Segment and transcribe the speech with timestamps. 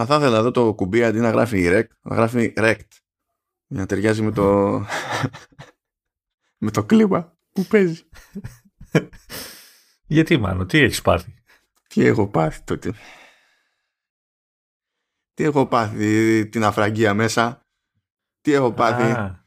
[0.00, 2.88] Α, θα ήθελα εδώ το κουμπί αντί να γράφει rect, να γράφει rect.
[3.66, 4.78] Για να ταιριάζει με το.
[6.64, 8.02] με το κλίμα που παίζει.
[10.06, 11.34] Γιατί μάλλον, τι έχεις πάθει;
[11.88, 12.92] Τι έχω πάθει τότε.
[15.34, 17.66] Τι έχω πάθει την αφραγγία μέσα.
[18.40, 19.02] Τι έχω πάθει.
[19.02, 19.46] Α,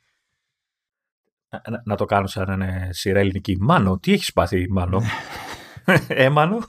[1.49, 3.57] να, να το κάνω σαν να είναι σειρά ελληνική.
[3.59, 5.01] Μάνο, τι έχεις πάθει, Μάνο;
[6.07, 6.59] ε, Μάνο;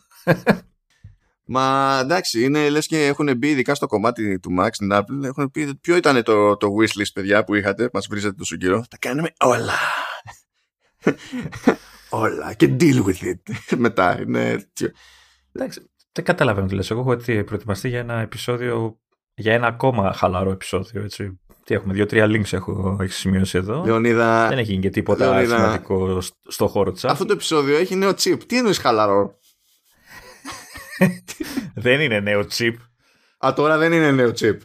[1.53, 5.25] Μα εντάξει, είναι λες και έχουν μπει ειδικά στο κομμάτι του Max στην Apple.
[5.25, 7.90] Έχουν πει ποιο ήταν το, το wishlist, παιδιά, που είχατε.
[7.93, 9.75] Μας βρίζατε τόσο καιρό; Τα κάνουμε όλα.
[12.11, 12.53] όλα.
[12.54, 13.54] Και deal with it.
[13.77, 14.21] Μετά.
[14.21, 14.71] Είναι...
[15.53, 16.91] Εντάξει, δεν καταλαβαίνω τι λες.
[16.91, 18.99] Εγώ έχω έτσι προετοιμαστεί για ένα επεισόδιο,
[19.35, 21.03] για ένα ακόμα χαλαρό επεισόδιο.
[21.03, 21.41] Έτσι.
[21.64, 23.82] Τι έχουμε, δύο-τρία links έχω έχεις σημειώσει εδώ.
[23.85, 25.57] Λεωνίδα, Δεν έχει γίνει και τίποτα Λεωνίδα.
[25.57, 28.39] σημαντικό σ- στο χώρο της αυτό το επεισόδιο έχει νέο chip.
[28.46, 29.39] Τι εννοείς χαλαρό;
[31.75, 32.75] Δεν είναι νέο chip.
[33.47, 34.56] Α, τώρα δεν είναι νέο chip.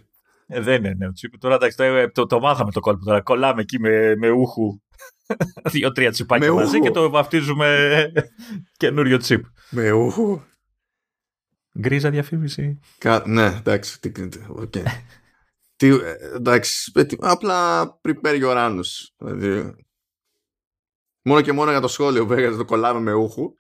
[0.48, 1.36] Ε, δεν είναι νέο chip.
[1.40, 3.06] Τώρα εντάξει, το, το, το μάθαμε το κόλπο.
[3.06, 4.82] Τώρα κολλάμε εκεί με, με ούχου
[5.72, 6.86] δύο-τρία τσιπάκια Με μαζί ούχου.
[6.86, 8.12] και το βαφτίζουμε
[8.78, 9.42] καινούριο chip.
[9.70, 10.42] Με ούχου.
[11.80, 12.80] Γκρίζα διαφήμιση.
[12.98, 13.24] Κα...
[13.28, 14.00] Ναι, εντάξει.
[14.00, 14.12] Τι...
[14.48, 14.74] οκ.
[15.76, 15.88] τι...
[15.88, 16.92] ε, εντάξει.
[16.96, 18.84] ε, τι- Απλά prepare your anus.
[19.18, 19.76] Δηλαδή...
[21.22, 23.56] Μόνο και μόνο για το σχόλιο που έκανε το κολλάμε με ούχου.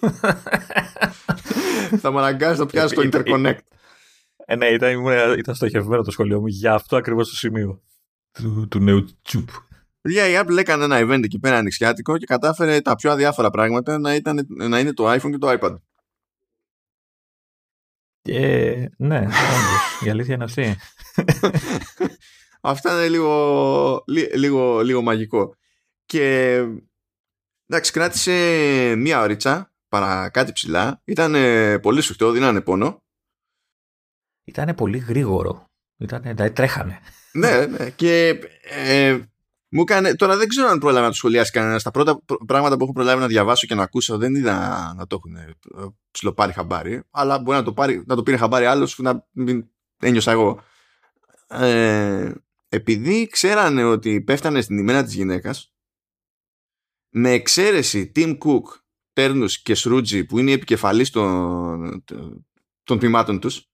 [2.00, 3.58] θα με αναγκάσει να πιάσεις το Ήταν- interconnect.
[4.36, 7.82] Ε, ναι, ήταν, ήμουν- ήταν στοχευμένο το σχολείο μου για αυτό ακριβώς το σημείο
[8.32, 9.48] του, του νέου τσουπ.
[10.00, 13.98] Παιδιά, η Apple έκανε ένα event εκεί πέρα ανοιξιάτικο και κατάφερε τα πιο αδιάφορα πράγματα
[13.98, 15.74] να, ήταν, να είναι το iPhone και το iPad.
[18.22, 20.76] Ε, ναι, όντως, η αλήθεια είναι αυτή.
[22.60, 25.54] Αυτά είναι λίγο, λί- λίγο, λίγο μαγικό.
[26.06, 26.54] Και
[27.66, 28.32] εντάξει, κράτησε
[28.96, 31.00] μία ωρίτσα παρά κάτι ψηλά.
[31.04, 31.34] Ήταν
[31.80, 33.02] πολύ σφιχτό, δίνανε πόνο.
[34.44, 35.64] Ήταν πολύ γρήγορο.
[35.96, 37.00] Ήτανε, δηλαδή τρέχανε.
[37.32, 37.90] ναι, ναι.
[37.90, 38.28] Και
[38.62, 39.18] ε,
[39.68, 40.14] μου έκανε.
[40.14, 41.82] Τώρα δεν ξέρω αν πρόλαβε να το σχολιάσει κανένας.
[41.82, 45.06] Τα πρώτα πr- πράγματα που έχω προλάβει να διαβάσω και να ακούσω δεν είδα να
[45.06, 45.54] το έχουν ε,
[46.10, 47.02] ψιλοπάρει χαμπάρι.
[47.10, 49.68] Αλλά μπορεί να το, πάρει, να το πήρε χαμπάρι άλλος που να μην
[49.98, 50.62] ένιωσα εγώ.
[51.46, 52.32] Ε,
[52.68, 55.72] επειδή ξέρανε ότι πέφτανε στην ημέρα της γυναίκας
[57.08, 58.62] με εξαίρεση Tim Cook,
[59.18, 62.04] Τέρνους και Σρούτζι που είναι οι επικεφαλής των,
[62.82, 63.66] των τμήματων τους.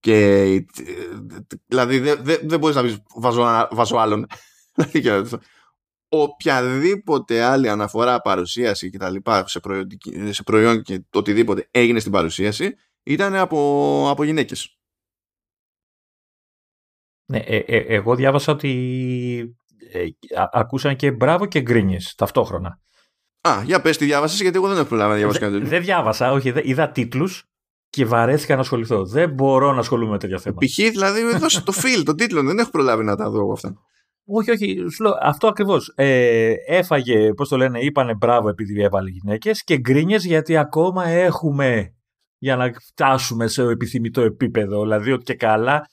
[0.00, 0.64] Και ε,
[1.66, 4.26] δηλαδή δεν δε, δεν μπορείς να πεις βάζω, βάζω άλλον
[4.92, 5.38] Δηλαδή, και-
[6.08, 11.98] οποιαδήποτε άλλη αναφορά παρουσίαση και τα λοιπά σε, προϊόντικη- σε προϊόν και το οτιδήποτε έγινε
[12.00, 13.58] στην παρουσίαση ήταν από,
[14.10, 14.78] από γυναίκες.
[17.24, 19.56] Ναι, ε, ε, εγώ διάβασα ότι
[19.92, 20.04] ε,
[20.40, 22.80] α- ακούσαν και μπράβο και γκρίνιες ταυτόχρονα.
[23.40, 25.70] Α, για πες τι διάβασες γιατί εγώ δεν έχω προλάβει να διαβάσω Δε- κάτι τέτοιο.
[25.70, 27.44] δεν διάβασα, όχι, δε- είδα τίτλους
[27.90, 29.06] και βαρέθηκα να ασχοληθώ.
[29.06, 30.66] Δεν μπορώ να ασχολούμαι με τέτοια θέματα.
[30.66, 30.74] Π.χ.
[30.90, 33.74] δηλαδή δώσε το feel, το τίτλο, δεν έχω προλάβει να τα δω εγώ αυτά.
[34.32, 35.92] Όχι, όχι, σου λέω, αυτό ακριβώς.
[35.94, 41.94] Ε, έφαγε, πώς το λένε, είπανε μπράβο επειδή έβαλε γυναίκες και γκρίνιες γιατί ακόμα έχουμε
[42.38, 44.82] για να φτάσουμε σε επιθυμητό επίπεδο.
[44.82, 45.86] Δηλαδή ότι και καλά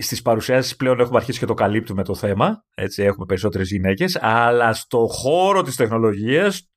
[0.00, 2.64] στις παρουσιάσεις πλέον έχουμε αρχίσει και το καλύπτουμε το θέμα.
[2.74, 4.18] Έτσι, έχουμε περισσότερες γυναίκες.
[4.20, 6.69] Αλλά στο χώρο της τεχνολογίας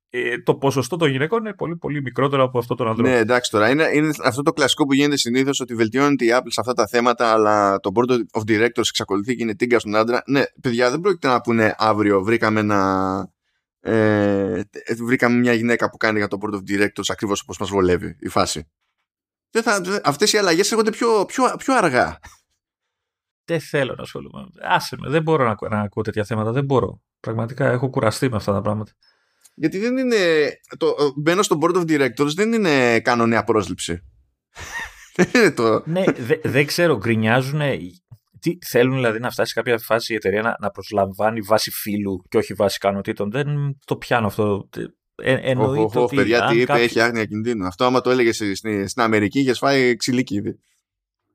[0.44, 3.10] το ποσοστό των γυναικών είναι πολύ, πολύ μικρότερο από αυτό των ανδρών.
[3.10, 3.70] Ναι, εντάξει τώρα.
[3.70, 6.88] Είναι, είναι αυτό το κλασικό που γίνεται συνήθως ότι βελτιώνεται η Apple σε αυτά τα
[6.88, 10.24] θέματα, αλλά το Board of Directors εξακολουθεί και είναι τίγκα στον άντρα.
[10.26, 13.32] Ναι, παιδιά, δεν πρόκειται να πούνε αύριο βρήκαμε ένα.
[13.86, 14.62] Ε,
[15.04, 18.28] βρήκαμε μια γυναίκα που κάνει για το Board of Directors ακριβώς όπως μας βολεύει η
[18.28, 18.68] φάση.
[19.52, 22.20] Δεν θα, δεν- αυτές οι αλλαγές έρχονται πιο, πιο, πιο αργά.
[23.46, 24.46] Δεν θέλω να ασχολούμαι.
[24.62, 26.52] Άσε με, δεν μπορώ να, ακού- να ακούω τέτοια θέματα.
[26.52, 27.02] Δεν μπορώ.
[27.20, 28.92] Πραγματικά έχω κουραστεί με αυτά τα πράγματα.
[29.54, 30.16] Γιατί δεν είναι.
[30.78, 34.00] Το, μπαίνω στο Board of Directors δεν είναι κανονία πρόσληψη.
[35.16, 35.84] δεν είναι το.
[35.86, 37.62] ναι, δε- δεν ξέρω, γκρινιάζουν.
[38.40, 42.24] Τι θέλουν δηλαδή να φτάσει σε κάποια φάση η εταιρεία να, να προσλαμβάνει βάση φύλου
[42.30, 43.32] και όχι βάση ικανοτήτων.
[43.32, 43.48] Δεν
[43.86, 44.70] το πιάνω αυτό.
[45.16, 46.16] Ε, εννοείται Οχ, οχ, οχ, ότι.
[46.16, 47.66] παιδιά, αν τι είπε, κάποιοι- έχει άγνοια κινδύνου.
[47.66, 50.60] Αυτό, άμα το έλεγες στην, στην Αμερική, είχες φάει ξυλίκι ήδη.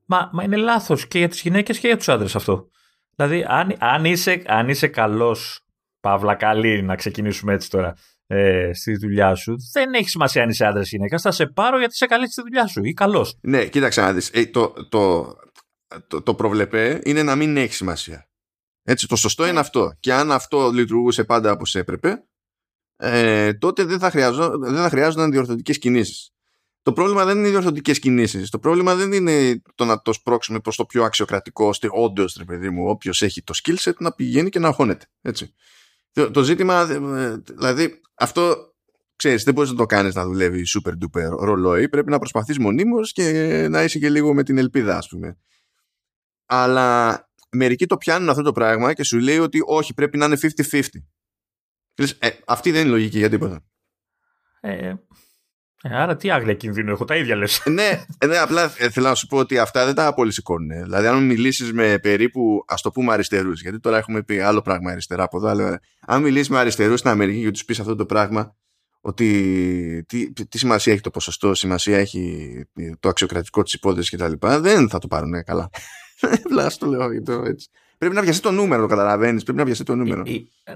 [0.05, 2.69] Μα, μα είναι λάθος και για τις γυναίκες και για τους άντρες αυτό.
[3.16, 5.60] Δηλαδή, αν, αν είσαι, αν είσαι καλός,
[6.01, 7.95] παύλα καλή, να ξεκινήσουμε έτσι τώρα,
[8.30, 11.19] ε, στη δουλειά σου, δεν έχει σημασία αν είσαι άντρας ή γυναίκα.
[11.19, 13.39] Θα σε πάρω γιατί είσαι καλή στη δουλειά σου ή καλός.
[13.41, 14.30] Ναι, κοίταξε να δεις.
[14.33, 15.34] Ε, το, το,
[16.07, 18.28] το, το προβλεπέ είναι να μην έχει σημασία.
[18.83, 19.92] Έτσι, το σωστό είναι αυτό.
[20.01, 22.25] Και αν αυτό λειτουργούσε πάντα όπως έπρεπε,
[22.97, 26.30] ε, τότε δεν θα, χρειαζό, δεν θα χρειάζονταν διορθωτικές κινήσεις.
[26.83, 28.51] Το πρόβλημα δεν είναι οι διορθωτικές κινήσεις.
[28.51, 32.45] Το πρόβλημα δεν είναι το να το σπρώξουμε προς το πιο αξιοκρατικό, ώστε όντως, ρε
[32.45, 35.07] παιδί μου, όποιος έχει το skill set να πηγαίνει και να αγχώνεται.
[35.22, 35.54] Έτσι.
[36.18, 38.72] Το, το ζήτημα, ε, δηλαδή, αυτό
[39.16, 41.88] ξέρεις, δεν μπορείς να το κάνεις να δουλεύει super duper ρολόι.
[41.88, 45.38] Πρέπει να προσπαθείς μονίμως και να είσαι και λίγο με την ελπίδα, ας πούμε.
[46.47, 50.38] Αλλά μερικοί το πιάνουν αυτό το πράγμα και σου λέει ότι όχι, πρέπει να είναι
[50.41, 50.80] 50-50.
[52.18, 53.65] Ε, αυτή δεν είναι λογική για τίποτα.
[54.60, 54.94] Ε,
[55.83, 57.63] ε, άρα τι άγρια κινδύνου έχω, τα ίδια λες.
[57.65, 60.83] ναι, ε, ναι, απλά ε, θέλω να σου πω ότι αυτά δεν τα πολύ σηκώνουν.
[60.83, 64.91] Δηλαδή, αν μιλήσεις με περίπου, ας το πούμε, αριστερούς, γιατί τώρα έχουμε πει άλλο πράγμα
[64.91, 68.07] αριστερά από εδώ, αλλά αν μιλήσεις με αριστερούς στην Αμερική και τους πεις αυτό το
[68.07, 68.57] πράγμα,
[69.01, 72.65] ότι τι, τι σημασία έχει το ποσοστό, σημασία έχει
[73.01, 75.71] το αξιοκρατικό της υπόθεσης κτλ., δεν θα το πάρουν καλά.
[76.45, 77.69] Απλά το λέω έτσι.
[77.98, 79.42] Πρέπει να πιαστεί το νούμερο, το καταλαβαίνεις.
[79.42, 80.22] Πρέπει να πιαστεί το νούμερο.
[80.27, 80.33] Ε,
[80.65, 80.72] ε,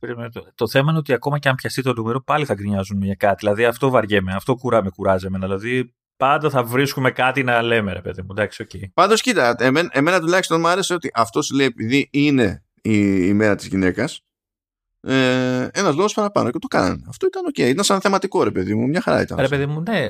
[0.00, 3.02] ε, το, το θέμα είναι ότι ακόμα και αν πιαστεί το νούμερο, πάλι θα γκρινιάζουν
[3.02, 3.36] για κάτι.
[3.38, 5.46] Δηλαδή αυτό βαριέμαι, αυτό κουρά, με κουράζει εμένα.
[5.46, 8.28] Δηλαδή πάντα θα βρίσκουμε κάτι να λέμε, ρε παιδί μου.
[8.30, 8.88] Εντάξει, okay.
[8.94, 13.32] Πάντως, κοίτα, εμένα, εμένα τουλάχιστον μου άρεσε ότι αυτός σου λέει επειδή είναι η, η
[13.32, 14.20] μέρα της γυναίκας.
[15.00, 17.04] Ε, ένας λόγος παραπάνω και το κάνανε.
[17.08, 17.54] Αυτό ήταν ok.
[17.58, 17.68] Okay.
[17.68, 18.86] Ήταν σαν θεματικό, ρε παιδί μου.
[18.86, 19.38] Μια χαρά ήταν.
[19.38, 20.08] Ρε παιδί μου, ναι.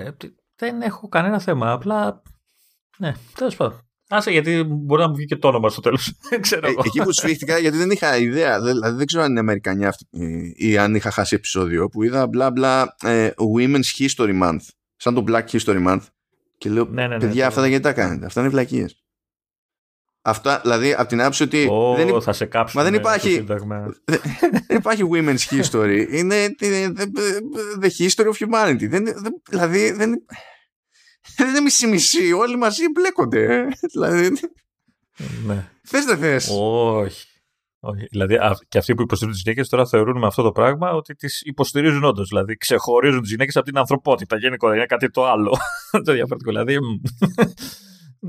[0.57, 1.73] Δεν έχω κανένα θέμα.
[1.73, 2.23] Απλά.
[2.97, 3.90] Ναι, τέλος πάντων.
[4.13, 6.09] Άσε γιατί μπορεί να μου βγει και το όνομα στο τέλος.
[6.31, 6.37] ε,
[6.85, 8.61] εκεί που σφίχτηκα, γιατί δεν είχα ιδέα.
[8.61, 10.07] Δηλαδή δεν ξέρω αν είναι Αμερικανιά αυτή
[10.57, 14.65] ή αν είχα χάσει επεισόδιο που είδα μπλα μπλα ε, Women's History Month.
[14.97, 16.03] Σαν το Black History Month.
[16.59, 19.03] Και λέω, ναι, ναι, ναι, παιδιά, αυτά γιατί τα κάνετε; Αυτά είναι βλακίες.
[20.23, 21.69] Αυτά, δηλαδή, από την άποψη ότι.
[21.71, 23.41] Oh, δεν, θα σε Μα δεν υπάρχει.
[24.67, 26.07] δεν υπάρχει women's history.
[26.11, 26.55] Είναι
[27.81, 28.89] the history of humanity.
[28.89, 29.05] Δεν,
[29.51, 30.25] δηλαδή, δεν,
[31.37, 32.33] δεν είναι μισή-μισή.
[32.33, 33.69] Όλοι μαζί μπλέκονται.
[33.93, 34.31] δηλαδή.
[35.47, 35.71] Ναι.
[35.83, 36.49] Θες δεν θες.
[36.61, 37.27] Όχι.
[37.83, 38.07] Όχι.
[38.11, 38.39] Δηλαδή,
[38.69, 42.05] και αυτοί που υποστηρίζουν τις γυναίκες τώρα θεωρούν με αυτό το πράγμα ότι τις υποστηρίζουν
[42.05, 42.29] όντως.
[42.29, 44.37] Δηλαδή, ξεχωρίζουν τις γυναίκες από την ανθρωπότητα.
[44.37, 45.57] Γενικότερα είναι κάτι το άλλο.
[46.05, 46.51] το διαφορετικό.
[46.51, 46.79] Δηλαδή.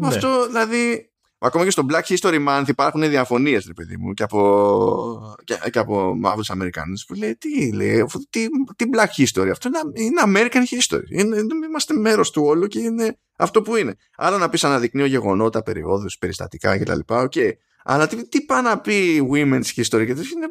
[0.01, 0.45] Αυτό, ναι.
[0.47, 1.10] δηλαδή,
[1.43, 5.79] Ακόμα και στο Black History Month υπάρχουν διαφωνίες, ρε παιδί μου, και από, και, και
[5.79, 9.49] από μαύρου Αμερικάνους που λέει τι, λέει, τι, τι Black History.
[9.49, 11.09] Αυτό είναι, είναι American History.
[11.09, 13.95] Είναι, είμαστε μέρος του όλου και είναι αυτό που είναι.
[14.17, 16.99] Άρα να πεις αναδεικνύω γεγονότα, περιόδους, περιστατικά κτλ.
[17.07, 17.51] Okay.
[17.83, 20.47] Αλλά τι, τι πάει να πει Women's History και είναι.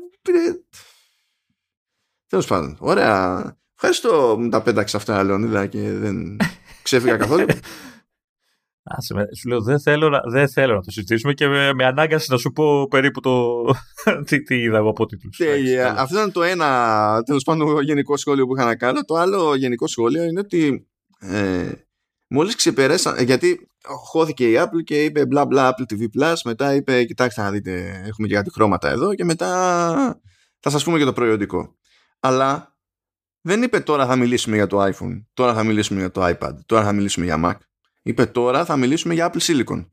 [2.26, 2.76] Τέλος πάντων.
[2.80, 3.56] Ωραία.
[3.74, 6.36] Ευχαριστώ που τα πέταξε αυτά, Λεωνίδα, και δεν
[6.82, 7.46] ξέφυγα καθόλου.
[8.82, 11.84] Άσε με, σου λέω δεν θέλω, να, δεν θέλω να το συζητήσουμε και με, με
[11.84, 13.64] ανάγκαση να σου πω περίπου το,
[14.26, 15.40] τι, τι είδα εγώ από τίτλους.
[15.42, 19.00] Yeah, Αυτό ήταν το ένα τέλος πάντων γενικό σχόλιο που είχα να κάνω.
[19.00, 20.88] Το άλλο γενικό σχόλιο είναι ότι
[21.18, 21.70] ε,
[22.26, 27.04] μόλις ξεπεράσαν, γιατί χώθηκε η Apple και είπε μπλα μπλα Apple TV Plus, μετά είπε
[27.04, 30.20] κοιτάξτε να δείτε έχουμε και κάτι χρώματα εδώ και μετά
[30.60, 31.76] θα σας πούμε και το προϊόντικο.
[32.20, 32.76] Αλλά
[33.40, 36.84] δεν είπε τώρα θα μιλήσουμε για το iPhone, τώρα θα μιλήσουμε για το iPad, τώρα
[36.84, 37.56] θα μιλήσουμε για Mac
[38.02, 39.86] Είπε τώρα θα μιλήσουμε για Apple Silicon.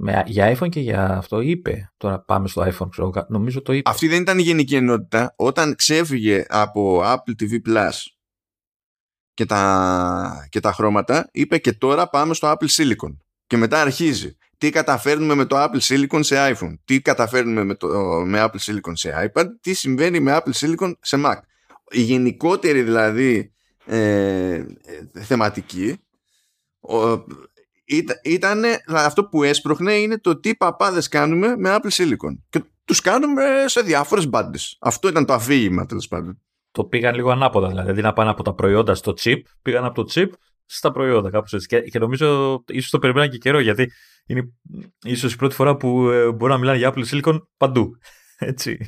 [0.00, 1.92] Με, για iPhone και για αυτό είπε.
[1.96, 3.90] Τώρα πάμε στο iPhone, ξέρω, νομίζω το είπε.
[3.90, 5.34] Αυτή δεν ήταν η γενική ενότητα.
[5.36, 7.90] Όταν ξέφυγε από Apple TV Plus
[9.34, 13.16] και τα, και τα χρώματα, είπε και τώρα πάμε στο Apple Silicon.
[13.46, 14.36] Και μετά αρχίζει.
[14.58, 17.88] Τι καταφέρνουμε με το Apple Silicon σε iPhone, τι καταφέρνουμε με, το,
[18.26, 21.36] με Apple Silicon σε iPad, τι συμβαίνει με Apple Silicon σε Mac;
[21.90, 23.52] Η γενικότερη δηλαδή
[23.86, 24.64] ε,
[25.12, 26.00] θεματική
[28.22, 32.38] ήταν αυτό που έσπροχνε είναι το τι παπάδες κάνουμε με Apple Silicon.
[32.48, 34.76] Και τους κάνουμε σε διάφορες μπάντες.
[34.80, 36.42] αυτό ήταν το αφήγημα τέλος πάντων.
[36.70, 40.12] Το πήγαν λίγο ανάποδα δηλαδή να πάνε από τα προϊόντα στο chip πήγαν από το
[40.14, 40.28] chip
[40.64, 41.66] στα προϊόντα κάπως έτσι.
[41.66, 43.92] Και, και νομίζω ίσως το περιμέναν και καιρό γιατί
[44.26, 44.52] είναι
[45.02, 47.90] ίσως η πρώτη φορά που ε, μπορεί να μιλάνε για Apple Silicon παντού
[48.38, 48.78] έτσι.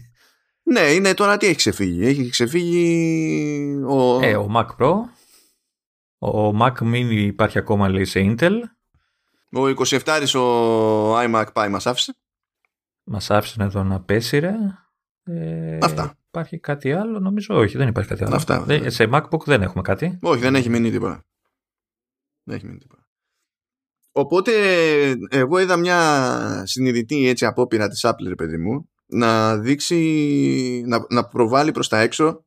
[0.62, 2.06] Ναι, είναι τώρα τι έχει ξεφύγει.
[2.06, 4.20] Έχει ξεφύγει ο...
[4.22, 4.92] Ε, ο Mac Pro
[6.20, 8.52] ο Mac Mini υπάρχει ακόμα λέει σε Intel.
[9.52, 12.16] Ο 27 ο iMac πάει μας άφησε.
[13.04, 14.54] Μας άφησε εδώ να πέσει ρε.
[15.22, 16.14] Ε, Αυτά.
[16.28, 18.34] Υπάρχει κάτι άλλο, νομίζω; Όχι, δεν υπάρχει κάτι άλλο.
[18.34, 18.60] Αυτά.
[18.62, 20.18] Δεν, σε MacBook δεν έχουμε κάτι.
[20.22, 21.24] Όχι, δεν έχει μείνει τίποτα.
[22.42, 23.08] Δεν έχει μείνει τίποτα.
[24.12, 24.52] Οπότε
[25.30, 31.28] εγώ είδα μια συνειδητή έτσι απόπειρα της Apple, ρε παιδί μου, να δείξει, να, να
[31.28, 32.44] προβάλλει προς τα έξω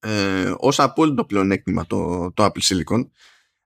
[0.00, 3.08] ε, ως απόλυτο πλεονέκτημα το, το Apple Silicon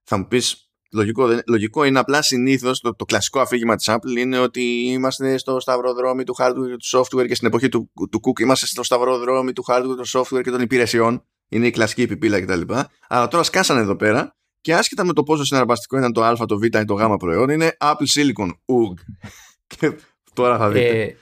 [0.03, 4.39] θα μου πεις λογικό, λογικό είναι απλά συνήθως το, το κλασικό αφήγημα της Apple είναι
[4.39, 8.41] ότι είμαστε στο σταυροδρόμι του hardware και του software και στην εποχή του, του Cook
[8.41, 11.25] είμαστε στο σταυροδρόμι του hardware, του software και των υπηρεσιών.
[11.49, 12.61] Είναι η κλασική επιπύλα κτλ.
[13.09, 16.59] Αλλά τώρα σκάσανε εδώ πέρα και άσχετα με το πόσο συναρπαστικό ήταν το α, το
[16.59, 18.95] β ή το γ προϊόν είναι Apple Silicon UG
[19.77, 19.93] και
[20.33, 21.03] τώρα θα δείτε.
[21.03, 21.17] Ε,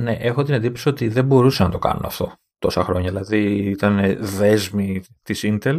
[0.00, 3.10] ναι, έχω την εντύπωση ότι δεν μπορούσαν να το κάνουν αυτό τόσα χρόνια.
[3.10, 5.78] Δηλαδή ήταν δέσμοι της Intel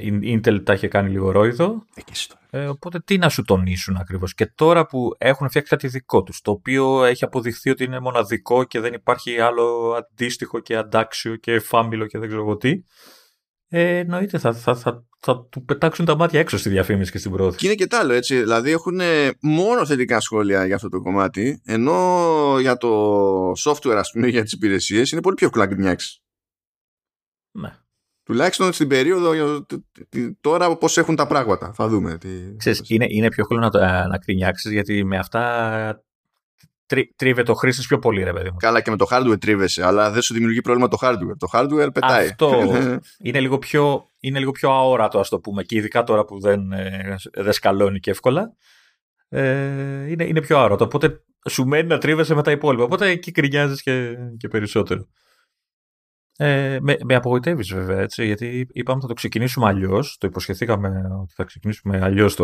[0.00, 1.84] η Intel τα είχε κάνει λίγο ρόιδο.
[2.50, 6.40] Ε, οπότε τι να σου τονίσουν ακριβώς; Και τώρα που έχουν φτιάξει κάτι δικό τους,
[6.40, 11.60] το οποίο έχει αποδειχθεί ότι είναι μοναδικό και δεν υπάρχει άλλο αντίστοιχο και αντάξιο και
[11.60, 12.82] φάμιλο και δεν ξέρω εγώ τι.
[13.68, 17.30] Ε, εννοείται θα, θα, θα, θα του πετάξουν τα μάτια έξω στη διαφήμιση και στην
[17.30, 17.56] πρόθεση.
[17.58, 18.38] Και είναι και τ' άλλο έτσι.
[18.38, 19.00] Δηλαδή έχουν
[19.40, 24.52] μόνο θετικά σχόλια για αυτό το κομμάτι, ενώ για το software, ας πούμε, για τις
[24.52, 26.22] υπηρεσίες είναι πολύ πιο εύκολο να γκρινιάξει.
[27.50, 27.76] Ναι.
[28.22, 29.66] Τουλάχιστον στην περίοδο
[30.40, 31.72] τώρα πώς έχουν τα πράγματα.
[31.72, 32.18] Θα δούμε.
[32.18, 32.28] Τι...
[32.56, 36.02] Ξέρεις, είναι, είναι πιο εύκολο να, να κρινιάξει γιατί με αυτά
[36.88, 38.56] τρί, τρίβεται ο χρήστη πιο πολύ, ρε παιδί μου.
[38.56, 41.36] Καλά, και με το hardware τρίβεσαι, αλλά δεν σου δημιουργεί πρόβλημα το hardware.
[41.38, 42.28] Το hardware πετάει.
[42.28, 42.72] Αυτό
[43.24, 46.72] είναι λίγο πιο, είναι λίγο πιο αόρατο, ας το πούμε, και ειδικά τώρα που δεν,
[46.72, 48.56] ε, δεν σκαλώνει και εύκολα.
[49.28, 50.84] Ε, είναι, είναι πιο αόρατο.
[50.84, 52.84] Οπότε σου μένει να τρίβεσαι με τα υπόλοιπα.
[52.84, 55.08] Οπότε εκεί κρινιάζεις και, και περισσότερο.
[56.36, 60.16] Ε, με, με απογοητεύεις βέβαια έτσι, γιατί είπαμε θα το ξεκινήσουμε αλλιώς.
[60.18, 60.88] Το υποσχεθήκαμε
[61.20, 62.36] ότι θα ξεκινήσουμε αλλιώς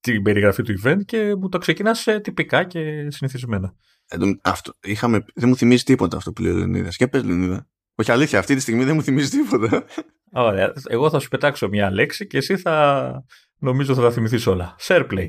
[0.00, 3.74] την περιγραφή του event και μου το ξεκινάς τυπικά και συνηθισμένα.
[4.08, 6.96] Ε, αυτό, είχαμε, δεν μου θυμίζει τίποτα αυτό που λέει ο Λεωνίδας.
[6.96, 7.68] Και πες, Λεωνίδα.
[7.94, 9.84] Όχι αλήθεια, αυτή τη στιγμή δεν μου θυμίζει τίποτα.
[10.32, 10.72] Ωραία.
[10.88, 13.24] Εγώ θα σου πετάξω μια λέξη και εσύ θα
[13.58, 14.76] νομίζω θα τα θυμηθείς όλα.
[14.80, 15.28] Shareplay.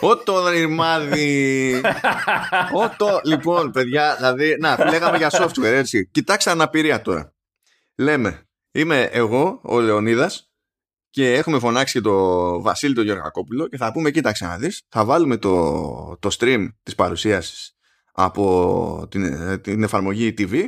[0.00, 1.80] Ότο ρημάδι.
[2.84, 3.20] Ότο.
[3.24, 6.08] Λοιπόν, παιδιά, δηλαδή, να, λέγαμε για software, έτσι.
[6.10, 7.34] Κοιτάξτε αναπηρία τώρα.
[7.96, 10.50] Λέμε, είμαι εγώ, ο Λεωνίδας,
[11.16, 15.04] και έχουμε φωνάξει και το Βασίλη τον Γεωργακόπουλο και θα πούμε, κοίταξε να δεις, θα
[15.04, 17.76] βάλουμε το, το stream της παρουσίασης
[18.12, 20.62] από την, την εφαρμογή TV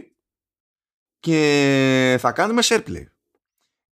[1.19, 3.05] και θα κάνουμε SharePlay.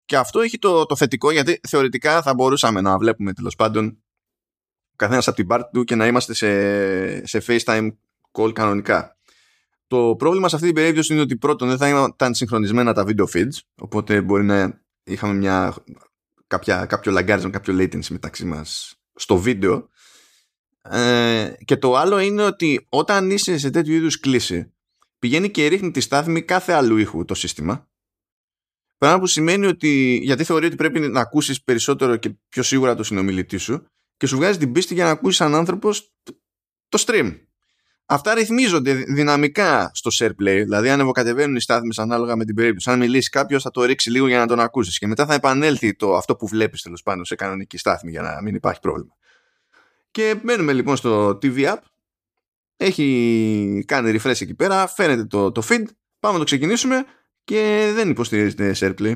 [0.07, 3.99] Και αυτό έχει το, το θετικό γιατί θεωρητικά θα μπορούσαμε να βλέπουμε τέλος πάντων
[4.97, 7.89] καθένας από την πάρτι του και να είμαστε σε, σε FaceTime
[8.33, 9.17] call κανονικά.
[9.87, 13.25] Το πρόβλημα σε αυτή την περίπτωση είναι ότι πρώτον δεν θα ήταν συγχρονισμένα τα video
[13.35, 15.75] feeds, οπότε μπορεί να είχαμε μια,
[16.47, 19.89] κάποια, κάποιο λαγκάρισμα, κάποιο latency μεταξύ μας στο βίντεο.
[20.83, 24.73] Ε, και το άλλο είναι ότι όταν είσαι σε τέτοιου είδους κλίση,
[25.19, 27.89] πηγαίνει και ρίχνει τη στάθμη κάθε άλλου ήχου το σύστημα.
[28.99, 33.03] Πράγμα που σημαίνει ότι, γιατί θεωρεί ότι πρέπει να ακούσεις περισσότερο και πιο σίγουρα το
[33.03, 33.87] συνομιλητή σου,
[34.17, 36.12] και σου βγάζει την πίστη για να ακούσεις σαν άνθρωπος
[36.88, 37.38] το stream.
[38.07, 42.91] Αυτά ρυθμίζονται δυναμικά στο SharePlay, δηλαδή ανεβοκατεβαίνουν οι στάθμες ανάλογα με την περίπτωση.
[42.91, 45.97] Αν μιλήσει κάποιος, θα το ρίξει λίγο για να τον ακούσεις και μετά θα επανέλθει
[45.97, 49.17] το, αυτό που βλέπεις τέλος πάντων σε κανονική στάθμη για να μην υπάρχει πρόβλημα.
[50.11, 51.79] Και μένουμε λοιπόν στο TV App.
[52.76, 55.85] Έχει κάνει refresh εκεί πέρα, φαίνεται το, το feed.
[56.21, 57.05] Πάμε να το ξεκινήσουμε
[57.47, 59.12] και δεν υποστηρίζεται SharePlay.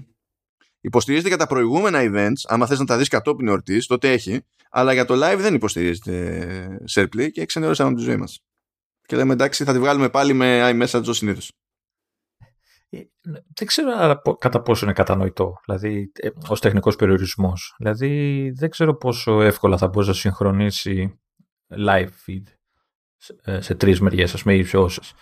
[0.81, 4.93] Υποστηρίζεται για τα προηγούμενα events, άμα θες να τα δεις κατόπιν εορτής, τότε έχει, αλλά
[4.93, 8.41] για το live δεν υποστηρίζεται SharePlay και ξενερώσαμε τη ζωή μας.
[9.07, 11.53] Και λέμε εντάξει θα τη βγάλουμε πάλι με iMessage ως συνήθως.
[12.89, 13.01] Ε,
[13.55, 17.75] δεν ξέρω κατά πόσο είναι κατανοητό, δηλαδή ε, ως τεχνικός περιορισμός.
[17.79, 21.21] Δηλαδή δεν ξέρω πόσο εύκολα θα μπορούσε να συγχρονίσει
[21.69, 22.43] live feed
[23.17, 25.13] σε, σε τρεις μεριές, ας πούμε, ή σε όσες.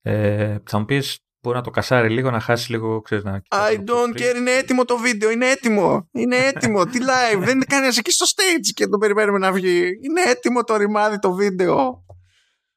[0.00, 3.42] Ε, θα μου πεις μπορεί να το κασάρει λίγο, να χάσει λίγο, ξέρεις, να...
[3.48, 7.64] I don't care, είναι έτοιμο το βίντεο, είναι έτοιμο, είναι έτοιμο, τι live, δεν είναι
[7.68, 9.78] κανένας εκεί στο stage και το περιμένουμε να βγει.
[9.78, 12.04] Είναι έτοιμο το ρημάδι το βίντεο.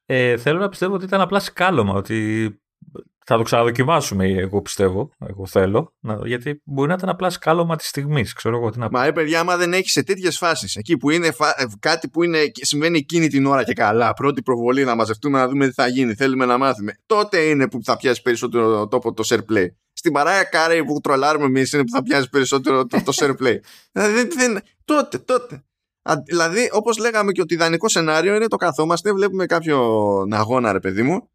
[0.05, 2.47] Ε, θέλω να πιστεύω ότι ήταν απλά σκάλωμα, ότι
[3.29, 5.09] θα το ξαναδοκιμάσουμε, εγώ πιστεύω.
[5.27, 5.93] Εγώ θέλω.
[6.25, 8.33] γιατί μπορεί να ήταν απλά σκάλωμα της στιγμής.
[8.33, 8.97] Ξέρω εγώ τι να πω.
[8.97, 11.47] Μα ρε παιδιά, άμα δεν έχεις σε τέτοιες φάσεις, εκεί που είναι φα...
[11.47, 15.47] Ε, κάτι που είναι, συμβαίνει εκείνη την ώρα και καλά, πρώτη προβολή να μαζευτούμε να
[15.47, 19.23] δούμε τι θα γίνει, θέλουμε να μάθουμε, τότε είναι που θα πιάσει περισσότερο τόπο το
[19.25, 19.67] share play.
[19.93, 23.55] Στην παράγια κάρε που τρολάρουμε εμείς είναι που θα πιάσει περισσότερο το, το share play.
[23.91, 25.63] δηλαδή, δεν, τότε, τότε.
[26.25, 31.01] Δηλαδή, όπως λέγαμε και ότι ιδανικό σενάριο είναι το καθόμαστε, βλέπουμε κάποιον αγώνα, ρε παιδί
[31.01, 31.29] μου,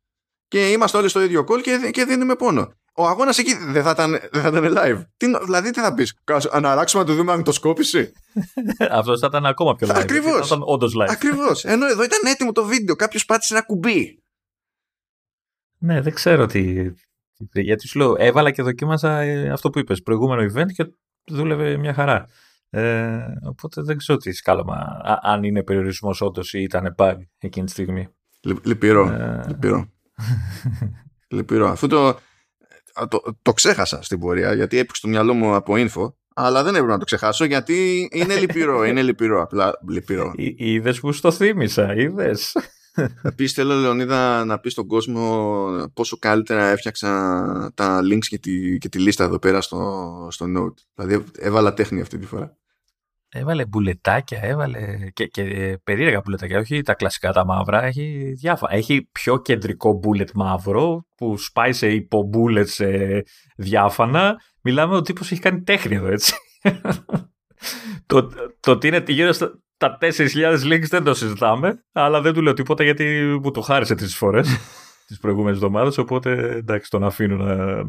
[0.53, 2.73] και είμαστε όλοι στο ίδιο call και, και δίνουμε πόνο.
[2.95, 5.05] Ο αγώνας εκεί δεν θα ήταν, δεν θα ήταν live.
[5.17, 6.19] Τι, δηλαδή, τι θα πεις,
[6.51, 8.13] Αναράξουμε να το δούμε αν το σκόπισε.
[8.99, 9.95] Αυτός θα ήταν ακόμα πιο live.
[9.95, 10.39] Ακριβώς.
[10.39, 11.07] Θα ήταν όντως live.
[11.11, 11.65] Ακριβώς.
[11.65, 12.97] Ενώ εδώ ήταν έτοιμο το βίντεο.
[12.97, 14.23] Κάποιος πάτησε ένα κουμπί.
[15.79, 16.93] Ναι, δεν ξέρω τι.
[17.53, 20.03] Γιατί σου λέω, έβαλα και δοκίμασα ε, αυτό που είπες.
[20.03, 20.87] Προηγούμενο event και
[21.27, 22.27] δούλευε μια χαρά.
[22.71, 27.73] Ε, οπότε δεν ξέρω τι σκάλωμα, αν είναι περιορισμός όντως ή ήταν πάλι εκείνη τη
[27.73, 28.09] στιγμή.
[28.63, 29.09] Λυπηρό.
[29.09, 29.89] Ε, λυπηρό.
[31.29, 31.69] Λυπηρό.
[31.69, 32.19] Αυτό το,
[33.09, 36.13] το, το, ξέχασα στην πορεία γιατί έπαιξε το μυαλό μου από info.
[36.35, 38.85] Αλλά δεν έπρεπε να το ξεχάσω γιατί είναι λυπηρό.
[38.89, 39.43] είναι λυπηρό.
[39.43, 40.33] Απλά λυπηρό.
[40.37, 42.57] Είδες που στο θύμισα, είδες.
[43.23, 48.89] Επίσης θέλω Λεωνίδα να πεις στον κόσμο πόσο καλύτερα έφτιαξα τα links και τη, και
[48.89, 50.85] τη λίστα εδώ πέρα στο, στο Note.
[50.95, 52.57] Δηλαδή έβαλα τέχνη αυτή τη φορά.
[53.35, 58.75] Έβαλε μπουλετάκια, έβαλε και, και περίεργα μπουλετάκια, όχι τα κλασικά τα μαύρα, έχει διάφορα.
[58.75, 62.87] Έχει πιο κεντρικό μπουλετ μαύρο που σπάει σε υπομπούλετ σε
[63.57, 64.41] διάφανα.
[64.63, 66.35] Μιλάμε ο τύπος έχει κάνει τέχνη εδώ, έτσι.
[68.07, 72.43] το, το ότι είναι γύρω στα τα 4.000 links δεν το συζητάμε, αλλά δεν του
[72.43, 73.05] λέω τίποτα γιατί
[73.43, 74.49] μου το χάρισε τρεις φορές
[75.07, 77.83] τις προηγούμενες εβδομάδες, οπότε εντάξει τον αφήνω να,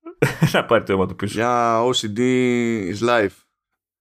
[0.52, 1.38] να πάρει το αίμα του πίσω.
[1.38, 2.18] Για OCD
[2.92, 3.47] is life.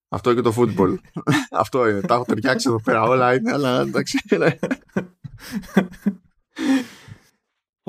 [0.10, 0.96] Αυτό και το football.
[1.62, 2.02] Αυτό είναι.
[2.02, 4.20] Τα έχω ταιριάξει εδώ πέρα όλα είναι, αλλά εντάξει.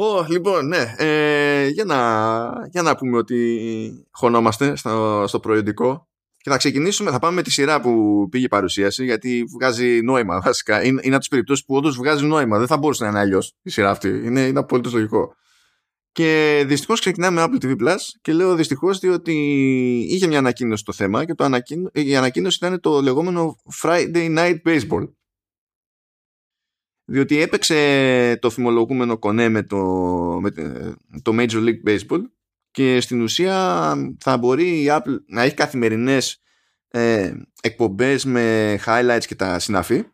[0.01, 0.95] Oh, λοιπόν, ναι.
[0.97, 1.97] Ε, για, να,
[2.71, 7.51] για να πούμε ότι χωνόμαστε στο, στο προϊόντικό και θα ξεκινήσουμε, θα πάμε με τη
[7.51, 10.85] σειρά που πήγε η παρουσίαση, γιατί βγάζει νόημα βασικά.
[10.85, 12.59] Είναι, είναι από τις περιπτώσεις που όντως βγάζει νόημα.
[12.59, 14.09] Δεν θα μπορούσε να είναι αλλιώς η σειρά αυτή.
[14.09, 15.35] Είναι, είναι απολύτω λογικό.
[16.19, 19.33] Και δυστυχώς ξεκινάμε με Apple TV Plus και λέω δυστυχώς διότι
[20.09, 24.57] είχε μια ανακοίνωση στο θέμα και το ανακοίνω, η ανακοίνωση ήταν το λεγόμενο Friday Night
[24.65, 25.09] Baseball.
[27.05, 29.79] Διότι έπαιξε το φημολογούμενο κονέ με το,
[30.41, 30.51] με
[31.23, 32.23] το Major League Baseball
[32.71, 36.41] και στην ουσία θα μπορεί η Apple να έχει καθημερινές
[36.89, 37.33] ε,
[37.63, 40.05] εκπομπές με highlights και τα συναφή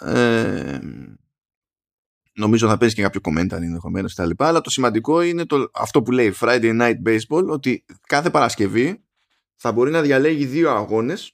[0.00, 0.78] ε,
[2.36, 4.30] νομίζω θα παίζεις και κάποιο commentary ενδεχομένως κτλ.
[4.36, 9.04] Αλλά το σημαντικό είναι το, αυτό που λέει Friday Night Baseball ότι κάθε Παρασκευή
[9.56, 11.32] θα μπορεί να διαλέγει δύο αγώνες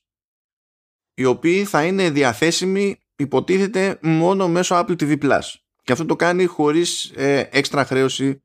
[1.14, 5.40] οι οποίοι θα είναι διαθέσιμοι υποτίθεται μόνο μέσω Apple TV Plus.
[5.82, 8.42] Και αυτό το κάνει χωρίς ε, έξτρα χρέωση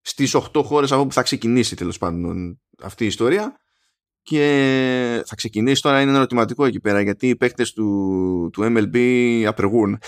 [0.00, 3.56] στις 8 χώρες από που θα ξεκινήσει τέλος πάντων αυτή η ιστορία
[4.22, 8.96] και θα ξεκινήσει τώρα είναι ένα ερωτηματικό εκεί πέρα γιατί οι παίκτες του, του MLB
[9.46, 9.98] απεργούν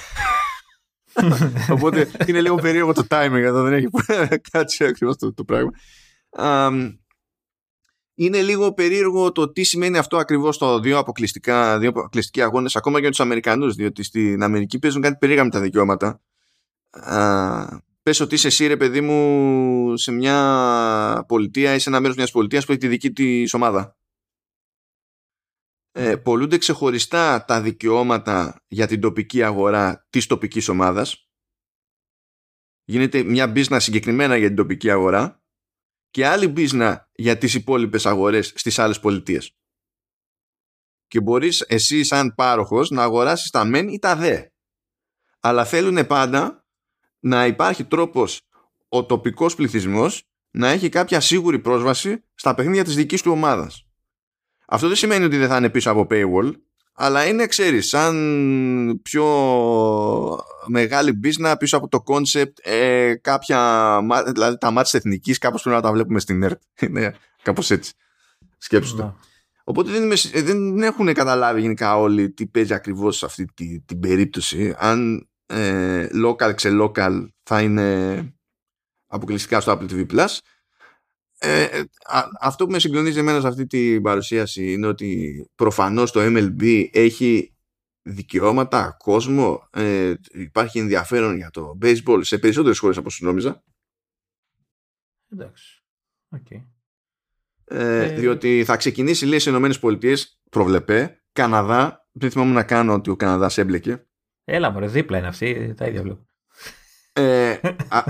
[1.75, 3.89] οπότε είναι λίγο περίεργο το timing εδώ δεν έχει
[4.53, 5.71] κάτσει ακριβώς το, το πράγμα
[8.15, 12.95] είναι λίγο περίεργο το τι σημαίνει αυτό ακριβώς το δύο αποκλειστικά δύο αποκλειστικοί αγώνες ακόμα
[12.95, 16.21] και για τους Αμερικανούς διότι στην Αμερική παίζουν κάτι περίεργα με τα δικαιώματα
[18.09, 22.31] πες ότι είσαι εσύ ρε παιδί μου σε μια πολιτεία ή σε ένα μέρος μιας
[22.31, 23.97] πολιτείας που έχει τη δική της ομάδα.
[25.93, 31.29] Ε, πολλούνται ξεχωριστά τα δικαιώματα για την τοπική αγορά της τοπικής ομάδας.
[32.85, 35.43] Γίνεται μια business συγκεκριμένα για την τοπική αγορά
[36.11, 39.57] και άλλη business για τις υπόλοιπες αγορές στις άλλες πολιτείες.
[41.07, 44.43] Και μπορείς εσύ σαν πάροχος να αγοράσεις τα μεν ή τα δε.
[45.41, 46.67] Αλλά θέλουν πάντα
[47.19, 48.41] να υπάρχει τρόπος
[48.89, 53.88] ο τοπικός πληθυσμός να έχει κάποια σίγουρη πρόσβαση στα παιχνίδια της δικής του ομάδας.
[54.71, 56.53] Αυτό δεν σημαίνει ότι δεν θα είναι πίσω από paywall,
[56.95, 59.27] αλλά είναι, ξέρεις, σαν πιο
[60.67, 64.01] μεγάλη business πίσω από το concept ε, κάποια,
[64.33, 66.63] δηλαδή τα μάτια εθνικής κάπως πρέπει να τα βλέπουμε στην ΕΡΤ.
[66.89, 67.93] Είναι κάπως έτσι.
[68.59, 69.03] Σκέψου το.
[69.05, 69.13] Ναι.
[69.65, 70.13] Οπότε δεν,
[70.45, 74.75] δεν έχουν καταλάβει γενικά όλοι τι παίζει ακριβώς σε αυτή την, την περίπτωση.
[74.79, 78.19] Αν ε, local ξε local θα είναι
[79.07, 80.39] αποκλειστικά στο Apple TV Plus.
[81.41, 81.83] Ε,
[82.41, 87.57] αυτό που με συγκλονίζει εμένα σε αυτή την παρουσίαση είναι ότι προφανώς το MLB έχει
[88.03, 93.65] δικαιώματα, κόσμο, ε, υπάρχει ενδιαφέρον για το baseball σε περισσότερες χώρες από όσο νόμιζα.
[95.33, 95.83] Εντάξει.
[96.37, 96.65] Okay.
[97.65, 102.93] Ε, ε, διότι θα ξεκινήσει λέει σε Ηνωμένες Πολιτείες προβλεπέ, Καναδά, δεν θυμάμαι να κάνω
[102.93, 104.07] ότι ο Καναδάς έμπλεκε
[104.45, 106.27] Έλα μωρέ, δίπλα είναι αυτή, τα ίδια βλέπω.
[107.13, 107.59] Ε,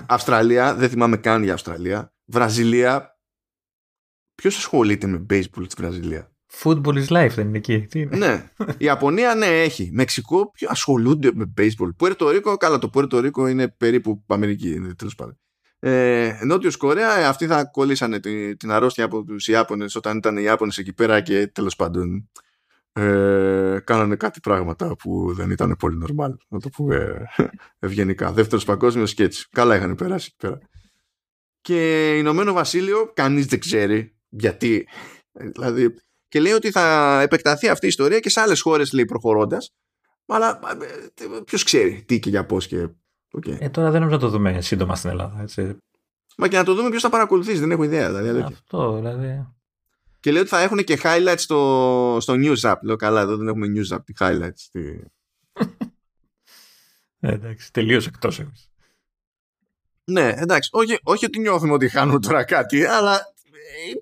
[0.06, 2.14] Αυστραλία, δεν θυμάμαι καν για Αυστραλία.
[2.24, 3.17] Βραζιλία,
[4.42, 6.28] ποιος ασχολείται με baseball στη Βραζιλίας;
[6.62, 7.86] Football is life δεν είναι εκεί.
[7.90, 8.50] Τι είναι; ναι.
[8.78, 9.90] Η Ιαπωνία ναι έχει.
[9.92, 11.88] Μεξικό ποιο ασχολούνται με baseball.
[11.96, 14.80] Πουέρτο Ρίκο, καλά το Πουέρτο Ρίκο είναι περίπου Αμερική.
[14.96, 15.38] Τέλος πάντων.
[15.80, 20.36] Ε, Νότιος Κορέα, ε, αυτοί θα κολλήσανε την, την αρρώστια από τους Ιάπωνες όταν ήταν
[20.36, 22.28] οι Ιάπωνες εκεί πέρα και τέλος πάντων
[22.92, 27.22] ε, κάνανε κάτι πράγματα που δεν ήταν πολύ normal, να το πούμε
[27.78, 28.32] ευγενικά.
[28.32, 29.46] Δεύτερος παγκόσμιος και έτσι.
[29.50, 30.58] Καλά είχαν περάσει εκεί πέρα.
[31.60, 34.88] Και Ηνωμένο Βασίλειο, κανείς δεν ξέρει γιατί;
[35.32, 35.94] Δηλαδή,
[36.28, 39.72] και λέει ότι θα επεκταθεί αυτή η ιστορία και σε άλλες χώρες, λέει, προχωρώντας.
[40.26, 40.60] Αλλά
[41.14, 42.88] ε, ποιος ξέρει τι και για πώς και...
[43.38, 43.56] Okay.
[43.60, 45.40] Ε, τώρα δεν νομίζω να το δούμε σύντομα στην Ελλάδα.
[45.42, 45.76] Έτσι.
[46.36, 48.12] Μα και να το δούμε ποιος θα παρακολουθήσει, δεν έχω ιδέα.
[48.12, 49.46] Δηλαδή, Αυτό, δηλαδή.
[50.20, 52.76] Και λέει ότι θα έχουν και highlights στο, στο News App.
[52.82, 54.68] Λέω καλά, εδώ δεν έχουμε News App, τι highlights.
[54.70, 54.80] Τι...
[57.20, 58.70] Ε, εντάξει, τελείως εκτός εμείς.
[60.04, 60.70] Ναι, εντάξει.
[60.72, 63.20] Όχι, όχι ότι νιώθουμε ότι χάνουμε τώρα κάτι, αλλά ε,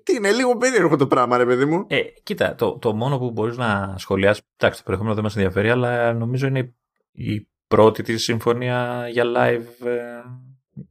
[0.03, 1.85] τι είναι λίγο περίεργο το πράγμα, ρε παιδί μου.
[1.87, 4.43] Ε, κοίτα, το, το μόνο που μπορείς να σχολιάσεις.
[4.57, 6.75] Εντάξει, το περιεχόμενο δεν μας ενδιαφέρει, αλλά νομίζω είναι
[7.11, 10.21] η πρώτη της συμφωνία για live ε,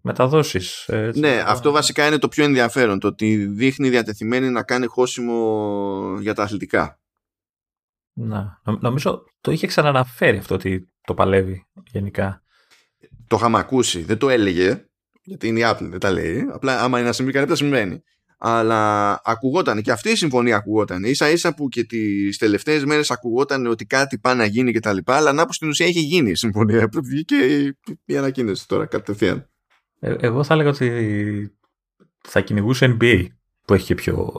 [0.01, 0.91] μεταδόσεις.
[1.15, 6.35] ναι, αυτό βασικά είναι το πιο ενδιαφέρον, το ότι δείχνει διατεθειμένη να κάνει χώσιμο για
[6.35, 7.01] τα αθλητικά.
[8.13, 12.43] Να, νομίζω το είχε ξαναναφέρει αυτό ότι το παλεύει γενικά.
[13.27, 14.87] Το είχαμε ακούσει, δεν το έλεγε,
[15.23, 16.47] γιατί είναι η Apple, δεν τα λέει.
[16.53, 18.03] Απλά άμα είναι να συμβεί κάτι, θα συμβαίνει.
[18.39, 21.03] Αλλά ακουγόταν και αυτή η συμφωνία ακουγόταν.
[21.15, 24.93] σα ίσα που και τις τελευταίες μέρες ακουγόταν ότι κάτι πάει να γίνει και τα
[24.93, 26.89] λοιπά, αλλά να που στην ουσία έχει γίνει η συμφωνία.
[27.03, 27.37] Βγήκε
[28.05, 29.49] η ανακοίνωση τώρα κατευθείαν.
[30.01, 31.59] Ε, εγώ θα έλεγα ότι
[32.21, 33.27] θα κυνηγούσε NBA
[33.65, 34.33] που έχει και πιο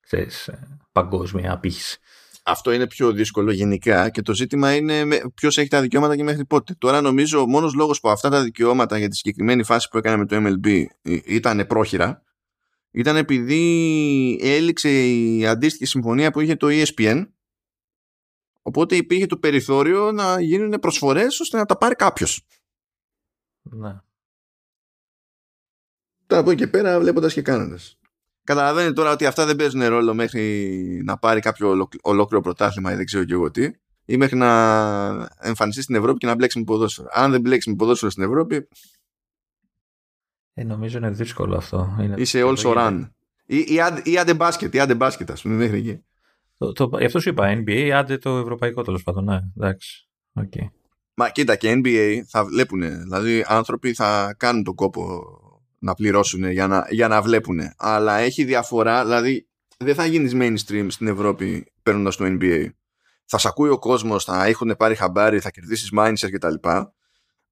[0.00, 1.98] ξέρεις, ε, παγκόσμια απήχηση.
[2.46, 5.04] Αυτό είναι πιο δύσκολο γενικά και το ζήτημα είναι
[5.34, 6.74] ποιος έχει τα δικαιώματα και μέχρι πότε.
[6.78, 10.16] Τώρα νομίζω ο μόνος λόγος που αυτά τα δικαιώματα για τη συγκεκριμένη φάση που έκανε
[10.16, 10.84] με το MLB
[11.24, 12.22] ήταν πρόχειρα
[12.94, 17.26] ήταν επειδή έληξε η αντίστοιχη συμφωνία που είχε το ESPN
[18.62, 22.46] οπότε υπήρχε το περιθώριο να γίνουν προσφορές ώστε να τα πάρει κάποιος.
[23.62, 24.00] Ναι.
[26.26, 27.98] Τώρα από εκεί και πέρα βλέποντας και κάνοντας.
[28.44, 33.04] Καταλαβαίνει τώρα ότι αυτά δεν παίζουν ρόλο μέχρι να πάρει κάποιο ολόκληρο πρωτάθλημα ή δεν
[33.04, 33.70] ξέρω και εγώ τι
[34.04, 37.08] ή μέχρι να εμφανιστεί στην Ευρώπη και να μπλέξει με ποδόσφαιρο.
[37.12, 38.68] Αν δεν μπλέξει με ποδόσφαιρο στην Ευρώπη
[40.54, 41.96] ε, νομίζω είναι δύσκολο αυτό.
[42.00, 43.08] Είναι Είσαι also run.
[43.46, 46.04] Ή, ή, ή άντε μπάσκετ, ή άντε μπάσκετ, ας πούμε, μέχρι εκεί.
[46.58, 49.24] Το, το, αυτό σου είπα, NBA, άντε το ευρωπαϊκό τέλος πάντων.
[49.24, 50.08] Ναι, εντάξει.
[50.40, 50.68] Okay.
[51.14, 52.80] Μα κοίτα και NBA θα βλέπουν.
[52.80, 55.22] Δηλαδή, άνθρωποι θα κάνουν τον κόπο
[55.78, 57.60] να πληρώσουν για να, για να βλέπουν.
[57.76, 62.68] Αλλά έχει διαφορά, δηλαδή δεν θα γίνεις mainstream στην Ευρώπη παίρνοντας το NBA.
[63.24, 66.54] Θα σε ακούει ο κόσμος, θα έχουν πάρει χαμπάρι, θα κερδίσεις mindset κτλ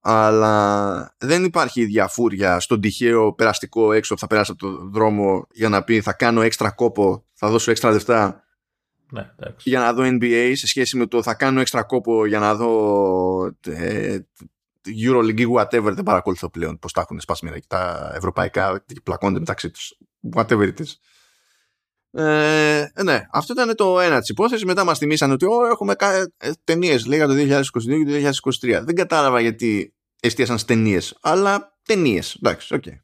[0.05, 5.69] αλλά δεν υπάρχει διαφούρια στον τυχαίο περαστικό έξω που θα περάσει από το δρόμο για
[5.69, 8.45] να πει θα κάνω έξτρα κόπο, θα δώσω έξτρα λεφτά
[9.11, 9.31] ναι,
[9.63, 13.55] για να δω NBA σε σχέση με το θα κάνω έξτρα κόπο για να δω
[13.67, 14.19] ε,
[14.87, 19.71] Euroleague ή whatever δεν παρακολουθώ πλέον πως τα έχουν σπάσει τα ευρωπαϊκά και πλακώνται μεταξύ
[19.71, 19.99] τους.
[20.35, 20.93] Whatever it is
[22.15, 24.65] ε, ναι, αυτό ήταν το ένα της υπόθεσης.
[24.65, 25.95] Μετά μας θυμήσαν ότι ό, έχουμε
[26.37, 27.63] ε, ταινίες, λέει για το 2022
[28.05, 28.85] και το 2023.
[28.85, 32.35] Δεν κατάλαβα γιατί εστίασαν στις ταινίες, αλλά ταινίες.
[32.43, 32.83] Εντάξει, ok.
[32.87, 32.97] Okay.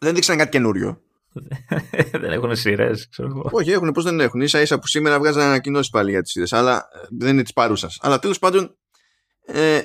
[0.00, 1.00] Δεν δείξαν κάτι καινούριο.
[2.22, 3.48] δεν έχουν σειρές, ξέρω εγώ.
[3.52, 4.48] Όχι, έχουν, πώς δεν έχουν.
[4.48, 7.52] σα ίσα που σήμερα βγάζαν ανακοινώσεις πάλι για τις σειρές, αλλά ε, δεν είναι της
[7.52, 7.98] παρούσας.
[8.00, 8.76] Αλλά τέλος πάντων,
[9.46, 9.80] ε,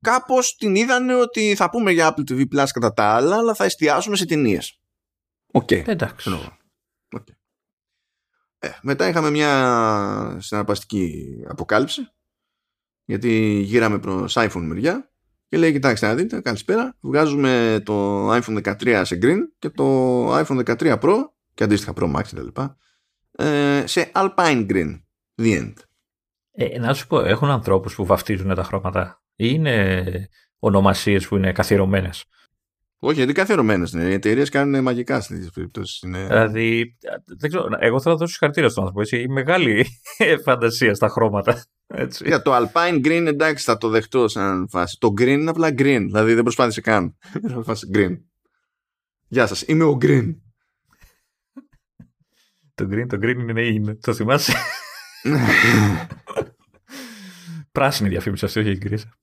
[0.00, 3.64] κάπως την είδανε ότι θα πούμε για Apple TV Plus κατά τα άλλα, αλλά θα
[3.64, 4.80] εστιάσουμε σε ταινίες.
[5.52, 5.68] Ok.
[5.70, 5.88] Okay.
[5.88, 6.30] Εντάξει.
[6.32, 6.58] Okay.
[8.62, 12.08] Ε, μετά είχαμε μια συναρπαστική αποκάλυψη
[13.04, 15.10] γιατί γύραμε προς iPhone μεριά
[15.48, 20.64] και λέει κοιτάξτε να δείτε καλησπέρα βγάζουμε το iPhone 13 σε green και το iPhone
[20.64, 21.16] 13 Pro
[21.54, 22.60] και αντίστοιχα Pro Max κτλ
[23.32, 25.00] ε, σε Alpine Green
[25.42, 25.72] the end
[26.52, 31.52] ε, να σου πω έχουν ανθρώπους που βαφτίζουν τα χρώματα ή είναι ονομασίες που είναι
[31.52, 32.24] καθιερωμένες;
[33.02, 34.02] Όχι, γιατί καθιερωμένες είναι.
[34.02, 36.02] Οι εταιρείες κάνουν μαγικά σε τέτοιε περιπτώσεις.
[36.02, 36.26] Είναι...
[36.26, 36.96] Δηλαδή,
[37.38, 39.16] δεν ξέρω, εγώ θα δώσω συγχαρητήρια στον άνθρωπο.
[39.16, 39.86] Έχει μεγάλη
[40.44, 41.64] φαντασία στα χρώματα.
[41.86, 42.24] Έτσι.
[42.26, 44.96] Για το Alpine Green, εντάξει, θα το δεχτώ σαν φάση.
[45.00, 46.02] Το Green είναι απλά Green.
[46.06, 47.16] Δηλαδή δεν προσπάθησε καν.
[47.94, 48.18] green.
[49.28, 50.34] Γεια σας, είμαι ο Green.
[52.74, 53.94] το Green, το Green είναι, είναι.
[53.94, 54.52] Το θυμάσαι;
[57.72, 59.18] Πράσινη διαφήμιση αυτή, όχι γκρίζα.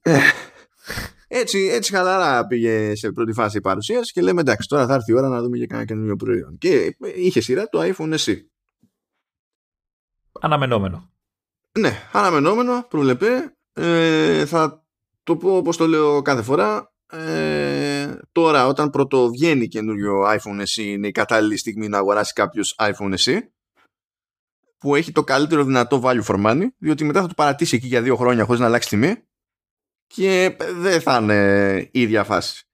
[1.27, 5.11] Έτσι, έτσι χαλαρά πήγε σε πρώτη φάση η παρουσίαση και λέμε εντάξει, τώρα θα έρθει
[5.11, 6.57] η ώρα να δούμε και κανένα καινούριο προϊόν.
[6.57, 8.35] Και είχε σειρά το iPhone SE.
[10.39, 11.09] Αναμενόμενο.
[11.79, 13.55] Ναι, αναμενόμενο, προβλεπέ.
[13.73, 14.85] Ε, θα
[15.23, 16.91] το πω όπως το λέω κάθε φορά.
[17.11, 22.75] Ε, τώρα όταν πρώτο βγαίνει καινούριο iPhone SE είναι η κατάλληλη στιγμή να αγοράσει κάποιος
[22.77, 23.39] iPhone SE
[24.77, 28.01] που έχει το καλύτερο δυνατό value for money διότι μετά θα το παρατήσει εκεί για
[28.01, 29.26] δύο χρόνια χωρίς να αλλάξει τιμή
[30.07, 32.67] και δεν θα είναι η ίδια φάση.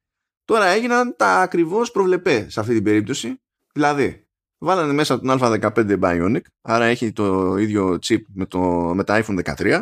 [0.46, 3.42] Τώρα έγιναν τα ακριβώς προβλεπέ σε αυτή την περίπτωση.
[3.74, 8.60] Δηλαδή, βάλανε μέσα τον α15 Bionic, άρα έχει το ίδιο chip με, το,
[8.96, 9.80] με τα iPhone 13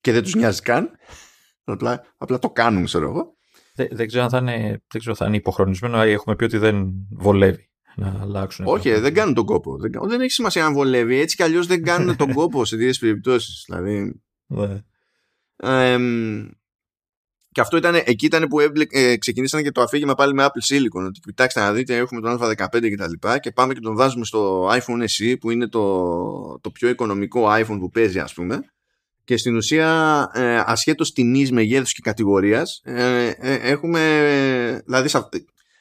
[0.00, 0.90] και δεν τους νοιάζει καν.
[1.64, 3.36] Απλά, απλά το κάνουν, ξέρω εγώ.
[3.74, 6.92] Δεν, δεν, ξέρω αν θα είναι, δεν ξέρω θα είναι υποχρονισμένο, έχουμε πει ότι δεν
[7.10, 8.66] βολεύει να αλλάξουν.
[8.66, 9.78] Όχι, δεν κάνουν τον κόπο.
[9.78, 11.20] Δεν, δεν έχει σημασία αν βολεύει.
[11.20, 13.64] Έτσι κι αλλιώς δεν κάνουν τον κόπο σε τέτοιες περιπτώσεις.
[13.66, 14.22] Δηλαδή.
[15.56, 15.98] Ναι
[17.52, 20.74] και αυτό ήταν, εκεί ήταν που έμπλε, ε, ξεκινήσαν και το αφήγημα πάλι με Apple
[20.74, 21.04] Silicon.
[21.06, 24.24] Ότι κοιτάξτε να δείτε, έχουμε τον Α15 και τα λοιπά και πάμε και τον βάζουμε
[24.24, 28.60] στο iPhone SE που είναι το, το πιο οικονομικό iPhone που παίζει ας πούμε
[29.24, 35.10] και στην ουσία ε, ασχέτως τιμής, μεγέθους και κατηγορίας ε, ε έχουμε δηλαδή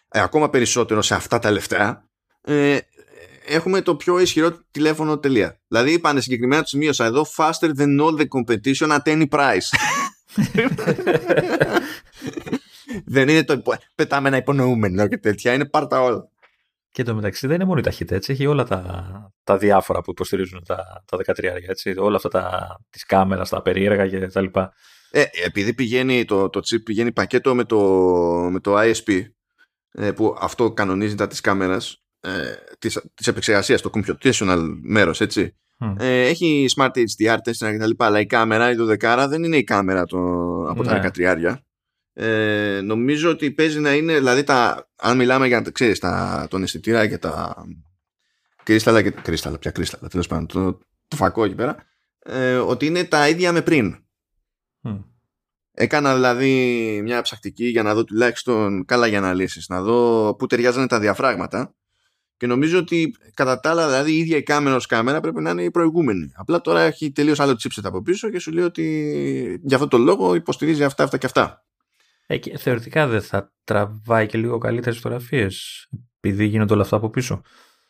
[0.09, 2.09] ε, ακόμα περισσότερο σε αυτά τα λεφτά
[2.41, 2.77] ε,
[3.51, 5.59] έχουμε το πιο ισχυρό τηλέφωνο τελεία.
[5.67, 9.69] Δηλαδή είπανε συγκεκριμένα, τους σημείωσα εδώ, faster than all the competition at any price.
[13.05, 13.61] δεν είναι το
[13.95, 16.29] πετάμε ένα υπονοούμενο και τέτοια, είναι πάρτα όλα.
[16.91, 18.31] Και το μεταξύ δεν είναι μόνο η ταχύτητα, έτσι.
[18.31, 21.23] Έχει όλα τα, τα διάφορα που υποστηρίζουν τα, τα 13
[21.67, 21.93] έτσι.
[21.97, 24.73] Όλα αυτά τα, της κάμερας, τα περίεργα και τα λοιπά.
[25.11, 27.79] Ε, επειδή πηγαίνει το, το chip πηγαίνει πακέτο με το,
[28.51, 29.21] με το ISP
[29.91, 32.29] ε, που αυτό κανονίζει τα της κάμερας ε,
[32.79, 35.55] της, της επεξεργασίας, το computational μέρος, έτσι.
[35.97, 37.91] Ε, έχει Smart HDR 4 κτλ.
[37.97, 40.19] Αλλά η κάμερα, η 12 δεν είναι η κάμερα το,
[40.69, 41.37] από τα 13.
[41.39, 41.55] Ναι.
[42.13, 47.07] Ε, νομίζω ότι παίζει να είναι, δηλαδή τα, αν μιλάμε για ξέρεις, τα, τον αισθητήρα
[47.07, 47.65] και τα
[48.63, 51.75] κρίσταλα και κρίσταλα, πια κρίσταλα, τέλος πάντων, το, το φακό εκεί πέρα,
[52.19, 53.95] ε, ότι είναι τα ίδια με πριν.
[55.73, 56.51] Έκανα δηλαδή
[57.03, 61.75] μια ψακτική για να δω τουλάχιστον καλά για αναλύσεις, να δω πού ταιριάζανε τα διαφράγματα
[62.41, 65.49] και νομίζω ότι κατά τα άλλα δηλαδή η ίδια η κάμερα ως κάμερα πρέπει να
[65.49, 66.31] είναι η προηγούμενη.
[66.35, 69.97] Απλά τώρα έχει τελείως άλλο chipset από πίσω και σου λέει ότι για αυτό το
[69.97, 71.65] λόγο υποστηρίζει αυτά, αυτά και αυτά.
[72.25, 75.87] Ε, και θεωρητικά δεν θα τραβάει και λίγο καλύτερες φωτογραφίες
[76.19, 77.41] επειδή γίνονται όλα αυτά από πίσω.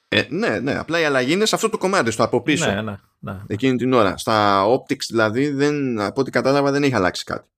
[0.07, 0.75] Ε, ναι, ναι.
[0.77, 2.71] Απλά η αλλαγή είναι σε αυτό το κομμάτι, στο από πίσω.
[2.71, 3.41] Ναι, ναι, ναι.
[3.47, 4.17] Εκείνη την ώρα.
[4.17, 7.49] Στα optics δηλαδή, δεν, από ό,τι κατάλαβα, δεν έχει αλλάξει κάτι.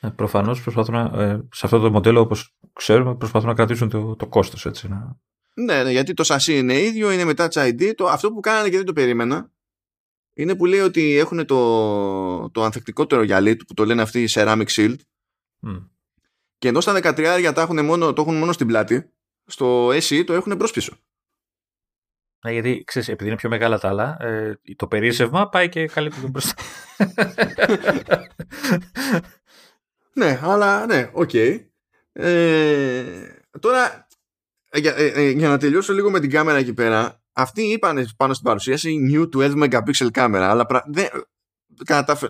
[0.00, 4.16] Ε, Προφανώς προσπαθούν να, ε, σε αυτό το μοντέλο, όπως ξέρουμε, προσπαθούν να κρατήσουν το,
[4.16, 4.88] το κόστος έτσι.
[4.88, 5.16] Να...
[5.54, 7.94] Ναι, ναι, γιατί το σασί είναι ίδιο, είναι με Touch ID.
[7.94, 9.52] Το, αυτό που κάνανε και δεν το περίμενα
[10.34, 14.96] είναι που λέει ότι έχουν το, το ανθεκτικότερο γυαλί που το λένε αυτοί Ceramic Shield.
[15.66, 15.88] Mm.
[16.58, 19.10] Και ενώ στα 13 τα έχουν μόνο, το έχουν μόνο στην πλάτη,
[19.46, 20.96] στο SE το έχουν μπρος πίσω.
[22.44, 26.20] Ναι, γιατί ξέρεις, επειδή είναι πιο μεγάλα τα άλλα, ε, το περίσευμα πάει και καλύπτει
[26.20, 26.54] τον μπροστά.
[30.20, 31.30] ναι, αλλά ναι, ok.
[31.32, 31.66] Okay.
[32.12, 33.04] Ε,
[33.60, 34.06] τώρα,
[34.72, 38.32] για, ε, ε, για, να τελειώσω λίγο με την κάμερα εκεί πέρα, αυτοί είπαν πάνω
[38.32, 41.06] στην παρουσίαση new 12 megapixel κάμερα, αλλά πρα, δεν,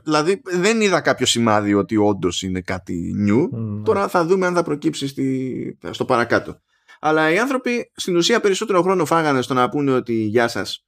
[0.03, 3.43] δηλαδή δεν είδα κάποιο σημάδι ότι όντως είναι κάτι new.
[3.43, 3.83] Mm.
[3.85, 6.61] Τώρα θα δούμε αν θα προκύψει στη, στο παρακάτω.
[7.01, 10.87] Αλλά οι άνθρωποι στην ουσία περισσότερο χρόνο φάγανε στο να πούνε ότι γεια σας,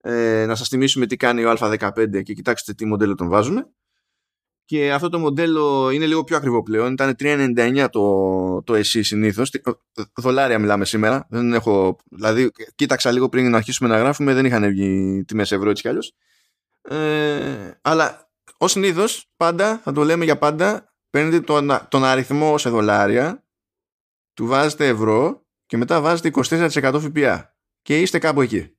[0.00, 3.66] ε, να σας θυμίσουμε τι κάνει ο Α15 και κοιτάξτε τι μοντέλο τον βάζουμε.
[4.64, 6.92] Και αυτό το μοντέλο είναι λίγο πιο ακριβό πλέον.
[6.92, 9.50] Ήταν 3,99 το, το SE συνήθως.
[10.16, 11.26] Δολάρια μιλάμε σήμερα.
[11.30, 15.70] Δεν έχω, δηλαδή, κοίταξα λίγο πριν να αρχίσουμε να γράφουμε, δεν είχαν βγει τιμές ευρώ
[15.70, 16.14] έτσι κι αλλιώς.
[16.82, 22.70] Ε, αλλά ως συνήθως, πάντα, θα το λέμε για πάντα, παίρνετε τον, τον αριθμό σε
[22.70, 23.44] δολάρια,
[24.34, 28.76] του βάζετε ευρώ και μετά βάζετε 24% ΦΠΑ και είστε κάπου εκεί.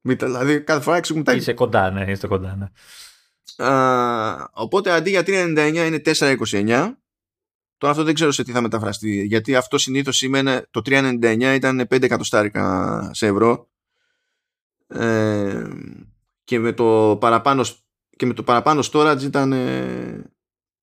[0.00, 2.66] Δηλαδή κάθε φορά εξηγούν τα Είσαι κοντά, ναι, είστε κοντά, ναι.
[3.56, 6.92] Α, οπότε αντί για 3,99 είναι 4,29.
[7.76, 9.24] Τώρα αυτό δεν ξέρω σε τι θα μεταφραστεί.
[9.24, 13.68] Γιατί αυτό συνήθως σημαίνει το 3,99 ήταν 5 εκατοστάρικα σε ευρώ.
[14.86, 15.68] Ε,
[16.44, 17.64] και με το παραπάνω
[18.16, 19.52] και με το παραπάνω storage ήταν,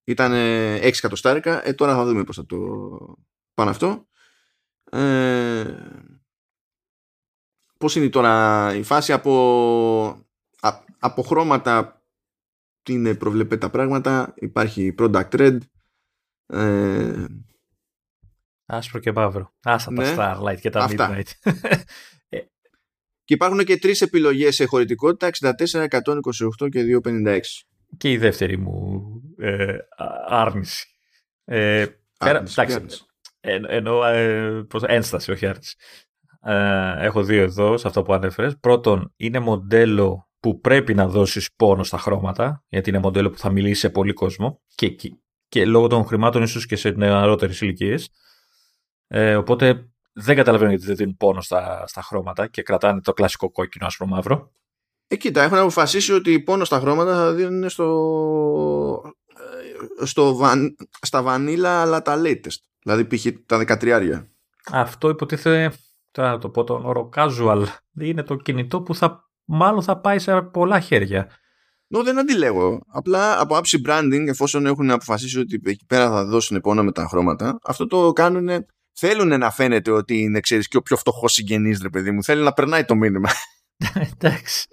[0.03, 0.35] ήταν 6
[0.81, 1.67] εκατοστάρικα.
[1.67, 2.57] Ε, τώρα θα δούμε πώς θα το
[3.53, 4.07] πάνε αυτό.
[4.91, 5.75] Ε,
[7.77, 10.25] πώς είναι τώρα η φάση από,
[10.99, 12.00] από χρώματα τι
[12.89, 15.57] είναι προβλεπέ τα πράγματα υπάρχει product red
[16.45, 17.25] ε,
[18.65, 21.09] άσπρο και μαύρο άσα ναι, τα starlight και τα αυτά.
[21.15, 21.51] midnight
[22.29, 22.39] ε.
[23.23, 27.39] και υπάρχουν και τρεις επιλογές σε χωρητικότητα 64, 128 και 256
[27.97, 29.03] και η δεύτερη μου
[29.37, 29.77] ε,
[30.27, 30.85] άρνηση
[31.45, 31.85] ε,
[32.17, 33.05] άρνηση, πέρα, εντάξει,
[33.39, 35.75] εν, εννοώ ε, ένσταση, όχι άρνηση.
[36.41, 38.57] Ε, έχω δύο εδώ σε αυτό που ανέφερες.
[38.59, 43.49] Πρώτον, είναι μοντέλο που πρέπει να δώσεις πόνο στα χρώματα, γιατί είναι μοντέλο που θα
[43.49, 45.09] μιλήσει σε πολύ κόσμο και, και,
[45.47, 48.09] και λόγω των χρημάτων ίσως και σε νεαρότερες ηλικίες.
[49.07, 53.51] Ε, οπότε δεν καταλαβαίνω γιατί δεν δίνουν πόνο στα, στα χρώματα και κρατάνε το κλασικό
[53.51, 54.51] κόκκινο άσπρο μαύρο.
[55.07, 59.01] Ε, κοίτα, έχουν αποφασίσει ότι πόνο στα χρώματα θα δίνουν στο,
[59.99, 60.39] ε, στο,
[61.01, 62.59] στα βανίλα αλλά τα latest.
[62.83, 63.25] Δηλαδή π.χ.
[63.45, 64.25] τα 13.
[64.71, 65.75] Αυτό υποτίθεται,
[66.11, 67.65] τώρα το πω τον όρο casual,
[67.99, 71.29] είναι το κινητό που θα, μάλλον θα πάει σε πολλά χέρια.
[71.87, 72.81] Νο, δεν αντιλέγω.
[72.87, 77.07] Απλά από άψη branding, εφόσον έχουν αποφασίσει ότι εκεί πέρα θα δώσουν πόνο με τα
[77.07, 78.65] χρώματα, αυτό το κάνουν.
[78.93, 82.23] Θέλουν να φαίνεται ότι είναι, ξέρεις, και ο πιο φτωχός συγγενής, ρε παιδί μου.
[82.23, 83.29] Θέλει να περνάει το μήνυμα.
[84.11, 84.67] Εντάξει.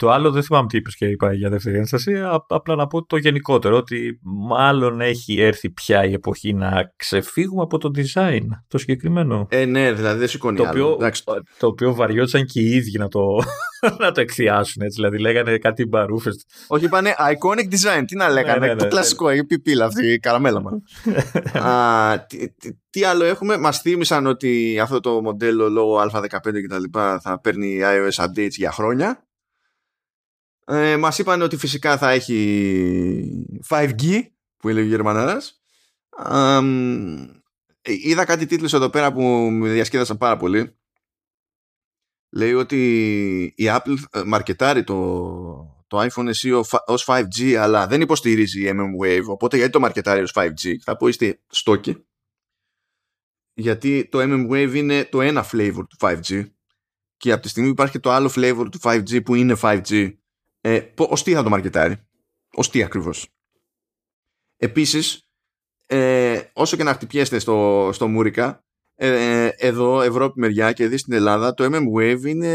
[0.00, 2.12] Το άλλο δεν θυμάμαι τι είπες και είπα για δεύτερη ένσταση.
[2.48, 7.78] Απλά να πω το γενικότερο, ότι μάλλον έχει έρθει πια η εποχή να ξεφύγουμε από
[7.78, 9.46] το design το συγκεκριμένο.
[9.50, 10.92] Ε, ναι, δηλαδή δεν σηκώνει το άλλο.
[10.92, 11.10] Οποίο,
[11.58, 13.20] το οποίο βαριόταν και οι ίδιοι να το,
[14.00, 14.82] να το εκθιάσουν.
[14.82, 14.96] Έτσι.
[14.96, 16.44] Δηλαδή λέγανε κάτι μπαρούφες.
[16.66, 18.02] Όχι, είπανε iconic design.
[18.06, 20.70] Τι να λέγανε, ναι, ναι, ναι, το κλασικό, η πιπίλα αυτή, η καραμέλα μα.
[22.28, 26.98] τι, τι, τι, άλλο έχουμε, μας θύμισαν ότι αυτό το μοντέλο λόγω Α15 κτλ.
[27.20, 29.24] θα παίρνει iOS updates για χρόνια.
[30.70, 34.22] Ε, μας είπαν ότι φυσικά θα έχει 5G
[34.56, 35.62] που έλεγε ο Γερμανάρας.
[37.82, 40.78] Ε, είδα κάτι τίτλους εδώ πέρα που με διασκέδασαν πάρα πολύ.
[42.32, 48.70] Λέει ότι η Apple ε, μαρκετάρει το, το iPhone SE ως 5G αλλά δεν υποστηρίζει
[48.74, 52.04] MM-Wave οπότε γιατί το μαρκετάρει ως 5G θα πω είστε στόκι
[53.54, 56.50] γιατί το MM-Wave είναι το ένα flavor του 5G
[57.16, 60.12] και από τη στιγμή που υπάρχει και το άλλο flavor του 5G που είναι 5G,
[60.60, 61.96] ε, ως τι θα το μαρκετάρει;
[62.54, 63.28] Ως τι ακριβώς;
[64.56, 65.28] Επίσης,
[65.86, 71.12] ε, όσο και να χτυπιέστε στο, στο Μούρικα, ε, εδώ, Ευρώπη μεριά και δει στην
[71.12, 72.52] Ελλάδα, το MM Wave είναι,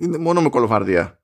[0.00, 1.22] είναι μόνο με κολοφαρδία.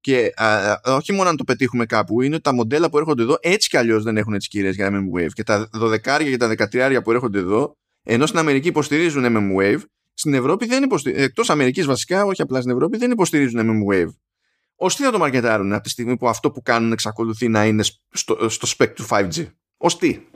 [0.00, 3.68] Και α, όχι μόνο να το πετύχουμε κάπου, είναι τα μοντέλα που έρχονται εδώ έτσι
[3.68, 5.30] κι αλλιώς δεν έχουν έτσι κυρίε για MM Wave.
[5.32, 9.80] Και τα 12 και τα 13 που έρχονται εδώ, ενώ στην Αμερική υποστηρίζουν MM Wave,
[10.18, 11.24] στην Ευρώπη δεν υποστηρίζουν.
[11.24, 14.14] Εκτός Αμερικής βασικά, όχι απλά στην Ευρώπη, δεν υποστηρίζουν MM Wave.
[14.76, 17.82] Ω τι θα το μαρκετάρουν από τη στιγμή που αυτό που κάνουν εξακολουθεί να είναι
[18.10, 19.52] στο, στο spec του 5G.
[19.76, 20.26] Ω τι;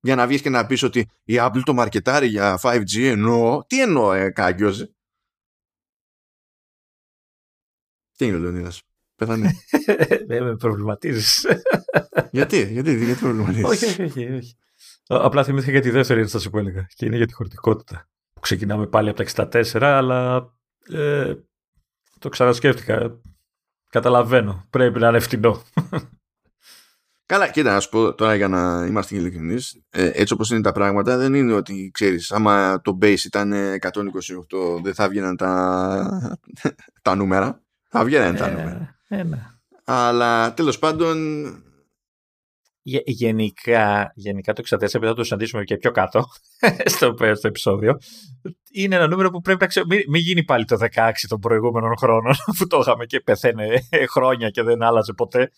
[0.00, 3.64] Για να βγεις και να πεις ότι η Apple το μαρκετάρει για 5G εννοώ.
[3.66, 4.92] Τι εννοώ, ε, κάγκιος.
[8.16, 8.82] Τι είναι ο Λεωνίδας;
[9.14, 9.52] Πέθανε.
[10.26, 11.46] Δεν με προβληματίζεις.
[12.30, 14.56] γιατί, γιατί, γιατί προβληματίζεις; όχι, όχι, όχι, όχι.
[15.06, 18.08] Απλά θυμήθηκα για τη δεύτερη ένσταση που έλεγα και είναι για τη χωρητικότητα.
[18.40, 20.52] Που ξεκινάμε πάλι από τα 64, αλλά
[20.92, 21.34] ε,
[22.18, 23.20] το ξανασκέφτηκα.
[23.88, 24.66] Καταλαβαίνω.
[24.70, 25.62] Πρέπει να είναι φτηνό.
[27.26, 29.82] Καλά, κοίτα, να σου πω τώρα για να είμαστε ειλικρινείς.
[29.90, 34.82] Ε, έτσι όπως είναι τα πράγματα, δεν είναι ότι ξέρεις, άμα το base ήταν 128,
[34.82, 36.38] δεν θα βγαίναν τα,
[37.02, 37.62] τα νούμερα.
[37.88, 38.96] Θα βγαίναν τα ε, νούμερα.
[39.08, 39.46] Ε, ναι.
[39.84, 41.16] Αλλά τέλος πάντων.
[43.04, 46.24] Γενικά, γενικά το 64, επειδή θα το συναντήσουμε και πιο κάτω
[46.94, 47.98] στο, στο επεισόδιο,
[48.72, 49.86] είναι ένα νούμερο που πρέπει να ξέρω.
[49.86, 54.50] Μην, μην γίνει πάλι το 16 των προηγούμενων χρόνων που το είχαμε και πεθαίνε χρόνια
[54.50, 55.50] και δεν άλλαζε ποτέ.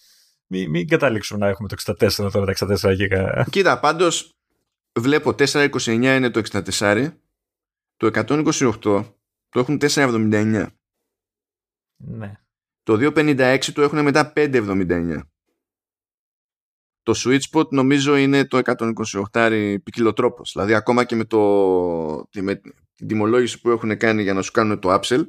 [0.46, 3.46] Μην, μην καταλήξουμε να έχουμε το 64 τώρα, τα 64 γίγα.
[3.50, 4.34] Κοίτα, πάντως
[5.00, 6.42] βλέπω 429 είναι το
[6.78, 7.08] 64,
[7.96, 8.10] το
[8.82, 9.04] 128
[9.48, 10.66] το έχουν 479.
[11.96, 12.32] Ναι.
[12.82, 15.20] Το 256 το έχουν μετά 579.
[17.02, 18.60] Το sweet spot νομίζω είναι το
[19.32, 20.50] 128 ποικιλοτρόπος.
[20.52, 21.38] Δηλαδή ακόμα και με, το,
[22.34, 22.60] με
[22.94, 25.24] την τιμολόγηση που έχουν κάνει για να σου κάνουν το upsell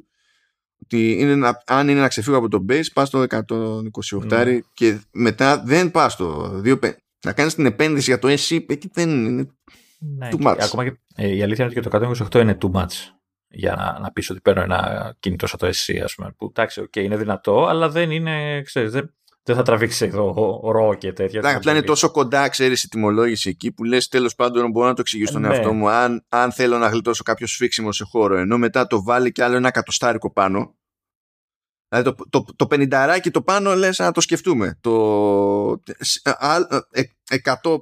[0.84, 4.58] ότι είναι να, αν είναι να ξεφύγω από το base πας στο 128 ναι.
[4.74, 6.92] και μετά δεν πας στο 2,
[7.24, 9.48] να κάνεις την επένδυση για το SC εκεί δεν είναι
[9.98, 10.56] ναι, too much.
[10.60, 13.14] ακόμα και, ε, η αλήθεια είναι ότι το 128 είναι too much
[13.48, 16.82] για να, να πεις ότι παίρνω ένα κινητό σαν το SC ας πούμε που εντάξει
[16.84, 19.14] okay, είναι δυνατό αλλά δεν είναι ξέρεις δεν,
[19.46, 21.38] δεν θα τραβήξεις εδώ ρο και τέτοια.
[21.38, 24.94] Εντάξει, απλά είναι τόσο κοντά, ξέρεις η τιμολόγηση εκεί που λες τέλος πάντων μπορώ να
[24.94, 25.48] το εξηγήσω στον ναι.
[25.48, 25.88] εαυτό μου.
[25.88, 29.56] Αν, αν θέλω να γλιτώσω κάποιο σφίξιμο σε χώρο, ενώ μετά το βάλει και άλλο
[29.56, 30.74] ένα κατοστάρικο πάνω.
[31.88, 34.78] Δηλαδή το, το, το, το 50 το πάνω λες να το σκεφτούμε.
[34.80, 35.78] Το 100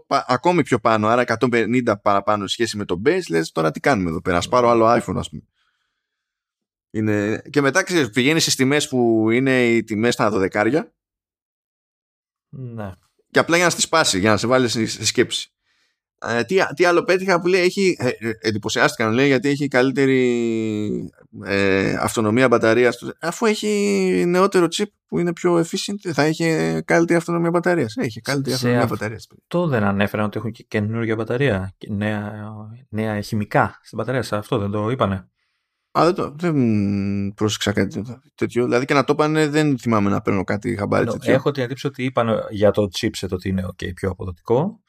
[0.09, 4.21] ακόμη πιο πάνω, άρα 150 παραπάνω σχέση με το base, λες τώρα τι κάνουμε εδώ
[4.21, 4.37] πέρα.
[4.37, 5.43] Α πάρω άλλο iPhone, ας πούμε.
[6.91, 7.43] Είναι...
[7.51, 10.93] Και μετά ξέρεις, πηγαίνεις στις τιμές που είναι οι τιμές στα δωδεκάρια
[12.53, 12.93] ναι.
[13.31, 15.53] Και απλά για να στη σπάσει, για να σε βάλει στη σκέψη.
[16.27, 21.11] Ε, τι, τι άλλο πέτυχα που λέει, έχει, ε, ε εντυπωσιάστηκαν λέει, γιατί έχει καλύτερη
[21.45, 22.99] ε, αυτονομία μπαταρίας.
[23.21, 23.69] Αφού έχει
[24.27, 26.45] νεότερο chip που είναι πιο efficient, θα έχει
[26.85, 27.97] καλύτερη αυτονομία μπαταρίας.
[27.97, 29.27] Έχει καλύτερη αυτονομία μπαταρίας.
[29.31, 32.33] Αυτό δεν ανέφεραν ότι έχουν και καινούργια μπαταρία, νέα,
[32.89, 34.25] νέα χημικά στην μπαταρία.
[34.31, 35.27] Αυτό δεν το είπανε.
[35.99, 38.03] Α, δεν, το, δεν πρόσεξα κάτι
[38.35, 38.65] τέτοιο.
[38.65, 41.33] Δηλαδή και να το είπανε δεν θυμάμαι να παίρνω κάτι χαμπάρι τέτοιο.
[41.33, 44.81] Έχω την εντύπωση ότι είπαν για το chipset ότι είναι okay, πιο αποδοτικό.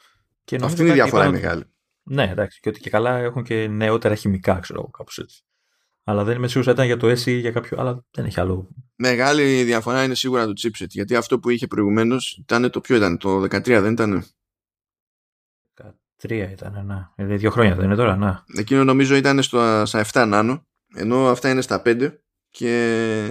[0.44, 1.64] Και Αυτή είναι η διαφορά μεγάλη.
[2.04, 2.60] Ναι, εντάξει.
[2.60, 5.44] Και ότι και καλά έχουν και νεότερα χημικά, ξέρω εγώ, κάπως έτσι.
[6.04, 8.06] Αλλά δεν είμαι σίγουρος ήταν για το SE ή για κάποιο άλλο.
[8.12, 8.70] Δεν έχει άλλο.
[8.96, 10.88] Μεγάλη διαφορά είναι σίγουρα το chipset.
[10.88, 14.26] Γιατί αυτό που είχε προηγουμένως ήταν το ποιο ήταν, το 13 δεν ήταν.
[16.22, 17.14] 13 ήταν, να.
[17.16, 18.44] Δηλαδή δύο χρόνια δεν είναι τώρα, να.
[18.58, 22.12] Εκείνο νομίζω ήταν στο, στα 7 νάνο ενώ αυτά είναι στα 5
[22.50, 23.30] και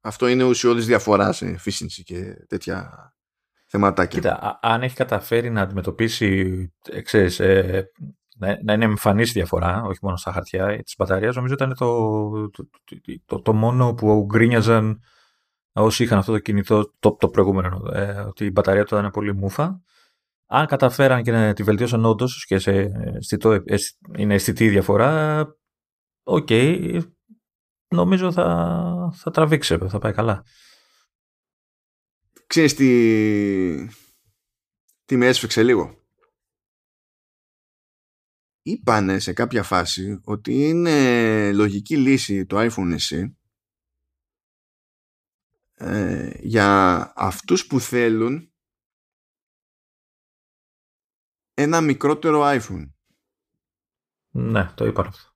[0.00, 2.90] αυτό είναι ουσιώδης διαφοράς σε efficiency και τέτοια
[3.66, 4.20] θεματάκια.
[4.20, 7.90] Κοίτα, αν έχει καταφέρει να αντιμετωπίσει, ε, ξέρεις, ε,
[8.64, 12.68] να, είναι εμφανής διαφορά, όχι μόνο στα χαρτιά της μπαταρίας, νομίζω ήταν το, το,
[13.24, 15.00] το, το, μόνο που γκρίνιαζαν
[15.72, 19.34] όσοι είχαν αυτό το κινητό το, το προηγούμενο, ε, ότι η μπαταρία του ήταν πολύ
[19.34, 19.80] μούφα.
[20.46, 22.72] Αν καταφέραν και να τη βελτίωσαν όντως και σε
[23.16, 23.62] αισθητό,
[24.16, 25.46] είναι αισθητή η διαφορά,
[26.28, 27.00] ok, okay,
[27.88, 30.44] νομίζω θα, θα τραβήξει, θα πάει καλά.
[32.46, 33.88] Ξέρεις τι,
[35.04, 35.98] τι με έσφιξε λίγο;
[38.62, 43.32] Είπανε σε κάποια φάση ότι είναι λογική λύση το iPhone SE
[45.74, 48.52] ε, για αυτούς που θέλουν
[51.54, 52.92] ένα μικρότερο iPhone.
[54.30, 55.27] Ναι, το είπα αυτό.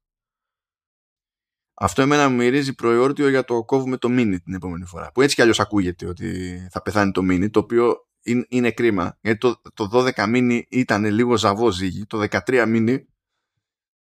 [1.82, 5.10] Αυτό εμένα μου μυρίζει προϊόρτιο για το κόβουμε το mini την επόμενη φορά.
[5.12, 9.18] Που έτσι κι αλλιώς ακούγεται ότι θα πεθάνει το mini, το οποίο είναι, είναι κρίμα.
[9.20, 12.98] Γιατί το, το 12 mini ήταν λίγο ζαβό ζύγι, το 13 mini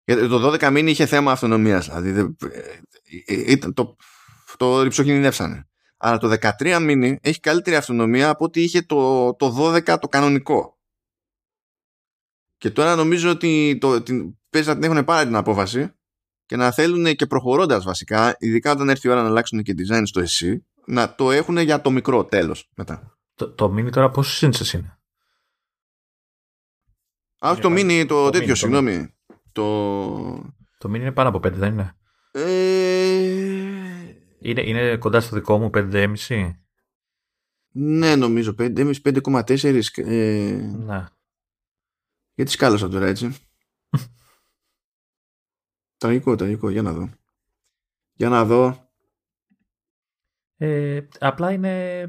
[0.04, 2.02] Γιατί το 12 μήνυ είχε θέμα αυτονομίας.
[2.02, 2.36] Δηλαδή
[3.28, 3.96] ήταν το,
[4.58, 5.68] το ρηψοκινδυνεύσανε.
[5.98, 10.80] Αλλά το 13 μήνυ έχει καλύτερη αυτονομία από ότι είχε το, το 12 το κανονικό.
[12.58, 15.96] Και τώρα νομίζω ότι το, την, παίζει να την έχουν πάρει την απόφαση
[16.46, 20.02] και να θέλουν και προχωρώντας βασικά, ειδικά όταν έρθει η ώρα να αλλάξουν και design
[20.06, 23.18] στο SC, να το έχουν για το μικρό τέλος μετά.
[23.36, 25.00] Το, το mini τώρα πόσες ίντσες είναι;
[27.46, 29.16] Α, όχι το mini, το, τέτοιο, συγγνώμη.
[29.52, 29.64] Το...
[30.78, 31.96] το mini είναι πάνω από 5, δεν είναι;
[32.32, 33.66] Ε...
[34.40, 36.52] Είναι, είναι κοντά στο δικό μου 5,5.
[37.72, 39.82] Ναι, νομίζω 5,5, 5,4.
[39.96, 40.52] Ε...
[40.78, 41.06] Ναι.
[42.34, 43.36] Γιατί σκάλωσα τώρα έτσι.
[46.06, 46.70] τραγικό, τραγικό.
[46.70, 47.10] Για να δω.
[48.14, 48.90] Για να δω.
[50.58, 52.02] Ε, απλά είναι...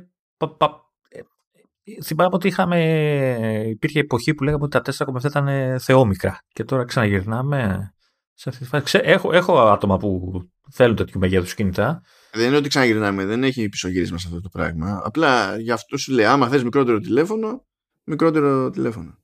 [1.09, 3.67] Ε, θυμάμαι ότι είχαμε...
[3.69, 6.39] Υπήρχε εποχή που λέγαμε ότι τα 4,7 ήταν θεόμικρα.
[6.49, 7.91] Και τώρα ξαναγυρνάμε
[8.35, 8.99] σε αυτή τη φάση.
[9.03, 10.41] Έχω, έχω άτομα που
[10.71, 12.03] θέλουν τέτοιου μεγέθους κινητά.
[12.33, 15.01] Δεν είναι ότι ξαναγυρνάμε, δεν έχει πισωγύρισμα σε αυτό το πράγμα.
[15.05, 17.67] Απλά γι' αυτό σου λέει, άμα θες μικρότερο τηλέφωνο,
[18.05, 19.19] μικρότερο τηλέφωνο.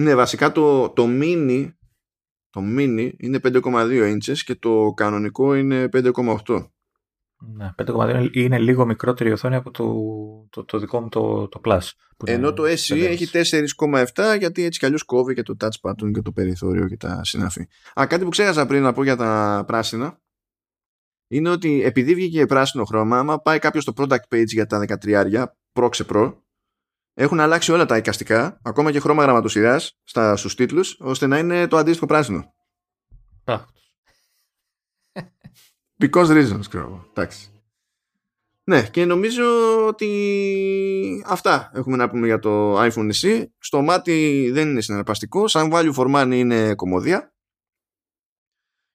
[0.00, 1.70] Ναι, βασικά το, το mini
[2.50, 6.66] το mini είναι 5,2 inches και το κανονικό είναι 5,8.
[7.56, 9.84] Ναι, 5,2 είναι λίγο μικρότερη οθόνη από το,
[10.50, 11.88] το, το δικό μου το, το Plus.
[12.24, 16.20] Ενώ το SE έχει 4,7 γιατί έτσι κι αλλιώς κόβει και το touch button και
[16.22, 17.68] το περιθώριο και τα συναφή.
[18.00, 20.20] Α, κάτι που ξέχασα πριν να πω για τα πράσινα
[21.30, 25.44] είναι ότι επειδή βγήκε πράσινο χρώμα, άμα πάει κάποιος στο product page για τα 13
[25.72, 26.34] Pro Pro,
[27.20, 31.66] έχουν αλλάξει όλα τα εικαστικά, ακόμα και χρώμα γραμματοσυράς στα, στους τίτλους, ώστε να είναι
[31.66, 32.54] το αντίστοιχο πράσινο.
[36.02, 37.50] Because reasons, ξέρω Εντάξει.
[38.64, 39.44] Ναι, και νομίζω
[39.86, 43.44] ότι αυτά έχουμε να πούμε για το iPhone SE.
[43.58, 45.48] Στο μάτι δεν είναι συναρπαστικό.
[45.48, 47.34] Σαν value for money είναι κομμωδία.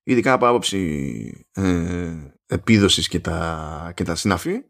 [0.04, 4.64] Ειδικά από άποψη ε, επίδοσης και τα, και τα συναφή.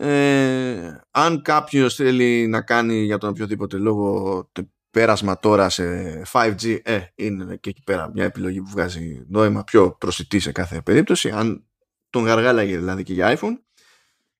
[0.00, 4.50] Ε, αν κάποιος θέλει να κάνει για τον οποιοδήποτε λόγο
[4.90, 9.92] πέρασμα τώρα σε 5G, ε, είναι και εκεί πέρα μια επιλογή που βγάζει νόημα πιο
[9.92, 11.66] προσιτή σε κάθε περίπτωση, αν
[12.10, 13.58] τον γαργάλαγε δηλαδή και για iPhone.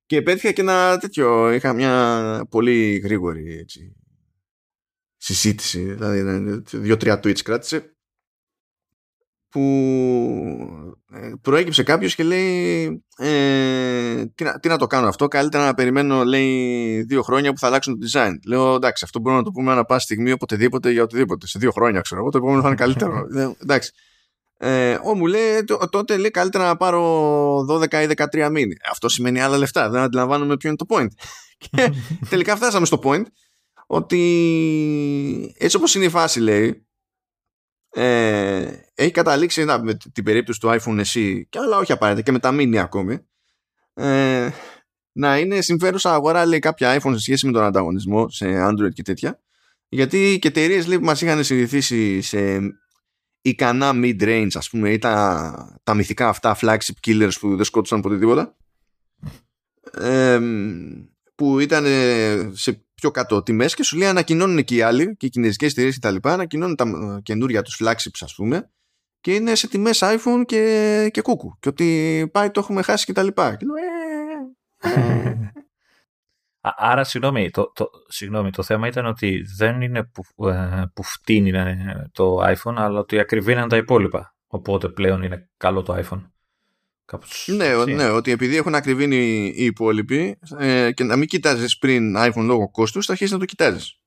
[0.06, 3.96] Και πέτυχα και ένα τέτοιο, είχα μια πολύ γρήγορη έτσι,
[5.16, 7.97] συζήτηση, δηλαδή δύο-τρία tweets κράτησε
[9.50, 9.62] που
[11.12, 12.84] ε, προέκυψε κάποιος και λέει
[13.16, 17.58] ε, τι, να, τι, να, το κάνω αυτό καλύτερα να περιμένω λέει δύο χρόνια που
[17.58, 18.32] θα αλλάξουν το design.
[18.46, 21.46] Λέω εντάξει αυτό μπορούμε να το πούμε ανά πάση στιγμή οποτεδήποτε για οτιδήποτε.
[21.46, 23.26] Σε δύο χρόνια ξέρω εγώ το επόμενο θα είναι καλύτερο.
[23.38, 23.92] Ε, εντάξει.
[24.60, 28.74] Ε, ο μου λέει τότε λέει καλύτερα να πάρω 12 ή 13 μήνυ.
[28.90, 31.08] Αυτό σημαίνει άλλα λεφτά δεν αντιλαμβάνομαι ποιο είναι το point.
[31.58, 31.92] Και
[32.30, 33.24] τελικά φτάσαμε στο point
[33.86, 36.87] ότι έτσι όπως είναι η φάση λέει
[37.90, 42.32] ε, έχει καταλήξει να, με την περίπτωση του iPhone SE και άλλα όχι απαραίτητα και
[42.32, 43.18] με τα mini ακόμη.
[43.94, 44.48] Ε,
[45.12, 49.02] να είναι συμφέρουσα αγορά λέει κάποια iPhone σε σχέση με τον ανταγωνισμό σε Android και
[49.02, 49.40] τέτοια.
[49.88, 52.60] Γιατί και εταιρείες που μας είχαν συνηθίσει σε
[53.40, 58.18] ικανά mid-range ας πούμε ή τα, τα μυθικά αυτά flagship killers που δεν σκότωσαν ποτέ
[58.18, 58.56] τίποτα.
[59.92, 60.40] Ε,
[61.34, 61.84] που ήταν
[62.52, 65.94] σε πιο κάτω τιμές και σου λέει ανακοινώνουν και οι άλλοι και οι κινέζικες εταιρείες
[65.94, 68.70] και τα λοιπά, ανακοινώνουν τα ε, καινούρια τους flagships, ας πούμε,
[69.20, 71.56] και είναι σε τιμές iPhone και, και κούκου.
[71.60, 73.56] Και ότι πάει το έχουμε χάσει και τα λοιπά.
[73.56, 75.52] Και λέω, ε, ε.
[76.60, 81.52] Άρα, συγγνώμη το, το, συγγνώμη, το θέμα ήταν ότι δεν είναι που, ε, που φτύνει
[82.12, 84.34] το iPhone, αλλά ότι ακριβήναν τα υπόλοιπα.
[84.46, 86.30] Οπότε πλέον είναι καλό το iPhone.
[87.08, 92.14] Κάπως ναι, ναι, ότι επειδή έχουν ακριβήνει οι υπόλοιποι ε, και να μην κοιτάζεις πριν
[92.16, 93.98] iPhone λόγω κόστους, θα αρχίσεις να το κοιτάζεις.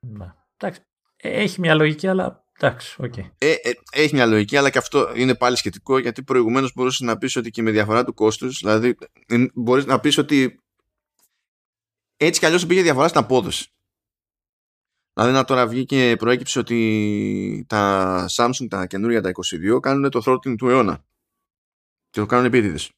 [0.00, 0.32] Ναι.
[0.56, 0.80] Εντάξει.
[1.16, 3.30] Ε, έχει μια λογική, αλλά εντάξει, okay.
[3.38, 7.18] ε, ε, έχει μια λογική, αλλά και αυτό είναι πάλι σχετικό γιατί προηγουμένως μπορούσες να
[7.18, 8.96] πεις ότι και με διαφορά του κόστους, δηλαδή
[9.54, 10.62] μπορείς να πεις ότι
[12.16, 13.70] έτσι κι αλλιώς πήγε διαφορά στην απόδοση.
[15.12, 19.30] Δηλαδή να τώρα βγει και προέκυψε ότι τα Samsung, τα καινούργια τα
[19.76, 21.04] 22, κάνουν το throttling του αιώνα.
[22.16, 22.90] Και το κάνουν επίτηδες.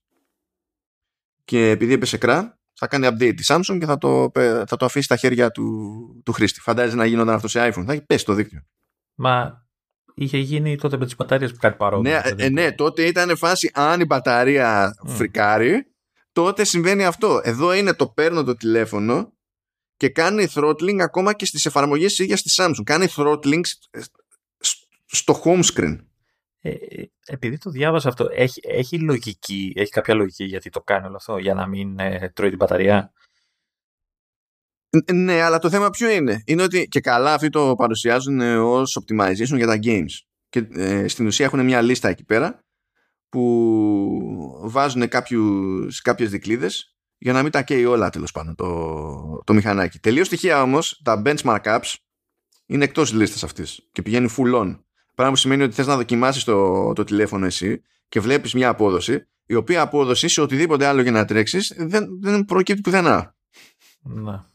[1.44, 4.30] Και επειδή έπεσε κρά, θα κάνει update τη Samsung και θα το,
[4.66, 6.60] θα το αφήσει στα χέρια του, του χρήστη.
[6.60, 7.84] Φαντάζεσαι να γίνονταν αυτό σε iPhone.
[7.86, 8.60] Θα έχει πέσει το δίκτυο.
[9.14, 9.66] Μα
[10.14, 12.12] είχε γίνει τότε με τις μπαταρίες που κάτι παρόμοιο.
[12.12, 15.08] Ναι, ε, ναι, τότε ήταν φάση αν η μπαταρία mm.
[15.08, 15.86] φρικάρει,
[16.32, 17.40] τότε συμβαίνει αυτό.
[17.42, 19.32] Εδώ είναι το παίρνω το τηλέφωνο
[19.96, 22.82] και κάνει throttling ακόμα και στις εφαρμογές ίδιας της Samsung.
[22.84, 23.60] Κάνει throttling
[25.06, 26.07] στο home screen.
[26.68, 31.16] Ε, επειδή το διάβασα αυτό, έχει, έχει λογική, έχει κάποια λογική γιατί το κάνει όλο
[31.16, 33.12] αυτό, για να μην ε, τρώει την μπαταρία;
[35.12, 39.56] Ναι, αλλά το θέμα ποιο είναι; Είναι ότι και καλά αυτοί το παρουσιάζουν ως optimization
[39.56, 40.12] για τα games.
[40.48, 42.62] και ε, στην ουσία έχουν μια λίστα εκεί πέρα
[43.28, 49.52] που βάζουν κάποιους, κάποιες δικλείδες για να μην τα καίει όλα τέλος πάντων το, το
[49.52, 49.98] μηχανάκι.
[49.98, 51.94] Τελείως στοιχεία όμως τα benchmark apps
[52.66, 54.78] είναι εκτός της λίστας αυτής και πηγαίνει full on.
[55.18, 59.28] Πράγμα που σημαίνει ότι θες να δοκιμάσεις το, το τηλέφωνο εσύ και βλέπεις μια απόδοση
[59.46, 63.36] η οποία απόδοση σε οτιδήποτε άλλο για να τρέξεις δεν, δεν προκύπτει πουθενά.
[64.02, 64.50] Να.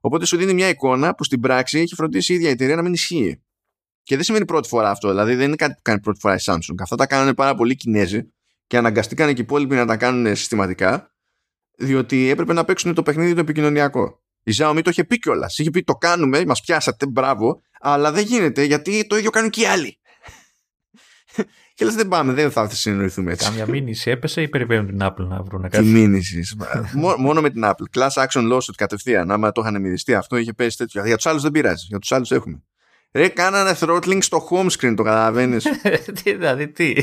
[0.00, 2.82] Οπότε σου δίνει μια εικόνα που στην πράξη έχει φροντίσει η ίδια η εταιρεία να
[2.82, 3.42] μην ισχύει.
[4.02, 5.08] Και δεν σημαίνει πρώτη φορά αυτό.
[5.08, 6.74] Δηλαδή δεν είναι κάτι που κάνει πρώτη φορά η Samsung.
[6.82, 8.32] Αυτά τα κάνανε πάρα πολλοί Κινέζοι
[8.66, 11.14] και αναγκαστήκαν και οι υπόλοιποι να τα κάνουν συστηματικά,
[11.78, 14.22] διότι έπρεπε να παίξουν το παιχνίδι το επικοινωνιακό.
[14.48, 15.58] Η Xiaomi το είχε πει κιόλας.
[15.58, 19.60] Είχε πει το κάνουμε, μας πιάσατε, μπράβο, αλλά δεν γίνεται γιατί το ίδιο κάνουν και
[19.60, 19.98] οι άλλοι.
[21.74, 23.46] και λες δεν πάμε, δεν θα συνεννοηθούμε έτσι.
[23.46, 26.42] Κάμια μήνυση έπεσε ή περιμένουν την Apple να βρουν Τι κάτι; μήνυση.
[27.18, 27.98] μόνο με την Apple.
[27.98, 29.30] Class action lawsuit κατευθείαν.
[29.30, 31.06] Άμα το είχαν μυριστεί αυτό, είχε πέσει τέτοιο.
[31.06, 31.86] Για τους άλλους δεν πειράζει.
[31.88, 32.62] Για τους άλλους έχουμε.
[33.12, 35.66] Ρε, κάνανε throttling στο home screen, το καταλαβαίνεις.
[36.22, 36.94] τι, δηλαδή, τι;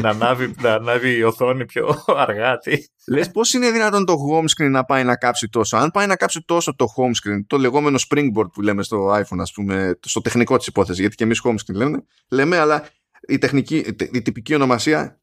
[0.00, 2.84] Να, ανάβει, να ανάβει η οθόνη πιο αργά, τι.
[3.08, 6.16] Λες, πώς είναι δυνατόν το home screen να πάει να κάψει τόσο; Αν πάει να
[6.16, 10.20] κάψει τόσο το home screen, το λεγόμενο springboard που λέμε στο iPhone, ας πούμε, στο
[10.20, 12.88] τεχνικό της υπόθεσης, γιατί και εμείς home screen λέμε, λέμε, αλλά
[13.28, 13.76] η, τεχνική,
[14.12, 15.20] η τυπική ονομασία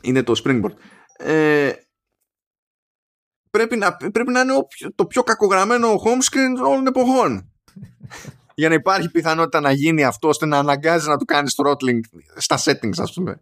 [0.00, 0.74] είναι το springboard.
[1.18, 1.72] Ε,
[3.50, 7.52] πρέπει, να, πρέπει να είναι ο πιο- το πιο κακογραμμένο home screen όλων εποχών.
[8.58, 12.00] Για να υπάρχει πιθανότητα να γίνει αυτό ώστε να αναγκάζει να του κάνεις throttling
[12.36, 13.40] στα settings, ας πούμε.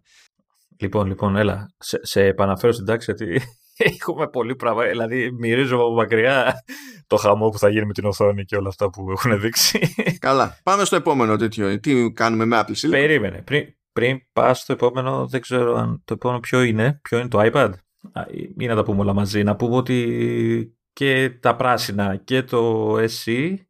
[0.79, 1.69] Λοιπόν, λοιπόν, έλα.
[1.77, 3.41] Σε, σε επαναφέρω στην τάξη γιατί
[3.99, 4.83] έχουμε πολύ πράγμα.
[4.83, 6.63] Δηλαδή, μυρίζω από μακριά
[7.07, 9.93] το χαμό που θα γίνει με την οθόνη και όλα αυτά που έχουν δείξει.
[10.19, 10.59] Καλά.
[10.63, 11.79] Πάμε στο επόμενο τέτοιο.
[11.79, 13.41] Τι κάνουμε με Apple Silicon; Περίμενε.
[13.41, 16.99] Πριν, πριν πας στο επόμενο, δεν ξέρω αν το επόμενο ποιο είναι.
[17.03, 17.71] Ποιο είναι το iPad;
[18.11, 18.21] Α,
[18.57, 19.43] ή να τα πούμε όλα μαζί.
[19.43, 23.66] Να πούμε ότι και τα πράσινα και το SE ε,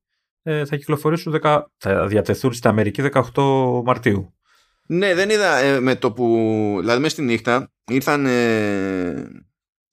[0.65, 3.01] θα κυκλοφορήσουν, δεκα- θα διατεθούν στην Αμερική
[3.33, 4.33] 18 Μαρτίου.
[4.87, 6.25] Ναι, δεν είδα ε, με το που.
[6.79, 8.25] Δηλαδή, μέσα στη νύχτα ήρθαν.
[8.25, 9.27] Ε,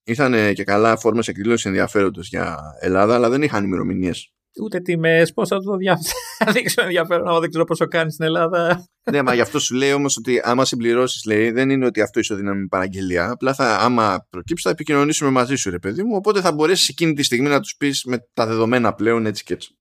[0.05, 4.29] ήρθαν ε, και καλά φόρμες εκδήλωσης ενδιαφέροντος για Ελλάδα, αλλά δεν είχαν ημερομηνίες.
[4.63, 5.99] Ούτε τιμές, πώς θα το δια...
[6.45, 8.85] θα δείξω ενδιαφέρον, άμα δεν ξέρω πόσο κάνει στην Ελλάδα.
[9.11, 12.21] ναι, μα γι' αυτό σου λέει όμως ότι άμα συμπληρώσεις, λέει, δεν είναι ότι αυτό
[12.21, 13.31] ισοδυναμεί με παραγγελία.
[13.31, 16.17] Απλά θα, άμα προκύψει, θα επικοινωνήσουμε μαζί σου, ρε παιδί μου.
[16.17, 19.53] Οπότε θα μπορέσεις εκείνη τη στιγμή να τους πεις με τα δεδομένα πλέον έτσι και
[19.55, 19.79] έτσι.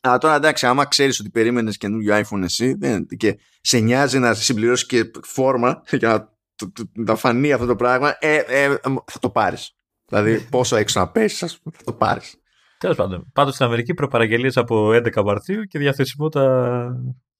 [0.00, 4.34] Αλλά τώρα εντάξει, άμα ξέρεις ότι περίμενες καινούριο iPhone εσύ δεν, και σε νοιάζει να
[4.34, 8.76] συμπληρώσεις και φόρμα για να το, το, να φανεί αυτό το πράγμα, ε, ε,
[9.06, 9.76] θα το πάρεις.
[10.08, 12.34] Δηλαδή, πόσο έξω να πέσεις, θα το πάρεις.
[12.78, 13.30] Τέλος πάντων.
[13.32, 16.86] Πάντως στην Αμερική προπαραγγελίες από 11 Μαρτίου και διαθεσιμότητα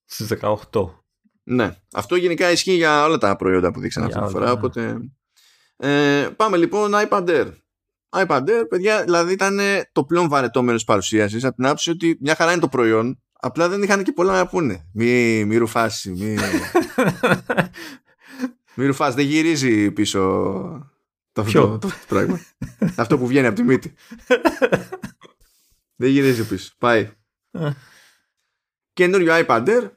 [0.04, 0.58] στις 18.
[1.42, 1.76] Ναι.
[1.92, 4.52] Αυτό γενικά ισχύει για όλα τα προϊόντα που δείξαν Για αυτή τη όλα, φορά.
[4.52, 4.58] ναι.
[4.58, 4.96] Οπότε...
[5.76, 7.52] Ε, πάμε λοιπόν iPad Air.
[8.16, 9.60] iPad Air, παιδιά, δηλαδή ήταν
[9.92, 13.22] το πλέον βαρετό μέρος της παρουσίασης από την άποψη ότι μια χαρά είναι το προϊόν,
[13.32, 14.88] απλά δεν είχαν και πολλά να πούνε.
[14.92, 16.36] Μη, μη ρουφάσει, μη.
[18.78, 20.20] Μη ρουφάς, δεν γυρίζει πίσω
[21.32, 22.40] το, Ποιο; το, το, το πράγμα.
[23.02, 23.94] Αυτό που βγαίνει από τη μύτη.
[26.00, 26.72] δεν γυρίζει πίσω.
[26.78, 27.10] Πάει.
[27.50, 27.70] Ε.
[28.92, 29.90] Καινούριο iPad Air,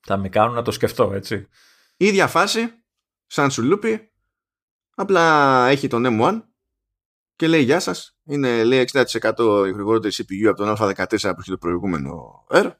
[0.00, 1.48] θα με κάνουν να το σκεφτώ, έτσι.
[1.96, 2.84] ίδια φάση,
[3.26, 4.10] σαν σουλούπι,
[4.94, 6.42] απλά έχει τον M1
[7.44, 11.50] και λέει γεια σας, είναι λέει 60% η γρηγορότερη CPU από τον Α14 που έχει
[11.50, 12.72] το προηγούμενο R.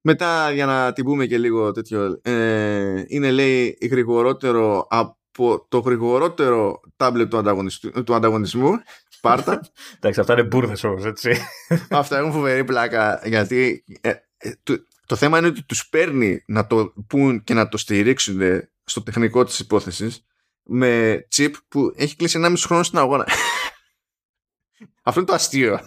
[0.00, 5.78] Μετά για να την πούμε και λίγο τέτοιο, ε, είναι λέει η γρηγορότερο από το
[5.78, 8.72] γρηγορότερο τάμπλετ του, ανταγωνιστου- του ανταγωνισμού,
[9.08, 9.60] Σπάρτα.
[9.96, 11.36] Εντάξει, αυτά είναι μπουρδες όμως, έτσι.
[11.90, 14.76] Αυτά έχουν φοβερή πλάκα γιατί ε, ε, το,
[15.06, 18.40] το θέμα είναι ότι τους παίρνει να το πούν και να το στηρίξουν
[18.84, 20.24] στο τεχνικό της υπόθεσης
[20.64, 23.24] με chip που έχει κλείσει 1,5 χρόνο στην αγορά.
[25.06, 25.80] Αυτό είναι το αστείο.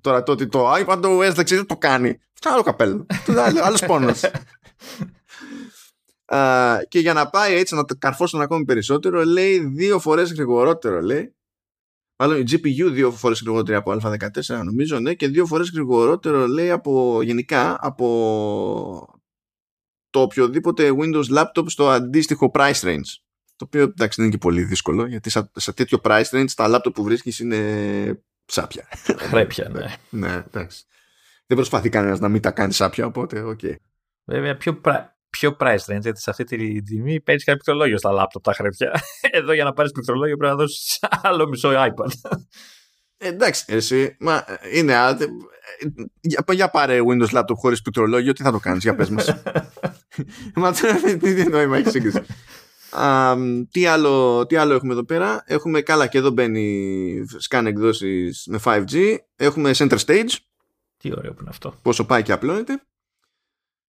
[0.00, 2.08] Τώρα το ότι το iPad OS δεν ξέρει το κάνει.
[2.08, 3.06] Αυτό είναι άλλο καπέλο.
[3.08, 4.20] Αυτό είναι άλλο- άλλος πόνος.
[6.24, 11.00] Α, και για να πάει έτσι να το καρφώσουν ακόμη περισσότερο λέει δύο φορές γρηγορότερο
[11.00, 11.34] λέει
[12.16, 16.70] Μάλλον η GPU δύο φορές γρηγορότερη από Α14 νομίζω ναι και δύο φορές γρηγορότερο λέει
[16.70, 19.20] από γενικά από
[20.10, 23.21] το οποιοδήποτε Windows laptop στο αντίστοιχο price range
[23.62, 26.66] το οποίο εντάξει δεν είναι και πολύ δύσκολο γιατί σε, σε τέτοιο price range τα
[26.68, 28.88] laptop που βρίσκεις είναι σάπια
[29.18, 29.94] χρέπια, ναι.
[30.10, 30.84] ναι εντάξει
[31.46, 33.60] δεν προσπαθεί κανένας να μην τα κάνει σάπια οπότε οκ
[34.24, 35.16] Βέβαια, πιο, πρα...
[35.30, 39.00] πιο price range, γιατί σε αυτή τη τιμή παίρνεις κάποιο πληκτρολόγιο στα λάπτοπ τα χρέπια.
[39.38, 42.30] Εδώ για να πάρεις πληκτρολόγιο πρέπει να δώσεις άλλο μισό iPad.
[43.16, 44.94] Ε, εντάξει, εσύ, μα είναι.
[44.94, 48.94] α, τε- ε, Για, για πάρε Windows laptop χωρίς πληκτρολόγιο, τι θα το κάνεις, για
[48.94, 49.42] πες μας.
[50.54, 52.22] μα τώρα τι τι νόημα έχεις σύγκριση.
[52.92, 53.36] Α,
[53.70, 57.14] τι, άλλο, τι άλλο έχουμε εδώ πέρα; Έχουμε καλά και εδώ μπαίνει
[57.48, 59.16] scan εκδόσεις με 5G.
[59.36, 60.30] Έχουμε center stage,
[60.96, 61.74] Τι ωραίο που είναι αυτό.
[61.82, 62.82] πόσο πάει και απλώνεται.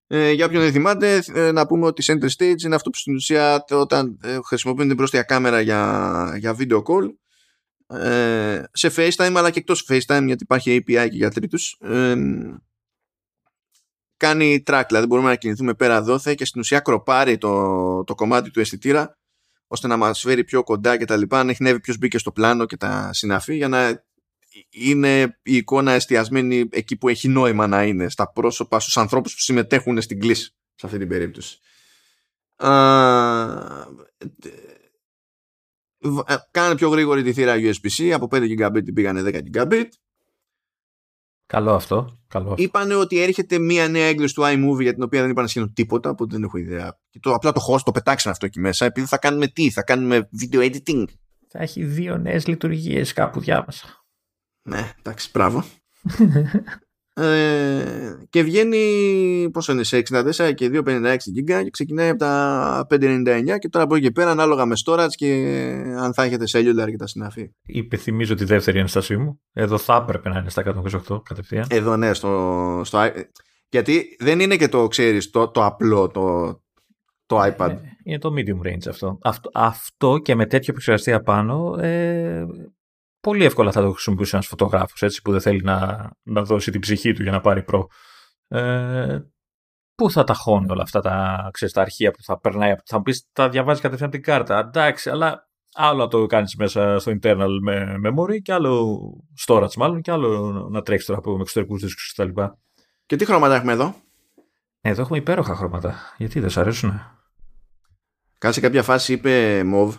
[0.08, 3.16] Ε, για όποιον δεν θυμάται, ε, να πούμε ότι center stage είναι αυτό που στην
[3.16, 7.10] ουσία όταν ε, χρησιμοποιούν την μπροστά κάμερα για, για video call
[8.00, 12.16] ε, σε FaceTime αλλά και εκτός FaceTime γιατί υπάρχει API και για τρίτους ε,
[14.24, 18.52] κάνει track, δηλαδή μπορούμε να κινηθούμε πέρα δόθε και στην ουσία κροπάρει το, το κομμάτι
[18.52, 19.18] του αισθητήρα
[19.68, 22.66] ώστε να μας φέρει πιο κοντά και τα λοιπά, να εχνεύει ποιος μπήκε στο πλάνο
[22.66, 24.04] και τα συναφή για να
[24.70, 29.40] είναι η εικόνα εστιασμένη εκεί που έχει νόημα να είναι, στα πρόσωπα, στους ανθρώπους που
[29.40, 31.60] συμμετέχουν στην κλίση σε αυτή την περίπτωση.
[36.52, 39.84] Κάνε πιο γρήγορη τη θύρα USB-C, από 5 GB την πήγανε 10 GB.
[41.46, 42.18] Καλό αυτό.
[42.28, 42.64] Καλό αυτό.
[42.64, 46.10] Είπανε ότι έρχεται μία νέα έκδοση του iMovie για την οποία δεν είπαν σχεδόν τίποτα,
[46.10, 47.00] οπότε δεν έχω ιδέα.
[47.10, 49.84] Και το, απλά το host το πετάξαν αυτό εκεί μέσα, επειδή θα κάνουμε τι, θα
[49.84, 51.04] κάνουμε video editing.
[51.48, 54.06] Θα έχει δύο νέες λειτουργίες κάπου διάβασα.
[54.62, 55.64] Ναι, εντάξει, μπράβο.
[57.16, 63.58] ε, και βγαίνει πόσο είναι σε 64 και 256 GB και ξεκινάει από τα 599
[63.60, 65.28] και τώρα από εκεί και πέρα ανάλογα με storage και
[65.98, 67.52] αν θα έχετε cellular και τα συναφή.
[67.66, 69.42] Υπενθυμίζω τη δεύτερη ένστασή μου.
[69.54, 71.66] Εδώ θα έπρεπε να είναι στα 128 κατευθείαν.
[71.70, 73.00] Εδώ ναι, στο, στο,
[73.70, 76.58] γιατί δεν είναι και το ξέρεις το, το απλό το,
[77.26, 77.70] το iPad.
[77.70, 79.18] Ε, είναι το medium range αυτό.
[79.22, 82.46] Αυτό, αυτό και με τέτοιο επεξεργαστή απάνω ε,
[83.24, 87.14] πολύ εύκολα θα το χρησιμοποιήσει ένας φωτογράφος που δεν θέλει να, να δώσει την ψυχή
[87.14, 87.88] του για να πάρει προ.
[88.48, 89.20] Ε,
[89.96, 92.76] πού θα τα χώνει όλα αυτά τα, ξέρεις, τα αρχεία που θα περνάει.
[92.86, 94.60] Θα μου πεις, τα διαβάζει κατευθείαν την κάρτα.
[94.60, 99.02] Εντάξει, αλλά άλλο να το κάνεις μέσα στο internal με memory και άλλο
[99.48, 102.42] storage μάλλον και άλλο να τρέξεις τώρα από εξωτερικούς δίσκους κτλ.
[103.06, 103.96] Και τι χρώματα έχουμε εδώ;
[104.82, 105.96] Εδώ έχουμε υπέροχα χρώματα.
[106.18, 107.02] Γιατί δεν σ' αρέσουν;
[108.38, 109.92] Κάτσε κάποια φάση είπε MOV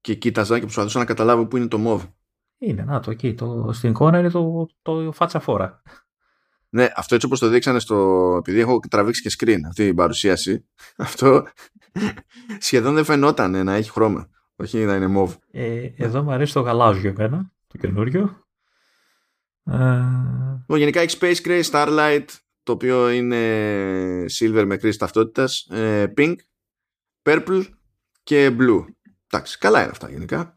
[0.00, 2.10] και κοίταζα και προσπαθούσα να καταλάβω πού είναι το MOV.
[2.58, 3.34] Είναι, να το εκεί.
[3.34, 5.82] Το, στην εικόνα είναι το, το φάτσα φόρα.
[6.68, 8.36] Ναι, αυτό έτσι όπως το δείξανε στο...
[8.38, 11.46] Επειδή έχω τραβήξει και screen αυτή την παρουσίαση, αυτό
[12.58, 14.30] σχεδόν δεν φαινόταν να έχει χρώμα.
[14.56, 15.34] Όχι να είναι μοβ.
[15.50, 18.44] Ε, εδώ μου αρέσει το γαλάζιο εμένα, το καινούριο.
[19.64, 20.76] Ε...
[20.76, 22.26] γενικά έχει Space Gray, Starlight,
[22.62, 23.38] το οποίο είναι
[24.38, 26.34] silver με κρίση ταυτότητας, ε, pink,
[27.22, 27.64] purple
[28.22, 28.84] και blue.
[29.30, 30.55] Εντάξει, καλά είναι αυτά γενικά.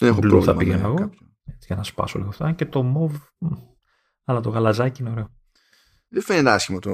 [0.00, 0.44] Δεν έχω πρόβλημα.
[0.44, 1.10] θα πήγαινα εγώ.
[1.66, 2.52] για να σπάσω λίγο αυτά.
[2.52, 3.48] Και το MOV.
[4.24, 5.34] Αλλά το γαλαζάκι είναι ωραίο.
[6.08, 6.92] Δεν φαίνεται άσχημο το,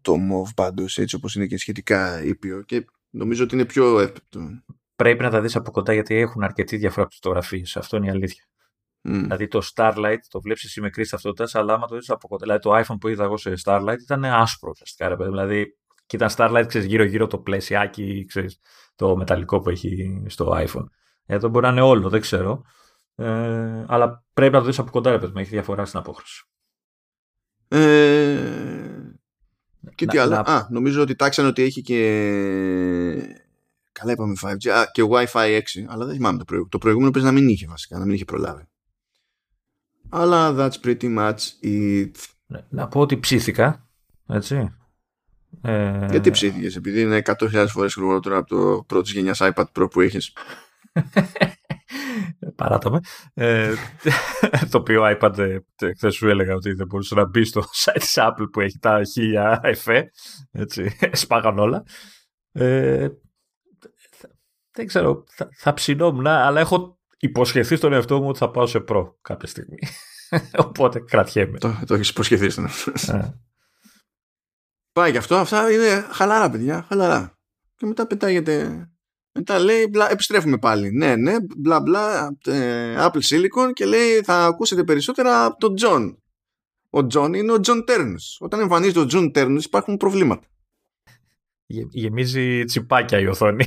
[0.00, 2.62] το MOV πάντως έτσι όπως είναι και σχετικά ήπιο.
[2.62, 4.40] Και νομίζω ότι είναι πιο έπεπτο.
[4.96, 7.62] Πρέπει να τα δεις από κοντά γιατί έχουν αρκετή διαφορά από φωτογραφίε.
[7.74, 8.44] Αυτό είναι η αλήθεια.
[9.08, 9.20] Mm.
[9.22, 12.44] Δηλαδή το Starlight το βλέπεις εσύ με κρίση ταυτότητας, αλλά άμα το δεις από κοντά.
[12.44, 15.16] Δηλαδή το iPhone που είδα εγώ σε Starlight ήταν άσπρο ουσιαστικά.
[15.16, 15.76] Δηλαδή
[16.06, 18.60] και ήταν Starlight ξέρεις, γύρω-γύρω το πλαίσιάκι, ξέρεις,
[18.94, 20.86] το μεταλλικό που έχει στο iPhone.
[21.26, 22.64] Εδώ μπορεί να είναι όλο, δεν ξέρω.
[23.16, 26.44] Ε, αλλά πρέπει να το δεις από κοντά, ρε παιδί, έχει διαφορά στην απόχρωση.
[27.68, 28.74] Ε,
[29.94, 31.98] και τι άλλο; Α, νομίζω ότι τάξανε ότι έχει και.
[33.92, 34.68] Καλά είπαμε 5G.
[34.68, 35.60] Α, και Wi-Fi 6.
[35.88, 36.68] Αλλά δεν θυμάμαι το προηγούμενο.
[36.68, 38.68] Το προηγούμενο πρέπει να μην είχε βασικά, να μην είχε προλάβει.
[40.08, 42.10] Αλλά that's pretty much it.
[42.46, 43.88] Ναι, να πω ότι ψήθηκα.
[44.26, 44.74] Έτσι.
[45.62, 46.06] Ε...
[46.10, 50.32] Γιατί ψήθηκες, επειδή είναι 100.000 φορές γρηγορότερο από το πρώτο γενιάς iPad Pro που έχει.
[52.56, 53.00] Παράταμε.
[53.34, 53.74] Ε,
[54.70, 55.58] το οποίο iPad ε,
[55.96, 59.02] χθες σου έλεγα ότι δεν μπορούσε να μπει στο site της Apple που έχει τα
[59.04, 60.10] χίλια εφέ.
[60.50, 61.82] Έτσι, σπάγαν όλα.
[62.52, 63.08] Ε,
[64.70, 68.80] δεν ξέρω, θα, θα ψινόμουν, αλλά έχω υποσχεθεί στον εαυτό μου ότι θα πάω σε
[68.80, 69.78] προ κάποια στιγμή.
[70.56, 71.58] Οπότε κρατιέμαι.
[71.58, 73.40] Το, το έχεις υποσχεθεί στον εαυτό ε.
[74.92, 77.38] Πάει και αυτό, αυτά είναι χαλαρά παιδιά, χαλαρά.
[77.76, 78.88] Και μετά πετάγεται
[79.34, 80.90] μετά λέει, μπλα, επιστρέφουμε πάλι.
[80.90, 86.14] Ναι, ναι, μπλα μπλα, ε, Apple Silicon και λέει θα ακούσετε περισσότερα από τον John.
[86.90, 88.36] Ο John είναι ο John Ternus.
[88.38, 90.46] Όταν εμφανίζεται ο John Ternus υπάρχουν προβλήματα.
[91.90, 93.64] Γεμίζει τσιπάκια η οθόνη.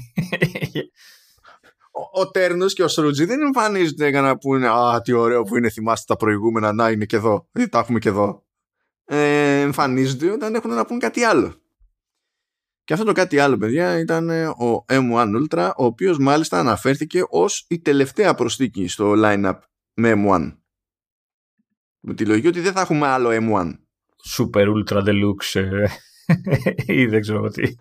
[1.92, 5.58] Ο, ο Ternus και ο Σρούτζι δεν εμφανίζονται για να πούνε Α, τι ωραίο που
[5.58, 7.48] είναι, θυμάστε τα προηγούμενα, να είναι και εδώ.
[7.52, 8.46] Δεν τα έχουμε και εδώ.
[9.06, 11.54] Ε, εμφανίζονται όταν έχουν να πούν κάτι άλλο.
[12.88, 17.22] Και αυτό το κάτι άλλο, παιδιά, ήταν ε, ο M1 Ultra, ο οποίος μάλιστα αναφέρθηκε
[17.30, 19.58] ως η τελευταία προσθήκη στο line-up
[19.94, 20.58] με M1.
[22.00, 23.72] Με τη λογική ότι δεν θα έχουμε άλλο M1.
[24.38, 25.86] Super Ultra Deluxe ε,
[27.02, 27.76] ή δεν ξέρω τι.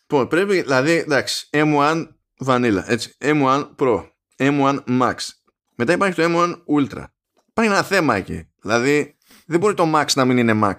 [0.00, 2.06] Λοιπόν, πρέπει, δηλαδή, εντάξει, M1
[2.44, 5.14] Vanilla, έτσι, M1 Pro, M1 Max.
[5.76, 7.04] Μετά υπάρχει το M1 Ultra.
[7.48, 8.48] Υπάρχει ένα θέμα εκεί.
[8.62, 10.76] Δηλαδή, δεν μπορεί το Max να μην είναι Max.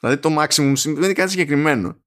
[0.00, 2.01] Δηλαδή, το Maximum σημαίνει κάτι συγκεκριμένο.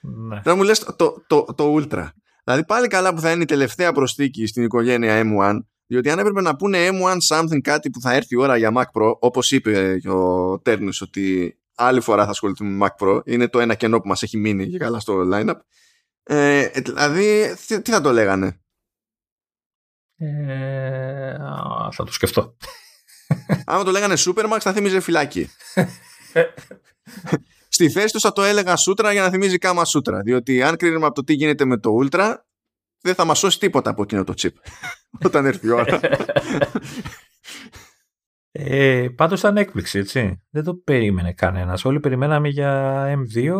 [0.00, 0.40] Ναι.
[0.42, 2.08] Θα μου λες το, το, το, Ultra.
[2.44, 6.40] Δηλαδή πάλι καλά που θα είναι η τελευταία προσθήκη στην οικογένεια M1 διότι αν έπρεπε
[6.40, 10.00] να πούνε M1 something κάτι που θα έρθει η ώρα για Mac Pro όπως είπε
[10.08, 13.20] ο Τέρνους ότι άλλη φορά θα ασχοληθούμε με Mac Pro.
[13.24, 15.54] Είναι το ένα κενό που μας έχει μείνει και καλά στο lineup.
[16.22, 18.60] Ε, δηλαδή, τι, θα το λέγανε;
[20.16, 21.36] Ε,
[21.90, 22.56] θα το σκεφτώ.
[23.64, 25.48] Άμα το λέγανε Supermax θα θύμιζε φυλάκι.
[27.72, 30.20] Στη θέση του θα το έλεγα Σούτρα για να θυμίζει κάμα Σούτρα.
[30.20, 32.34] Διότι αν κρίνουμε από το τι γίνεται με το Ultra,
[33.00, 34.52] δεν θα μας σώσει τίποτα από εκείνο το chip.
[35.26, 36.00] Όταν έρθει η ώρα.
[38.52, 40.42] Ε, Πάντως ήταν έκπληξη, έτσι.
[40.50, 41.84] Δεν το περίμενε κανένας.
[41.84, 43.52] Όλοι περιμέναμε για M2.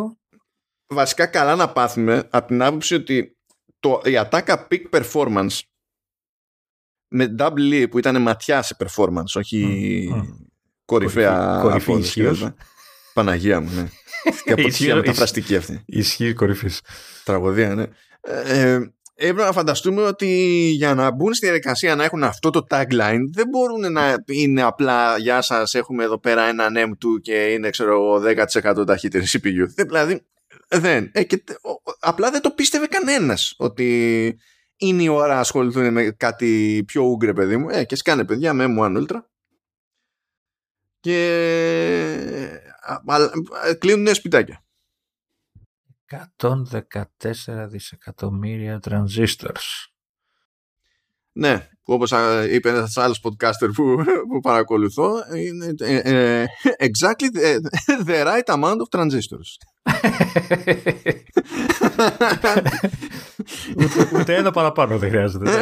[0.87, 3.39] Βασικά καλά να πάθουμε από την άποψη ότι
[3.81, 5.61] το, η ατάκα peak performance
[7.09, 10.47] με double που ήταν ματιά σε performance, όχι mm,
[10.85, 12.23] κορυφαία κορυφή,
[13.25, 13.89] Παναγία μου, ναι.
[14.45, 15.83] Και αποτυχία μεταφραστική αυτή.
[15.87, 16.81] Ισχύει κορυφής.
[17.25, 17.87] Τραγωδία, ναι.
[18.21, 20.27] Ε, ε, έπρεπε να φανταστούμε ότι
[20.77, 25.19] για να μπουν στη διαδικασία να έχουν αυτό το tagline δεν μπορούν να είναι απλά
[25.19, 28.23] «Γεια σας, έχουμε εδώ πέρα έναν M2 και είναι ξέρω
[28.63, 29.67] 10% ταχύτερη CPU».
[29.87, 30.27] Δηλαδή
[30.69, 31.11] δεν.
[31.13, 31.45] Ε, και,
[32.01, 34.39] απλά δεν το πίστευε κανένας ότι
[34.77, 37.69] είναι η ώρα να ασχοληθούν με κάτι πιο ούγκρε παιδί μου.
[37.71, 39.17] Ε, και σκάνε παιδιά με M1 Ultra.
[41.01, 41.21] Και
[43.79, 44.65] κλείνουν σπιτάκια.
[46.37, 46.55] 114
[47.69, 49.89] δισεκατομμύρια transistors.
[51.33, 52.13] Ναι, που όπως
[52.51, 57.59] είπε ένας άλλος podcaster που, που παρακολουθώ είναι ε, ε, exactly the,
[58.07, 59.51] the right amount of transistors.
[64.15, 65.51] ούτε, ένα παραπάνω δεν χρειάζεται.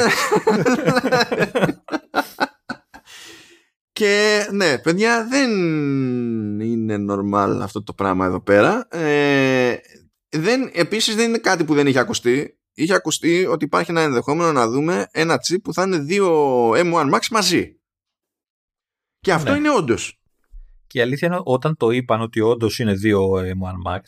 [3.99, 5.51] Και ναι, παιδιά, δεν
[6.61, 8.89] είναι normal αυτό το πράγμα εδώ πέρα.
[8.91, 9.77] Ε,
[10.29, 12.59] δεν, επίσης δεν είναι κάτι που δεν είχε ακουστεί.
[12.75, 17.15] Είχε ακουστεί ότι υπάρχει ένα ενδεχόμενο να δούμε ένα chip που θα είναι δύο M1
[17.15, 17.79] Max μαζί.
[19.21, 19.57] Και αυτό ναι.
[19.57, 20.21] είναι όντως.
[20.87, 24.01] Και η αλήθεια είναι όταν το είπαν ότι όντως είναι δύο M1 Max,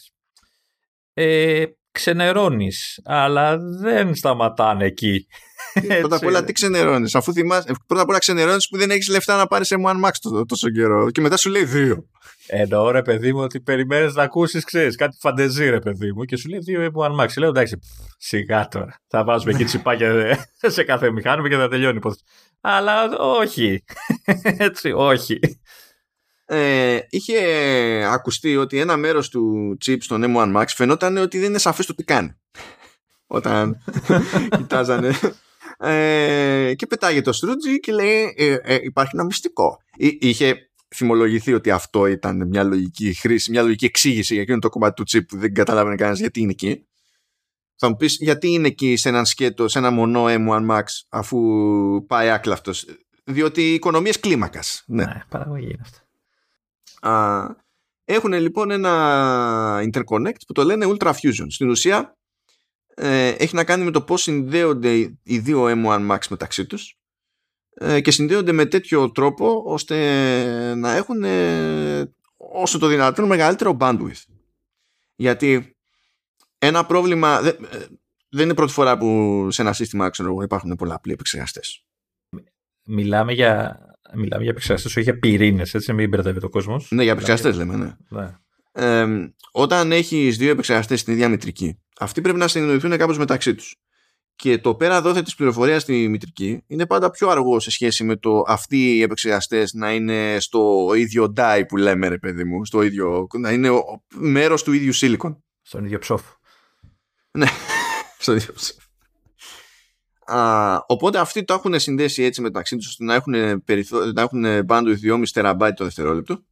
[1.12, 1.64] ε,
[2.00, 5.26] ξενερώνεις, αλλά δεν σταματάνε εκεί.
[6.00, 9.36] Πρώτα απ' όλα τι ξενερώνεις, αφού θυμάσαι, πρώτα απ' όλα ξενερώνεις που δεν έχεις λεφτά
[9.36, 12.04] να πάρεις M1 Max τόσο καιρό και μετά σου λέει δύο.
[12.46, 16.36] Εννοώ ρε παιδί μου ότι περιμένεις να ακούσεις, ξέρεις, κάτι φαντεζή ρε παιδί μου και
[16.36, 17.28] σου λέει δύο M1 Max.
[17.38, 17.78] Λέω εντάξει,
[18.18, 20.38] σιγά τώρα, θα βάζουμε εκεί τσιπάκια
[20.74, 22.22] σε κάθε μηχάνημα και θα τελειώνει η υπόθεση.
[22.60, 23.84] Αλλά όχι,
[24.68, 25.38] έτσι, όχι
[26.52, 27.38] ε, είχε
[28.04, 31.94] ακουστεί ότι ένα μέρος του chip στον M1 Max φαινόταν ότι δεν είναι σαφές το
[31.94, 32.36] τι κάνει.
[33.26, 33.82] Όταν
[34.56, 35.14] κοιτάζανε.
[35.78, 39.82] Ε, και πετάγει το Στρούτζι και λέει ε, ε, υπάρχει ένα μυστικό.
[39.96, 45.04] είχε θυμολογηθεί ότι αυτό ήταν μια λογική χρήση, μια λογική εξήγηση για εκείνο το κομμάτι
[45.04, 46.86] του chip που δεν καταλάβαινε κανένας γιατί είναι εκεί.
[47.76, 51.38] Θα μου πεις γιατί είναι εκεί σε έναν σκέτο, σε ένα μονό M1 Max αφού
[52.06, 52.86] πάει άκλαυτος.
[53.24, 54.84] Διότι οικονομίε κλίμακας.
[54.86, 55.98] Ναι, ναι παραγωγή είναι αυτό.
[57.00, 57.46] Α,
[58.04, 61.46] έχουν λοιπόν ένα interconnect που το λένε Ultra Fusion.
[61.48, 62.16] Στην ουσία
[62.94, 64.92] ε, έχει να κάνει με το πώς συνδέονται
[65.22, 66.98] οι δύο M1 Max μεταξύ τους
[67.74, 74.24] ε, και συνδέονται με τέτοιο τρόπο ώστε να έχουν ε, όσο το δυνατόν μεγαλύτερο bandwidth.
[75.16, 75.76] Γιατί
[76.58, 77.86] ένα πρόβλημα δεν, ε,
[78.28, 81.84] δεν είναι πρώτη φορά που σε ένα σύστημα ξέρω, υπάρχουν πολλαπλοί επεξεργαστές.
[82.84, 83.80] Μιλάμε για
[84.14, 86.90] Μιλάμε για επεξεργαστές, όχι για πυρήνες, έτσι, να μην μπερδεύει το κόσμος.
[86.90, 87.96] Ναι, για επεξεργαστές λέμε, ναι.
[88.08, 88.34] ναι.
[88.72, 89.06] Ε,
[89.52, 93.76] όταν έχεις δύο επεξεργαστές στην ίδια μητρική, αυτοί πρέπει να συνεννοηθούν κάπως μεταξύ τους.
[94.36, 98.16] Και το πέρα δόθε της πληροφορίας στη μητρική είναι πάντα πιο αργό σε σχέση με
[98.16, 102.82] το αυτοί οι επεξεργαστές να είναι στο ίδιο die που λέμε, ρε παιδί μου, στο
[102.82, 103.70] ίδιο, να είναι
[104.14, 105.36] μέρος του ίδιου silicon.
[105.62, 106.22] Στον ίδιο ψόφ.
[107.30, 107.46] Ναι,
[108.18, 108.76] στον ίδιο ψόφ.
[110.30, 114.04] Α, οπότε αυτοί το έχουν συνδέσει έτσι μεταξύ τους ώστε να έχουν, περιθώ...
[114.04, 116.44] να έχουν bandwidth 2,5 τεραμπάιτ το δευτερόλεπτο.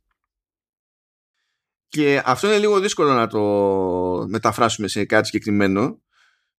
[1.89, 3.41] Και αυτό είναι λίγο δύσκολο να το
[4.29, 6.01] μεταφράσουμε σε κάτι συγκεκριμένο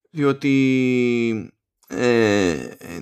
[0.10, 1.54] διότι
[1.88, 3.00] ε, ε,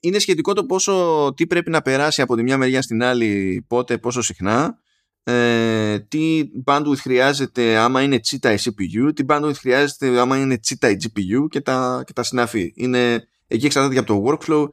[0.00, 3.98] είναι σχετικό το πόσο τι πρέπει να περάσει από τη μια μεριά στην άλλη πότε,
[3.98, 4.79] πόσο συχνά
[5.22, 10.90] ε, τι bandwidth χρειάζεται άμα είναι τσίτα η CPU, τι bandwidth χρειάζεται άμα είναι τσίτα
[10.90, 12.72] η GPU και τα, και τα συναφή.
[12.76, 14.68] Είναι, εκεί εξαρτάται από το workflow.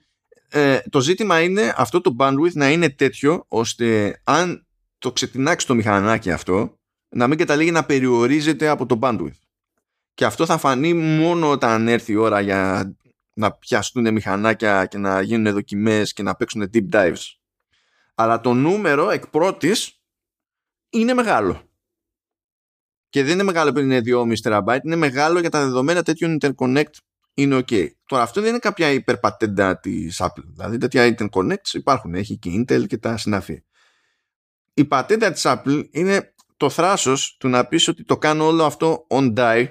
[0.49, 4.65] Ε, το ζήτημα είναι αυτό το bandwidth να είναι τέτοιο ώστε αν
[4.97, 6.77] το ξετινάξει το μηχανάκι αυτό
[7.09, 9.39] να μην καταλήγει να περιορίζεται από το bandwidth.
[10.13, 12.91] Και αυτό θα φανεί μόνο όταν έρθει η ώρα για
[13.33, 17.35] να πιαστούν μηχανάκια και να γίνουν δοκιμές και να παίξουν deep dives.
[18.15, 19.96] Αλλά το νούμερο εκ πρώτης
[20.89, 21.61] είναι μεγάλο.
[23.09, 24.01] Και δεν είναι μεγάλο επειδή είναι
[24.43, 26.93] 2,5 TB, είναι μεγάλο για τα δεδομένα τέτοιων interconnect
[27.33, 27.87] είναι ok.
[28.05, 30.43] Τώρα αυτό δεν είναι κάποια υπερπατέντα της Apple.
[30.45, 32.13] Δηλαδή τέτοια interconnects υπάρχουν.
[32.13, 33.63] Έχει και Intel και τα συναφή.
[34.73, 39.07] η πατέντα της Apple είναι το θράσος του να πεις ότι το κάνω όλο αυτό
[39.09, 39.65] on die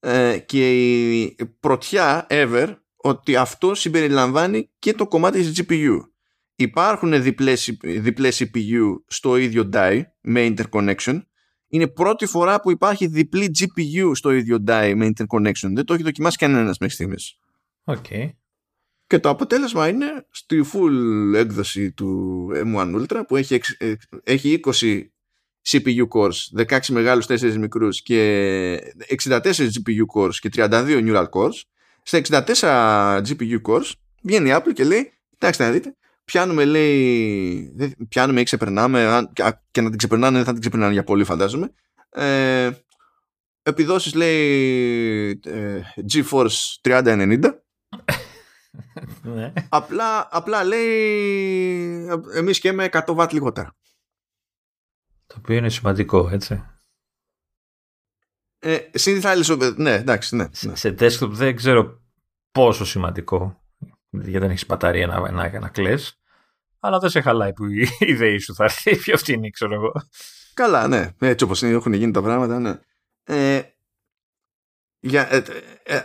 [0.00, 0.72] ε, και
[1.20, 5.98] η πρωτιά ever ότι αυτό συμπεριλαμβάνει και το κομμάτι της GPU.
[6.56, 11.20] Υπάρχουν διπλές, διπλές CPU στο ίδιο die με interconnection.
[11.68, 15.70] Είναι πρώτη φορά που υπάρχει διπλή GPU στο ίδιο die με interconnection.
[15.74, 17.38] Δεν το έχει δοκιμάσει κανένας μέχρι στιγμής.
[17.84, 18.30] Okay.
[19.06, 23.94] Και το αποτέλεσμα είναι στη full έκδοση του M1 Ultra που έχει, ε,
[24.24, 25.02] έχει 20
[25.68, 31.60] CPU cores, 16 μεγάλους, 4 μικρούς και 64 GPU cores και 32 neural cores.
[32.02, 33.90] Στα 64 GPU cores
[34.22, 39.28] βγαίνει η Apple και λέει, κοιτάξτε να δείτε, πιάνουμε λέει, πιάνουμε ή ξεπερνάμε
[39.70, 41.72] και να την ξεπερνάνε δεν θα την ξεπερνάνε για πολύ φαντάζομαι.
[42.08, 42.70] Ε,
[43.62, 45.80] επιδόσεις λέει ε,
[46.12, 46.48] GeForce
[46.82, 47.38] 3090
[49.22, 49.52] ναι.
[49.68, 53.76] απλά, απλά λέει εμείς και με 100 W λιγότερα.
[55.26, 56.64] Το οποίο είναι σημαντικό, έτσι.
[58.58, 58.78] Ε,
[59.76, 60.74] ναι, εντάξει, ναι, ναι.
[60.74, 62.00] Σε desktop δεν ξέρω
[62.52, 63.63] πόσο σημαντικό,
[64.22, 66.20] γιατί δεν έχεις μπαταρία να, να, να κλαις,
[66.80, 69.92] αλλά δεν σε χαλάει που η ιδέα σου θα έρθει πιο φτηνή, ξέρω εγώ.
[70.54, 72.78] Καλά, ναι, έτσι όπως έχουν γίνει τα πράγματα, ναι.
[73.24, 73.62] Ε,
[75.00, 75.42] για, ε,
[75.82, 76.04] ε, ε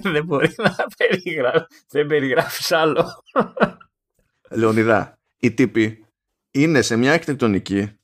[0.12, 3.22] δεν μπορεί να περιγράφεις, δεν περιγράφεις άλλο.
[4.50, 6.06] Λεωνιδά, οι τύποι
[6.50, 7.98] είναι σε μια αρχιτεκτονική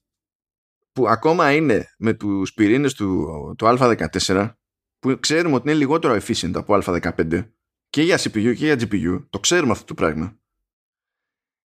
[0.92, 3.26] που ακόμα είναι με τους πυρήνες του,
[3.58, 4.50] του α14
[4.98, 7.48] που ξέρουμε ότι είναι λιγότερο efficient από α15
[7.92, 10.38] και για CPU και για GPU το ξέρουμε αυτό το πράγμα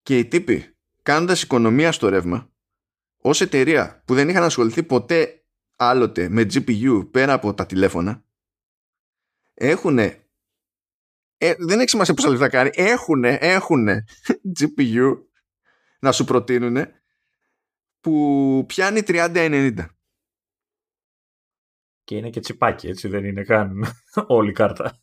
[0.02, 2.52] και οι τύποι κάνοντας οικονομία στο ρεύμα
[3.16, 5.44] ως εταιρεία που δεν είχαν ασχοληθεί ποτέ
[5.76, 8.24] άλλοτε με GPU πέρα από τα τηλέφωνα
[9.54, 10.24] έχουν ε,
[11.58, 13.88] δεν έχει σημασία πόσα λεφτά κάνει έχουν έχουν
[14.58, 15.18] GPU
[16.04, 16.76] να σου προτείνουν
[18.00, 19.86] που πιάνει 30-90.
[22.04, 23.84] Και είναι και τσιπάκι, έτσι δεν είναι καν
[24.26, 25.00] όλη η κάρτα.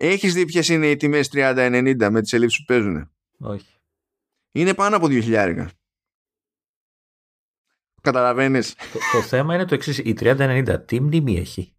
[0.00, 3.74] Έχεις δει ποιες είναι οι τιμές 30-90 με τις ελλείψεις που παίζουν; Όχι.
[4.52, 5.66] Είναι πάνω από 2.000.
[8.02, 9.98] Καταλαβαίνεις; Το, το θέμα είναι το εξής.
[9.98, 11.76] Η 30-90 τι μνήμη έχει;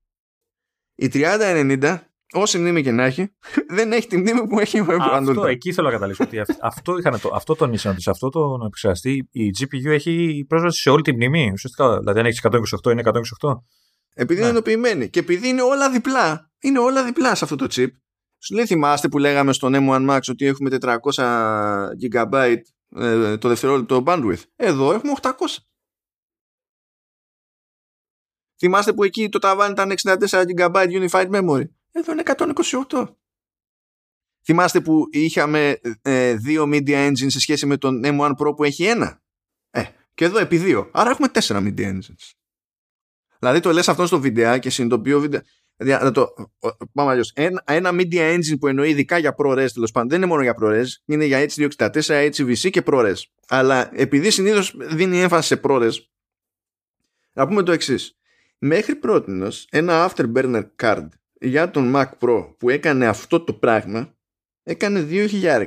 [0.95, 1.99] Η 30-90
[2.33, 3.35] όση μνήμη και να έχει,
[3.75, 6.23] δεν έχει τη μνήμη που έχει ο Αυτό, εκεί θέλω να καταλήξω.
[6.23, 10.81] Ότι αυτό, είχαν το, αυτό τονίσαν ότι σε αυτό το επεξεργαστή η GPU έχει πρόσβαση
[10.81, 11.51] σε όλη τη μνήμη.
[11.51, 12.45] Ουσιαστικά, δηλαδή αν έχεις
[12.85, 13.11] 128 είναι 128.
[14.13, 14.55] Επειδή είναι ναι.
[14.55, 16.51] ενοποιημένη και επειδή είναι όλα διπλά.
[16.59, 17.87] Είναι όλα διπλά σε αυτό το chip.
[18.39, 20.97] Σου λέει θυμάστε που λέγαμε στον M1 Max ότι έχουμε 400
[22.01, 22.57] GB
[22.95, 25.29] ε, το δευτερόλεπτο bandwidth; Εδώ έχουμε 800.
[28.57, 32.23] Θυμάστε που εκεί το ταβάνι ήταν 64 GB Unified Memory; Εδώ είναι
[32.89, 33.07] 128.
[34.43, 38.83] Θυμάστε που είχαμε ε, δύο media engines σε σχέση με τον M1 Pro που έχει
[38.85, 39.21] ένα;
[39.69, 39.83] Ε,
[40.13, 40.89] και εδώ επί δύο.
[40.93, 42.33] Άρα έχουμε τέσσερα media engines.
[43.39, 45.41] Δηλαδή το λες αυτό στο βιντεάκι συνειδητοποιώ βίντεο.
[45.81, 46.33] Δηλαδή, το,
[46.93, 47.31] πάμε αλλιώς.
[47.35, 50.55] Ένα, ένα media engine που εννοεί ειδικά για ProRes τέλος πάντων δεν είναι μόνο για
[50.61, 53.15] ProRes, είναι για H264, HVC και ProRes.
[53.47, 55.91] Αλλά επειδή συνήθως δίνει έμφαση σε ProRes,
[57.33, 58.17] να πούμε το εξής.
[58.57, 61.07] Μέχρι πρώτη ένα Afterburner card
[61.39, 64.13] για τον Mac Pro που έκανε αυτό το πράγμα
[64.63, 65.65] έκανε 2.000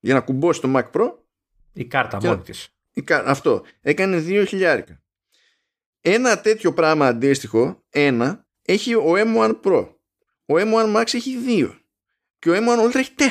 [0.00, 1.12] για να κουμπώσει το Mac Pro
[1.72, 2.74] η κάρτα μόνη της
[3.08, 4.82] αυτό έκανε 2.000
[6.00, 9.88] ένα τέτοιο πράγμα αντίστοιχο ένα έχει ο M1 Pro
[10.46, 11.78] ο M1 Max έχει 2
[12.38, 13.24] και ο M1 Ultra έχει 4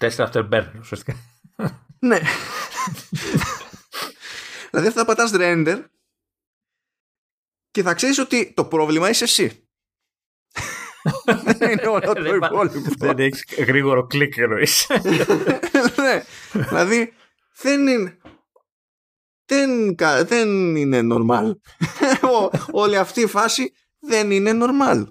[0.00, 1.16] 4 Afterburner ουσιαστικά
[1.98, 2.20] ναι
[4.70, 5.84] δηλαδή αυτά πατάς render
[7.70, 9.68] και θα ξέρεις ότι το πρόβλημα είσαι εσύ.
[11.58, 12.80] δεν είναι όλο το υπόλοιπο.
[12.98, 14.86] Δεν έχεις γρήγορο κλικ εννοείς.
[15.96, 17.12] ναι, δηλαδή
[17.56, 18.18] δεν είναι...
[19.50, 19.96] Δεν,
[20.26, 21.52] δεν είναι normal.
[22.82, 25.04] Όλη αυτή η φάση δεν είναι normal.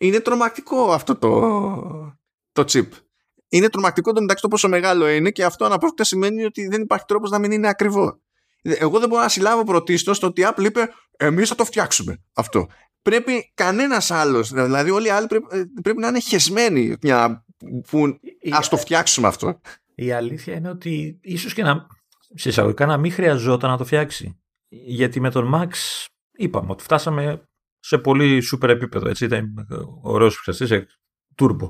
[0.00, 1.30] Είναι τρομακτικό αυτό το,
[2.52, 2.88] το chip.
[3.48, 7.04] Είναι τρομακτικό το μεταξύ το πόσο μεγάλο είναι και αυτό αναπόφευκτα σημαίνει ότι δεν υπάρχει
[7.04, 8.20] τρόπος να μην είναι ακριβό.
[8.62, 12.22] Εγώ δεν μπορώ να συλλάβω πρωτίστως το ότι η Apple είπε εμείς θα το φτιάξουμε
[12.34, 12.66] αυτό.
[13.02, 17.44] Πρέπει κανένας άλλος, δηλαδή όλοι οι άλλοι πρέπει, ε, πρέπει να είναι χεσμένοι για
[17.90, 18.18] που
[18.50, 19.60] ας το φτιάξουμε αυτό.
[19.94, 21.86] Η αλήθεια είναι ότι ίσως και να,
[22.34, 24.40] σε εισαγωγικά να μην χρειαζόταν να το φτιάξει.
[24.68, 25.70] Γιατί με τον Max
[26.32, 27.42] είπαμε ότι φτάσαμε
[27.78, 29.08] σε πολύ σούπερ επίπεδο.
[29.08, 29.54] Έτσι, ήταν
[30.02, 30.86] ωραίος σε
[31.36, 31.68] turbo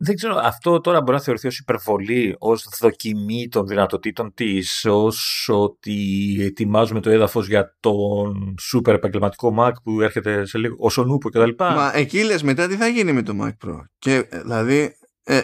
[0.00, 5.48] δεν ξέρω, αυτό τώρα μπορεί να θεωρηθεί ως υπερβολή, ως δοκιμή των δυνατοτήτων της, ως
[5.52, 11.04] ότι ετοιμάζουμε το έδαφος για τον σούπερ επαγγελματικό Mac που έρχεται σε λίγο, ως ο
[11.04, 11.50] Νούπο κτλ.
[11.58, 15.40] Μα εκεί λες μετά τι θα γίνει με το Mac Pro; Και δηλαδή Ε,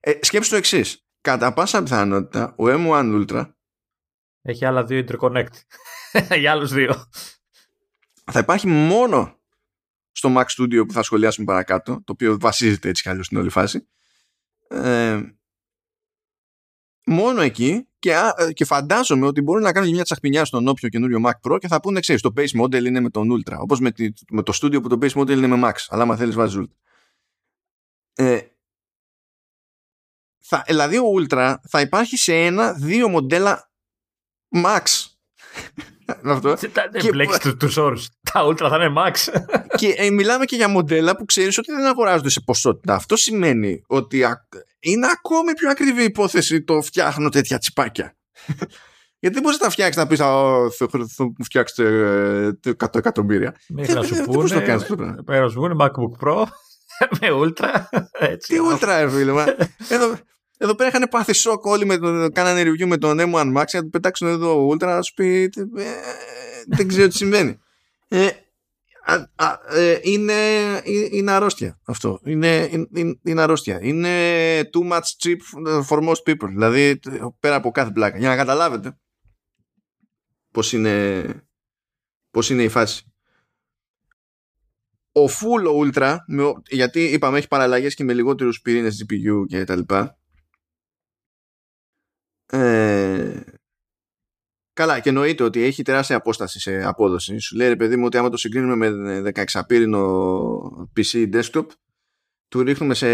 [0.00, 1.04] ε, σκέψου το εξής.
[1.22, 3.52] Κατά πάσα πιθανότητα ο M1 Ultra
[4.42, 5.52] έχει άλλα δύο interconnect.
[6.40, 7.10] Για άλλους δύο.
[8.32, 9.40] Θα υπάρχει μόνο
[10.12, 13.48] στο Mac Studio που θα σχολιάσουμε παρακάτω, το οποίο βασίζεται έτσι κι αλλιώς στην όλη
[13.48, 13.88] φάση.
[14.68, 15.20] Ε,
[17.06, 18.14] μόνο εκεί και,
[18.52, 21.80] και φαντάζομαι ότι μπορούν να κάνουν μια τσαχπινιά στον όποιο καινούριο Mac Pro και θα
[21.80, 23.92] πούνε ξέρεις το base model είναι με τον Ultra όπως με,
[24.30, 26.76] με το Studio που το base model είναι με Max αλλά άμα θέλεις βάζεις Ultra
[28.14, 28.40] ε,
[30.52, 33.70] θα, δηλαδή ο Ultra θα υπάρχει σε ένα δύο μοντέλα
[34.64, 34.82] Max
[36.24, 36.54] αυτό.
[36.90, 38.08] Δεν μπλέξει του όρους.
[38.32, 39.42] Τα Ultra θα είναι Max.
[39.78, 42.94] και ε, μιλάμε και για μοντέλα που ξέρεις ότι δεν αγοράζονται σε ποσότητα.
[42.94, 44.24] Αυτό σημαίνει ότι
[44.80, 48.16] είναι ακόμη πιο ακριβή υπόθεση το φτιάχνω τέτοια τσιπάκια.
[49.22, 53.56] Γιατί δεν μπορείς να τα φτιάξεις να πεις Θα μου φτιάξετε 100 εκατομμύρια.
[53.68, 55.22] Μέχρι να σου πούνε.
[55.24, 56.44] Πέρα σου πούνε MacBook Pro
[57.20, 57.82] με Ultra.
[58.46, 59.44] Τι Ultra, φίλε.
[60.62, 63.64] Εδώ, εδώ πέρα είχαν πάθει σοκ όλοι με το, κάνανε review με τον M1 Max
[63.72, 65.84] να του πετάξουν εδώ Ultra να σου πει ε,
[66.66, 67.58] δεν ξέρω τι συμβαίνει.
[68.08, 68.28] Ε,
[69.70, 70.32] ε, είναι,
[71.10, 72.20] είναι αρρώστια αυτό.
[72.24, 73.78] Είναι, είναι, είναι αρρώστια.
[73.82, 74.10] Είναι
[74.60, 75.36] too much cheap
[75.88, 76.48] for most people.
[76.48, 77.00] Δηλαδή
[77.40, 78.18] πέρα από κάθε πλάκα.
[78.18, 78.96] Για να καταλάβετε
[80.50, 81.24] πώς είναι,
[82.30, 83.12] πώς είναι η φάση.
[85.12, 86.16] Ο full ultra,
[86.68, 90.16] γιατί είπαμε έχει παραλλαγές και με λιγότερους πυρήνες GPU και τα λοιπά,
[92.52, 93.40] ε,
[94.72, 97.38] καλά, και εννοείται ότι έχει τεράστια απόσταση σε απόδοση.
[97.38, 101.66] Σου λέει ρε παιδί μου ότι άμα το συγκρίνουμε με 16 πύρινο PC desktop,
[102.48, 103.08] του ρίχνουμε σε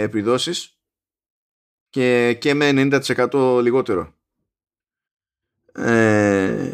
[0.00, 0.78] επιδόσεις
[1.90, 4.14] και, και με 90% λιγότερο.
[5.72, 6.72] Ε,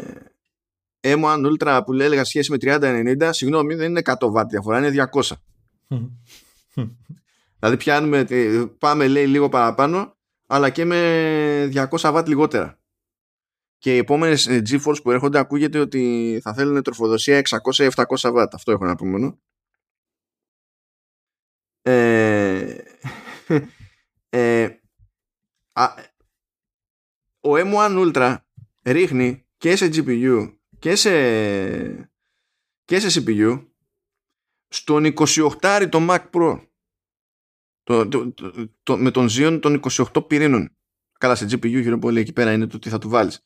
[1.01, 5.09] M1 Ultra που λέει έλεγα σχέση με 30-90, συγγνώμη, δεν είναι 100 W διαφορά, είναι
[5.13, 5.21] 200.
[7.59, 8.27] δηλαδή πιάνουμε,
[8.77, 10.15] πάμε λέει λίγο παραπάνω
[10.51, 12.79] αλλά και με 200 W λιγότερα.
[13.77, 17.41] Και οι επόμενες GeForce που έρχονται ακούγεται ότι θα θέλουν τροφοδοσία
[17.73, 18.45] 600-700 W.
[18.53, 19.39] Αυτό έχω να πω μόνο.
[21.81, 22.77] Ε,
[24.29, 24.69] ε,
[27.41, 28.37] ο M1 Ultra
[28.83, 31.11] ρίχνει και σε GPU και σε,
[32.85, 33.67] και σε CPU
[34.67, 35.13] στον
[35.61, 36.70] 28 το Mac Pro
[37.83, 38.33] το, το,
[38.83, 40.75] το, με τον Xeon των 28 πυρήνων.
[41.19, 43.45] Καλά, σε GPU γύρω πολύ εκεί πέρα είναι το τι θα του βάλεις.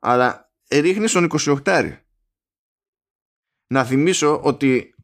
[0.00, 1.28] Αλλά ρίχνεις στον
[1.64, 1.96] 28.
[3.66, 4.94] Να θυμίσω ότι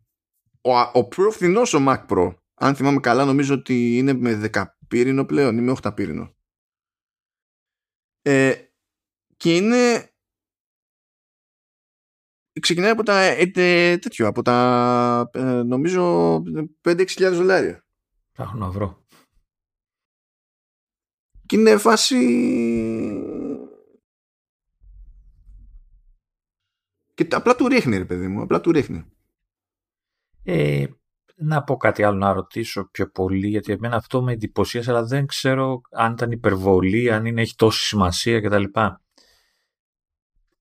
[0.61, 4.65] ο, ο πιο φθηνός ο Mac Pro, αν θυμάμαι καλά, νομίζω ότι είναι με 10
[4.89, 6.35] πύρινο πλέον ή με 8 πύρινο.
[8.23, 8.55] Ε,
[9.37, 10.13] και είναι
[12.61, 16.35] ξεκινάει από τα ε, ε, τέτοιο, από τα ε, νομίζω
[16.83, 17.85] 5-6 δολάρια.
[18.33, 19.07] Θα να βρω.
[21.47, 22.17] Και είναι φάση...
[27.15, 29.05] Και απλά του ρίχνει ρε παιδί μου, απλά του ρίχνει.
[30.43, 30.87] Ε,
[31.37, 35.27] να πω κάτι άλλο να ρωτήσω πιο πολύ γιατί εμένα αυτό με εντυπωσίασε αλλά δεν
[35.27, 38.65] ξέρω αν ήταν υπερβολή, αν είναι, έχει τόση σημασία κτλ.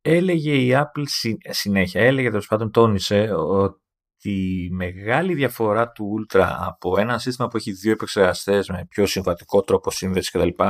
[0.02, 1.04] Έλεγε η Apple
[1.50, 3.82] συνέχεια, έλεγε τέλος πάντων τόνισε ότι
[4.22, 9.62] τη μεγάλη διαφορά του Ultra από ένα σύστημα που έχει δύο επεξεργαστές με πιο συμβατικό
[9.62, 10.64] τρόπο σύνδεση κτλ.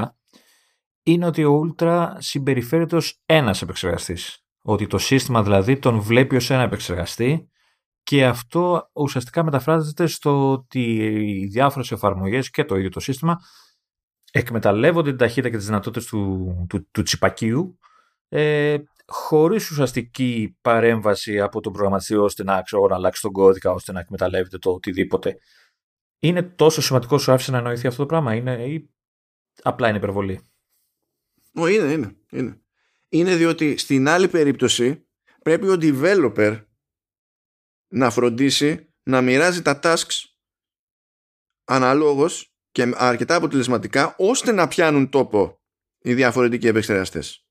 [1.03, 4.45] είναι ότι ο Ultra συμπεριφέρεται ως ένας επεξεργαστής.
[4.61, 7.49] Ότι το σύστημα δηλαδή τον βλέπει ως ένα επεξεργαστή
[8.03, 10.95] και αυτό ουσιαστικά μεταφράζεται στο ότι
[11.39, 13.37] οι διάφορες εφαρμογές και το ίδιο το σύστημα
[14.31, 17.79] εκμεταλλεύονται την ταχύτητα και τις δυνατότητες του, του, του τσιπακίου
[18.29, 18.77] ε,
[19.11, 23.99] χωρίς ουσιαστική παρέμβαση από τον προγραμματιστή ώστε να, ξέρω, να αλλάξει τον κώδικα, ώστε να
[23.99, 25.37] εκμεταλλεύεται το οτιδήποτε.
[26.19, 28.89] Είναι τόσο σημαντικό σου άφησε να εννοηθεί αυτό το πράγμα είναι, ή
[29.63, 30.51] απλά είναι υπερβολή;
[31.55, 32.61] Ο, είναι, είναι, είναι.
[33.09, 35.07] Είναι διότι στην άλλη περίπτωση
[35.41, 36.65] πρέπει ο developer
[37.87, 40.23] να φροντίσει να μοιράζει τα tasks
[41.63, 45.61] αναλόγως και αρκετά αποτελεσματικά ώστε να πιάνουν τόπο
[45.99, 47.45] οι διαφορετικοί επεξεργαστές.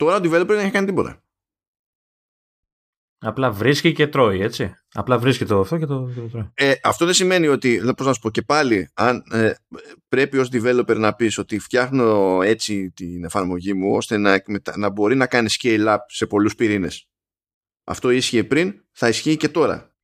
[0.00, 1.22] Τώρα ο developer δεν έχει κάνει τίποτα.
[3.18, 4.74] Απλά βρίσκει και τρώει, έτσι.
[4.92, 6.50] Απλά βρίσκει το αυτό και το, το τρώει.
[6.54, 9.52] Ε, αυτό δεν σημαίνει ότι, πώς να σου πω και πάλι, αν ε,
[10.08, 14.42] πρέπει ως developer να πεις ότι φτιάχνω έτσι την εφαρμογή μου ώστε να,
[14.76, 17.08] να μπορεί να κάνει scale up σε πολλούς πυρήνες.
[17.84, 19.94] Αυτό ίσχυε πριν, θα ισχύει και τώρα.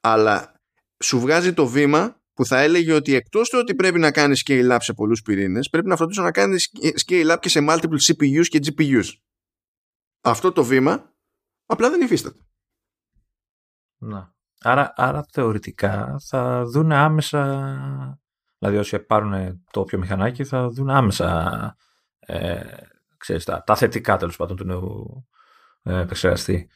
[0.00, 0.60] Αλλά
[1.04, 4.70] σου βγάζει το βήμα που θα έλεγε ότι εκτός του ότι πρέπει να κάνεις scale
[4.70, 6.70] up σε πολλούς πυρήνες, πρέπει να φροντίσω να κάνεις
[7.06, 9.04] scale up και σε multiple CPUs και GPUs
[10.24, 11.12] αυτό το βήμα
[11.66, 12.38] απλά δεν υφίσταται.
[13.98, 14.34] Να.
[14.60, 18.18] Άρα, άρα θεωρητικά θα δουν άμεσα
[18.58, 21.76] Δηλαδή όσοι πάρουν το όποιο μηχανάκι θα δουν άμεσα
[22.18, 22.60] ε,
[23.16, 25.26] ξέρεις, τα, τα θετικά τέλος πάντων του νέου
[25.82, 26.68] ε, επεξεργαστή.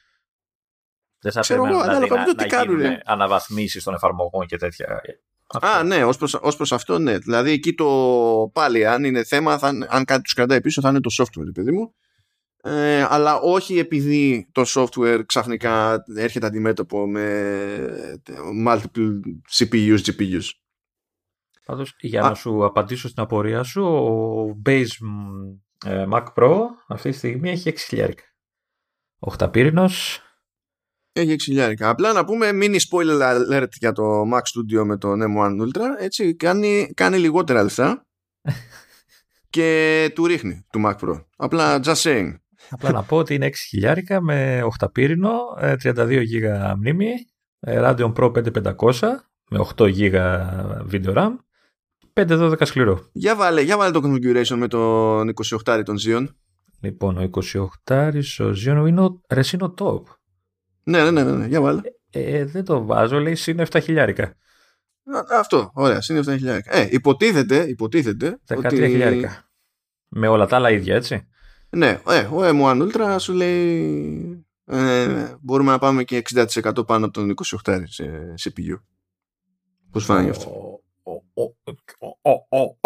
[1.20, 3.02] Δεν θα Ξέρω πρέπει εγώ, δηλαδή, ανάλογα με να, το τι να κάνουν, γίνουν ε.
[3.04, 5.00] αναβαθμίσεις των εφαρμογών και τέτοια.
[5.60, 7.18] Α, ναι, ως προς, ως προς αυτό, ναι.
[7.18, 11.00] Δηλαδή εκεί το πάλι, αν είναι θέμα, θα, αν κάτι τους κρατάει πίσω, θα είναι
[11.00, 11.94] το software, παιδί μου.
[12.62, 18.20] Ε, αλλά όχι επειδή το software ξαφνικά έρχεται αντιμέτωπο με
[18.66, 19.20] multiple
[19.58, 20.48] CPUs, GPUs.
[21.64, 22.28] Πάντως, για Α.
[22.28, 25.48] να σου απαντήσω στην απορία σου, ο base μ,
[25.86, 28.22] ε, Mac Pro αυτή τη στιγμή έχει 6 χιλιάρικα.
[29.18, 30.22] Οχταπύρινος,
[31.12, 35.60] Έχει 6 Απλά να πούμε mini spoiler alert για το Mac Studio με τον M1
[35.60, 35.84] Ultra.
[35.98, 38.06] Έτσι, κάνει, κάνει λιγότερα λεφτά
[39.50, 41.24] και του ρίχνει του Mac Pro.
[41.36, 42.34] Απλά just saying.
[42.70, 47.10] Απλά να πω ότι είναι 6 χιλιάρικα με οχταπύρινο, ε, 32 GB μνήμη,
[47.60, 50.14] ε, Radeon Pro 5500 με 8 GB
[50.90, 51.30] video RAM,
[52.12, 53.08] 512 σκληρό.
[53.12, 55.32] Για βάλε, για βάλε το configuration με τον
[55.64, 56.26] 28 των Xeon.
[56.80, 57.62] Λοιπόν, ο 28
[58.38, 60.02] ο Xeon είναι ο, ρε, είναι ο top.
[60.82, 61.80] Ναι, ναι, ναι, ναι, ναι, για βάλε.
[62.10, 64.24] Ε, δεν το βάζω, λέει είναι 7 χιλιάρικα.
[64.24, 66.76] Α, Αυτό, ωραία, είναι 7 χιλιάρικα.
[66.76, 68.76] Ε, υποτίθεται, υποτίθεται 13 ότι...
[68.76, 69.48] χιλιάρικα.
[70.08, 71.28] Με όλα τα άλλα ίδια, έτσι.
[71.70, 77.14] Ναι, ε, ο M1 Ultra σου λέει ε, μπορούμε να πάμε και 60% πάνω από
[77.14, 78.80] τον 28 σε CPU.
[79.90, 80.50] Πώς φάνηκε αυτό;
[81.02, 81.54] Ο- ο-
[81.98, 82.78] ο- ο- ο-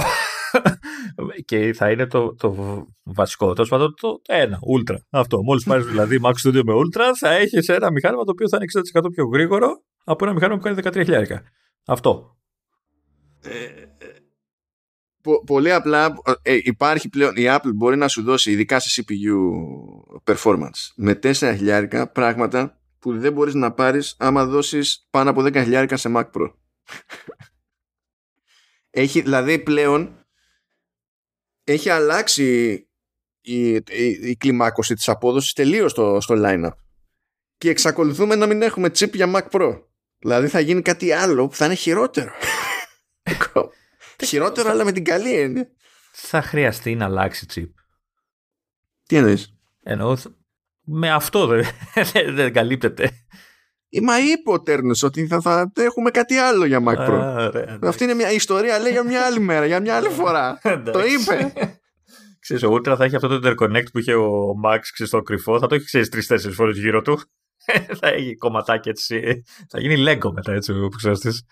[1.44, 2.54] και θα είναι το, το
[3.02, 3.52] βασικό.
[3.52, 4.96] Τέλος πάντων, το ένα, Ultra.
[5.10, 5.42] Αυτό.
[5.42, 8.66] Μόλις πάρεις δηλαδή Mac Studio με Ultra, θα έχεις ένα μηχάνημα το οποίο θα είναι
[9.02, 11.42] 60% πιο γρήγορο από ένα μηχάνημα που κάνει 13 χιλιάρικα.
[11.86, 12.36] Αυτό.
[13.42, 13.64] Ε,
[13.98, 14.06] ε,
[15.22, 19.36] πο- πολύ απλά ε, υπάρχει πλέον η Apple μπορεί να σου δώσει ειδικά σε CPU
[20.34, 25.52] performance με 4 χιλιάρικα πράγματα που δεν μπορείς να πάρεις άμα δώσεις πάνω από 10
[25.52, 26.52] χιλιάρικα σε Mac Pro.
[28.90, 30.26] έχει δηλαδή πλέον
[31.64, 32.76] έχει αλλάξει
[33.40, 33.82] η, η,
[34.22, 36.74] η κλιμάκωση της απόδοσης τελείως στο, στο line-up
[37.58, 39.82] και εξακολουθούμε να μην έχουμε chip για Mac Pro.
[40.18, 42.32] Δηλαδή θα γίνει κάτι άλλο που θα είναι χειρότερο.
[44.30, 45.68] χειρότερο αλλά με την καλή έννοια.
[46.12, 47.70] Θα χρειαστεί να αλλάξει chip.
[49.06, 50.30] Τι εννοείς; Εννοώ, θ-
[50.84, 51.64] με αυτό δεν,
[52.12, 53.10] δεν, δεν καλύπτεται.
[53.88, 57.20] Ε, Μα είπε ο Τέρνος ότι θα, θα έχουμε κάτι άλλο για Mac Pro.
[57.20, 57.78] Α, ρε, εντάξει.
[57.88, 60.58] Αυτή είναι μια ιστορία, λέει για μια άλλη μέρα, για μια άλλη φορά.
[60.62, 61.14] το Εντάξει.
[61.14, 61.52] είπε.
[62.40, 65.58] Ξέρεις, ο Ultra θα έχει αυτό το interconnect που είχε ο Max ξέρεις, στο κρυφό.
[65.58, 67.20] Θα το έχει ξέρεις τρει-τέσσερι φορές γύρω του.
[68.00, 69.42] θα έχει κομματάκι έτσι.
[69.68, 71.42] Θα γίνει Lego μετά έτσι ο επεξεργαστής.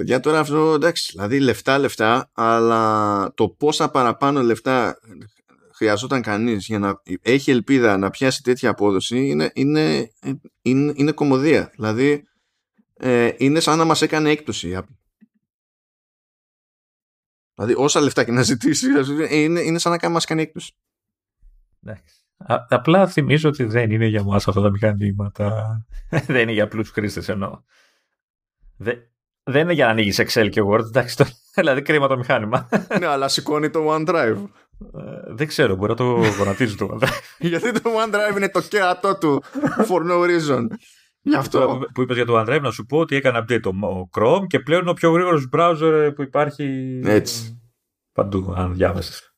[0.00, 4.98] Παιδιά τώρα αυτό εντάξει, δηλαδή λεφτά λεφτά, αλλά το πόσα παραπάνω λεφτά
[5.74, 10.10] χρειαζόταν κανείς για να έχει ελπίδα να πιάσει τέτοια απόδοση είναι, είναι,
[10.62, 11.70] είναι, είναι κομμωδία.
[11.74, 12.24] Δηλαδή
[12.94, 14.96] ε, είναι σαν να μας έκανε έκπτωση η Apple.
[17.54, 18.86] Δηλαδή όσα λεφτά και να ζητήσει
[19.30, 20.72] είναι, είναι σαν να κάνει- μας κάνει έκπτωση.
[21.82, 22.24] Εντάξει.
[22.36, 25.78] Α, απλά θυμίζω ότι δεν είναι για μας αυτά τα μηχανήματα.
[26.26, 27.62] δεν είναι για απλούς χρήστες εννοώ.
[28.76, 29.10] Δεν,
[29.50, 30.84] δεν είναι για να ανοίγεις Excel και Word.
[30.84, 31.24] Εντάξει, το,
[31.54, 32.68] δηλαδή κρίμα το μηχάνημα.
[32.98, 34.48] ναι, αλλά σηκώνει το OneDrive.
[34.94, 36.04] Ε, δεν ξέρω, μπορεί να το
[36.38, 36.98] γονατίζει το
[37.38, 39.42] Γιατί το OneDrive είναι το κέρατό του
[39.88, 40.66] for no reason.
[41.22, 41.78] Γι' αυτό.
[41.80, 44.46] που, που είπες για το OneDrive, να σου πω ότι έκανε update το ο Chrome
[44.46, 47.60] και πλέον είναι ο πιο γρήγορος browser που υπάρχει Έτσι.
[48.12, 49.34] παντού, αν διάβασες.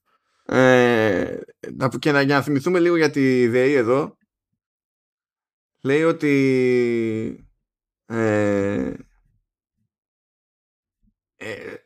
[0.46, 1.38] Ε,
[1.76, 4.16] να, και να, για να θυμηθούμε λίγο για τη ΔΕΗ εδώ
[5.82, 7.46] λέει ότι
[8.06, 8.95] ε, ε,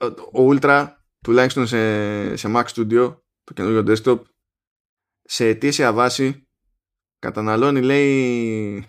[0.00, 0.88] ο- ο Ultra
[1.24, 4.20] τουλάχιστον σε, σε Mac Studio το καινούργιο desktop
[5.22, 6.48] σε αιτήσια βάση
[7.18, 8.86] καταναλώνει λέει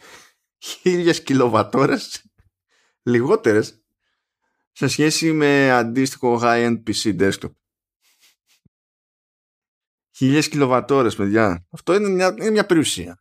[0.57, 2.25] χίλιες κιλοβατόρες
[3.03, 3.81] λιγότερες
[4.71, 7.51] σε σχέση με αντίστοιχο high-end PC desktop.
[10.15, 11.65] Χίλιες κιλοβατόρες, παιδιά.
[11.71, 13.19] Αυτό είναι μια, είναι μια περιουσία.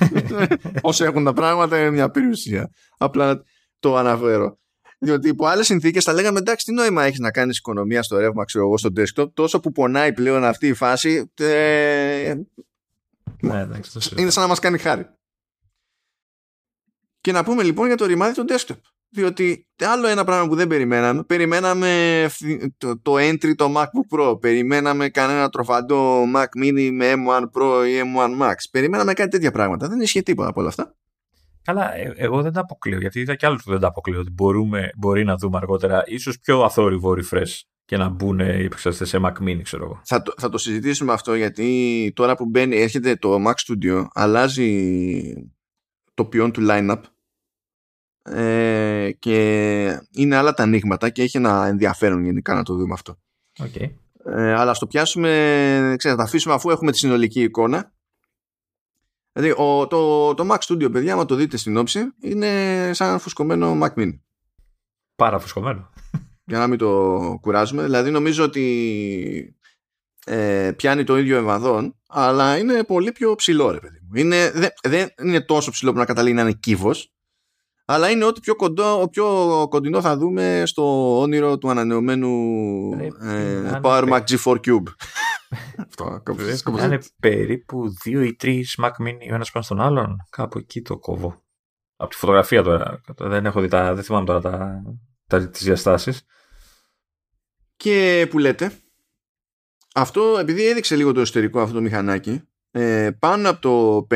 [0.82, 2.70] Όσο έχουν τα πράγματα είναι μια περιουσία.
[2.98, 3.42] Απλά
[3.78, 4.58] το αναφέρω.
[4.98, 8.44] Διότι υπό άλλες συνθήκες θα λέγαμε εντάξει, τι νόημα έχεις να κάνεις οικονομία στο ρεύμα,
[8.44, 11.30] ξέρω εγώ, στο desktop, τόσο που πονάει πλέον αυτή η φάση.
[11.40, 12.34] Ε,
[13.40, 15.06] ναι, εντάξει, το είναι σαν να μας κάνει χάρη.
[17.20, 18.80] Και να πούμε λοιπόν για το ρημάδι του desktop.
[19.08, 22.26] Διότι άλλο ένα πράγμα που δεν περιμέναμε, περιμέναμε
[22.78, 28.12] το, το entry το MacBook Pro, περιμέναμε κανένα τροφαντό Mac Mini με M1 Pro ή
[28.14, 28.54] M1 Max.
[28.70, 29.88] Περιμέναμε κάτι τέτοια πράγματα.
[29.88, 30.94] Δεν ισχύει τίποτα από όλα αυτά.
[31.66, 34.20] Καλά, ε, εγώ δεν τα αποκλείω, γιατί είδα κι άλλους που δεν τα αποκλείω.
[34.20, 39.08] Ότι μπορούμε, μπορεί να δούμε αργότερα, ίσως πιο αθόρυβο refresh και να μπουν οι επεξεργαστές
[39.08, 40.00] σε Mac Mini, ξέρω εγώ.
[40.04, 45.50] Θα το, θα το συζητήσουμε αυτό γιατί τώρα που μπαίνει, έρχεται το Mac Studio, αλλάζει
[46.14, 47.00] το ποιόν του lineup
[48.22, 53.18] ε, και είναι άλλα τα ανοίγματα και έχει ένα ενδιαφέρον γενικά να το δούμε αυτό.
[53.58, 53.90] Okay.
[54.24, 55.28] Ε, αλλά στο πιάσουμε,
[55.98, 57.92] ξέρετε, τα αφήσουμε αφού έχουμε τη συνολική εικόνα.
[59.36, 63.78] Δηλαδή, ο, το, το Mac Studio, παιδιά, άμα το δείτε στην όψη, είναι σαν φουσκωμένο
[63.82, 64.18] Mac Mini.
[65.16, 65.90] Πάρα φουσκωμένο.
[66.44, 67.82] Για να μην το κουράζουμε.
[67.82, 69.56] Δηλαδή, νομίζω ότι
[70.24, 74.10] ε, πιάνει το ίδιο ευαδόν, αλλά είναι πολύ πιο ψηλό, ρε παιδί μου.
[74.14, 77.12] Είναι, δεν, δεν είναι τόσο ψηλό που να καταλήγει να είναι κύβος,
[77.84, 79.26] αλλά είναι ό,τι πιο, κοντό, πιο
[79.70, 82.52] κοντινό θα δούμε στο όνειρο του ανανεωμένου
[83.22, 84.88] ε, Power Mac G4 Cube.
[85.78, 86.22] Αυτό,
[86.66, 90.16] είναι περίπου δύο ή τρεις Mac Mini ο ένας πάνω στον άλλον.
[90.30, 91.42] Κάπου εκεί το κόβω.
[91.96, 93.00] Από τη φωτογραφία τώρα.
[93.16, 94.82] Δεν έχω δει τα, δεν θυμάμαι τώρα τα,
[95.26, 96.22] τα, τις διαστάσεις.
[97.76, 98.72] Και που λέτε,
[99.94, 104.06] αυτό επειδή έδειξε λίγο το εσωτερικό αυτό το μηχανάκι, ε, πάνω από το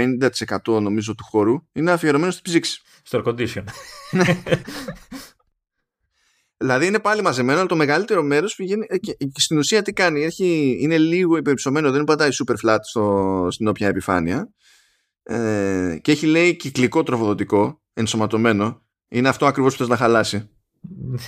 [0.65, 2.83] 50% νομίζω του χώρου είναι αφιερωμένο στην ψήξη.
[3.03, 3.65] Στο air condition.
[6.61, 8.87] δηλαδή είναι πάλι μαζεμένο, αλλά το μεγαλύτερο μέρος πηγαίνει.
[8.89, 13.47] Ε, και, στην ουσία τι κάνει, έχει, είναι λίγο υπερυψωμένο, δεν πατάει super flat στο,
[13.51, 14.51] στην όποια επιφάνεια.
[15.23, 18.83] Ε, και έχει λέει κυκλικό τροφοδοτικό, ενσωματωμένο.
[19.09, 20.51] Είναι αυτό ακριβώς που θες να χαλάσει.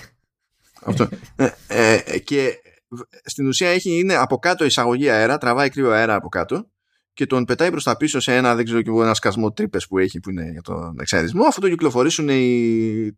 [0.89, 1.09] αυτό.
[1.37, 2.55] Ε, ε, και
[3.25, 6.67] στην ουσία έχει, είναι από κάτω εισαγωγή αέρα, τραβάει κρύο αέρα από κάτω
[7.15, 9.87] και τον πετάει προς τα πίσω σε ένα, δεν ξέρω και εγώ, ένα σκασμό τρύπες
[9.87, 11.45] που έχει που είναι για τον εξαερισμό.
[11.45, 12.47] Αφού το κυκλοφορήσουν οι,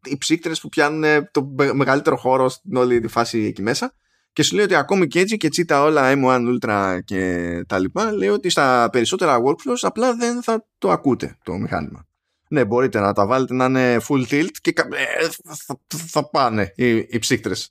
[0.04, 3.94] οι ψύκτρες που πιάνουν το μεγαλύτερο χώρο στην όλη τη φάση εκεί μέσα.
[4.32, 7.78] Και σου λέει ότι ακόμη και έτσι και έτσι τα όλα M1 Ultra και τα
[7.78, 12.06] λοιπά, λέει ότι στα περισσότερα workflows απλά δεν θα το ακούτε το μηχάνημα.
[12.48, 15.28] Ναι, μπορείτε να τα βάλετε να είναι full tilt και ε,
[15.66, 17.70] θα, θα πάνε οι, οι ψύκτρες.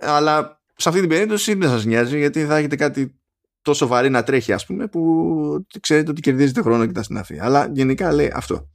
[0.00, 3.19] Αλλά σε αυτή την περίπτωση δεν σας νοιάζει γιατί θα έχετε κάτι
[3.62, 7.38] τόσο βαρύ να τρέχει ας πούμε που ξέρετε ότι κερδίζετε χρόνο και τα συναφή.
[7.38, 8.70] Αλλά γενικά λέει αυτό.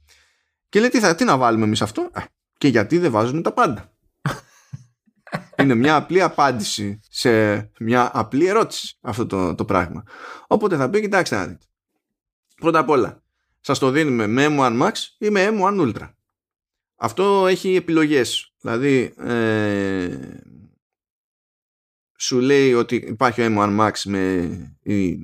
[0.68, 2.10] Και λέει τι, θα, τι να βάλουμε εμείς αυτό;
[2.58, 3.92] Και γιατί δεν βάζουν τα πάντα.
[5.60, 10.02] Είναι μια απλή απάντηση σε μια απλή ερώτηση αυτό το, το πράγμα.
[10.46, 11.64] Οπότε θα πει κοιτάξτε να δείτε.
[12.56, 13.22] Πρώτα απ' όλα
[13.60, 16.10] σας το δίνουμε με M1 Max ή με M1 Ultra.
[16.96, 18.52] Αυτό έχει επιλογές.
[18.60, 20.08] Δηλαδή ε,
[22.18, 24.48] σου λέει ότι υπάρχει ο M1 Max με,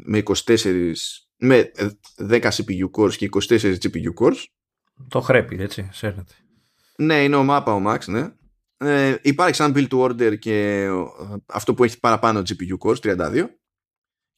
[0.05, 0.93] με 24
[1.36, 1.73] με
[2.16, 4.44] 10 CPU cores και 24 GPU cores.
[5.09, 6.35] Το χρέπει, έτσι, σέρνεται.
[6.97, 8.32] Ναι, είναι ο MAPA ο Max, ναι.
[8.77, 10.89] Ε, υπάρχει σαν build to order και
[11.47, 13.44] αυτό που έχει παραπάνω GPU cores, 32.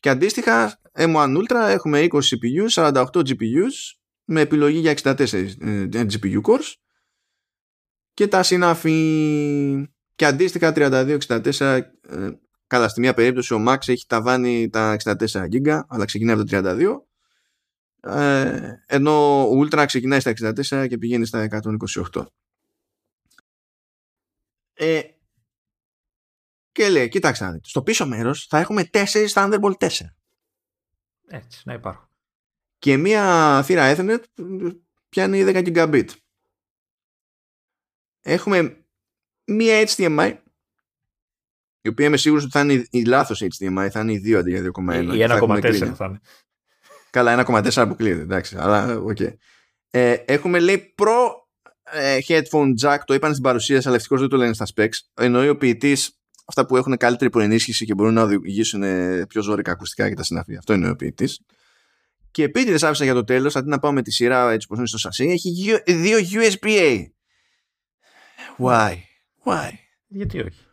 [0.00, 6.40] Και αντίστοιχα, M1 Ultra έχουμε 20 CPU, 48 GPUs με επιλογή για 64 ε, GPU
[6.42, 6.72] cores
[8.14, 11.80] και τα συναφή και αντίστοιχα 32-64
[12.74, 17.06] Καλά, στη μία περίπτωση ο Max έχει ταβάνει τα 64 GB, αλλά ξεκινάει από το
[18.00, 18.10] 32.
[18.12, 21.48] Ε, ενώ ο Ultra ξεκινάει στα 64 και πηγαίνει στα
[22.12, 22.26] 128.
[24.74, 25.00] Ε,
[26.72, 29.88] και λέει, κοιτάξτε να δείτε, στο πίσω μέρος θα έχουμε 4 Thunderbolt 4.
[31.26, 32.08] Έτσι, να υπάρχουν.
[32.78, 34.22] Και μία θύρα Ethernet
[35.08, 36.08] πιάνει 10 Gigabit.
[38.20, 38.84] Έχουμε
[39.44, 40.42] μία HDMI
[41.84, 44.50] η οποία είμαι σίγουρος ότι θα είναι η λάθος HDMI, θα είναι η 2 αντί
[44.50, 45.14] για 2,1.
[45.14, 46.20] Η 1,4 θα είναι.
[47.10, 49.16] Καλά, 1,4 αποκλείεται, εντάξει, αλλά ok.
[49.20, 49.32] Okay.
[49.90, 51.48] Ε, έχουμε λέει pro
[51.82, 54.98] ε, headphone jack, το είπαν στην παρουσίαση, αλλά ευτυχώς δεν το λένε στα specs.
[55.14, 55.96] Εννοεί ο ποιητής
[56.44, 60.22] αυτά που έχουν καλύτερη προενίσχυση και μπορούν να οδηγήσουν ε, πιο ζώρικα ακουστικά και τα
[60.22, 60.56] συναφή.
[60.56, 61.28] Αυτό είναι ο ποιητή.
[62.30, 64.86] Και επίτηδες άφησα για το τέλος, αντί να πάω με τη σειρά έτσι όπως είναι
[64.86, 67.04] στο σασί, έχει δύο USB-A.
[68.58, 68.92] Why?
[69.44, 69.70] Why?
[70.06, 70.63] Γιατί όχι;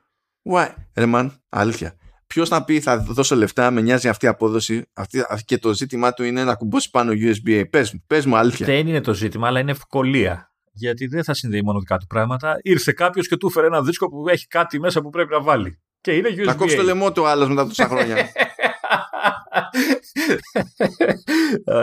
[0.44, 0.68] Why?
[0.96, 1.06] Ρε
[1.50, 1.96] αλήθεια.
[2.28, 6.14] Ποιος να πει θα δώσω λεφτά, με νοιάζει αυτή η απόδοση αυτή, και το ζήτημά
[6.14, 7.64] του είναι να κουμπώσει πάνω USB.
[7.70, 8.66] Πες μου, πες μου αλήθεια.
[8.66, 10.54] Δεν είναι το ζήτημα, αλλά είναι ευκολία.
[10.74, 12.58] Γιατί δεν θα συνδέει μόνο δικά του πράγματα.
[12.62, 15.80] Ήρθε κάποιος και του έφερε ένα δίσκο που έχει κάτι μέσα που πρέπει να βάλει.
[16.02, 16.44] Και είναι USB.
[16.46, 18.16] Θα κόψει το λαιμό του άλλος μετά τόσα χρόνια.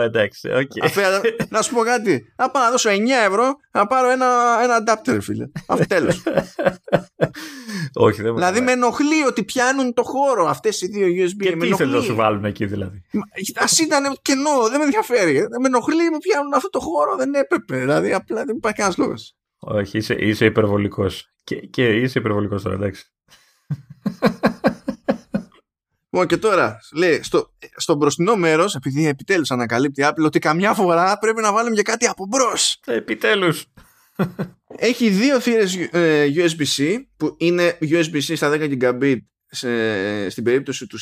[0.05, 1.45] Εντάξει, okay.
[1.49, 2.33] να σου πω κάτι.
[2.35, 2.93] Να πάω να δώσω 9
[3.27, 5.47] ευρώ να πάρω ένα, ένα adapter, φίλε.
[5.67, 6.23] Αυτό τέλος.
[7.93, 11.43] Όχι, δεν Δηλαδή με ενοχλεί ότι πιάνουν το χώρο αυτές οι δύο USB.
[11.43, 13.01] Και τι θέλουν να σου βάλουν εκεί δηλαδή;
[13.55, 15.33] Α ήταν κενό, δεν με ενδιαφέρει.
[15.61, 17.77] Με ενοχλεί, με πιάνουν αυτό το χώρο, δεν έπρεπε.
[17.77, 19.33] Δηλαδή απλά δεν υπάρχει κανένας λόγος.
[19.59, 21.29] Όχι, είσαι, είσαι υπερβολικός.
[21.43, 23.11] Και, και είσαι υπερβολικός τώρα, εντάξει.
[26.11, 31.17] Λοιπόν και τώρα, λέει, στο, στο μπροστινό μέρος, επειδή επιτέλους ανακαλύπτει Apple ότι καμιά φορά
[31.17, 32.79] πρέπει να βάλουμε και κάτι από μπρος.
[32.85, 33.65] Επιτέλους.
[34.67, 40.99] Έχει δύο θύρες ε, USB-C που είναι USB-C στα 10 Gigabit σε, στην περίπτωση του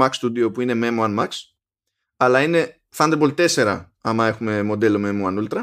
[0.00, 1.28] Mac Studio που είναι με M1 Max
[2.16, 5.62] αλλά είναι Thunderbolt 4 άμα έχουμε μοντέλο με M1 Ultra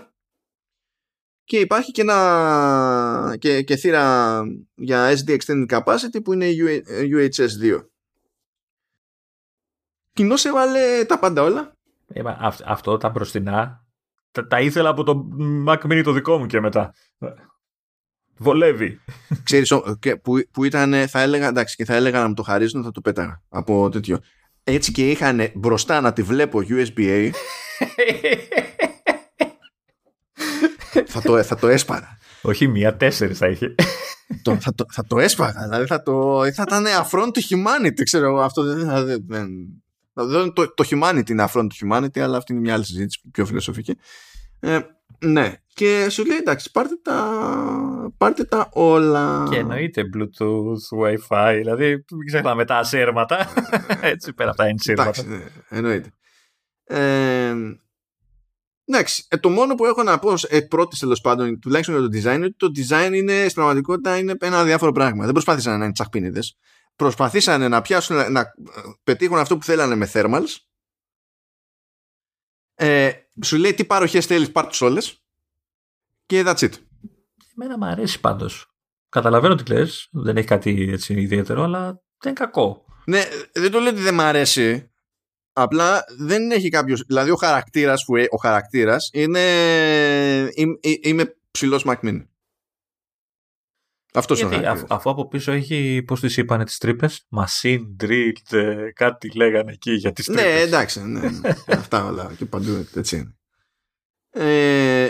[1.44, 4.41] και υπάρχει και, ένα, και, και θύρα
[4.76, 6.49] για SD Extended Capacity που είναι
[6.88, 7.86] UHS 2.
[10.16, 11.74] Κοινώς έβαλε τα πάντα όλα.
[12.08, 12.22] Ε,
[12.66, 13.86] αυτό τα μπροστινά
[14.32, 15.28] τα, τα, ήθελα από το
[15.68, 16.94] Mac Mini το δικό μου και μετά.
[18.38, 19.00] Βολεύει.
[19.44, 19.74] Ξέρεις,
[20.22, 23.02] που, που ήταν, θα έλεγα, εντάξει, και θα έλεγα να μου το χαρίζουν, θα το
[23.02, 24.20] πέταγα από τέτοιο.
[24.64, 27.30] Έτσι και είχαν μπροστά να τη βλέπω USB-A.
[31.06, 32.18] θα, το, θα το έσπαρα.
[32.42, 33.76] Όχι μία, τέσσερις θα είχε.
[34.42, 35.64] το, θα, το, θα το έσπαγα.
[35.64, 38.40] Δηλαδή θα, το, θα ήταν affront to humanity, ξέρω εγώ.
[38.40, 39.50] Αυτό δεν, δεν,
[40.24, 43.46] δεν, το, το humanity είναι affront to humanity, αλλά αυτή είναι μια άλλη συζήτηση πιο
[43.46, 43.98] φιλοσοφική.
[44.60, 44.80] Ε,
[45.20, 45.54] ναι.
[45.74, 49.48] Και σου λέει εντάξει, πάρτε τα, πάρτε τα όλα.
[49.50, 53.48] Και εννοείται Bluetooth, Wi-Fi, δηλαδή μην ξεχνάμε τα ασύρματα.
[54.02, 55.10] Έτσι πέρα από τα ενσύρματα.
[55.10, 56.14] Εντάξει, ναι, εννοείται.
[56.84, 57.54] Ε,
[58.88, 62.18] Εντάξει, ε, το μόνο που έχω να πω εκ πρώτης τέλος πάντων, τουλάχιστον για το
[62.18, 65.24] design, είναι ότι το design είναι στην πραγματικότητα είναι ένα διάφορο πράγμα.
[65.24, 66.58] Δεν προσπάθησαν να είναι τσαχπίνιδες.
[66.95, 68.53] Προσπαθήσαν να πιάσουν, να, να
[69.03, 70.55] πετύχουν αυτό που θέλανε με thermals.
[72.76, 73.11] Ε,
[73.43, 75.23] σου λέει τι παροχές θέλεις, πάρ του όλες.
[76.26, 76.72] Και that's it.
[77.57, 78.76] Εμένα μου αρέσει πάντως.
[79.09, 80.07] Καταλαβαίνω τι λες.
[80.11, 81.85] Δεν έχει κάτι έτσι ιδιαίτερο, αλλά
[82.17, 82.85] δεν είναι κακό.
[83.05, 83.23] Ναι,
[83.53, 84.91] δεν το λέω ότι δεν μ' αρέσει.
[85.53, 87.01] Απλά δεν έχει κάποιος.
[87.01, 89.41] Δηλαδή ο χαρακτήρας που ε, ο χαρακτήρας είναι.
[90.53, 92.23] Είμαι, είμαι ψηλός Mac
[94.16, 98.92] Αυτός είναι αφ, Αφού από πίσω έχει, πώς τις είπανε τις τρύπες, Machine Drilled, ε,
[98.92, 100.44] κάτι λέγανε εκεί για τις τρύπες.
[100.44, 101.50] Ναι, εντάξει, ναι, ναι.
[101.68, 103.36] Αυτά όλα και παντού έτσι είναι.
[104.30, 105.10] Ε,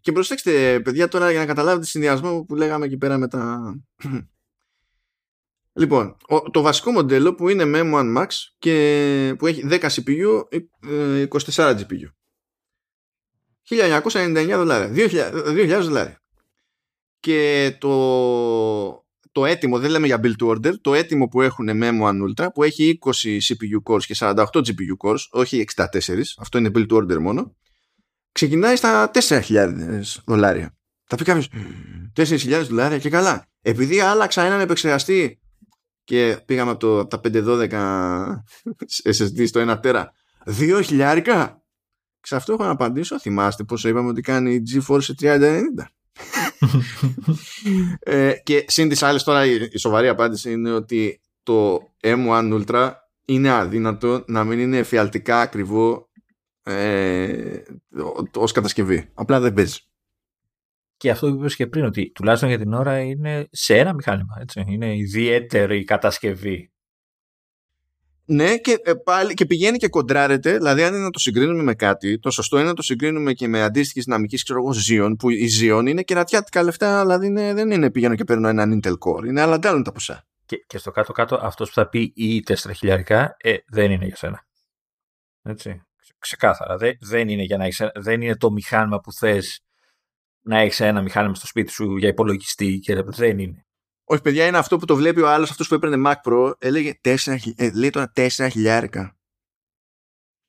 [0.00, 3.74] και προσέξτε, παιδιά, τώρα για να καταλάβετε τη συνδυασμό που λέγαμε εκεί πέρα με τα,
[5.72, 6.16] Λοιπόν,
[6.50, 8.26] το βασικό μοντέλο που είναι με M1 Max
[8.58, 10.42] και που έχει 10 CPU,
[11.28, 12.08] 24 GPU.
[13.68, 15.08] 1999 δολάρια.
[15.08, 16.22] 2.000 δολάρια.
[17.20, 21.88] Και το, το έτοιμο, δεν λέμε για build to order, το έτοιμο που έχουν με
[21.92, 25.84] M1 Ultra που έχει 20 CPU cores και 48 GPU cores, όχι 64,
[26.38, 27.56] αυτό είναι build to order μόνο,
[28.32, 29.70] ξεκινάει στα 4.000
[30.24, 30.74] δολάρια.
[31.04, 31.48] Θα πει κάποιος
[32.16, 33.46] 4.000 δολάρια και καλά.
[33.60, 35.40] Επειδή άλλαξα έναν επεξεργαστή
[36.04, 40.12] και πήγαμε από, το, από τα 512 SSD στο 1 τέρα.
[40.44, 41.62] Δύο χιλιάρικα.
[42.20, 43.20] Σε αυτό έχω να απαντήσω.
[43.20, 45.60] Θυμάστε πόσο είπαμε ότι κάνει η GeForce 3090.
[47.98, 52.90] Ε, και συν τις άλλες τώρα η, σοβαρή απάντηση είναι ότι το M1 Ultra
[53.24, 56.08] είναι αδύνατο να μην είναι εφιαλτικά ακριβό
[56.62, 57.62] ε,
[58.34, 59.10] ως κατασκευή.
[59.14, 59.78] Απλά δεν παίζει.
[60.96, 64.36] Και αυτό που είπες και πριν, ότι τουλάχιστον για την ώρα είναι σε ένα μηχάνημα.
[64.40, 64.64] Έτσι.
[64.66, 66.72] Είναι ιδιαίτερη κατασκευή.
[68.32, 70.56] Ναι, και, ε, πάλι, και πηγαίνει και κοντράρεται.
[70.56, 73.48] Δηλαδή, αν είναι να το συγκρίνουμε με κάτι, το σωστό είναι να το συγκρίνουμε και
[73.48, 77.70] με αντίστοιχη δυναμική, ξέρω εγώ, Xeon, που η Xeon είναι κερατιάτικα λεφτά, δηλαδή είναι, δεν
[77.70, 79.26] είναι πηγαίνω και παίρνω έναν Intel Core.
[79.26, 80.26] Είναι άλλα τα ποσά.
[80.46, 84.16] Και, και στο κάτω-κάτω, αυτός που θα πει ή 4 χιλιάρικα, ε, δεν είναι για
[84.16, 84.46] σένα.
[85.42, 85.82] Έτσι.
[86.18, 86.76] Ξεκάθαρα.
[86.76, 89.60] Δεν, δεν, είναι για να έχεις, δεν είναι το μηχάνημα που θες
[90.40, 93.64] να έχεις ένα μηχάνημα στο σπίτι σου για υπολογιστή και δεν είναι.
[94.12, 97.00] Όχι, παιδιά, είναι αυτό που το βλέπει ο άλλος, αυτός που έπαιρνε Mac Pro, έλεγε
[97.04, 97.16] 4,
[97.56, 99.16] ε, λέει τώρα 4 χιλιάρικα.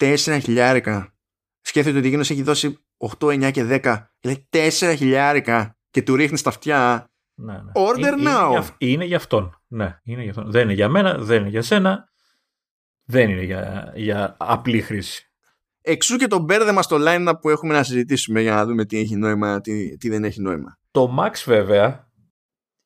[0.04, 1.14] 4 χιλιάρικα.
[1.62, 2.86] Σκέφτεται ότι εκείνο έχει δώσει
[3.20, 4.06] 8, 9 και 10.
[4.24, 7.10] Λέει 4 χιλιάρικα και του ρίχνει τα αυτιά.
[7.34, 7.72] Ναι, ναι.
[7.76, 8.16] Order είναι, now.
[8.18, 9.62] Είναι για, είναι για αυτόν.
[9.68, 10.52] Ναι, είναι για αυτόν.
[10.52, 12.10] Δεν είναι για μένα, δεν είναι για σένα.
[13.04, 15.32] Δεν είναι για, για απλή χρήση.
[15.82, 19.16] Εξού και το μπέρδεμα στο line που έχουμε να συζητήσουμε για να δούμε τι έχει
[19.16, 20.80] νόημα, τι, τι δεν έχει νόημα.
[20.92, 22.11] Το Max βέβαια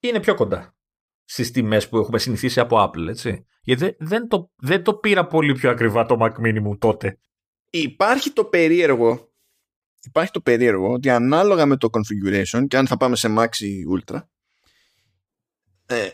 [0.07, 0.75] είναι πιο κοντά
[1.23, 3.45] στις τιμές που έχουμε συνηθίσει από Apple, έτσι.
[3.61, 7.19] Γιατί δεν το, δεν το πήρα πολύ πιο ακριβά το Mac Mini μου τότε.
[7.69, 9.29] Υπάρχει το περίεργο
[10.05, 13.83] υπάρχει το περίεργο ότι ανάλογα με το configuration και αν θα πάμε σε Max ή
[13.95, 14.19] Ultra
[15.85, 16.09] ε,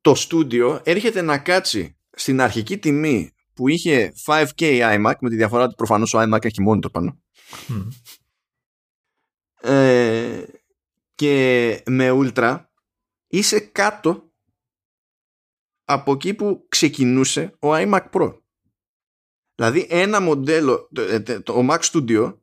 [0.00, 5.64] το studio έρχεται να κάτσει στην αρχική τιμή που είχε 5K iMac με τη διαφορά
[5.64, 7.22] ότι προφανώς ο iMac έχει μόνο το πάνω
[9.60, 10.42] ε,
[11.14, 12.62] και με Ultra
[13.28, 14.32] είσαι κάτω
[15.84, 18.38] από εκεί που ξεκινούσε ο iMac Pro
[19.54, 22.38] δηλαδή ένα μοντέλο το, ε, το, Mac Studio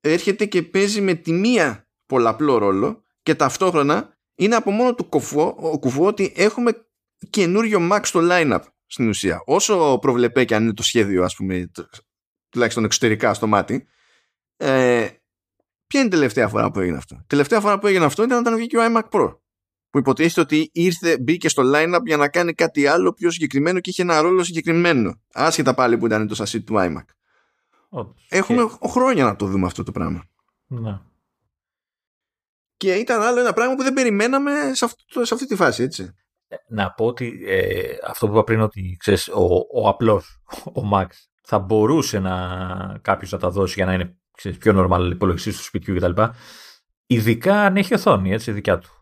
[0.00, 5.56] έρχεται και παίζει με τη μία πολλαπλό ρόλο και ταυτόχρονα είναι από μόνο του κουφό,
[5.58, 6.86] ο κουφό ότι έχουμε
[7.30, 9.42] καινούριο Mac στο lineup στην ουσία.
[9.46, 11.70] Όσο προβλεπέ και αν είναι το σχέδιο, ας πούμε,
[12.48, 13.86] τουλάχιστον εξωτερικά στο μάτι,
[14.56, 15.08] ε,
[15.86, 18.56] ποια είναι η τελευταία φορά που έγινε αυτό; τελευταία φορά που έγινε αυτό ήταν όταν
[18.56, 19.38] βγήκε ο iMac Pro.
[19.90, 23.90] Που υποτίθεται ότι ήρθε, μπήκε στο lineup για να κάνει κάτι άλλο πιο συγκεκριμένο και
[23.90, 25.20] είχε ένα ρόλο συγκεκριμένο.
[25.32, 27.04] Άσχετα πάλι που ήταν το σασί του iMac.
[28.28, 30.24] Έχουμε χρόνια να το δούμε αυτό το πράγμα.
[30.66, 31.00] Ναι.
[32.76, 36.14] και ήταν άλλο ένα πράγμα που δεν περιμέναμε σε, αυτό, σε αυτή τη φάση, έτσι.
[36.68, 40.42] Να πω ότι ε, αυτό που είπα πριν ότι ξέρεις, ο, ο απλός,
[40.74, 41.06] ο Max,
[41.42, 45.62] θα μπορούσε να κάποιος να τα δώσει για να είναι ξέρεις, πιο normal υπολογιστή του
[45.62, 46.22] σπιτιού κτλ.
[47.06, 48.97] Ειδικά αν έχει οθόνη, έτσι, δικιά του.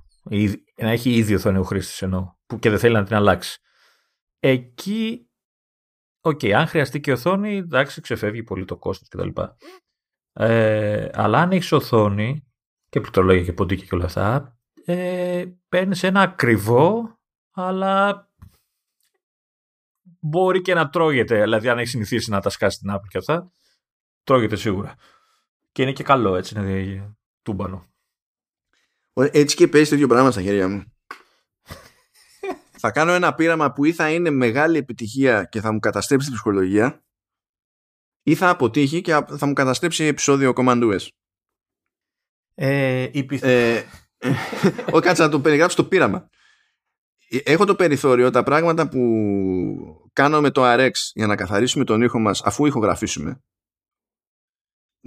[0.81, 3.61] Να έχει ήδη οθόνη ο χρήστη εννοώ, που και δεν θέλει να την αλλάξει.
[4.39, 5.31] Εκεί,
[6.20, 9.40] ok, okay, αν χρειαστεί και οθόνη, εντάξει, ξεφεύγει πολύ το κόστος κτλ.
[10.32, 12.47] Ε, αλλά αν έχεις οθόνη
[12.89, 17.19] και πληκτρολόγια και ποντίκια και όλα αυτά, ε, παίρνεις ένα ακριβό,
[17.51, 18.27] αλλά
[20.20, 21.40] μπορεί και να τρώγεται.
[21.40, 23.51] Δηλαδή, αν έχεις συνηθίσει να τα σκάσεις στην Apple και αυτά,
[24.23, 24.94] τρώγεται σίγουρα.
[25.73, 27.86] Και είναι και καλό, έτσι, είναι τούμπανο.
[29.22, 30.84] Έτσι και παίζει τέτοιο πράγμα στα χέρια μου.
[32.82, 36.34] θα κάνω ένα πείραμα που ή θα είναι μεγάλη επιτυχία και θα μου καταστρέψει την
[36.34, 37.05] ψυχολογία
[38.22, 41.09] ή θα αποτύχει και θα μου καταστρέψει επεισόδιο Command OS.
[42.55, 43.10] Ε,
[43.40, 43.84] ε,
[44.90, 46.28] όχι, κάτσε να το περιγράψω το πείραμα.
[47.28, 49.01] Ε, έχω το περιθώριο τα πράγματα που
[50.12, 53.43] κάνω με το RX για να καθαρίσουμε τον ήχο μας αφού ηχογραφήσουμε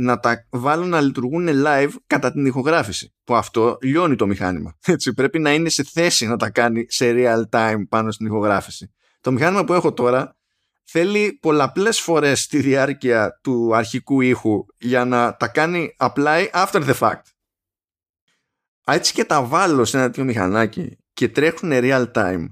[0.02, 3.14] να τα βάλουν να λειτουργούν live κατά την ηχογράφηση.
[3.24, 4.78] Που αυτό λιώνει το μηχάνημα.
[4.86, 8.94] Έτσι, πρέπει να είναι σε θέση να τα κάνει σε real time πάνω στην ηχογράφηση.
[9.22, 10.38] Το μηχάνημα που έχω τώρα
[10.84, 16.94] θέλει πολλαπλές φορές τη διάρκεια του αρχικού ήχου για να τα κάνει apply after the
[17.00, 17.22] fact.
[18.86, 22.46] Έτσι και τα βάλω σε ένα τέτοιο μηχανάκι και τρέχουν real time.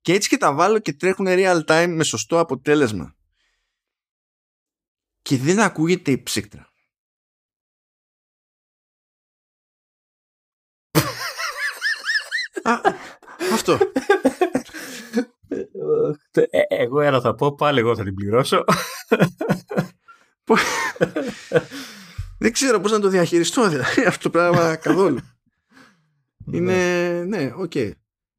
[0.00, 3.16] Και έτσι και τα βάλω και τρέχουν real time με σωστό αποτέλεσμα
[5.26, 6.72] και δεν ακούγεται η ψύκτρα.
[13.52, 13.78] αυτό.
[16.30, 18.64] Ε, εγώ ένα θα πω, πάλι εγώ θα την πληρώσω.
[22.38, 25.20] δεν ξέρω πώς να το διαχειριστώ δηλαδή, αυτό το πράγμα καθόλου.
[26.52, 27.72] είναι, ναι, οκ.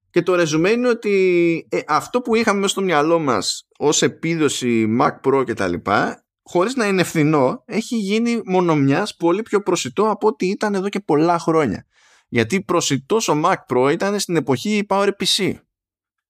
[0.10, 4.98] Και το ρεζουμέ είναι ότι ε, αυτό που είχαμε μέσα στο μυαλό μας ως επίδοση
[5.00, 10.10] Mac Pro και τα λοιπά χωρίς να είναι φθηνό, έχει γίνει μονομιάς πολύ πιο προσιτό
[10.10, 11.86] από ό,τι ήταν εδώ και πολλά χρόνια.
[12.28, 15.54] Γιατί προσιτός ο Mac Pro ήταν στην εποχή Power PC.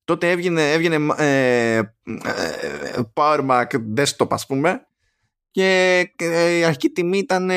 [0.03, 1.83] Τότε έβγαινε, έβγαινε ε, ε,
[3.13, 3.65] Power Mac
[3.95, 4.81] Desktop ας πούμε
[5.51, 5.99] και
[6.59, 7.53] η αρχική τιμή ήταν 1399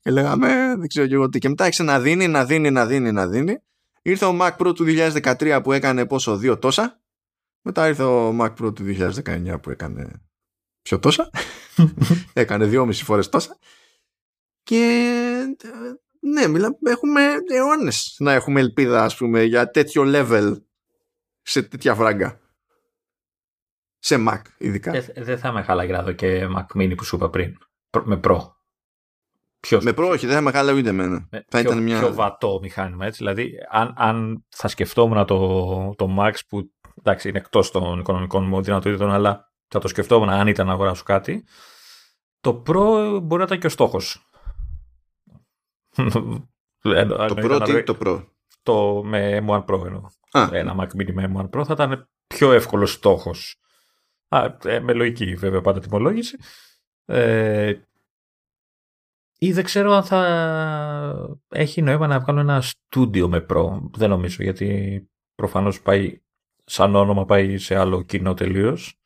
[0.00, 2.86] και λέγαμε δεν ξέρω και εγώ τι και μετά έξε να δίνει, να δίνει, να
[2.86, 3.58] δίνει, να δίνει
[4.02, 4.84] ήρθε ο Mac Pro του
[5.22, 7.00] 2013 που έκανε πόσο δύο τόσα
[7.68, 8.84] μετά ήρθε ο Mac Pro του
[9.24, 10.22] 2019 που έκανε
[10.82, 11.30] πιο τόσα.
[12.32, 13.58] έκανε δυόμιση φορές τόσα.
[14.62, 14.78] Και
[16.20, 17.20] ναι, μιλά, έχουμε
[17.52, 20.52] αιώνες να έχουμε ελπίδα ας πούμε για τέτοιο level
[21.42, 22.40] σε τέτοια φράγκα.
[23.98, 24.94] Σε Mac ειδικά.
[24.94, 27.58] Ε, δεν θα με χάλαγε να δω και Mac Mini που σου είπα πριν.
[28.04, 28.38] Με Pro.
[29.60, 29.84] Ποιος...
[29.84, 31.28] Με Pro όχι, δεν θα με χάλαγε ούτε εμένα.
[31.30, 31.98] θα πιο, ήταν μια...
[31.98, 33.18] πιο βατό μηχάνημα έτσι.
[33.18, 38.62] Δηλαδή αν, αν θα σκεφτόμουν το, το Max που εντάξει, είναι εκτός των οικονομικών μου
[38.62, 41.44] δυνατοτήτων, αλλά θα το σκεφτόμουν αν ήταν να αγοράσω κάτι.
[42.40, 44.30] Το Pro μπορεί να ήταν και ο στόχος.
[45.98, 48.24] το Pro τι, το Pro.
[48.62, 50.02] Το με M1 Pro εννοώ.
[50.50, 53.60] Ένα Mac Mini με M1 Pro θα ήταν πιο εύκολος στόχος.
[54.64, 56.36] Ε, με λογική βέβαια πάντα τιμολόγηση.
[57.04, 57.74] Ε,
[59.38, 63.80] ή δεν ξέρω αν θα έχει νόημα να βγάλω ένα στούντιο με Pro.
[63.92, 66.20] Δεν νομίζω γιατί προφανώς πάει
[66.68, 68.98] σαν όνομα πάει σε άλλο κοινό τελείως.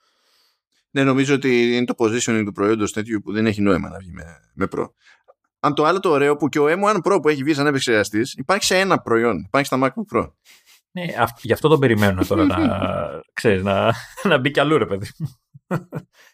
[0.90, 4.10] Ναι, νομίζω ότι είναι το positioning του προϊόντος τέτοιο που δεν έχει νόημα να βγει
[4.12, 4.24] με,
[4.54, 4.84] με Pro.
[5.60, 8.34] Αν το άλλο το ωραίο που και ο M1 Pro που έχει βγει σαν επεξεργαστής
[8.34, 9.38] υπάρχει σε ένα προϊόν.
[9.46, 10.32] Υπάρχει στα MacBook Pro.
[10.90, 11.04] Ναι,
[11.42, 12.56] γι' αυτό τον περιμένω τώρα να,
[13.32, 15.28] ξέρεις, να, να μπει κι αλλού ρε παιδί μου.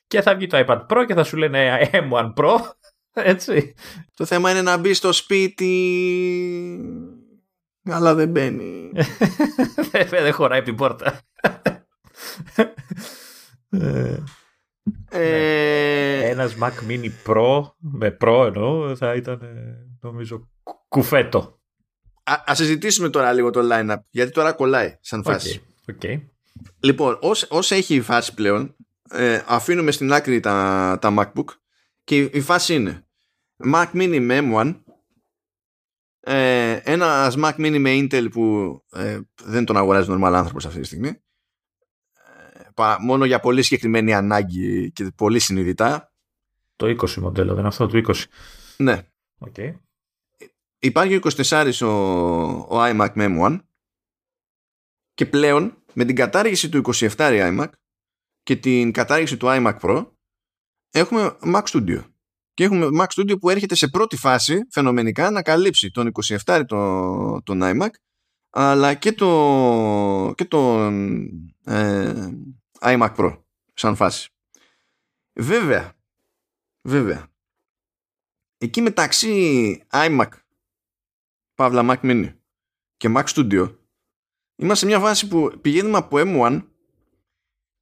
[0.07, 2.57] και θα βγει το iPad Pro και θα σου λένε M1 Pro.
[3.13, 3.75] Έτσι.
[4.15, 5.71] Το θέμα είναι να μπει στο σπίτι
[7.91, 8.91] αλλά δεν μπαίνει.
[10.11, 11.21] δεν χωράει την πόρτα.
[13.71, 14.19] ε,
[15.11, 16.29] ναι.
[16.29, 19.41] Ένας Mac Mini Pro, με Pro εννοώ, θα ήταν
[20.01, 20.49] νομίζω
[20.89, 21.61] κουφέτο.
[22.23, 25.63] Α ας συζητήσουμε τώρα λίγο το line-up, γιατί τώρα κολλάει σαν φάση.
[25.93, 26.21] Okay.
[26.81, 28.77] Λοιπόν, όσο έχει η φάση πλέον,
[29.11, 31.45] ε, αφήνουμε στην άκρη τα, τα MacBook
[32.05, 33.07] και η, φάση είναι
[33.73, 34.75] Mac Mini με M1
[36.21, 40.87] ε, ένα Mac Mini με Intel που ε, δεν τον αγοράζει normal άνθρωπος αυτή τη
[40.87, 41.09] στιγμή.
[42.77, 46.13] Ε, μόνο για πολύ συγκεκριμένη ανάγκη και πολύ συνειδητά.
[46.77, 48.15] Το 20 μοντέλο δεν είναι αυτό το 20
[48.79, 49.03] ναι.
[49.39, 49.75] Okay.
[50.79, 51.87] υπάρχει ο 24 ο,
[52.77, 53.61] ο iMac με M1
[55.15, 57.69] και πλέον με την κατάργηση του 27 iMac
[58.43, 60.11] και την κατάργηση του iMac Pro
[60.91, 62.03] έχουμε Mac Studio
[62.59, 66.13] και έχουμε Mac Studio που έρχεται σε πρώτη φάση φαινομενικά να καλύψει τον
[66.45, 67.89] 27 τον, τον iMac
[68.51, 71.25] αλλά και το και τον
[71.65, 72.29] ε,
[72.81, 73.39] iMac Pro
[73.75, 74.31] σαν φάση.
[75.33, 75.93] Βέβαια,
[76.83, 77.27] βέβαια,
[78.59, 80.29] εκεί μεταξύ iMac,
[81.55, 82.35] Παύλα Mac Mini
[82.97, 83.75] και Mac Studio
[84.57, 86.63] είμαστε σε μια βάση που πηγαίνουμε από M1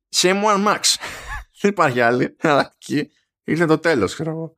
[0.09, 0.81] σε M1 Max.
[1.61, 2.37] Δεν υπάρχει άλλη.
[2.41, 3.11] Αλλά εκεί
[3.45, 4.57] ήρθε το τέλος, ξέρω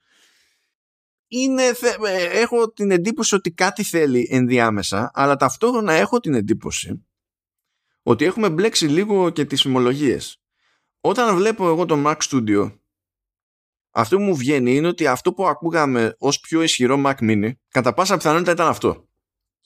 [1.28, 1.62] είναι,
[2.06, 7.02] ε, έχω την εντύπωση ότι κάτι θέλει ενδιάμεσα, αλλά ταυτόχρονα έχω την εντύπωση
[8.02, 10.40] ότι έχουμε μπλέξει λίγο και τις φημολογίες.
[11.00, 12.72] Όταν βλέπω εγώ το Mac Studio,
[13.90, 17.94] αυτό που μου βγαίνει είναι ότι αυτό που ακούγαμε ως πιο ισχυρό Mac Mini, κατά
[17.94, 19.08] πάσα πιθανότητα ήταν αυτό.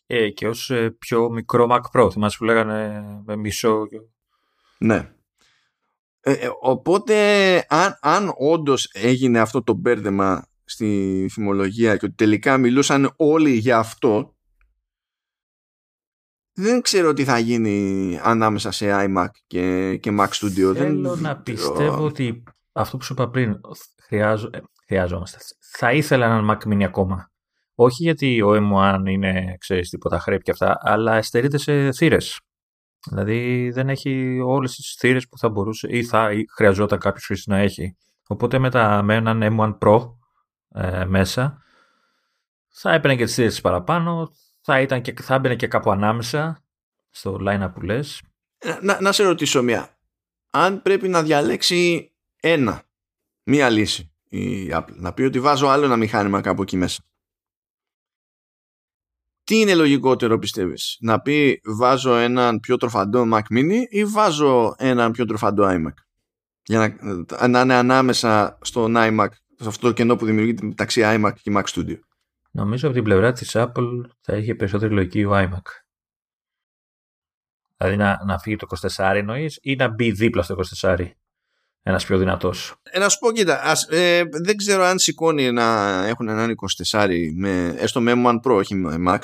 [0.07, 3.87] Ε, και ως ε, πιο μικρό Mac Pro, θυμάσαι που λέγανε με μισό.
[4.79, 5.13] Ναι.
[6.21, 12.59] Ε, ε, οπότε, αν, αν όντως έγινε αυτό το μπέρδεμα στη θυμολογία και ότι τελικά
[12.59, 14.37] μιλούσαν όλοι για αυτό,
[16.55, 20.75] δεν ξέρω τι θα γίνει ανάμεσα σε iMac και, και Mac Studio.
[20.75, 21.23] Θέλω δεν...
[21.23, 22.43] να πιστεύω ότι
[22.73, 23.61] αυτό που σου είπα πριν,
[24.07, 24.51] χρειάζο...
[24.53, 25.39] Ε, χρειάζομαστε.
[25.77, 27.31] Θα ήθελα έναν Mac Mini ακόμα.
[27.75, 32.41] Όχι γιατί ο M1 είναι, ξέρεις, τίποτα χρέπει και αυτά, αλλά εστερείται σε θύρες.
[33.09, 37.59] Δηλαδή δεν έχει όλες τις θύρες που θα μπορούσε ή θα ή χρειαζόταν κάποιος να
[37.59, 37.97] έχει.
[38.27, 40.15] Οπότε με, τα, με έναν M1 Pro
[40.75, 41.63] ε, μέσα
[42.73, 46.65] θα έπαιρνε και τις θύρες παραπάνω, θα, ήταν και, θα έμπαινε και κάπου ανάμεσα
[47.11, 48.23] στο line που λες.
[48.59, 49.99] Ε, να, να σε ρωτήσω μία.
[50.51, 52.83] Αν πρέπει να διαλέξει ένα,
[53.43, 57.03] μία λύση η Apple, να πει ότι βάζω άλλο ένα μηχάνημα κάπου εκεί μέσα.
[59.45, 65.13] Τι είναι λογικότερο πιστεύεις, να πει βάζω έναν πιο τροφαντό Mac Mini ή βάζω έναν
[65.13, 65.95] πιο τροφαντό iMac;
[66.65, 69.29] Για να, να είναι ανάμεσα στο iMac,
[69.63, 71.99] σε αυτό το κενό που δημιουργείται μεταξύ iMac και Mac Studio.
[72.51, 75.63] Νομίζω από την πλευρά της Apple θα είχε περισσότερη λογική ο iMac.
[77.77, 78.67] Δηλαδή να, να φύγει το
[78.97, 81.11] 24 εννοείς ή να μπει δίπλα στο 24
[81.83, 82.75] ένας πιο δυνατός.
[82.83, 86.55] Ε, να σου πω, κοίτα, ας, ε, δεν ξέρω αν σηκώνει να έχουν έναν
[86.93, 89.21] 24 με, έστω με M1 Pro, όχι με Max.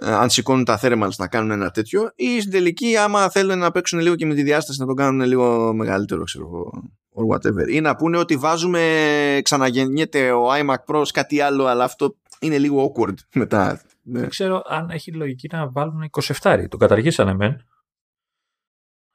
[0.00, 3.70] Ε, αν σηκώνουν τα thermals να κάνουν ένα τέτοιο, ή στην τελική, άμα θέλουν να
[3.70, 7.68] παίξουν λίγο και με τη διάσταση, να το κάνουν λίγο μεγαλύτερο, ξέρω εγώ, or whatever.
[7.68, 12.92] Ή να πούνε ότι βάζουμε, ξαναγεννιέται ο iMac Pro κάτι άλλο, αλλά αυτό είναι λίγο
[12.92, 13.82] awkward μετά.
[14.02, 14.20] Ναι.
[14.20, 16.10] Δεν ξέρω αν έχει λογική να βάλουν
[16.40, 16.64] 27.
[16.68, 17.64] Το καταργήσανε μεν.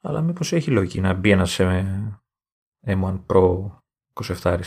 [0.02, 1.86] Αλλά μήπως έχει λογική να μπει ένας σε
[2.86, 3.70] M1 Pro
[4.14, 4.62] 27.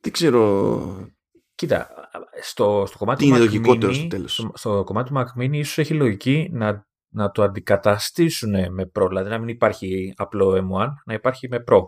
[0.00, 1.12] Δεν ξέρω.
[1.54, 2.08] Κοίτα,
[2.42, 5.52] στο, στο κομμάτι Τι του είναι Mac Mini, στο, τέλος; στο, κομμάτι του Mac Mini
[5.52, 10.88] ίσως έχει λογική να, να το αντικαταστήσουν με Pro, δηλαδή να μην υπάρχει απλό M1,
[11.04, 11.80] να υπάρχει με Pro.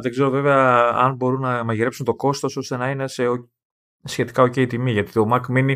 [0.00, 3.24] δεν ξέρω βέβαια αν μπορούν να μαγειρέψουν το κόστος ώστε να είναι σε
[4.04, 5.74] σχετικά ok τιμή, γιατί το Mac Mini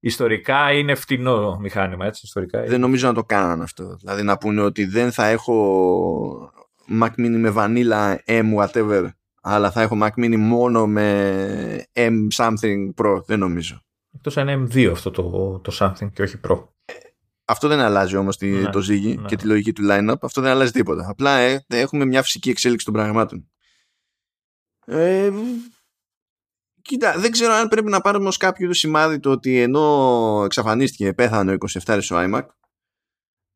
[0.00, 2.62] ιστορικά είναι φτηνό μηχάνημα, έτσι, ιστορικά.
[2.62, 3.96] Δεν νομίζω να το κάνανε αυτό.
[3.96, 6.52] Δηλαδή να πούνε ότι δεν θα έχω
[7.00, 9.08] Mac Mini με Vanilla M whatever
[9.48, 13.80] αλλά θα έχω Mac Mini μόνο με M something Pro, δεν νομίζω.
[14.14, 16.64] Εκτός αν είναι M2 αυτό το, το something και όχι Pro.
[17.48, 19.26] Αυτό δεν αλλάζει όμως τη, ναι, το ζύγι ναι.
[19.26, 20.14] και τη λογική του line-up.
[20.20, 21.06] Αυτό δεν αλλάζει τίποτα.
[21.08, 23.50] Απλά ε, έχουμε μια φυσική εξέλιξη των πραγμάτων.
[24.86, 25.30] Ε,
[26.82, 31.52] κοίτα, δεν ξέρω αν πρέπει να πάρουμε ως κάποιο σημάδι το ότι ενώ εξαφανίστηκε, πέθανε
[31.52, 32.46] ο 27 ο iMac,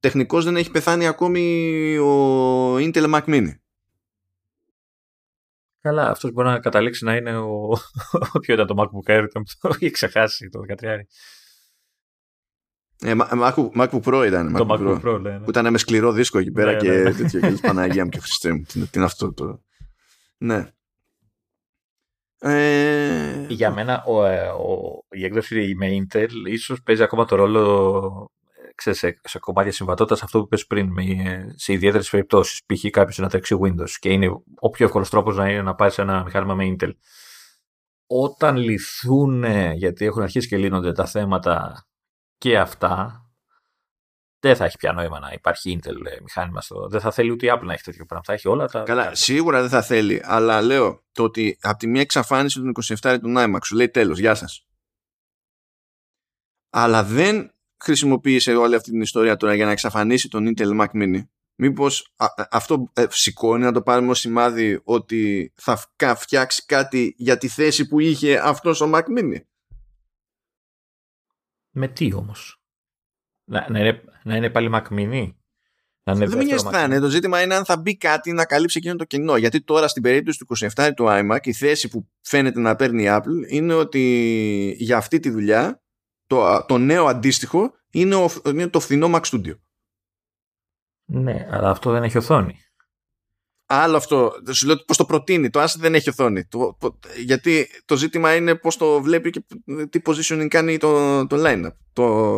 [0.00, 3.54] τεχνικώς δεν έχει πεθάνει ακόμη ο Intel Mac Mini.
[5.80, 7.68] Καλά, αυτός μπορεί να καταλήξει να είναι ο.
[8.40, 9.26] Ποιο ήταν το MacBook Air,
[9.60, 10.96] το είχε ξεχάσει το 13.
[13.02, 14.52] Ε, MacBook, MacBook Pro ήταν.
[14.52, 15.38] Το MacBook, Pro, Pro ναι, ναι.
[15.38, 17.12] Που ήταν με σκληρό δίσκο εκεί πέρα ναι, και ναι.
[17.14, 17.40] τέτοιο.
[17.40, 18.62] Και Παναγία μου και Χριστέ μου.
[18.62, 19.62] Τι είναι αυτό το.
[20.38, 20.68] Ναι.
[22.38, 23.46] Ε...
[23.48, 28.30] Για μένα ο, ε, ο, η έκδοση με Intel ίσως παίζει ακόμα το ρόλο
[28.74, 31.04] ξέρεις, σε, σε κομμάτια συμβατότητας αυτό που πες πριν, με,
[31.56, 32.62] σε ιδιαίτερες περιπτώσεις.
[32.66, 32.90] Π.χ.
[32.90, 34.28] κάποιος να τρέξει Windows και είναι
[34.60, 36.90] ο πιο εύκολος τρόπος να είναι να πάρεις ένα μηχάνημα με Intel.
[38.06, 39.44] Όταν λυθούν,
[39.74, 41.84] γιατί έχουν αρχίσει και λύνονται τα θέματα
[42.40, 43.24] και αυτά,
[44.38, 46.88] δεν θα έχει πια νόημα να υπάρχει Intel μηχάνημα στο.
[46.88, 48.24] Δεν θα θέλει ούτε η Apple να έχει τέτοιο πράγμα.
[48.26, 48.82] Θα έχει όλα τα.
[48.82, 50.22] Καλά, σίγουρα δεν θα θέλει.
[50.24, 54.18] Αλλά λέω το ότι από τη μία εξαφάνιση του 27 του iMac σου λέει τέλος,
[54.18, 54.66] γεια σας.
[56.70, 57.54] Αλλά δεν
[57.84, 61.22] χρησιμοποίησε όλη αυτή την ιστορία τώρα για να εξαφανίσει τον Intel Mac Mini.
[61.54, 62.14] Μήπως
[62.50, 67.88] αυτό ε, σηκώνει να το πάρουμε ως σημάδι ότι θα φτιάξει κάτι για τη θέση
[67.88, 69.40] που είχε αυτός ο Mac Mini.
[71.70, 72.62] Με τι όμως;
[73.44, 75.34] Να, να, είναι, να είναι πάλι Mac Mini.
[76.02, 76.98] Να δεν με νοιάζει θα είναι.
[76.98, 79.36] Το ζήτημα είναι αν θα μπει κάτι να καλύψει εκείνο το κενό.
[79.36, 83.06] Γιατί τώρα στην περίπτωση του 27 του iMac η θέση που φαίνεται να παίρνει η
[83.08, 85.82] Apple είναι ότι για αυτή τη δουλειά
[86.26, 89.54] το, το νέο αντίστοιχο είναι, ο, είναι το φθηνό Mac Studio.
[91.04, 92.60] Ναι, αλλά αυτό δεν έχει οθόνη.
[93.72, 94.32] Άλλο αυτό.
[94.50, 95.50] Σου λέω πώς το προτείνει.
[95.50, 96.44] Το AS δεν έχει οθόνη.
[96.44, 96.76] Το,
[97.24, 99.42] γιατί το ζήτημα είναι πώς το βλέπει και
[99.90, 101.74] τι positioning κάνει το, το line-up.
[101.92, 102.34] Το,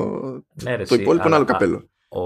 [0.63, 1.89] ναι, ρε, το υπόλοιπο είναι άλλο καπέλο.
[2.09, 2.21] Ο,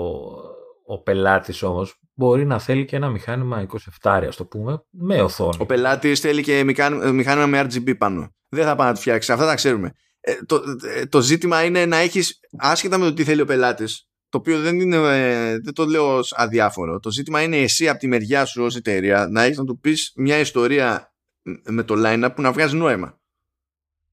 [0.95, 3.66] ο πελάτης όμως μπορεί να θέλει και ένα μηχάνημα
[4.03, 5.57] 27, α το πούμε, με οθόνη.
[5.59, 6.65] Ο πελάτης θέλει και
[7.12, 8.35] μηχάνημα με RGB πάνω.
[8.49, 9.33] Δεν θα πάει να το φτιάξει.
[9.33, 9.93] Αυτά τα ξέρουμε.
[10.20, 10.62] Ε, το,
[10.97, 14.61] ε, το ζήτημα είναι να έχεις, άσχετα με το τι θέλει ο πελάτης, το οποίο
[14.61, 17.01] δεν, είναι, ε, δεν το λέω ως αδιάφορο.
[17.01, 20.13] Το ζήτημα είναι εσύ από τη μεριά σου ως εταιρεία να έχεις να του πεις
[20.17, 21.15] μια ιστορία
[21.65, 23.21] με το line-up που να βγάζει νόημα.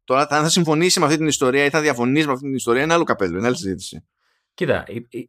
[0.03, 2.83] Τώρα, αν θα συμφωνήσει με αυτή την ιστορία ή θα διαφωνήσει με αυτή την ιστορία,
[2.83, 4.07] είναι άλλο καπέλο, είναι άλλη συζήτηση.
[4.53, 4.85] Κοίτα,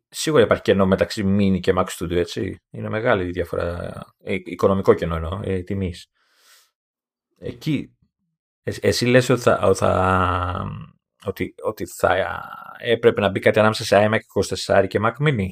[0.08, 2.60] σίγουρα υπάρχει κενό μεταξύ Mini και Max Studio, έτσι.
[2.70, 3.92] Είναι μεγάλη η διαφορά.
[4.22, 6.06] Ε, οικονομικό κενό εννοώ, ε, τιμής.
[7.38, 7.96] Εκεί.
[8.62, 9.40] εσύ λες ότι
[9.74, 9.74] θα,
[11.24, 12.42] ότι, ότι θα
[12.78, 14.44] έπρεπε να μπει κάτι ανάμεσα σε iMac
[14.78, 15.48] 24 και Mac Mini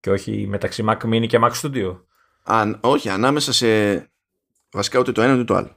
[0.00, 2.00] και όχι μεταξύ Mac Mini και Mac Studio.
[2.42, 3.96] Αν, όχι, ανάμεσα σε
[4.70, 5.76] βασικά ούτε το ένα ούτε το άλλο.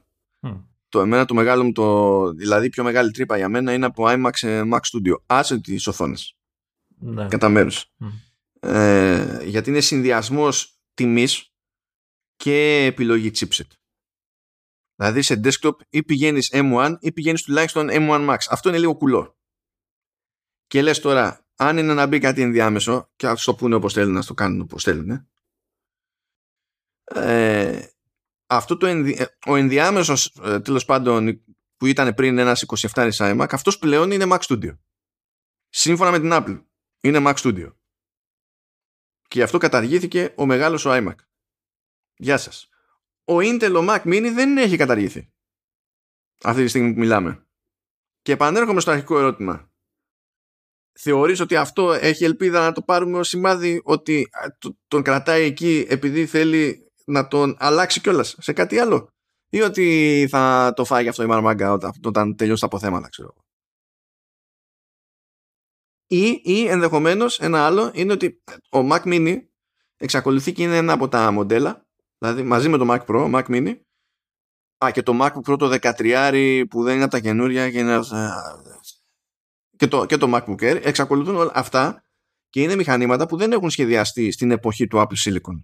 [0.88, 4.30] Το εμένα το μεγάλο μου, το, δηλαδή πιο μεγάλη τρύπα για μένα είναι από iMac
[4.32, 5.14] σε Mac Studio.
[5.26, 6.36] Άσε τις οθόνες.
[6.98, 7.26] Ναι.
[7.28, 7.92] Κατά μέρους.
[8.60, 11.52] Ε, γιατί είναι συνδυασμός τιμής
[12.36, 13.66] και επιλογή chipset.
[14.94, 18.36] Δηλαδή σε desktop ή πηγαίνεις M1 ή πηγαίνεις τουλάχιστον M1 Max.
[18.50, 19.36] Αυτό είναι λίγο κουλό.
[20.66, 24.12] Και λες τώρα, αν είναι να μπει κάτι ενδιάμεσο, και ας το πούνε όπως θέλουν,
[24.12, 25.26] να το κάνουν όπως θέλουν,
[27.04, 27.86] ε,
[28.46, 29.16] αυτό το ενδι...
[29.18, 31.44] Ε, ο ενδιάμεσος ε, τέλος πάντων
[31.76, 34.78] που ήταν πριν ένας 27 iMac, αυτός πλέον είναι Mac Studio.
[35.68, 36.64] Σύμφωνα με την Apple.
[37.00, 37.74] Είναι Mac Studio.
[39.28, 41.14] Και αυτό καταργήθηκε ο μεγάλος ο iMac.
[42.16, 42.71] Γεια σας
[43.24, 45.32] ο Intel ο Mac Mini δεν έχει καταργηθεί
[46.44, 47.46] αυτή τη στιγμή που μιλάμε.
[48.22, 49.70] Και επανέρχομαι στο αρχικό ερώτημα.
[50.98, 54.28] Θεωρείς ότι αυτό έχει ελπίδα να το πάρουμε ως σημάδι ότι
[54.88, 59.08] τον κρατάει εκεί επειδή θέλει να τον αλλάξει κιόλας σε κάτι άλλο;
[59.48, 63.34] Ή ότι θα το φάει αυτό η Μαρμάγκα όταν, όταν τελειώσει τα αποθέματα ξέρω
[66.12, 68.42] ή, ή ενδεχομένως ένα άλλο είναι ότι
[68.72, 69.36] ο Mac Mini
[69.96, 71.81] εξακολουθεί και είναι ένα από τα μοντέλα
[72.22, 73.74] Δηλαδή μαζί με το Mac Pro, Mac Mini.
[74.84, 78.00] Α, και το MacBook Pro το 13 που δεν είναι από τα καινούρια και, είναι...
[79.76, 82.04] και, το, και το MacBook Air εξακολουθούν όλα αυτά
[82.48, 85.62] και είναι μηχανήματα που δεν έχουν σχεδιαστεί στην εποχή του Apple Silicon.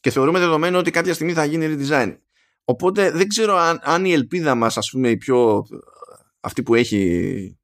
[0.00, 2.16] Και θεωρούμε δεδομένο ότι κάποια στιγμή θα γίνει redesign.
[2.64, 5.66] Οπότε δεν ξέρω αν, αν η ελπίδα μας, ας πούμε, η πιο
[6.40, 7.58] αυτή που έχει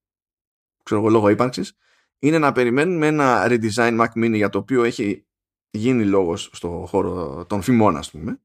[0.83, 1.77] ξέρω εγώ λόγω ύπαρξης,
[2.19, 5.26] είναι να περιμένουμε ένα redesign Mac Mini για το οποίο έχει
[5.71, 8.41] γίνει λόγος στο χώρο των φημών ας πούμε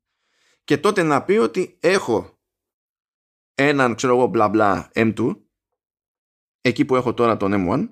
[0.64, 2.40] και τότε να πει ότι έχω
[3.56, 5.36] έναν ξέρω εγώ μπλα μπλα M2
[6.62, 7.88] εκεί που έχω τώρα τον M1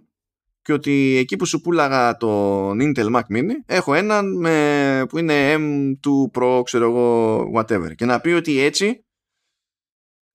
[0.61, 5.56] και ότι εκεί που σου πουλάγα τον Intel Mac Mini έχω έναν με, που είναι
[5.57, 7.95] M2 Pro ξέρω εγώ whatever.
[7.95, 9.06] Και να πει ότι έτσι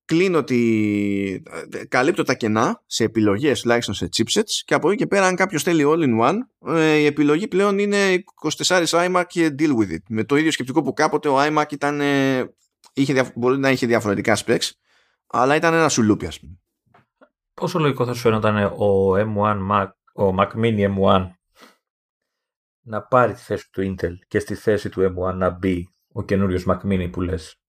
[0.05, 1.43] κλείνω τη...
[1.89, 5.63] καλύπτω τα κενά σε επιλογές τουλάχιστον σε chipsets και από εκεί και πέρα αν κάποιος
[5.63, 6.37] θέλει all in one
[6.75, 8.25] ε, η επιλογή πλέον είναι
[8.65, 10.03] 24 iMac και deal with it.
[10.09, 12.55] Με το ίδιο σκεπτικό που κάποτε ο iMac ήταν ε,
[12.93, 14.71] είχε, μπορεί να είχε διαφορετικά specs
[15.27, 16.59] αλλά ήταν ένα σουλούπι ας πούμε.
[17.55, 21.31] Πόσο λογικό θα σου φαίνονταν ο M1 Mac, ο Mac Mini M1
[22.87, 26.65] να πάρει τη θέση του Intel και στη θέση του M1 να μπει ο καινούριος
[26.69, 27.61] Mac Mini που λες;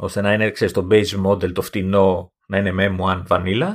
[0.00, 3.72] Ώστε να είναι ξέρεις, το base model, το φτηνό, να είναι με M1 vanilla.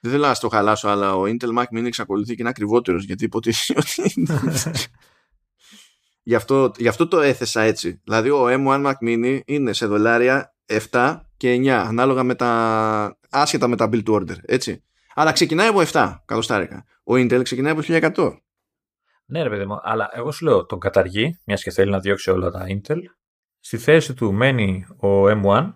[0.00, 3.24] Δεν θέλω να στο χαλάσω, αλλά ο Intel Mac Mini εξακολουθεί και είναι ακριβότερος γιατί
[3.24, 4.26] υποτίθεται ότι.
[6.22, 8.00] γι, αυτό, γι' αυτό το έθεσα έτσι.
[8.04, 10.54] Δηλαδή, ο M1 Mac Mini είναι σε δολάρια
[10.90, 13.18] 7 και 9, ανάλογα με τα.
[13.30, 14.36] άσχετα με τα build order.
[14.42, 14.84] Έτσι.
[15.14, 16.84] Αλλά ξεκινάει από 7 κατοστάρικα.
[17.04, 18.36] Ο Intel ξεκινάει από 1100.
[19.26, 22.30] Ναι, ρε παιδί μου, αλλά εγώ σου λέω τον καταργεί, μιας και θέλει να διώξει
[22.30, 22.98] όλα τα Intel,
[23.66, 25.74] Στη θέση του μένει ο M1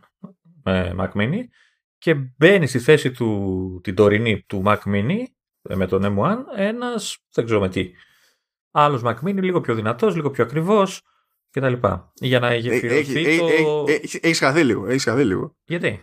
[0.65, 1.41] με Mac Mini
[1.99, 5.23] και μπαίνει στη θέση του την τωρινή του Mac Mini
[5.63, 7.91] με τον M1 ένας, δεν ξέρω με τι,
[8.71, 11.03] άλλος Mac Mini λίγο πιο δυνατός, λίγο πιο ακριβώς
[11.51, 11.73] κτλ.
[12.15, 13.85] Για να γεφυρωθεί έχει, το...
[14.21, 15.57] Έχεις χαθεί λίγο, έχεις χαθεί λίγο.
[15.65, 16.03] Γιατί;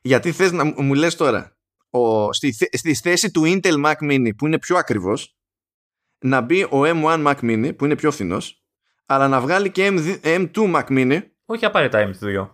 [0.00, 1.56] Γιατί θες να μου λες τώρα
[1.90, 5.36] ο, στη, στη θέση του Intel Mac Mini που είναι πιο ακριβώς
[6.18, 8.61] να μπει ο M1 Mac Mini που είναι πιο φθηνός
[9.14, 9.88] αλλά να βγάλει και
[10.22, 11.20] M2 Mac Mini.
[11.44, 12.48] Όχι απαραίτητα M2.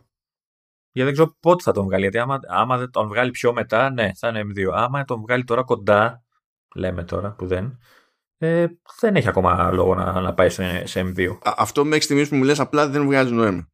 [0.90, 2.02] Γιατί δεν ξέρω πότε θα τον βγάλει.
[2.02, 4.72] Γιατί άμα, άμα δεν τον βγάλει πιο μετά, ναι, θα είναι M2.
[4.72, 6.24] Άμα τον βγάλει τώρα κοντά,
[6.74, 7.78] λέμε τώρα που δεν,
[8.39, 8.66] ε,
[9.01, 11.39] δεν έχει ακόμα λόγο να, να πάει σε, σε M2.
[11.43, 13.68] αυτό μέχρι στιγμής που μου λες απλά δεν βγάζει νόημα.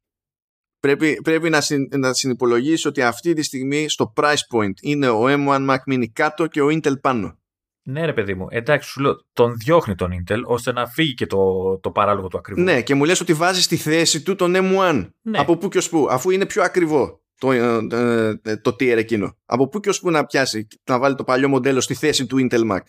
[0.79, 5.23] Πρέπει, πρέπει να, συν, να συνυπολογίσεις ότι αυτή τη στιγμή στο price point είναι ο
[5.27, 7.39] M1 Mac Mini κάτω και ο Intel πάνω.
[7.87, 11.25] Ναι, ρε παιδί μου, εντάξει, σου λέω, τον διώχνει τον Intel ώστε να φύγει και
[11.25, 12.61] το, το παράλογο του ακριβού.
[12.61, 15.09] Ναι, και μου λες ότι βάζει στη θέση του τον M1.
[15.21, 15.39] Ναι.
[15.39, 19.37] Από πού και ως πού, αφού είναι πιο ακριβό το, ε, ε, το tier εκείνο.
[19.45, 22.47] Από πού και ως πού να πιάσει, να βάλει το παλιό μοντέλο στη θέση του
[22.49, 22.81] Intel Mac.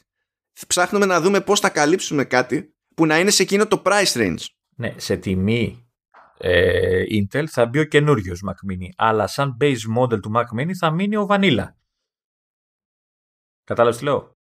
[0.66, 4.44] Ψάχνουμε να δούμε πώς θα καλύψουμε κάτι που να είναι σε εκείνο το price range.
[4.76, 5.88] Ναι, σε τιμή
[6.38, 8.88] ε, Intel θα μπει ο καινούριος Mac Mini.
[8.96, 11.66] Αλλά σαν base model του Mac Mini θα μείνει ο Vanilla.
[13.64, 14.35] Κατάλαβες τι λέω;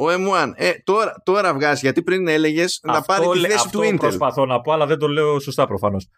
[0.00, 0.52] Ο M1.
[0.54, 3.98] Ε, τώρα, τώρα βγάζει, γιατί πριν έλεγες να πάρει τη θέση αυτό του Intel.
[3.98, 6.08] προσπαθώ να πω, αλλά δεν το λέω σωστά προφανώς.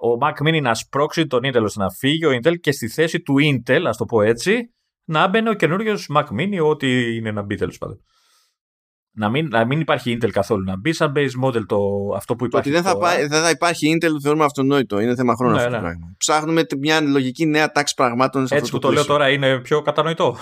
[0.00, 3.20] Ο Mac Mini να σπρώξει τον Intel ώστε να φύγει ο Intel και στη θέση
[3.20, 4.74] του Intel, ας το πω έτσι,
[5.04, 8.04] να μπαίνει ο καινούριος Mac Mini, ό,τι είναι να μπει τέλος πάντων.
[9.14, 10.64] Να μην, να μην υπάρχει Intel καθόλου.
[10.64, 11.78] Να μπει σαν base model το,
[12.16, 12.68] αυτό που υπάρχει.
[12.68, 15.00] Ότι δεν θα, πάει, δεν θα υπάρχει Intel το θεωρούμε αυτονόητο.
[15.00, 15.76] Είναι θέμα χρόνου ναι, αυτό ναι.
[15.76, 16.14] το πράγμα.
[16.16, 19.82] Ψάχνουμε μια λογική νέα τάξη πραγμάτων σε Έτσι αυτό που το, λέω τώρα είναι πιο
[19.82, 20.36] κατανοητό.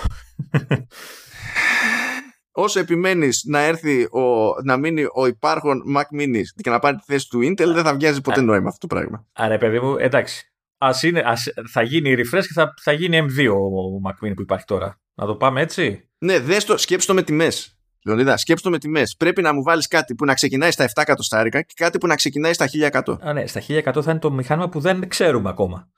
[2.60, 7.02] όσο επιμένεις να έρθει ο, να μείνει ο υπάρχον Mac Mini και να πάρει τη
[7.06, 9.26] θέση του Intel, δεν θα βγάζει ποτέ νόημα αυτό το πράγμα.
[9.32, 10.52] Άρα, παιδί μου, εντάξει.
[10.78, 14.42] Ας είναι, ας, θα γίνει refresh και θα, θα γίνει M2 ο Mac Mini που
[14.42, 15.00] υπάρχει τώρα.
[15.14, 17.74] Να το πάμε έτσι; Ναι, δες το, σκέψτε το με τιμές.
[18.04, 19.16] Λεωνίδα, σκέψτε το με τιμές.
[19.16, 22.14] Πρέπει να μου βάλεις κάτι που να ξεκινάει στα 7 εκατοστάρικα και κάτι που να
[22.14, 23.16] ξεκινάει στα 1100.
[23.20, 25.88] Α, ναι, στα 1100 θα είναι το μηχάνημα που δεν ξέρουμε ακόμα.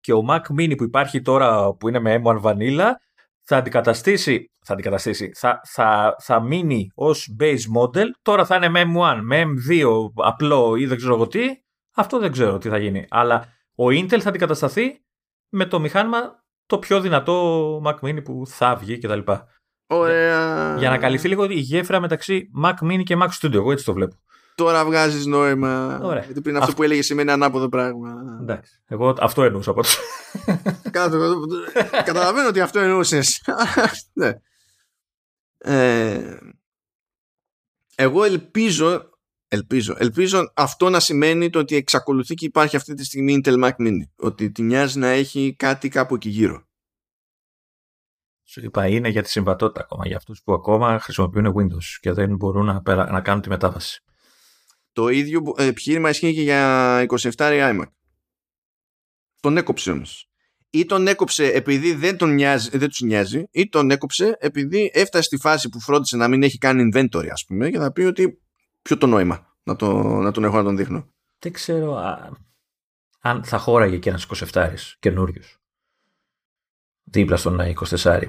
[0.00, 2.90] Και ο Mac Mini που υπάρχει τώρα που είναι με M1 Vanilla
[3.42, 8.82] θα αντικαταστήσει, θα, αντικαταστήσει θα, θα, θα μείνει ως base model, τώρα θα είναι με
[8.82, 9.84] M1, με M2
[10.14, 11.40] απλό ή δεν ξέρω εγώ τι,
[11.94, 13.06] αυτό δεν ξέρω τι θα γίνει.
[13.10, 15.04] Αλλά ο Intel θα αντικατασταθεί
[15.48, 19.18] με το μηχάνημα το πιο δυνατό Mac Mini που θα βγει κτλ.
[19.86, 20.76] Ωραία.
[20.78, 23.54] Για να καλυφθεί λίγο η γέφυρα μεταξύ Mac Mini και Mac Studio.
[23.54, 24.16] Εγώ έτσι το βλέπω.
[24.54, 26.00] Τώρα βγάζεις νόημα.
[26.02, 26.22] Ωραία.
[26.24, 28.10] Γιατί πριν αυτό που έλεγες σημαίνει ανάποδο πράγμα.
[28.40, 28.82] Εντάξει.
[28.86, 29.82] Εγώ αυτό εννοούσα από
[32.04, 33.42] Καταλαβαίνω ότι αυτό εννοούσες.
[34.20, 34.32] ναι.
[35.58, 36.36] Ε,
[37.94, 39.10] εγώ ελπίζω,
[39.48, 43.72] ελπίζω, ελπίζω αυτό να σημαίνει το ότι εξακολουθεί και υπάρχει αυτή τη στιγμή Intel Mac
[43.78, 44.02] Mini.
[44.16, 46.66] Ότι τη νοιάζει να έχει κάτι κάπου εκεί γύρω.
[48.44, 52.36] Σου είπα είναι για τη συμβατότητα ακόμα, για αυτούς που ακόμα χρησιμοποιούν Windows και δεν
[52.36, 54.02] μπορούν να, να κάνουν τη μετάβαση.
[54.92, 57.86] Το ίδιο επιχείρημα ισχύει και για 27 iMac.
[59.40, 60.27] Τον έκοψε όμως.
[60.70, 65.24] Ή τον έκοψε επειδή δεν, τον νοιάζει, δεν τους νοιάζει, ή τον έκοψε επειδή έφτασε
[65.24, 68.40] στη φάση που φρόντισε να μην έχει κάνει inventory, ας πούμε, και θα πει ότι
[68.82, 71.08] ποιο το νόημα να, το, να τον έχω να τον δείχνω.
[71.38, 72.30] Δεν ξέρω α,
[73.20, 75.58] αν θα χώραγε και ένας 27 καινούριος.
[77.04, 78.20] Δίπλα στον 24.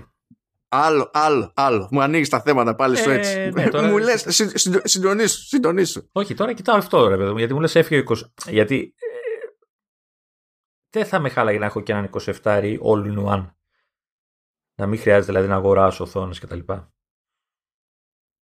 [0.72, 1.88] Άλλο, άλλο, άλλο.
[1.92, 3.50] Μου ανοίγεις τα θέματα πάλι στο ε, έτσι.
[3.54, 3.88] Ναι, τώρα...
[3.88, 4.26] μου λες,
[4.84, 6.10] συντονίσου, συντονίσου.
[6.12, 8.16] Όχι, τώρα κοιτάω αυτό, ρε παιδί μου, γιατί μου λες έφυγε 20.
[8.50, 9.09] Γιατί ε,
[10.90, 12.34] δεν θα με χάλαγε να έχω και έναν 27
[12.82, 13.52] all in one.
[14.76, 16.60] Να μην χρειάζεται δηλαδή να αγοράσω οθόνες κτλ.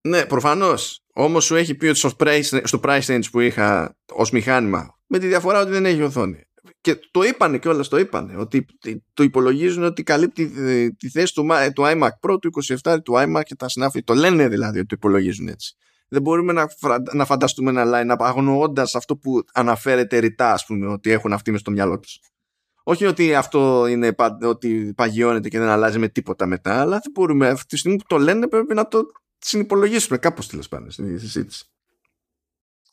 [0.01, 1.01] Ναι, προφανώς.
[1.13, 5.19] Όμως σου έχει πει ότι στο price, στο price range που είχα ως μηχάνημα, με
[5.19, 6.47] τη διαφορά ότι δεν έχει οθόνη
[6.81, 8.65] και το είπανε και όλα το είπανε ότι
[9.13, 12.51] το υπολογίζουν ότι καλύπτει ε, τη θέση του, του iMac Pro, του
[12.83, 14.03] 27 του iMac και τα συνάφη.
[14.03, 15.75] Το λένε δηλαδή ότι το υπολογίζουν έτσι.
[16.07, 16.67] Δεν μπορούμε να,
[17.13, 21.59] να φανταστούμε ένα line-up αγνοώντας αυτό που αναφέρεται ρητά, ας πούμε, ότι έχουν αυτοί μες
[21.59, 22.19] στο μυαλό τους.
[22.89, 27.47] Όχι ότι αυτό είναι ότι παγιώνεται και δεν αλλάζει με τίποτα μετά, αλλά δεν μπορούμε
[27.47, 29.01] αυτή τη στιγμή που το λένε πρέπει να το
[29.37, 31.65] συνυπολογίσουμε κάπως τέλος πάντων στη συζήτηση.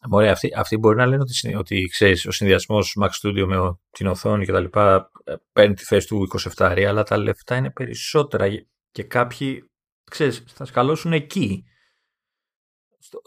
[0.08, 4.06] Μωρέ, αυτοί, αυτοί μπορεί να λένε ότι, ότι ξέρεις, ο συνδυασμός Mac Studio με την
[4.06, 4.64] οθόνη κτλ.
[4.78, 8.46] Ε, παίρνει τη θέση του 27, αλλά τα λεφτά είναι περισσότερα
[8.90, 9.70] και κάποιοι
[10.10, 11.64] ξέρεις, θα σκαλώσουν εκεί.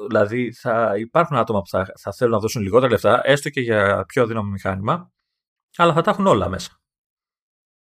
[0.08, 4.06] Δηλαδή θα υπάρχουν άτομα που θα, θα θέλουν να δώσουν λιγότερα λεφτά, έστω και για
[4.08, 5.12] πιο δύναμο μηχάνημα,
[5.78, 6.82] αλλά θα τα έχουν όλα μέσα.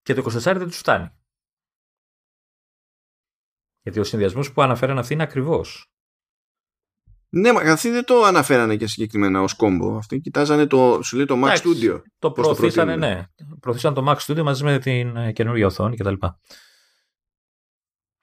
[0.02, 1.10] Και το 24 δεν τους φτάνει.
[3.82, 5.92] Γιατί ο συνδυασμός που αναφέραν αυτή είναι ακριβώς.
[7.30, 9.96] Ναι, μα αυτοί δεν το αναφέρανε και συγκεκριμένα ως κόμπο.
[9.96, 12.02] Αυτοί κοιτάζανε το, σου λέει το Mac Studio.
[12.18, 13.26] Το προωθήσανε, ναι.
[13.60, 16.14] Προωθήσαν το Mac Studio μαζί με την ε, καινούργια οθόνη κτλ.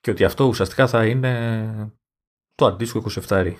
[0.00, 1.98] Και ότι αυτό ουσιαστικά θα είναι
[2.54, 3.54] το αντίστοιχο 27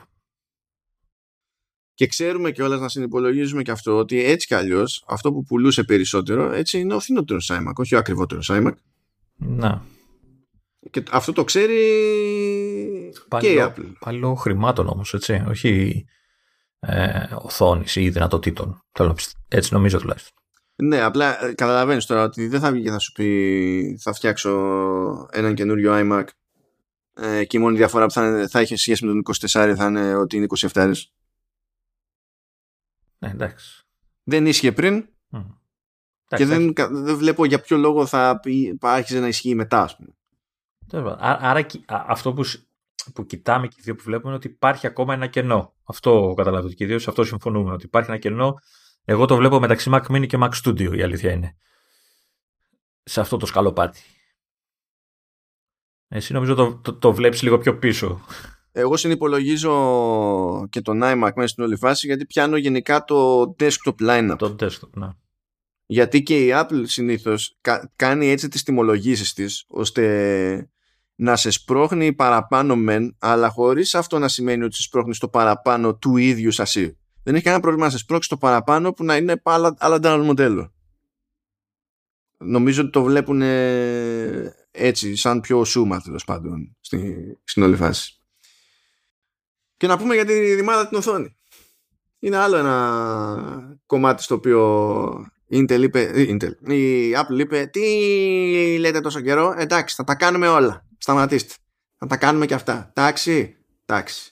[1.97, 5.83] και ξέρουμε και όλα να συνυπολογίζουμε και αυτό ότι έτσι κι αλλιώς αυτό που πουλούσε
[5.83, 8.73] περισσότερο έτσι είναι ο φθηνότερος iMac, όχι ο ακριβότερος iMac.
[9.37, 9.83] Να.
[10.91, 11.79] Και αυτό το ξέρει
[13.29, 13.93] πάλι και η Apple.
[13.99, 15.45] Πάλι λόγω χρημάτων όμως, έτσι.
[15.49, 16.05] Όχι
[16.79, 18.85] ε, οθόνης ή δυνατοτήτων.
[19.49, 20.33] Έτσι νομίζω τουλάχιστον.
[20.77, 24.51] Ναι, απλά ε, καταλαβαίνεις τώρα ότι δεν θα βγει και θα σου πει θα φτιάξω
[25.31, 26.25] έναν καινούριο iMac
[27.15, 30.15] ε, και η μόνη διαφορά που θα, θα έχει σχέση με τον 24 θα είναι
[30.15, 30.93] ότι είναι 27
[33.19, 33.87] ε, εντάξει.
[34.23, 35.09] δεν ίσχυε πριν
[36.27, 38.41] και δεν, δεν βλέπω για ποιο λόγο θα
[38.81, 40.17] άρχισε να ισχύει μετά ας πούμε.
[41.19, 42.45] Άρα αυτό που,
[43.15, 45.75] που κοιτάμε και οι δύο που βλέπουμε είναι ότι υπάρχει ακόμα ένα κενό.
[45.85, 47.73] Αυτό καταλάβετε και οι δύο σε αυτό συμφωνούμε.
[47.73, 48.55] Ότι υπάρχει ένα κενό.
[49.05, 51.57] Εγώ το βλέπω μεταξύ Mac Mini και Mac Studio η αλήθεια είναι.
[53.03, 54.01] Σε αυτό το σκαλοπάτι.
[56.09, 58.21] Εσύ νομίζω το, το, το βλέπεις λίγο πιο πίσω.
[58.79, 59.73] Εγώ συνυπολογίζω
[60.69, 64.35] και τον iMac μέσα στην όλη φάση γιατί πιάνω γενικά το desktop lineup.
[64.39, 65.09] Το desktop, ναι.
[65.87, 67.59] Γιατί και η Apple συνήθως
[67.97, 70.71] κάνει έτσι τις τιμολογήσεις της ώστε
[71.15, 75.97] να σε σπρώχνει παραπάνω μεν αλλά χωρίς αυτό να σημαίνει ότι σε σπρώχνει στο παραπάνω
[75.97, 76.99] του ίδιου σασί.
[77.23, 80.75] Δεν έχει κανένα πρόβλημα να σε σπρώξει το παραπάνω που να είναι άλλα, άλλα μοντέλο.
[82.39, 83.43] Νομίζω ότι το βλέπουν
[84.71, 86.77] έτσι, σαν πιο σούμα τέλος πάντων
[87.45, 88.16] στην όλη φάση.
[89.77, 91.37] Και να πούμε για τη ρημάδα την οθόνη.
[92.19, 99.01] Είναι άλλο ένα κομμάτι στο οποίο Intel είπε, ε, Intel, η Apple είπε τι λέτε
[99.01, 101.55] τόσο καιρό, εντάξει θα τα κάνουμε όλα, σταματήστε,
[101.99, 104.31] θα τα κάνουμε και αυτά, εντάξει, εντάξει.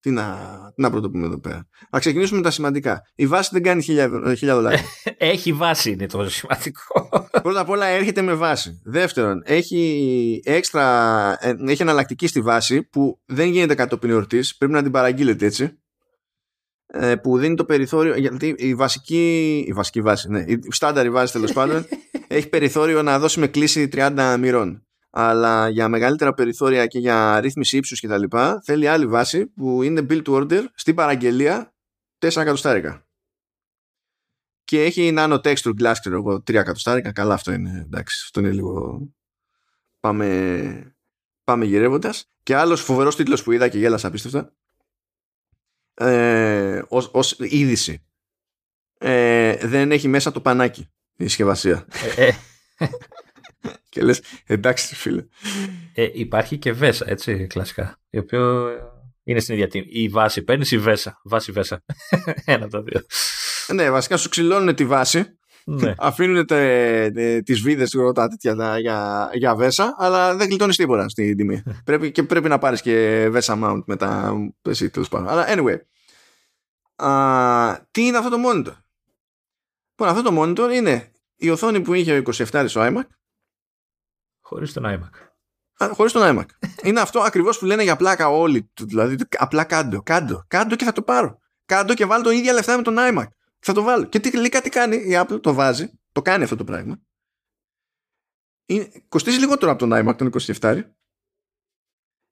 [0.00, 0.36] Τι να,
[0.74, 1.68] τι να πρωτοπούμε εδώ πέρα.
[1.90, 3.02] Να ξεκινήσουμε με τα σημαντικά.
[3.14, 4.82] Η βάση δεν κάνει χίλια, χίλια δολάρια.
[5.18, 7.08] έχει βάση, είναι το σημαντικό.
[7.42, 8.80] Πρώτα απ' όλα έρχεται με βάση.
[8.84, 14.56] Δεύτερον, έχει έξτρα, ε, έχει εναλλακτική στη βάση που δεν γίνεται κατόπιν εορτής.
[14.56, 15.78] Πρέπει να την παραγγείλετε έτσι.
[16.86, 18.16] Ε, που δίνει το περιθώριο.
[18.16, 21.86] Γιατί η βασική, η βασική βάση, ναι, η στάνταρη βάση τέλος πάντων,
[22.28, 24.87] έχει περιθώριο να δώσει με κλίση 30 μοιρών
[25.20, 29.82] αλλά για μεγαλύτερα περιθώρια και για ρύθμιση ύψους και τα λοιπά θέλει άλλη βάση που
[29.82, 31.74] είναι build to order στην παραγγελία
[32.18, 33.06] 4 εκατοστάρικα.
[34.64, 37.12] Και έχει nano texture glass ξέρω εγώ 3 εκατοστάρικα.
[37.12, 39.00] Καλά αυτό είναι εντάξει αυτό είναι λίγο
[40.00, 40.96] πάμε
[41.44, 42.30] πάμε γυρεύοντας.
[42.42, 44.52] Και άλλος φοβερός τίτλος που είδα και γέλασα απίστευτα
[45.94, 48.06] ε, ως, ως είδηση.
[48.98, 51.86] Ε, δεν έχει μέσα το πανάκι η συσκευασία.
[52.16, 52.88] Ε, ε.
[53.98, 55.24] Και λες εντάξει φίλε.
[55.94, 57.98] Ε, υπάρχει και Βέσα έτσι κλασικά.
[58.10, 58.40] Η οποία
[59.22, 59.86] είναι στην ίδια τιμή.
[59.88, 61.20] Η βάση παίρνεις η Βέσα.
[61.24, 61.84] Βάση Βέσα.
[62.44, 63.00] Ένα από τα δύο.
[63.74, 65.24] Ναι, βασικά σου ξυλώνουν τη βάση.
[65.64, 65.94] Ναι.
[65.98, 71.62] Αφήνουν τε, τις βίδες τα τέτοια για, για Βέσα, αλλά δεν γλιτώνεις τίποτα στην τιμή.
[71.84, 74.32] πρέπει, και πρέπει να πάρεις και Βέσα mount μετά.
[74.68, 75.28] Εσύ τέλος πάντων.
[75.28, 75.78] Αλλά anyway.
[77.06, 78.76] Α, τι είναι αυτό το monitor;
[79.90, 83.02] Λοιπόν, αυτό το monitor είναι η οθόνη που είχε ο 27 ο iMac
[84.48, 85.10] Χωρίς τον iMac.
[85.92, 86.46] Χωρίς τον iMac.
[86.82, 88.70] είναι αυτό ακριβώς που λένε για πλάκα όλοι.
[88.80, 91.38] Δηλαδή απλά κάντο, κάντο, κάντο και θα το πάρω.
[91.64, 93.26] Κάντο και βάλω το ίδια λεφτά με τον iMac.
[93.58, 94.04] Θα το βάλω.
[94.04, 97.00] Και τι, τελικά τι κάνει η Apple, το βάζει, το κάνει αυτό το πράγμα.
[98.66, 100.30] Είναι, κοστίζει λιγότερο από τον iMac τον
[100.60, 100.82] 27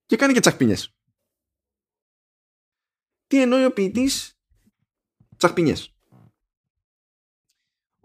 [0.06, 0.94] και κάνει και τσακπινιές.
[3.26, 4.38] Τι εννοεί ο ποιητής;
[5.36, 5.95] Τσακπινιές.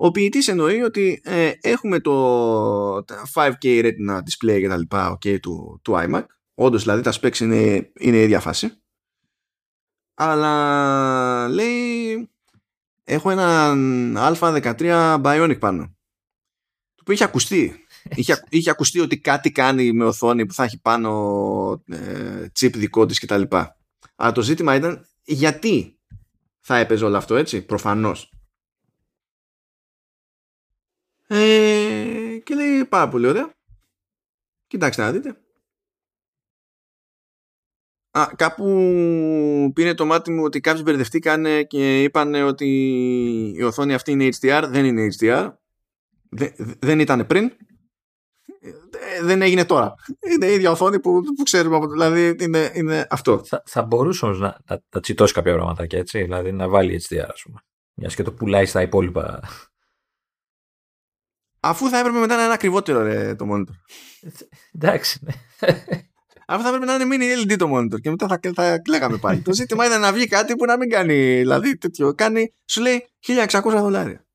[0.03, 2.97] Ο ποιητής εννοεί ότι ε, έχουμε το
[3.33, 6.23] 5K Retina display και τα λοιπά okay, του, του iMac.
[6.53, 8.71] Όντως δηλαδή τα specs είναι, είναι η ίδια φάση.
[10.13, 12.29] Αλλά λέει
[13.03, 15.83] έχω έναν α13 Bionic πάνω.
[16.95, 17.85] Το οποίο είχε ακουστεί.
[18.15, 23.05] είχε, είχε ακουστεί ότι κάτι κάνει με οθόνη που θα έχει πάνω ε, chip δικό
[23.05, 23.43] της κτλ.
[24.15, 25.99] Αλλά το ζήτημα ήταν γιατί
[26.59, 28.31] θα έπαιζε όλο αυτό έτσι, προφανώς.
[31.33, 33.53] Ε, και λέει πάρα πολύ ωραία.
[34.67, 35.37] Κοιτάξτε να δείτε.
[38.11, 38.65] Α, κάπου
[39.73, 42.67] πήρε το μάτι μου ότι κάποιοι μπερδευτήκαν και είπαν ότι
[43.55, 44.63] η οθόνη αυτή είναι HDR.
[44.67, 45.53] Δεν είναι HDR.
[46.79, 47.51] δεν ήταν πριν.
[48.59, 49.95] Ε, δεν έγινε τώρα.
[50.33, 51.79] Είναι η ίδια οθόνη που, που ξέρουμε.
[51.91, 53.43] Δηλαδή είναι, είναι αυτό.
[53.45, 56.21] Θα, θα μπορούσε όμως να, να, να τσιτώσει κάποια πραγματάκια έτσι.
[56.21, 57.59] Δηλαδή να βάλει HDR, ας πούμε.
[57.93, 59.39] Μιας και το πουλάει στα υπόλοιπα
[61.63, 63.75] Αφού θα έπρεπε μετά να είναι ακριβότερο ρε, το monitor.
[64.75, 65.33] Εντάξει, ναι.
[66.47, 69.41] Αφού θα έπρεπε να είναι mini LED το monitor και μετά θα, θα κλαίγαμε πάλι.
[69.41, 73.07] το ζήτημα είναι να βγει κάτι που να μην κάνει, δηλαδή τέτοιο, κάνει, σου λέει
[73.47, 74.25] 1600 δολάρια.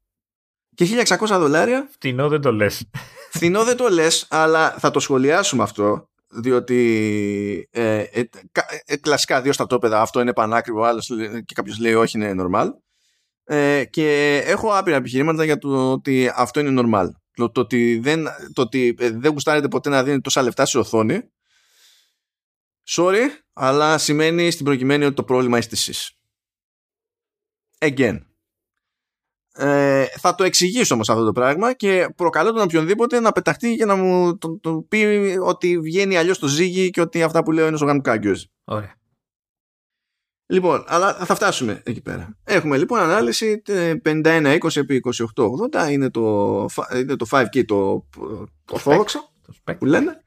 [0.75, 1.89] Και 1600 δολάρια.
[1.91, 2.91] Φτηνό δεν το λες.
[3.31, 6.09] Φτηνό δεν το λες, αλλά θα το σχολιάσουμε αυτό.
[6.29, 8.29] Διότι ε, ε,
[8.85, 11.07] ε, κλασικά δύο στρατόπεδα αυτό είναι πανάκριβο, άλλος
[11.45, 12.69] και κάποιος λέει όχι, είναι normal.
[13.49, 17.11] Ε, και έχω άπειρα επιχειρήματα για το ότι αυτό είναι normal.
[17.33, 20.79] Το, το ότι, δεν, το ότι ε, δεν γουστάρετε ποτέ να δίνετε τόσα λεφτά σε
[20.79, 21.31] οθόνη
[22.89, 23.21] sorry,
[23.53, 26.13] αλλά σημαίνει στην προκειμένη ότι το πρόβλημα είστε εσείς.
[27.79, 28.21] Again.
[29.53, 33.85] Ε, θα το εξηγήσω όμως αυτό το πράγμα και προκαλώ τον οποιονδήποτε να πεταχτεί και
[33.85, 37.67] να μου το, το πει ότι βγαίνει αλλιώς το ζύγι και ότι αυτά που λέω
[37.67, 38.49] είναι σογανουκάκιος.
[38.65, 38.96] Ωραία.
[40.49, 42.37] Λοιπόν, αλλά θα φτάσουμε εκεί πέρα.
[42.45, 43.63] Έχουμε λοιπόν ανάλυση
[44.05, 45.03] 51-20 επί
[45.85, 46.67] 28-80 είναι το,
[46.97, 48.07] είναι το 5K το,
[48.65, 49.33] το ορθόδοξο
[49.79, 50.25] που λένε.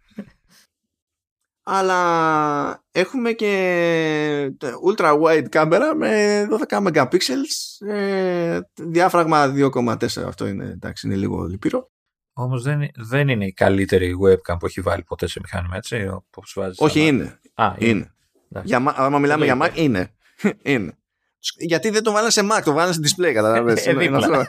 [1.64, 4.52] αλλά έχουμε και
[4.88, 11.92] ultra wide κάμερα με 12 megapixels ε, διάφραγμα 2,4 αυτό είναι, εντάξει, είναι λίγο λυπηρό
[12.34, 16.08] Όμως δεν, δεν είναι η καλύτερη webcam που έχει βάλει ποτέ σε μηχάνημα, έτσι.
[16.08, 17.40] Όπως Όχι, είναι.
[17.54, 17.90] Α, είναι.
[17.90, 18.14] είναι.
[18.64, 20.14] Για, άμα μιλάμε για Mac, είναι.
[20.62, 20.98] είναι.
[21.58, 23.86] Γιατί δεν το βάλανε σε Mac, το βάλανε σε display, καταλαβαίνεις.
[23.86, 24.46] Ε,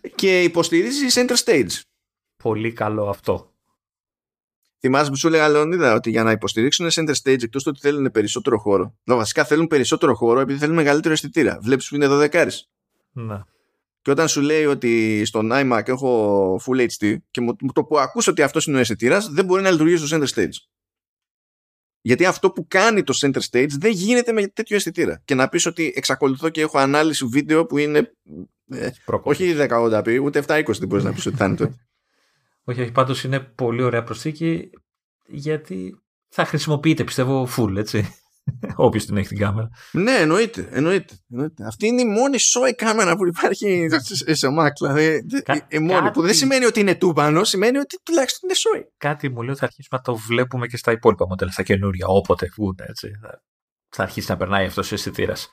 [0.14, 1.80] και υποστηρίζεις center stage.
[2.36, 3.54] Πολύ καλό αυτό.
[4.80, 8.58] Θυμάσαι που σου έλεγα, Λεωνίδα, ότι για να υποστηρίξουν center stage, εκτός ότι θέλουν περισσότερο
[8.58, 11.58] χώρο, βασικά θέλουν περισσότερο χώρο επειδή θέλουν μεγαλύτερο αισθητήρα.
[11.62, 12.46] Βλέπεις που είναι 12
[13.12, 13.46] Να.
[14.02, 18.30] Και όταν σου λέει ότι στον iMac έχω Full HD και μου το που ακούσω
[18.30, 20.54] ότι αυτός είναι ο αισθητήρας, δεν μπορεί να λειτουργήσει στο center stage.
[22.00, 25.22] Γιατί αυτό που κάνει το center stage δεν γίνεται με τέτοιο αισθητήρα.
[25.24, 28.12] Και να πεις ότι εξακολουθώ και έχω ανάλυση βίντεο που είναι.
[28.70, 28.90] Ε,
[29.22, 31.64] όχι 1080p, ούτε 720 δεν μπορείς να πεις ότι θα είναι το.
[32.64, 34.70] όχι, όχι, πάντως είναι πολύ ωραία προσθήκη
[35.26, 38.19] γιατί θα χρησιμοποιείται πιστεύω full, έτσι.
[38.86, 39.68] Όποιος την έχει την κάμερα.
[39.92, 41.64] Ναι, εννοείται, εννοείται, εννοείται.
[41.66, 43.86] Αυτή είναι η μόνη σόη κάμερα που υπάρχει
[44.26, 44.70] σε Mac.
[44.78, 45.66] Δηλαδή, Κα...
[45.68, 46.10] η μόνη κάτι...
[46.10, 48.92] που δεν σημαίνει ότι είναι τούμπανος, σημαίνει ότι τουλάχιστον είναι σόη.
[48.96, 52.06] Κάτι μου λέει ότι θα αρχίσουμε να το βλέπουμε και στα υπόλοιπα μοντέλα, στα καινούρια,
[52.06, 53.10] όποτε βγουν έτσι.
[53.88, 55.52] Θα αρχίσει να περνάει αυτός ο αισθητήρας.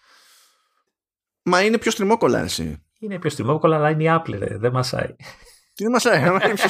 [1.44, 2.84] Μα είναι πιο στριμόκολα, εσύ.
[3.00, 4.58] Είναι πιο στριμόκολα, αλλά είναι η Apple, ρε.
[4.58, 5.16] δεν μασάει.
[5.74, 6.70] Τι δεν μασάει, άμα είναι πιο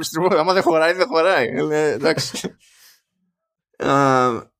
[0.00, 0.40] στριμόκολα.
[0.40, 1.46] Άμα δεν χωράει, δεν χωράει.
[1.70, 2.56] Ε, εντάξει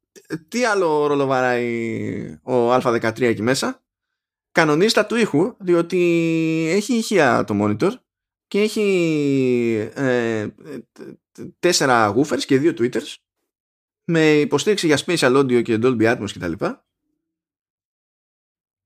[0.48, 3.82] τι άλλο ρόλο βαράει ο Α13 εκεί μέσα;
[4.52, 5.98] Κανονίστα του ήχου, διότι
[6.70, 7.90] έχει ηχεία το monitor
[8.46, 10.46] και έχει ε,
[11.58, 13.14] τέσσερα woofers και δύο tweeters
[14.10, 16.64] με υποστήριξη για spatial audio και Dolby Atmos κτλ.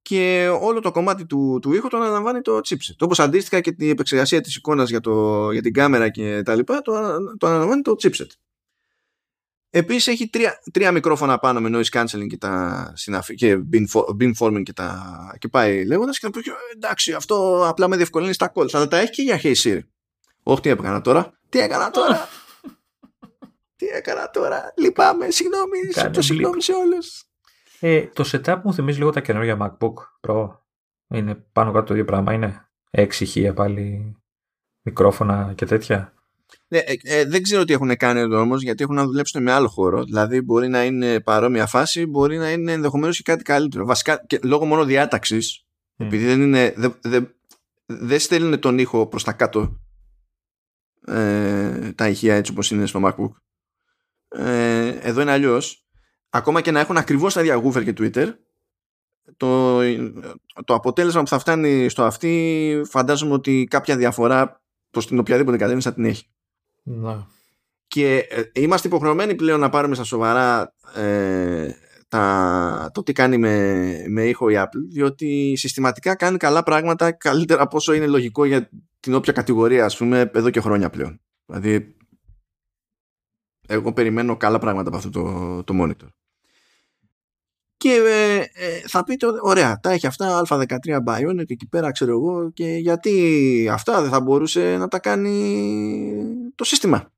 [0.03, 2.97] Και όλο το κομμάτι του, του ήχου το αναλαμβάνει το chipset.
[2.99, 6.83] Όπως αντίστοιχα και την επεξεργασία της εικόνας για, το, για την κάμερα και τα λοιπά,
[6.83, 6.93] το,
[7.37, 8.27] το αναλαμβάνει το chipset.
[9.75, 12.93] Επίσης έχει τρία, τρία μικρόφωνα πάνω με noise cancelling και, τα
[13.35, 13.59] και
[14.21, 16.41] beamforming και, τα, και πάει λέγοντας και να πει
[16.75, 19.81] εντάξει αυτό απλά με διευκολύνει στα calls αλλά τα έχει και για Hey Siri.
[20.43, 21.39] Όχι τι έκανα τώρα.
[21.49, 22.29] Τι έκανα τώρα.
[23.77, 24.73] τι έκανα τώρα.
[24.77, 25.31] Λυπάμαι.
[25.31, 26.11] Συγγνώμη.
[26.13, 27.25] Το συγγνώμη σε όλους.
[27.81, 29.95] Ε, το setup μου θυμίζει λίγο τα καινούργια MacBook
[30.29, 30.49] Pro.
[31.09, 32.33] Είναι πάνω κάτω το ίδιο πράγμα.
[32.33, 34.17] Είναι έξι ηχεία πάλι
[34.83, 36.15] μικρόφωνα και τέτοια.
[36.69, 39.53] Ναι, ε, ε, δεν ξέρω τι έχουν κάνει εδώ όμως, γιατί έχουν να δουλέψουν με
[39.53, 40.05] άλλο χώρο.
[40.05, 43.85] Δηλαδή, μπορεί να είναι παρόμοια φάση, μπορεί να είναι ενδεχομένως και κάτι καλύτερο.
[43.85, 45.65] Βασικά, και λόγω μόνο διάταξης,
[45.97, 46.75] επειδή δεν είναι.
[46.77, 47.21] Δεν δε,
[47.87, 49.81] δε στέλνουν τον ήχο προς τα κάτω
[51.07, 53.31] ε, τα ηχεία έτσι όπως είναι στο MacBook.
[54.29, 55.87] Ε, εδώ είναι αλλιώς.
[56.31, 58.35] Ακόμα και να έχουν ακριβώς τα ίδια Google και Twitter,
[59.37, 59.81] το,
[60.65, 65.89] το αποτέλεσμα που θα φτάνει στο αυτή φαντάζομαι ότι κάποια διαφορά προς την οποιαδήποτε κατεύθυνση
[65.89, 66.27] θα την έχει.
[66.83, 67.27] Να.
[67.87, 71.71] Και ε, είμαστε υποχρεωμένοι πλέον να πάρουμε στα σοβαρά ε,
[72.09, 77.63] τα, το τι κάνει με, με ήχο η Apple, διότι συστηματικά κάνει καλά πράγματα καλύτερα
[77.63, 81.21] από όσο είναι λογικό για την όποια κατηγορία, ας πούμε, εδώ και χρόνια πλέον.
[81.47, 81.97] Δηλαδή,
[83.67, 86.09] εγώ περιμένω καλά πράγματα από αυτό το, το monitor.
[87.83, 90.77] Και ε, ε, θα πείτε, ωραία, τα έχει αυτά Α13
[91.07, 96.53] Bionic και εκεί πέρα ξέρω εγώ και γιατί αυτά δεν θα μπορούσε να τα κάνει
[96.55, 97.13] το σύστημα.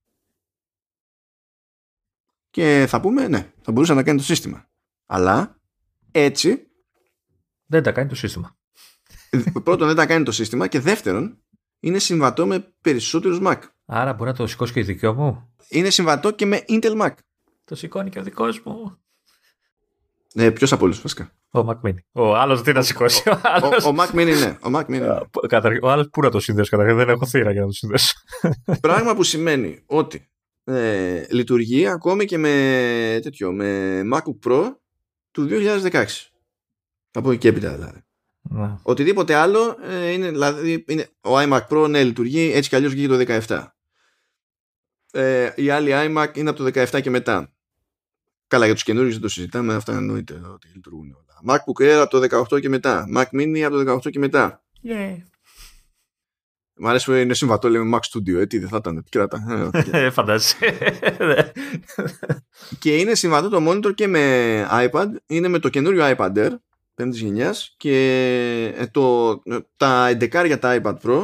[2.51, 4.69] Και θα πούμε, ναι, θα μπορούσε να κάνει το σύστημα.
[5.07, 5.61] Αλλά
[6.11, 6.67] έτσι...
[7.67, 8.57] Δεν τα κάνει το σύστημα.
[9.65, 11.43] Πρώτον δεν τα κάνει το σύστημα και δεύτερον
[11.81, 13.59] είναι συμβατό με περισσότερους Mac.
[13.85, 15.55] Άρα μπορεί να το σηκώσει και δικός μου.
[15.69, 17.13] Είναι συμβατό και με Intel Mac.
[17.65, 19.04] Το σηκώνει και ο δικός μου.
[20.37, 21.33] Ναι, ποιος από όλους βασικά.
[21.51, 21.97] Ο Mac Mini.
[22.13, 23.29] Ο άλλος τι να σηκώσει.
[23.29, 24.57] Ο, ο, ο, Mac Mini, ναι.
[24.63, 25.79] Ο, Mac Mini, ναι.
[25.83, 26.97] ο άλλος πού να το συνδέσει καταρχήν.
[26.97, 28.15] Δεν έχω θύρα για να το συνδέσω.
[28.81, 30.29] Πράγμα που σημαίνει ότι
[30.65, 34.73] ε, λειτουργεί ακόμη και με τέτοιο, με MacBook Pro
[35.31, 36.05] του 2016.
[37.11, 38.05] Από εκεί και έπειτα δηλαδή.
[38.43, 38.81] Να.
[38.83, 43.25] Οτιδήποτε άλλο ε, είναι, δηλαδή, είναι, ο iMac Pro ναι, λειτουργεί έτσι κι αλλιώς βγήκε
[43.25, 43.67] το 17.
[45.13, 47.53] Ε, η άλλη iMac είναι από το 17 και μετά.
[48.55, 51.55] Καλά, για τους καινούριους δεν το συζητάμε, αυτά εννοείται ότι λειτουργούν όλα.
[51.55, 53.07] MacBook Air από το 18 και μετά.
[53.17, 54.63] Mac Mini από το 18 και μετά.
[54.85, 55.17] Yeah.
[56.75, 59.71] Μ' αρέσει που είναι συμβατό, λέμε Mac Studio, ε, τι δεν θα ήταν, κράτα.
[59.93, 60.57] Ε, Φαντάζεσαι.
[62.79, 66.51] και είναι συμβατό το monitor και με iPad, είναι με το καινούριο iPad Air,
[66.95, 67.97] πέμπτης γενιάς και
[68.77, 69.35] ε, το,
[69.77, 71.21] τα 11 για τα iPad Pro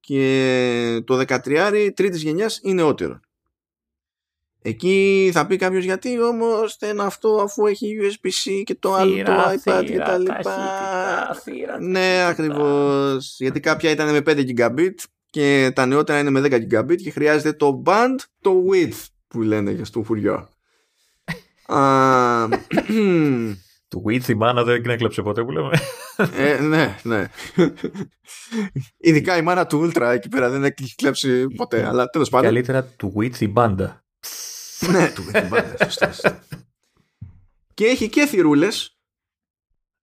[0.00, 3.20] και το 13 τρίτης γενιάς είναι νεότερο.
[4.66, 9.32] Εκεί θα πει κάποιος γιατί όμως δεν αυτό αφού έχει USB-C και το άλλο το
[9.32, 10.56] iPad και τα λοιπά.
[11.80, 13.36] Ναι, ακριβώς.
[13.38, 14.94] Γιατί κάποια ήταν με 5 Gigabit
[15.30, 19.70] και τα νεότερα είναι με 10 Gigabit και χρειάζεται το band, το width που λένε
[19.70, 20.48] για στο φουριό.
[23.88, 25.78] Του width η μάνα δεν έκλεψε ποτέ που λέμε.
[26.36, 27.28] ε, ναι, ναι.
[28.96, 31.86] Ειδικά η μάνα του Ultra εκεί πέρα δεν έχει κλέψει ποτέ.
[31.86, 32.46] Αλλά τέλος πάντων.
[32.46, 34.03] Καλύτερα του width η μπάντα
[34.80, 35.24] ναι, του
[37.74, 38.98] Και έχει και θηρούλες.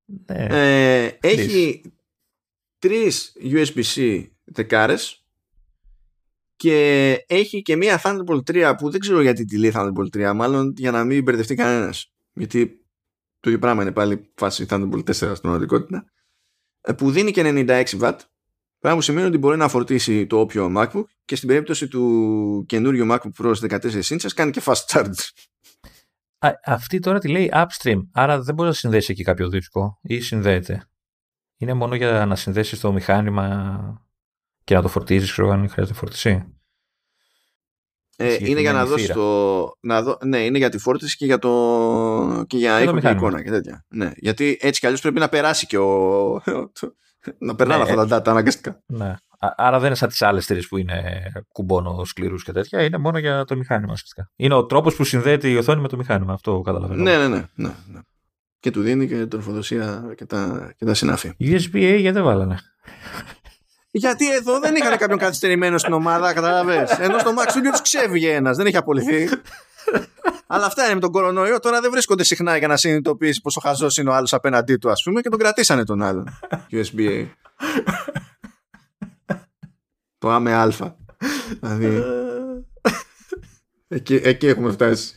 [0.05, 1.81] Ναι, ε, έχει
[2.79, 3.37] τρεις.
[3.41, 5.25] USB-C δεκάρες
[6.55, 10.73] και έχει και μία Thunderbolt 3 που δεν ξέρω γιατί τη λέει Thunderbolt 3 μάλλον
[10.77, 12.13] για να μην μπερδευτεί κανένας.
[12.33, 12.85] Γιατί
[13.39, 16.05] το ίδιο πράγμα είναι πάλι φάση Thunderbolt 4 στην πραγματικότητα
[16.81, 18.17] ε, που δίνει και 96 W
[18.81, 23.07] Πράγμα που σημαίνει ότι μπορεί να φορτίσει το όποιο MacBook και στην περίπτωση του καινούριου
[23.09, 25.29] MacBook Pro 14 inches κάνει και fast charge.
[26.37, 30.19] Α, αυτή τώρα τη λέει upstream, άρα δεν μπορεί να συνδέσει εκεί κάποιο δίσκο ή
[30.19, 30.85] συνδέεται.
[31.57, 34.03] Είναι μόνο για να συνδέσεις το μηχάνημα
[34.63, 36.60] και να το φορτίζεις, ξέρω αν χρειάζεται φορτισή.
[38.21, 39.77] Ε, είναι για να δώσεις το.
[39.79, 43.43] Να δω, ναι, είναι για τη φόρτιση και για, το, και για ήχο και εικόνα
[43.43, 43.85] και τέτοια.
[43.89, 46.41] Ναι, γιατί έτσι κι αλλιώς πρέπει να περάσει και ο,
[47.37, 48.83] να περνάνε ναι, αυτά τα data αναγκαστικά.
[48.85, 49.15] Ναι.
[49.55, 51.21] Άρα δεν είναι σαν τις άλλες εταιρείε που είναι
[51.51, 52.83] κουμπόνο σκληρούς και τέτοια.
[52.83, 54.31] Είναι μόνο για το μηχάνημα ουσιαστικά.
[54.35, 56.33] Είναι ο τρόπος που συνδέεται η οθόνη με το μηχάνημα.
[56.33, 57.03] Αυτό καταλαβαίνω.
[57.03, 57.45] Ναι, ναι, ναι.
[57.55, 57.99] ναι, ναι.
[58.59, 61.31] Και του δίνει και τροφοδοσία και τα, και τα συνάφη.
[61.39, 62.59] USB-A γιατί δεν βάλανε;
[63.91, 68.33] Γιατί εδώ δεν είχαν κάποιον καθυστερημένο στην ομάδα, κατάλαβες; Ενώ στο Max Studio του ξέφυγε
[68.33, 69.29] ένας, δεν είχε απολυθεί.
[70.47, 71.59] Αλλά αυτά είναι με τον κορονοϊό.
[71.59, 75.03] Τώρα δεν βρίσκονται συχνά για να συνειδητοποιήσει πόσο χαζός είναι ο άλλος απέναντί του, ας
[75.03, 76.39] πούμε, και τον κρατήσανε τον άλλον.
[76.71, 77.27] USB-A.
[80.17, 80.95] το άμε αλφα.
[81.59, 82.03] δηλαδή.
[83.87, 85.15] εκεί, εκεί έχουμε φτάσει.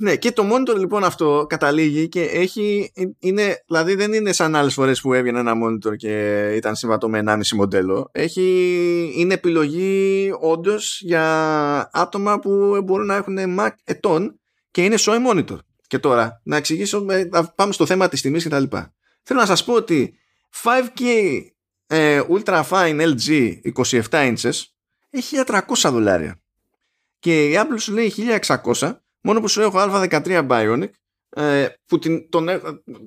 [0.00, 4.74] Ναι, και το monitor λοιπόν αυτό καταλήγει και έχει, είναι, δηλαδή δεν είναι σαν άλλες
[4.74, 8.08] φορές που έβγαινε ένα monitor και ήταν συμβατό με 1,5 μοντέλο.
[8.12, 15.26] Έχει, είναι επιλογή όντως για άτομα που μπορούν να έχουν Mac ετών και είναι SOE
[15.30, 15.58] monitor.
[15.86, 18.94] Και τώρα, να εξηγήσω, να πάμε στο θέμα της τιμής και τα λοιπά.
[19.22, 20.18] Θέλω να σας πω ότι
[20.62, 21.02] 5K
[21.86, 24.62] ε, Ultra Fine LG 27 inches
[25.10, 26.40] έχει 1300 δολάρια.
[27.18, 28.12] Και η Apple σου λέει
[28.62, 28.92] 1600
[29.28, 30.88] Μόνο που σου έχω α13 Bionic
[31.28, 32.48] ε, που την, τον,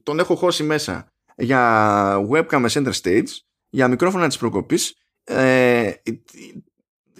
[0.03, 3.27] τον έχω χώσει μέσα για webcam με center stage,
[3.69, 5.91] για μικρόφωνα της προκοπής ε,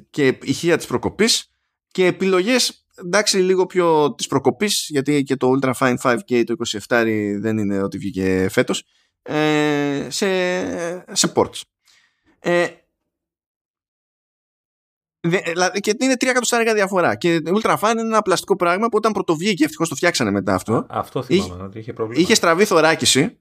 [0.10, 1.50] και ηχεία της προκοπής
[1.88, 6.56] και επιλογές εντάξει λίγο πιο της προκοπής γιατί και το Ultra Fine 5K το
[6.88, 8.84] 27 δεν είναι ότι βγήκε φέτος
[9.22, 10.28] ε, σε,
[11.16, 11.62] σε ports.
[12.40, 12.68] Ε,
[15.80, 17.16] και είναι τρία εκατοστάρια διαφορά.
[17.16, 20.86] Και Ultra Fine είναι ένα πλαστικό πράγμα που όταν πρωτοβγήκε, ευτυχώς το φτιάξανε μετά αυτό.
[20.90, 22.22] Αυτό θυμάμαι, είχε, ότι είχε πρόβλημα.
[22.22, 23.40] Είχε στραβή θωράκιση.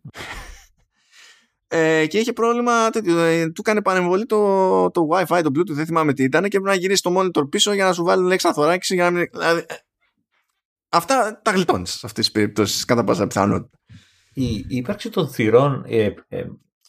[1.69, 2.73] ε, και είχε πρόβλημα.
[3.05, 6.43] Ε, του έκανε παρεμβολή το, το WiFi, το Bluetooth, δεν θυμάμαι τι ήταν.
[6.43, 8.95] Και έπρεπε να γυρίσει το monitor πίσω για να σου βάλουν έξτρα θωράκιση.
[8.95, 9.75] Για να μην, δηλαδή, ε,
[10.89, 13.79] αυτά τα γλιτώνεις σε αυτές τις περιπτώσεις, κατά πάσα πιθανότητα.
[14.35, 16.09] Η ύπαρξη των θυρών ε,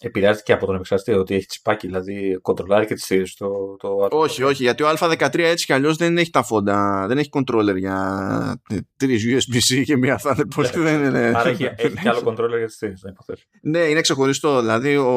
[0.02, 4.08] ε, επηρεάζεται από τον επεξεργαστή ότι έχει τσιπάκι, δηλαδή κοντρολάρει και τη στήριξη το, το
[4.12, 7.76] Όχι, όχι, γιατί ο Α13 έτσι κι αλλιώς δεν έχει τα φόντα, δεν έχει controller
[7.78, 8.62] για
[8.98, 10.66] τρεις USB-C και μία Thunderbolt.
[10.66, 10.74] Yeah.
[10.74, 11.32] δεν είναι.
[11.36, 13.46] Άρα έχει, έχει κι άλλο controller για τη στήριξη, να υποθέσω.
[13.62, 14.60] Ναι, είναι ξεχωριστό.
[14.60, 15.12] Δηλαδή ο,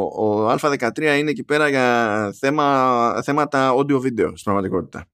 [0.00, 5.06] ο Α13 είναι εκεί πέρα για θέμα, θέματα audio-video στην πραγματικότητα.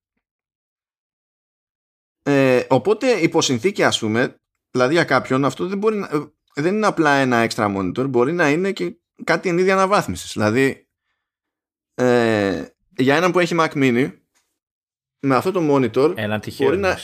[2.22, 4.40] Ε, οπότε υποσυνθήκη ας πούμε,
[4.70, 6.08] δηλαδή για κάποιον αυτό δεν μπορεί να,
[6.54, 10.32] δεν είναι απλά ένα extra monitor, μπορεί να είναι και κάτι εν είδη αναβάθμισης.
[10.32, 10.88] Δηλαδή,
[11.94, 12.64] ε,
[12.96, 14.12] για έναν που έχει Mac Mini,
[15.20, 16.68] με αυτό το monitor Ένα τυχαίο.
[16.68, 16.98] Μπορεί να...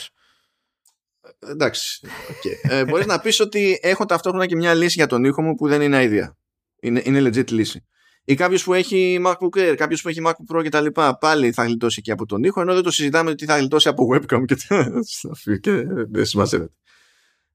[1.39, 1.99] Εντάξει.
[2.03, 2.69] Okay.
[2.71, 5.67] ε, μπορείς να πεις ότι έχω ταυτόχρονα και μια λύση για τον ήχο μου που
[5.67, 6.31] δεν είναι idea.
[6.81, 7.85] Είναι, είναι legit λύση.
[8.23, 11.51] Ή κάποιος που έχει MacBook Air, κάποιος που έχει MacBook Pro και τα λοιπά, πάλι
[11.51, 14.45] θα γλιτώσει και από τον ήχο, ενώ δεν το συζητάμε ότι θα γλιτώσει από webcam
[14.45, 14.55] και,
[15.61, 16.69] και δεν σημασία.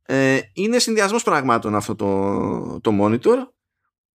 [0.03, 3.37] Ε, είναι συνδυασμός πραγμάτων αυτό το, το monitor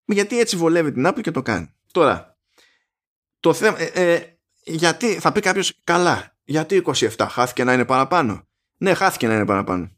[0.05, 1.73] γιατί έτσι βολεύει την Apple και το κάνει.
[1.91, 2.37] Τώρα,
[3.39, 8.47] το θέμα, ε, ε, γιατί θα πει κάποιος καλά, γιατί 27 χάθηκε να είναι παραπάνω;
[8.77, 9.91] Ναι, χάθηκε να είναι παραπάνω.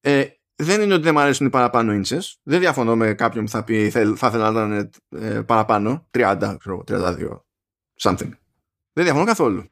[0.00, 2.20] Ε, δεν είναι ότι δεν μου αρέσουν οι παραπάνω inches.
[2.42, 6.84] Δεν διαφωνώ με κάποιον που θα πει θα ήθελα να είναι ε, παραπάνω, 30, ξέρω,
[6.88, 7.40] 32,
[8.00, 8.30] something.
[8.92, 9.64] Δεν διαφωνώ καθόλου.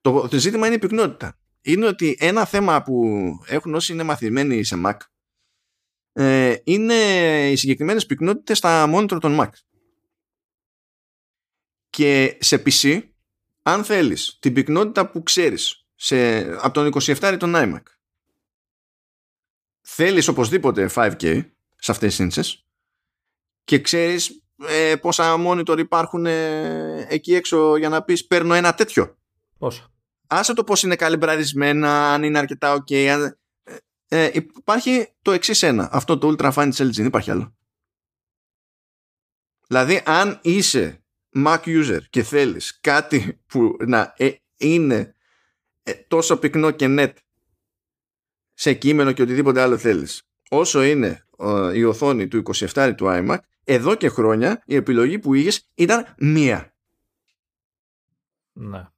[0.00, 1.38] Το, το ζήτημα είναι η πυκνότητα.
[1.60, 4.96] είναι ότι ένα θέμα που έχουν όσοι είναι μαθημένοι σε Mac
[6.12, 6.94] ε, είναι
[7.50, 9.50] οι συγκεκριμένες πυκνότητες στα monitor των Mac.
[11.90, 13.02] Και σε PC,
[13.62, 17.82] αν θέλεις την πυκνότητα που ξέρεις σε, από τον 27 τον iMac,
[19.80, 22.66] θέλεις οπωσδήποτε 5K σε αυτές τις σύντσες
[23.64, 29.16] και ξέρεις ε, πόσα monitor υπάρχουν ε, εκεί έξω για να πεις παίρνω ένα τέτοιο.
[29.58, 29.90] Πόσα.
[30.26, 33.06] Άσε το πώς είναι καλυμπραρισμένα, αν είναι αρκετά ok.
[33.06, 33.38] Αν...
[34.14, 35.88] Ε, υπάρχει το εξής ένα.
[35.92, 36.90] Αυτό το Ultra Fine LG.
[36.92, 37.56] Δεν υπάρχει άλλο.
[39.66, 45.14] Δηλαδή, αν είσαι Mac user και θέλεις κάτι που να ε, είναι
[45.82, 47.12] ε, τόσο πυκνό και net
[48.52, 51.26] σε κείμενο και οτιδήποτε άλλο θέλεις όσο είναι
[51.74, 56.74] η οθόνη του 27 του iMac εδώ και χρόνια η επιλογή που είχες ήταν μία.
[58.52, 58.91] Ναι.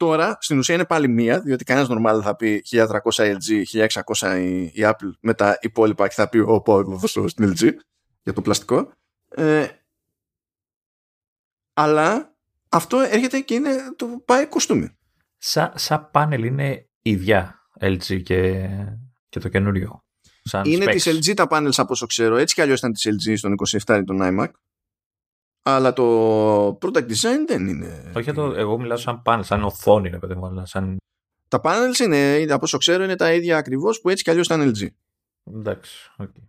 [0.00, 3.62] Τώρα στην ουσία είναι πάλι μία, διότι κανένας normal θα πει 1300 LG,
[4.18, 7.52] 1600 η, η Apple με τα υπόλοιπα και θα πει ο πάω θα δώσω στην
[7.52, 7.72] LG
[8.22, 8.92] για το πλαστικό.
[9.28, 9.66] Ε,
[11.72, 12.36] αλλά
[12.68, 14.96] αυτό έρχεται και είναι το πάει κοστούμι.
[15.38, 18.68] Σαν σα πάνελ είναι ίδια LG και,
[19.28, 20.04] και το καινούριο.
[20.42, 20.92] Σαν είναι specs.
[20.92, 22.36] της LG τα πάνελ από όσο ξέρω.
[22.36, 23.54] Έτσι κι αλλιώς ήταν της LG στον
[23.86, 24.50] 27 τον iMac.
[25.62, 28.12] Αλλά το product design δεν είναι.
[28.16, 30.96] Όχι, το, εγώ μιλάω σαν πάνελ, σαν οθόνη, ρε παιδί μου, αλλά σαν...
[31.48, 34.72] Τα panels είναι, από όσο ξέρω, είναι τα ίδια ακριβώς που έτσι κι αλλιώς ήταν
[34.74, 34.86] LG.
[35.54, 36.42] Εντάξει, okay.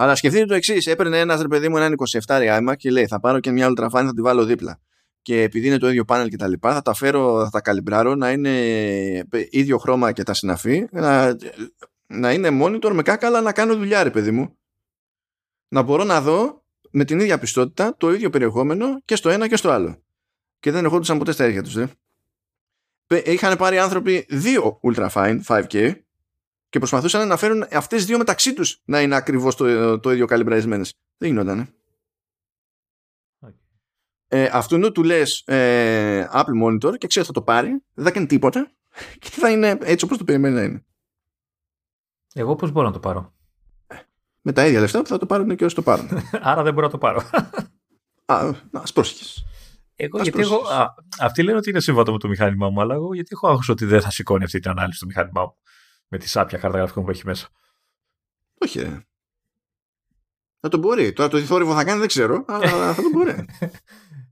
[0.00, 1.94] Αλλά σκεφτείτε το εξής: έπαιρνε ένας ρε παιδί μου έναν
[2.26, 4.80] 27 iMac και λέει: Θα πάρω και μια Ultrafine, θα τη βάλω δίπλα.
[5.22, 8.14] Και επειδή είναι το ίδιο πάνελ και τα λοιπά, θα τα φέρω, θα τα καλυμπράρω
[8.14, 8.50] να είναι
[9.50, 11.36] ίδιο χρώμα και τα συναφή, να,
[12.06, 14.58] να είναι monitor με κάκαλα να κάνω δουλειά, ρε παιδί μου.
[15.68, 19.56] Να μπορώ να δω με την ίδια πιστότητα το ίδιο περιεχόμενο και στο ένα και
[19.56, 20.02] στο άλλο.
[20.60, 21.86] Και δεν ερχόντουσαν ποτέ στα έργα τους, δε.
[23.24, 25.94] Είχαν πάρει άνθρωποι δύο Ultrafine 5K
[26.68, 30.26] και προσπαθούσαν να φέρουν αυτές τις δύο μεταξύ τους να είναι ακριβώς το, το ίδιο
[30.26, 30.94] καλυμπραρισμένες.
[31.16, 31.74] Δεν γινόταν.
[33.40, 33.52] Okay.
[34.28, 38.26] Ε, αυτού του λες ε, Apple Monitor και ξέρεις θα το πάρει, δεν θα κάνει
[38.26, 38.70] τίποτα
[39.20, 40.84] και θα είναι έτσι όπως το περιμένει να είναι.
[42.34, 43.34] Εγώ πώς μπορώ να το πάρω;
[44.48, 46.08] Με τα ίδια λεφτά που θα το πάρουν και όσοι το πάρουν.
[46.40, 47.22] Άρα δεν μπορώ να το πάρω.
[48.24, 49.44] Α, ας πρόσχες.
[49.96, 53.14] Εγώ, γιατί εγώ, α, αυτοί λένε ότι είναι σύμβατο με το μηχάνημά μου, αλλά εγώ
[53.14, 55.56] γιατί έχω άγχος ότι δεν θα σηκώνει αυτή την ανάλυση του μηχάνημά μου
[56.08, 57.48] με τη σάπια κάρτα γραφικών που έχει μέσα.
[58.58, 59.00] Όχι, ρε.
[60.60, 61.12] Θα το μπορεί.
[61.12, 63.46] Τώρα το τι θόρυβο θα κάνει δεν ξέρω, αλλά θα το μπορεί.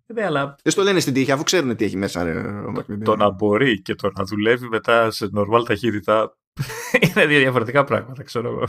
[0.07, 0.57] Ναι, αλλά...
[0.63, 2.23] Δεν στο λένε στην τύχη, αφού ξέρουν τι έχει μέσα.
[2.23, 2.43] Ρε,
[2.75, 6.37] το, το να μπορεί και το να δουλεύει μετά σε normal ταχύτητα
[7.01, 8.65] είναι δύο διαφορετικά πράγματα, ξέρω εγώ.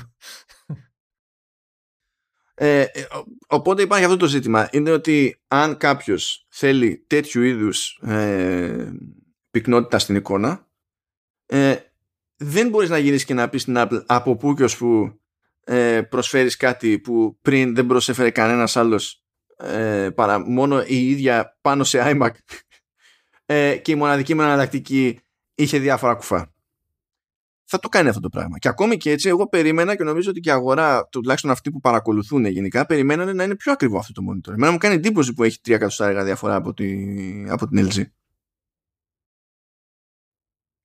[2.60, 2.86] Ε,
[3.48, 4.70] οπότε υπάρχει αυτό το ζήτημα.
[4.72, 8.94] Είναι ότι αν κάποιος θέλει τέτοιου είδους ε,
[9.52, 10.68] πυκνότητα στην εικόνα,
[11.46, 11.76] ε,
[12.36, 15.20] δεν μπορείς να γυρίσεις και να πεις στην Apple από πού και ως που
[15.64, 19.24] ε, προσφέρεις κάτι που πριν δεν προσέφερε κανένας άλλος
[19.58, 22.30] ε, παρά μόνο η ίδια πάνω σε iMac
[23.46, 25.20] ε, και η μοναδική μου εναλλακτική
[25.56, 26.54] είχε διάφορα κουφά.
[27.69, 28.57] Θα το κάνει αυτό το πράγμα.
[28.57, 31.80] Και ακόμη και έτσι, εγώ περίμενα και νομίζω ότι και η αγορά, τουλάχιστον αυτοί που
[31.80, 34.53] παρακολουθούν γενικά, περιμένανε να είναι πιο ακριβό αυτό το monitor.
[34.53, 36.95] Εμένα μου κάνει εντύπωση που έχει 3 εκατοστάρια διαφορά από, τη,
[37.49, 38.03] από την LG.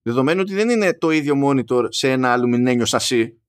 [0.02, 3.40] Δεδομένου ότι δεν είναι το ίδιο monitor σε ένα αλουμινένιο σασί.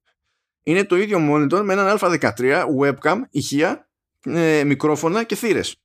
[0.64, 3.90] Είναι το ίδιο monitor με έναν α13, webcam, ηχεία,
[4.26, 5.76] ε, μικρόφωνα και θύρες.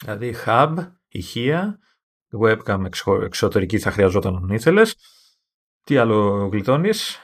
[0.00, 0.74] Δηλαδή hub,
[1.08, 1.78] ηχεία,
[2.40, 2.84] webcam
[3.22, 4.96] εξωτερική θα χρειαζόταν αν ήθελες.
[5.84, 7.18] Τι άλλο γλιτώνεις;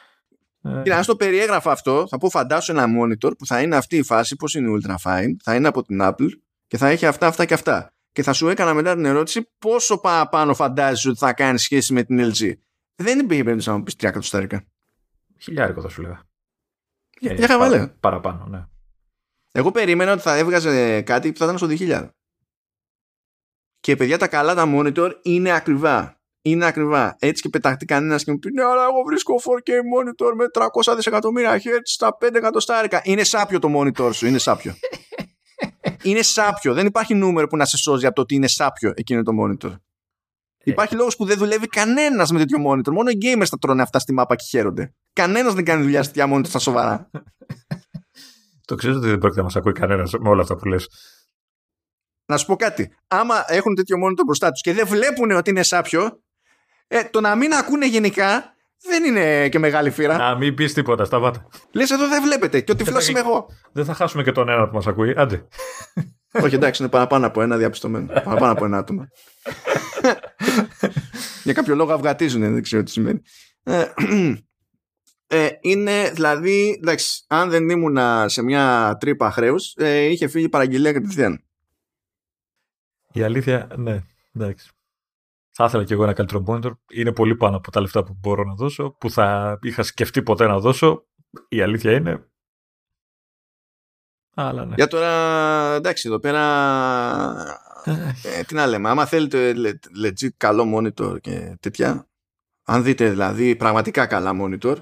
[0.63, 3.97] Ε, Κοίτα, αν το περιέγραφα αυτό, θα πω φαντάσου ένα monitor που θα είναι αυτή
[3.97, 6.29] η φάση, πώς είναι ultra fine, θα είναι από την Apple
[6.67, 9.99] και θα έχει αυτά, αυτά και αυτά και θα σου έκανα μετά την ερώτηση πόσο
[9.99, 12.53] παραπάνω φαντάζεσαι ότι θα κάνεις σχέση με την LG.
[12.95, 14.65] Δεν υπήρχε περίπτωση να μου πεις 3 εκατοστάρικα.
[15.39, 16.23] Χιλιάρικο θα σου λέγα.
[17.19, 17.87] Για, ε, για χαβαλέ.
[17.87, 18.67] Παραπάνω, ναι.
[19.53, 22.09] Εγώ περίμενα ότι θα έβγαζε κάτι που θα ήταν στο 2000.
[23.81, 26.20] Και παιδιά τα καλά τα monitor είναι ακριβά.
[26.43, 27.17] Είναι ακριβά.
[27.19, 30.45] Έτσι και πεταχτεί κανένας και μου πει Ναι, αλλά εγώ βρίσκω 4K monitor με
[30.91, 33.01] 300 δισεκατομμύρια Hz στα 5 εκατοστάρικα.
[33.05, 34.75] Είναι σάπιο το monitor σου, είναι σάπιο.
[36.03, 36.75] είναι σάπιο.
[36.75, 39.73] Δεν υπάρχει νούμερο που να σε σώζει από το ότι είναι σάπιο εκείνο το monitor.
[40.65, 40.71] Ε.
[40.71, 42.91] Υπάρχει λόγος που δεν δουλεύει κανένας με τέτοιο monitor.
[42.93, 44.95] Μόνο οι gamers θα τρώνε αυτά στη μάπα και χαίρονται.
[45.13, 47.11] Κανένας δεν κάνει δουλειά στη τέτοια monitor στα σοβαρά.
[48.67, 50.89] το ξέρω ότι δεν πρόκειται να μας ακούει κανένας με όλα αυτά που λες.
[52.27, 52.97] Να σου πω κάτι.
[53.09, 56.23] Άμα έχουν τέτοιο monitor μπροστά τους και δεν βλέπουν ότι είναι σάπιο,
[56.93, 58.55] ε, το να μην ακούνε γενικά
[58.89, 60.17] δεν είναι και μεγάλη φύρα.
[60.17, 61.49] Να μην πεις τίποτα, σταμάτα.
[61.73, 63.47] Λες εδώ δεν βλέπετε και ότι τυφλό είμαι εγώ.
[63.73, 65.15] Δεν θα χάσουμε και τον ένα που μας ακούει.
[65.17, 65.49] Άντε.
[66.45, 68.07] Όχι, εντάξει, είναι παραπάνω από ένα διαπιστωμένο.
[68.07, 69.09] παραπάνω από ένα άτομο.
[71.45, 73.21] Για κάποιο λόγο αυγατίζουν, δεν ξέρω τι σημαίνει.
[73.63, 73.85] Ε,
[75.37, 77.99] ε, είναι δηλαδή, εντάξει, αν δεν ήμουν
[78.29, 81.45] σε μια τρύπα χρέους, ε, είχε φύγει παραγγελία κατευθείαν.
[83.13, 84.01] Η αλήθεια, ναι,
[84.35, 84.71] εντάξει.
[85.61, 86.71] Θα ήθελα και εγώ ένα καλύτερο monitor.
[86.91, 90.47] Είναι πολύ πάνω από τα λεφτά που μπορώ να δώσω, που θα είχα σκεφτεί ποτέ
[90.47, 91.07] να δώσω.
[91.49, 92.31] Η αλήθεια είναι.
[94.35, 94.75] Αλλά ναι.
[94.75, 95.11] Για τώρα,
[95.75, 96.43] εντάξει, εδώ πέρα.
[98.23, 99.55] ε, τι να λέμε, άμα θέλετε
[100.03, 102.09] legit καλό monitor και τέτοια,
[102.65, 104.77] αν δείτε δηλαδή πραγματικά καλά monitor,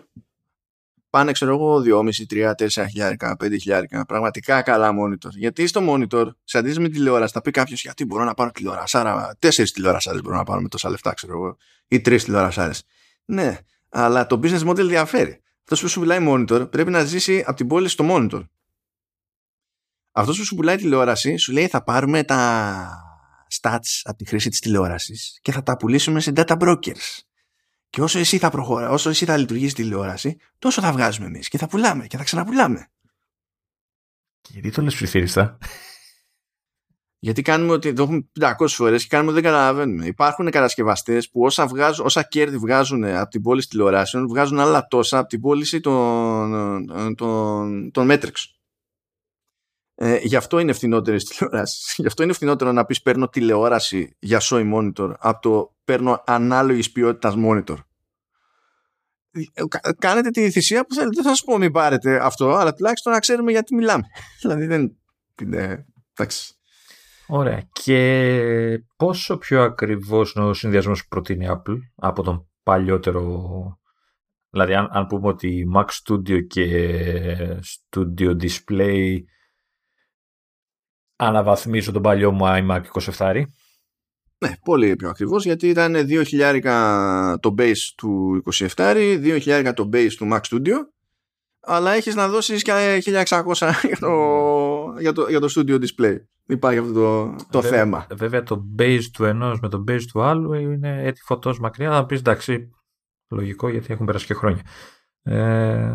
[1.11, 4.07] πάνε ξέρω εγώ 2,5, 3, 4 χιλιάρικα, 5 χιλιάρικα.
[4.07, 5.31] Πραγματικά καλά monitor.
[5.31, 9.37] Γιατί στο monitor, σε αντίθεση με τηλεόραση, θα πει κάποιος γιατί μπορώ να πάρω τηλεόρασάρα.
[9.39, 11.57] Τέσσερις τηλεόρασάρε μπορώ να πάρω με τόσα λεφτά, ξέρω εγώ.
[11.89, 12.73] Ή τρεις τηλεόρασάρε.
[13.25, 13.59] Ναι,
[13.89, 15.41] αλλά το business model διαφέρει.
[15.61, 18.43] Αυτός που σου πουλάει monitor πρέπει να ζήσει από την πόλη στο monitor.
[20.13, 23.05] Αυτός που σου πουλάει τηλεόραση σου λέει θα πάρουμε τα
[23.61, 27.19] stats από τη χρήση της τηλεόρασης και θα τα πουλήσουμε σε data brokers.
[27.91, 31.59] Και όσο εσύ θα προχωρά, όσο εσύ θα λειτουργήσεις τηλεόραση, τόσο θα βγάζουμε εμείς και
[31.59, 32.91] θα πουλάμε και θα ξαναπουλάμε.
[34.41, 35.59] Και γιατί το λες ψιθύριστα.
[37.21, 40.07] Γιατί κάνουμε ότι το έχουμε 500 φορές και κάνουμε ότι δεν καταλαβαίνουμε.
[40.07, 45.19] Υπάρχουν κατασκευαστές που όσα, βγάζουν, όσα κέρδη βγάζουν από την πώληση τηλεοράσεων, βγάζουν άλλα τόσα
[45.19, 48.33] από την πώληση των, των, των Matrix.
[50.01, 51.95] Ε, γι' αυτό είναι φθηνότερε τηλεοράσεις.
[51.97, 56.93] Γι' αυτό είναι φθηνότερο να πεις παίρνω τηλεόραση για Sony Monitor από το παίρνω ανάλογης
[56.93, 57.77] ποιότητας monitor.
[59.31, 59.63] Ε,
[59.99, 61.15] κάνετε τη θυσία που θέλετε.
[61.15, 64.03] Δεν θα σας πω μην πάρετε αυτό, αλλά τουλάχιστον να ξέρουμε γιατί μιλάμε.
[64.43, 64.97] δηλαδή δεν.
[65.43, 66.55] είναι εντάξει.
[67.27, 67.69] Ωραία.
[67.73, 73.79] Και πόσο πιο ακριβώς είναι ο συνδυασμός που προτείνει η Apple από τον παλιότερο;
[74.51, 79.19] Δηλαδή, αν, αν πούμε ότι Mac Studio και Studio Display
[81.19, 82.83] αναβαθμίζω τον παλιό μου iMac
[83.17, 83.43] 27.
[84.39, 90.29] Ναι, πολύ πιο ακριβώς γιατί ήταν 2.000 το base του 27, 2.000 το base του
[90.33, 90.75] Mac Studio
[91.61, 92.73] αλλά έχεις να δώσεις και
[93.05, 94.15] 1.600 για το,
[94.99, 96.17] για το, για το Studio Display.
[96.47, 98.07] Υπάρχει αυτό το, το βέβαια, θέμα.
[98.15, 101.91] Βέβαια το base του ενός με το base του άλλου είναι έτσι φωτός μακριά.
[101.91, 102.71] Θα πεις εντάξει,
[103.29, 104.63] λογικό γιατί έχουν περάσει και χρόνια.
[105.23, 105.95] Ε,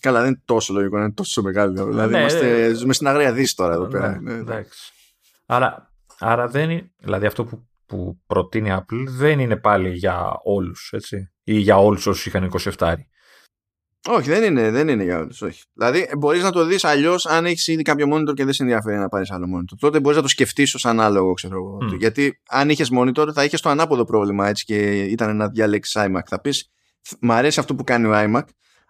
[0.00, 1.86] Καλά, δεν είναι τόσο λογικό, είναι τόσο μεγάλο.
[1.86, 2.74] Δηλαδή, ναι, είμαστε, ναι.
[2.74, 4.20] ζούμε στην αγρία δύση τώρα εδώ πέρα.
[4.20, 4.92] Ναι, εντάξει.
[5.46, 10.32] Άρα, άρα δεν είναι, δηλαδή αυτό που, που προτείνει η Apple δεν είναι πάλι για
[10.42, 12.94] όλους, έτσι, ή για όλους όσους είχαν 27.
[14.08, 15.42] Όχι, δεν είναι, δεν είναι για όλους.
[15.42, 15.62] Όχι.
[15.72, 18.98] Δηλαδή, μπορείς να το δεις αλλιώς αν έχεις ήδη κάποιο monitor και δεν σε ενδιαφέρει
[18.98, 19.76] να πάρεις άλλο monitor.
[19.80, 21.78] Τότε μπορείς να το σκεφτείς ως ανάλογο, ξέρω εγώ.
[21.82, 21.98] Mm.
[21.98, 26.22] Γιατί αν είχες monitor, θα είχες το ανάποδο πρόβλημα έτσι και ήταν να διαλέξει iMac.
[26.26, 26.72] Θα πεις,
[27.20, 28.42] Μ' αρέσει αυτό που κάνει ο iMac,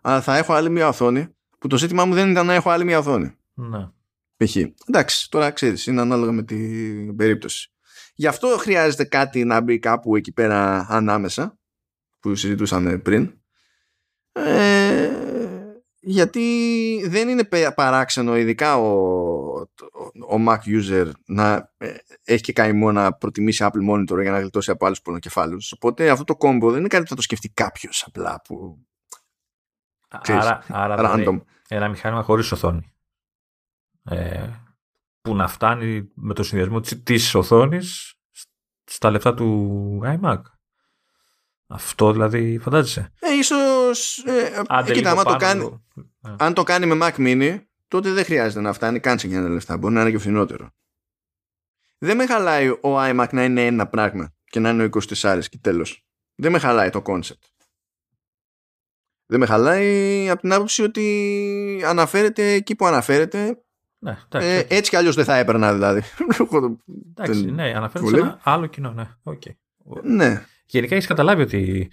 [0.06, 1.28] αλλά θα έχω άλλη μια οθόνη
[1.58, 3.34] που το ζήτημά μου δεν ήταν να έχω άλλη μια οθόνη.
[3.54, 3.88] Ναι.
[4.36, 4.56] Π.χ.
[4.86, 7.72] Εντάξει, τώρα ξέρεις, είναι ανάλογα με την περίπτωση.
[8.14, 11.58] Γι' αυτό χρειάζεται κάτι να μπει κάπου εκεί πέρα ανάμεσα
[12.20, 13.32] που συζητούσαμε πριν.
[14.32, 15.10] Ε,
[16.00, 16.42] γιατί
[17.06, 18.90] δεν είναι παράξενο ειδικά ο,
[20.28, 21.94] ο, Mac user να ε,
[22.24, 25.72] έχει και καημό να προτιμήσει Apple Monitor για να γλιτώσει από άλλους πονοκεφάλους.
[25.72, 28.86] Οπότε αυτό το κόμπο δεν είναι κάτι που θα το σκεφτεί κάποιος απλά που
[30.22, 32.92] άρα, άρα δηλαδή, ένα μηχάνημα χωρίς οθόνη.
[34.04, 34.48] Ε,
[35.20, 38.14] που να φτάνει με το συνδυασμό της οθόνης
[38.84, 40.40] στα λεφτά του iMac.
[41.66, 43.12] Αυτό δηλαδή φαντάζεσαι.
[43.20, 45.82] Ε, ίσως, ε, ε κοίτα, το κάνει,
[46.26, 46.34] ε.
[46.38, 49.76] αν το κάνει με Mac Mini, τότε δεν χρειάζεται να φτάνει καν σε ένα λεφτά.
[49.76, 50.70] Μπορεί να είναι και φθηνότερο.
[51.98, 55.58] Δεν με χαλάει ο iMac να είναι ένα πράγμα και να είναι ο 24 και
[55.60, 56.06] τέλος.
[56.34, 57.53] Δεν με χαλάει το concept.
[59.26, 63.58] Δεν με χαλάει από την άποψη ότι αναφέρεται εκεί που αναφέρεται.
[63.98, 66.02] Ναι, ε, έτσι κι αλλιώς δεν θα έπαιρνα δηλαδή.
[67.16, 69.08] Εντάξει, ναι, αναφέρεται σε ένα άλλο κοινό, ναι.
[69.24, 69.54] Okay.
[70.02, 70.44] ναι.
[70.66, 71.90] Γενικά έχεις καταλάβει ότι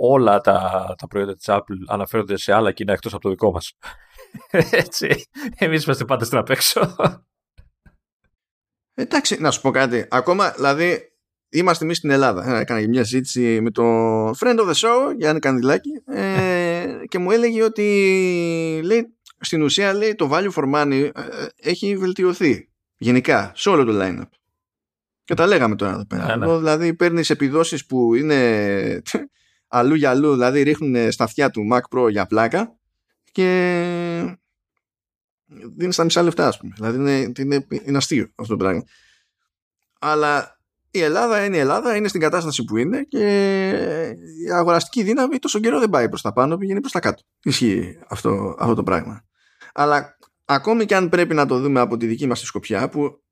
[0.00, 3.72] όλα τα, τα προϊόντα της Apple αναφέρονται σε άλλα κοινά εκτός από το δικό μας.
[4.70, 5.28] Έτσι.
[5.56, 6.96] Εμείς είμαστε πάντα στην απέξω.
[8.94, 10.06] Εντάξει, να σου πω κάτι.
[10.10, 11.17] Ακόμα, δηλαδή,
[11.48, 12.56] είμαστε εμείς στην Ελλάδα.
[12.56, 13.84] Ε, έκανα μια συζήτηση με το
[14.30, 17.84] friend of the show, Γιάννη Κανδυλάκη, ε, και μου έλεγε ότι
[18.84, 22.68] λέει, στην ουσία λέει το value for money ε, έχει βελτιωθεί
[22.98, 24.28] γενικά σε όλο το line-up.
[25.24, 26.36] Και τα λέγαμε τώρα εδώ πέρα.
[26.36, 26.56] Ναι, ναι.
[26.56, 29.02] δηλαδή παίρνεις επιδόσεις που είναι
[29.68, 32.78] αλλού για αλλού, δηλαδή ρίχνουν στα αυτιά του Mac Pro για πλάκα
[33.32, 34.38] και
[35.76, 36.72] δίνεις τα μισά λεφτά, ας πούμε.
[36.76, 38.82] Δηλαδή είναι, είναι, είναι αστείο αυτό το πράγμα.
[40.00, 40.57] Αλλά
[40.90, 43.26] η Ελλάδα είναι η Ελλάδα, είναι στην κατάσταση που είναι και
[44.46, 47.22] η αγοραστική δύναμη τόσο καιρό δεν πάει προς τα πάνω, πηγαίνει προς τα κάτω.
[47.42, 49.24] Ισχύει αυτό, αυτό το πράγμα.
[49.74, 53.22] Αλλά ακόμη και αν πρέπει να το δούμε από τη δική μας τη σκοπιά που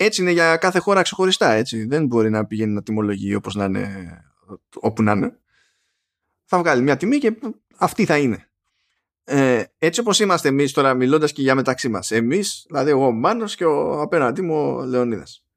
[0.00, 1.86] έτσι είναι για κάθε χώρα ξεχωριστά, έτσι.
[1.86, 4.18] Δεν μπορεί να πηγαίνει να τιμολογεί όπως να είναι,
[4.80, 5.38] όπου να είναι.
[6.44, 7.38] Θα βγάλει μια τιμή και
[7.76, 8.50] αυτή θα είναι.
[9.24, 12.10] Ε, έτσι όπως είμαστε εμείς τώρα μιλώντας και για μεταξύ μας.
[12.10, 15.47] Εμείς, δηλαδή εγώ ο Μάνος και ο απέναντί μου ο Λεωνίδας.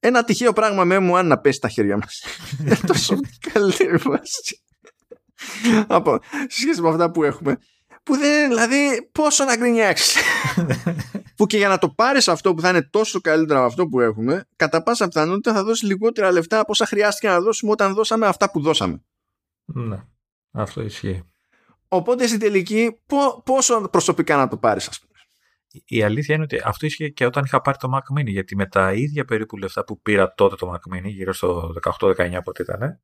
[0.00, 2.24] Ένα τυχαίο πράγμα με μου αν να πέσει στα χέρια μας.
[2.60, 3.16] Είναι τόσο
[3.52, 4.60] καλή βάση.
[5.86, 6.18] Από,
[6.48, 7.58] σχέση με αυτά που έχουμε
[8.06, 10.16] που δεν, δηλαδή, πόσο να γκρινιάξεις.
[11.36, 14.00] που και για να το πάρεις αυτό που θα είναι τόσο καλύτερο από αυτό που
[14.00, 18.26] έχουμε, κατά πάσα πιθανότητα θα δώσεις λιγότερα λεφτά από όσα χρειάστηκε να δώσουμε όταν δώσαμε
[18.26, 19.02] αυτά που δώσαμε.
[19.64, 19.96] Ναι,
[20.50, 21.22] αυτό ισχύει.
[21.88, 23.00] Οπότε στην τελική,
[23.44, 25.15] πόσο προσωπικά να το πάρεις, ας πούμε.
[25.86, 28.66] Η αλήθεια είναι ότι αυτό ισχύει και όταν είχα πάρει το Mac Mini, γιατί με
[28.66, 33.00] τα ίδια περίπου λεφτά που πήρα τότε το Mac Mini, γύρω στο 18-19 πότε ήταν,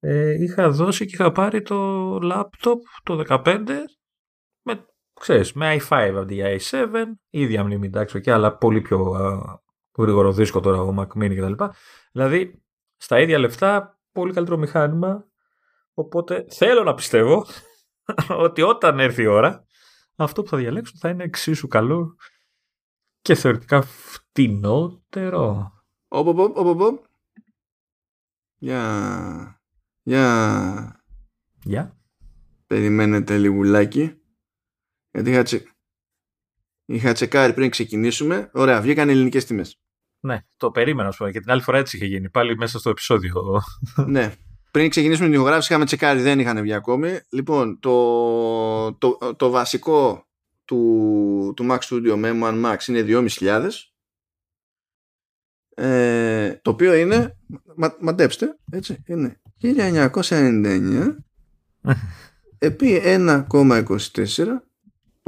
[0.00, 3.64] ε, είχα δώσει και είχα πάρει το laptop το 15
[4.62, 4.86] με,
[5.20, 9.16] ξέρεις, με i5 αντί για i7, ίδια μνήμη εντάξει και αλλά πολύ πιο
[9.98, 11.64] γρήγορο δίσκο τώρα ο Mac Mini κτλ.
[12.12, 12.62] Δηλαδή
[12.96, 15.24] στα ίδια λεφτά πολύ καλύτερο μηχάνημα
[15.94, 17.46] οπότε θέλω να πιστεύω
[18.46, 19.64] ότι όταν έρθει η ώρα
[20.16, 22.16] αυτό που θα διαλέξω θα είναι εξίσου καλό
[23.20, 25.72] και θεωρητικά φτηνότερο.
[26.08, 27.04] Οπ, οπ, οπ, οπ.
[28.58, 29.60] Για...
[30.02, 31.04] Για...
[31.62, 31.96] Για.
[32.66, 34.20] Περιμένετε λιγουλάκι.
[35.10, 35.64] Γιατί είχα, τσε...
[36.84, 38.50] είχα τσεκάρει πριν ξεκινήσουμε.
[38.52, 39.80] Ωραία, βγήκαν ελληνικές τιμές.
[40.20, 41.30] Ναι, το περίμενα, ας πούμε.
[41.30, 42.30] Και την άλλη φορά έτσι είχε γίνει.
[42.30, 43.62] Πάλι μέσα στο επεισόδιο.
[44.06, 44.34] ναι.
[44.70, 47.18] Πριν ξεκινήσουμε την ηχογράφηση, είχαμε τσεκάρει, δεν είχαν βγει ακόμη.
[47.28, 50.26] Λοιπόν, το, το, το βασικό
[50.64, 53.68] του, του Mac Studio με M1 Max είναι 2.500.
[55.74, 57.36] Ε, το οποίο είναι,
[57.76, 61.16] μα, μαντέψτε, έτσι, είναι 1999
[62.58, 64.46] επί 1,24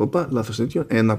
[0.01, 0.87] Όπα, λάθος τέτοιο.
[0.91, 1.17] 1,24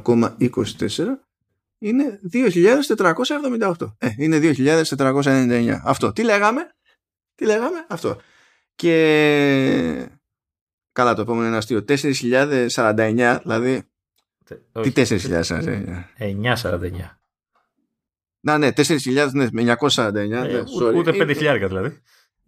[1.77, 3.93] είναι 2.478.
[3.97, 5.79] Ε, είναι 2.499.
[5.83, 6.13] Αυτό.
[6.13, 6.69] Τι λέγαμε;
[7.39, 8.17] Τι λέγαμε; Αυτό.
[8.75, 10.09] Και...
[10.91, 11.85] Καλά, το επόμενο είναι αστείο.
[11.87, 13.83] 4.049, δηλαδή...
[14.81, 16.03] Τι 4.049?
[16.17, 16.91] 9.49.
[18.39, 20.13] Να, ναι, 4.000, ναι, με 949.
[20.13, 20.63] Ε, ναι,
[20.95, 22.01] ούτε 5.000 δηλαδή.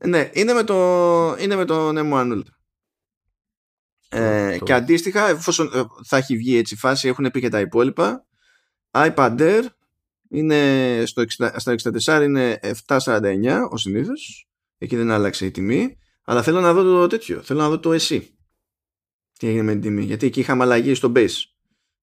[0.06, 0.76] Ναι, είναι με το,
[1.40, 2.42] είναι με το Nemo Ultra.
[4.10, 7.60] Ε, και αντίστοιχα, εφόσον ε, θα έχει βγει έτσι η φάση, έχουν πει και τα
[7.60, 8.26] υπόλοιπα.
[8.92, 9.64] iPad Air
[10.30, 14.51] είναι στο, 60, στο 64 είναι 749 ο συνήθως.
[14.84, 15.98] Εκεί δεν άλλαξε η τιμή.
[16.24, 17.42] Αλλά θέλω να δω το τέτοιο.
[17.42, 18.36] Θέλω να δω το εσύ.
[19.40, 20.04] Τι έγινε με την τιμή.
[20.04, 21.44] Γιατί εκεί είχαμε αλλαγή στο base.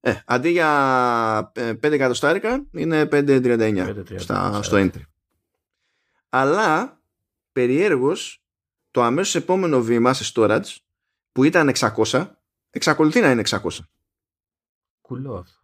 [0.01, 5.03] Ε, αντί για 5 ε, εκατοστάρικα είναι 5,39 στο entry.
[6.29, 7.01] Αλλά
[7.53, 8.43] περιέργως
[8.91, 10.77] το αμέσως επόμενο βήμα σε storage
[11.33, 12.31] που ήταν 600,
[12.71, 13.59] εξακολουθεί να είναι 600.
[15.01, 15.58] Κουλό αυτό.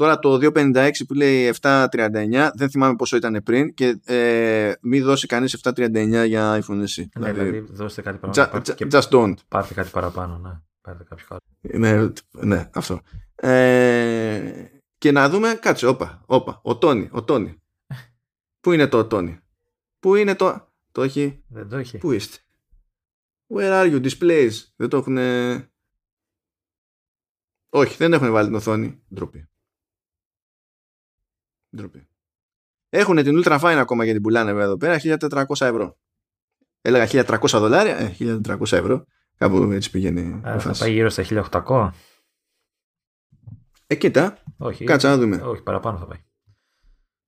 [0.00, 5.26] Τώρα το 256 που λέει 739 δεν θυμάμαι πόσο ήταν πριν και ε, μην δώσει
[5.26, 7.04] κανείς 739 για iPhone SE.
[7.18, 8.62] Ναι, δηλαδή, δηλαδή δώστε κάτι παραπάνω.
[8.64, 9.34] Just, just don't.
[9.48, 10.50] Πάρτε κάτι παραπάνω, ναι.
[10.80, 11.40] Πάρτε κάποιο άλλο.
[11.78, 13.00] Ναι, ναι, αυτό.
[13.34, 14.66] Ε,
[14.98, 17.62] και να δούμε, κάτσε, όπα, όπα, ο Τόνι, ο Τόνι.
[18.60, 19.40] Πού είναι το Τόνι;
[19.98, 20.68] Πού είναι το...
[20.92, 21.98] Το έχει; Δεν το έχει.
[21.98, 22.38] Πού είστε;
[23.54, 24.52] Where are you; Displays.
[24.76, 25.18] Δεν το έχουν.
[27.68, 29.02] Όχι, δεν έχουν βάλει την οθόνη.
[29.14, 29.49] Ντροπή.
[31.76, 32.08] Ντροπή.
[32.88, 35.98] Έχουν την Ultra Fine ακόμα γιατί πουλάνε εδώ πέρα 1400 ευρώ.
[36.80, 39.04] Έλεγα 1300 δολάρια, ε, 1400 ευρώ.
[39.36, 40.40] Κάπου έτσι πηγαίνει.
[40.44, 41.90] Άρα θα πάει γύρω στα 1800.
[43.86, 44.38] Ε, κοίτα.
[44.58, 44.84] Όχι.
[44.84, 45.36] Κάτσε να δούμε.
[45.36, 46.18] Όχι, παραπάνω θα πάει.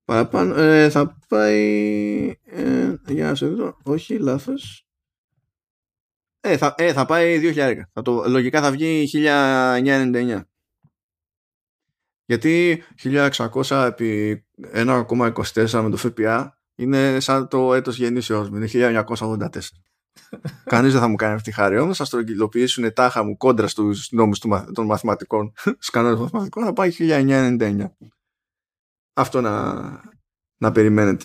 [0.04, 2.36] Παραπάνω, ε, θα πάει.
[2.44, 3.76] Ε, για να σε δω.
[3.82, 4.86] Όχι, λάθος.
[6.40, 7.82] Ε, θα, ε, θα πάει 2.000.
[7.92, 10.42] Θα το, λογικά θα βγει 1999.
[12.24, 14.44] Γιατί 1600 επί
[14.74, 18.56] 1,24 με το ΦΠΑ είναι σαν το έτος γεννήσεώς μου.
[18.56, 18.68] Είναι
[19.04, 19.46] 1984.
[20.64, 21.78] Κανείς δεν θα μου κάνει αυτή τη χάρη.
[21.78, 24.38] Όμως θα στρογγυλοποιήσουν τάχα μου κόντρα στους νόμους
[24.72, 25.52] των μαθηματικών.
[25.62, 27.90] Στους κανόνες των μαθηματικών θα πάει 1999.
[29.12, 29.82] Αυτό να,
[30.56, 31.24] να περιμένετε.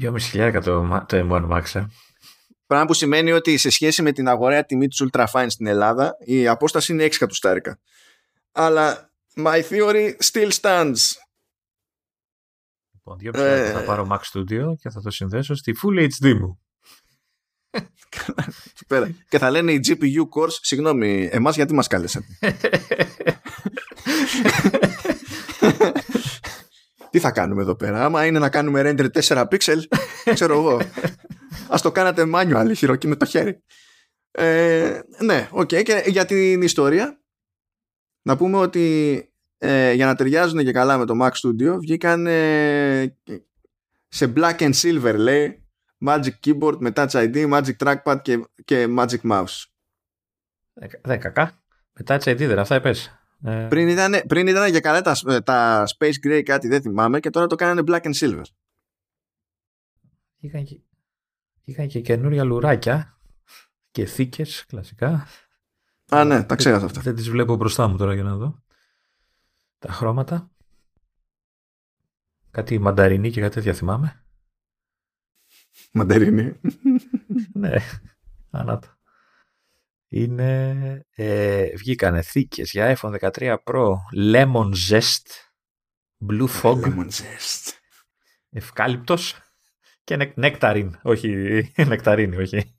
[0.00, 1.86] 2.500 το, το M1 Max,
[2.66, 6.16] Πράγμα που σημαίνει ότι σε σχέση με την αγοραία τιμή του Ultra Fine στην Ελλάδα
[6.24, 7.78] η απόσταση είναι 6 κατουστάρικα.
[8.52, 10.96] Αλλά my theory still stands.
[12.92, 13.70] Λοιπόν, δύο ε...
[13.70, 16.58] θα πάρω Mac Studio και θα το συνδέσω στη Full HD μου.
[19.28, 22.24] και θα λένε οι GPU cores, συγγνώμη, εμάς γιατί μας κάλεσαν;
[27.10, 29.78] Τι θα κάνουμε εδώ πέρα, άμα είναι να κάνουμε render 4 pixel,
[30.34, 30.80] ξέρω εγώ.
[31.68, 33.62] Ας το κάνατε manual χειροκεί με το χέρι.
[34.30, 35.68] Ε, ναι, ok.
[35.72, 35.82] Okay.
[35.82, 37.23] Και για την ιστορία,
[38.24, 39.28] να πούμε ότι
[39.58, 43.16] ε, για να ταιριάζουν και καλά με το Mac Studio βγήκαν ε,
[44.08, 45.64] σε black and silver λέει
[46.06, 49.64] Magic Keyboard με Touch ID, Magic Trackpad και, και Magic Mouse.
[51.02, 51.62] Δεν κακά.
[51.92, 53.18] Με Touch ID δεν αυτά είπες.
[53.44, 53.66] Ε...
[53.70, 57.46] Πριν, ήταν, πριν ήταν για καλά τα, τα Space Gray κάτι δεν θυμάμαι και τώρα
[57.46, 58.42] το κάνανε black and silver.
[60.36, 60.80] Είχαν και,
[61.64, 63.18] είχαν και καινούρια λουράκια
[63.90, 65.26] και θήκες κλασικά.
[66.08, 67.00] Α, ναι, τα ξέχασα αυτά.
[67.00, 68.62] Δεν τις βλέπω μπροστά μου τώρα για να δω.
[69.78, 70.50] Τα χρώματα.
[72.50, 74.24] Κάτι μανταρινή και κάτι τέτοια θυμάμαι.
[75.92, 76.60] Μανταρινή.
[77.52, 77.76] ναι,
[78.50, 78.98] ανάτα.
[80.08, 85.26] Είναι, ε, βγήκανε θήκες για iPhone 13 Pro Lemon Zest
[86.28, 87.72] Blue Fog Lemon Zest
[88.50, 89.34] Ευκάλυπτος
[90.04, 91.28] και νεκταρίν όχι
[91.86, 92.74] νεκταρίνη όχι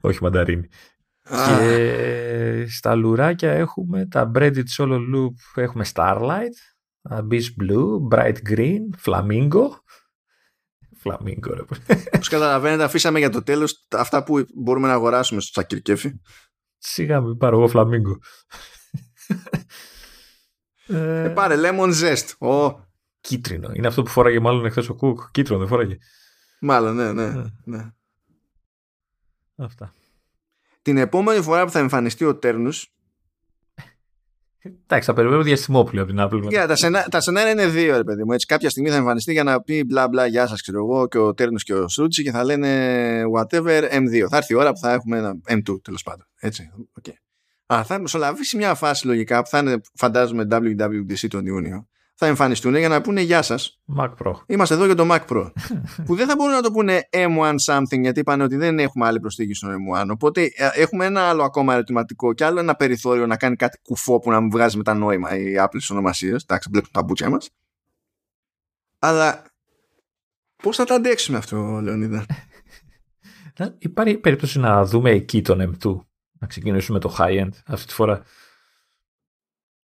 [0.00, 0.68] όχι μανταρίνη
[1.28, 6.56] και στα λουράκια έχουμε τα Breaded Solo Loop έχουμε Starlight
[7.10, 9.68] Abyss Blue Bright Green Flamingo
[10.98, 11.60] Φλαμίγκο, ρε.
[12.14, 16.12] Όπως καταλαβαίνετε, αφήσαμε για το τέλος αυτά που μπορούμε να αγοράσουμε στο Τσακυρκέφι.
[16.78, 18.18] Σιγά μην πάρω εγώ φλαμίγκο.
[20.86, 22.26] ε, πάρε lemon zest.
[22.38, 22.74] Oh.
[23.20, 23.70] Κίτρινο.
[23.74, 25.30] Είναι αυτό που φόραγε μάλλον εχθές ο Κουκ.
[25.30, 25.96] Κίτρινο δεν φόραγε.
[26.60, 27.44] Μάλλον, ναι, ναι, ναι.
[27.64, 27.90] ναι.
[29.56, 29.94] Αυτά.
[30.88, 32.92] Την επόμενη φορά που θα εμφανιστεί ο Τέρνους
[34.62, 36.62] Εντάξει, θα περιμένω διαστημόπλαιο από την Apple.
[36.62, 38.32] Yeah, τα, σενά, τα σενάρια είναι δύο, ρε παιδί μου.
[38.32, 41.18] Έτσι, κάποια στιγμή θα εμφανιστεί για να πει μπλα μπλα, γεια σας, ξέρω εγώ, και
[41.18, 44.26] ο Τέρνο και ο Σρούτσι και θα λένε whatever M2.
[44.28, 46.26] Θα έρθει η ώρα που θα έχουμε ένα M2 τέλος πάντων.
[46.40, 46.70] Έτσι.
[47.00, 47.14] Okay.
[47.74, 51.88] Α, θα μεσολαβήσει μια φάση λογικά που θα είναι, φαντάζομαι, WWDC τον Ιούνιο
[52.20, 53.80] θα εμφανιστούν για να πούνε γεια σας.
[53.98, 54.32] Mac Pro.
[54.46, 55.52] Είμαστε εδώ για το Mac Pro.
[56.06, 59.20] που δεν θα μπορούν να το πούνε M1 something γιατί είπαν ότι δεν έχουμε άλλη
[59.20, 60.06] προσθήκη στο M1.
[60.10, 64.18] Οπότε ε, έχουμε ένα άλλο ακόμα ερωτηματικό και άλλο ένα περιθώριο να κάνει κάτι κουφό
[64.18, 66.36] που να μου βγάζει μετά νόημα η Apple στι ονομασίε.
[66.42, 67.50] Εντάξει, βλέπουμε τα μπούτσια μας.
[68.98, 69.42] Αλλά
[70.62, 72.26] πώς θα τα αντέξουμε αυτό, Λεωνίδα;
[73.78, 75.98] Υπάρχει περίπτωση να δούμε εκεί τον M2.
[76.38, 78.22] Να ξεκινήσουμε το high-end αυτή τη φορά.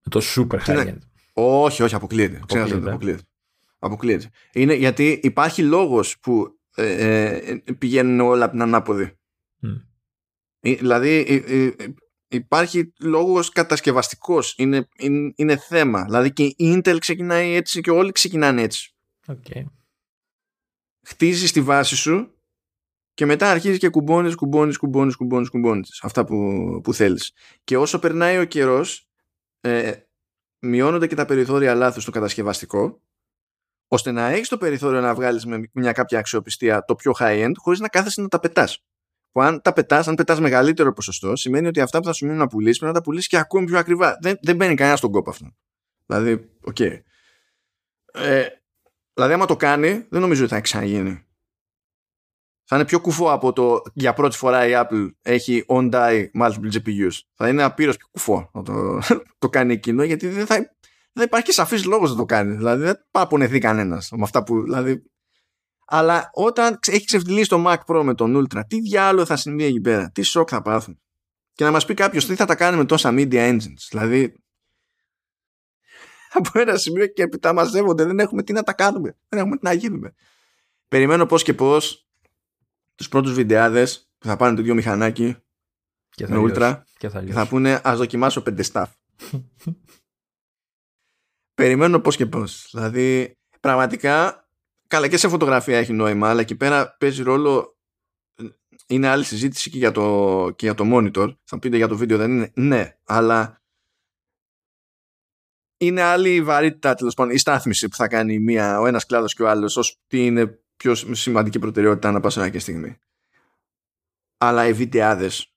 [0.04, 0.98] Με το super high-end.
[1.34, 2.40] Όχι, όχι, αποκλείεται.
[2.44, 2.90] Αποκλείεται.
[2.90, 3.24] αποκλείεται.
[3.80, 4.30] αποκλείεται.
[4.54, 9.18] Είναι γιατί υπάρχει λόγος που ε, ε, πηγαίνουν όλα από την ανάποδη.
[10.60, 11.44] Ε, δηλαδή
[12.28, 14.54] υπάρχει λόγος κατασκευαστικός.
[14.58, 16.04] Είναι, είναι, είναι, θέμα.
[16.04, 18.94] Δηλαδή και η Intel ξεκινάει έτσι και όλοι ξεκινάνε έτσι.
[19.28, 19.64] Okay.
[21.06, 22.34] Χτίζεις τη βάση σου
[23.14, 26.00] και μετά αρχίζεις και κουμπώνεις, κουμπώνεις, κουμπώνεις, κουμπώνεις, κουμπώνεις.
[26.04, 27.32] Αυτά που, που θέλεις.
[27.64, 29.08] Και όσο περνάει ο καιρός
[29.62, 29.94] ε,
[30.64, 33.02] μειώνονται και τα περιθώρια λάθους στο κατασκευαστικό,
[33.88, 37.80] ώστε να έχεις το περιθώριο να βγάλεις με μια κάποια αξιοπιστία το πιο high-end, χωρίς
[37.80, 38.84] να κάθεσαι να τα πετάς.
[39.32, 42.40] Που αν τα πετάς, αν πετάς μεγαλύτερο ποσοστό, σημαίνει ότι αυτά που θα σου μείνουν
[42.40, 44.18] να πουλήσεις πρέπει να τα πουλήσεις και ακόμη πιο ακριβά.
[44.22, 45.56] Δεν, δεν μπαίνει κανένα στον κόπο αυτό.
[46.06, 46.76] Δηλαδή, OK.
[46.80, 47.00] Okay.
[48.14, 48.46] Ε,
[49.14, 51.26] δηλαδή, άμα το κάνει, δεν νομίζω ότι θα ξαναγίνει.
[52.74, 57.12] Θα είναι πιο κουφό από το για πρώτη φορά η Apple έχει on-die multiple GPUs.
[57.34, 59.02] Θα είναι απείρως πιο κουφό να το,
[59.40, 60.56] το κάνει εκείνο γιατί δεν θα,
[61.14, 62.56] δεν υπάρχει σαφής λόγος να το κάνει.
[62.56, 64.62] Δηλαδή δεν παραπονεθεί κανένας με αυτά που...
[64.62, 65.04] Δηλαδή,
[65.86, 69.82] αλλά όταν έχει ξεφτιλίσει το Mac Pro με τον Ultra, τι διάλογο θα συμβεί εκεί
[69.82, 71.00] πέρα, τι σοκ θα πάθουν.
[71.54, 73.88] Και να μας πει κάποιος τι θα τα κάνει με τόσα media engines.
[73.90, 74.34] Δηλαδή,
[76.38, 79.18] από ένα σημείο και επιτά μαζεύονται, δεν έχουμε τι να τα κάνουμε.
[79.30, 80.14] Δεν έχουμε τι να γίνουμε.
[80.88, 82.04] Περιμένω πώς και πώς
[83.04, 85.36] τους πρώτους βιντεάδες που θα πάνε το ίδιο μηχανάκι
[86.10, 88.86] και θα με Ultra και θα, και θα πούνε ας δοκιμάσω πέντε staff.
[91.54, 92.68] Περιμένω πώς και πώς.
[92.72, 94.48] Δηλαδή πραγματικά
[94.88, 97.78] καλά και σε φωτογραφία έχει νόημα αλλά εκεί πέρα παίζει ρόλο
[98.88, 101.36] είναι άλλη συζήτηση και για το, και για το monitor.
[101.44, 103.62] Θα πείτε για το βίντεο δεν είναι; Ναι, αλλά
[105.78, 109.34] είναι άλλη η βαρύτητα τέλος πάντων, η στάθμιση που θα κάνει μία, ο ένας κλάδος
[109.34, 112.98] και ο άλλος, ως τι είναι πιο σημαντική προτεραιότητα να πάσα και στιγμή.
[114.38, 115.54] Αλλά οι βιντεάδες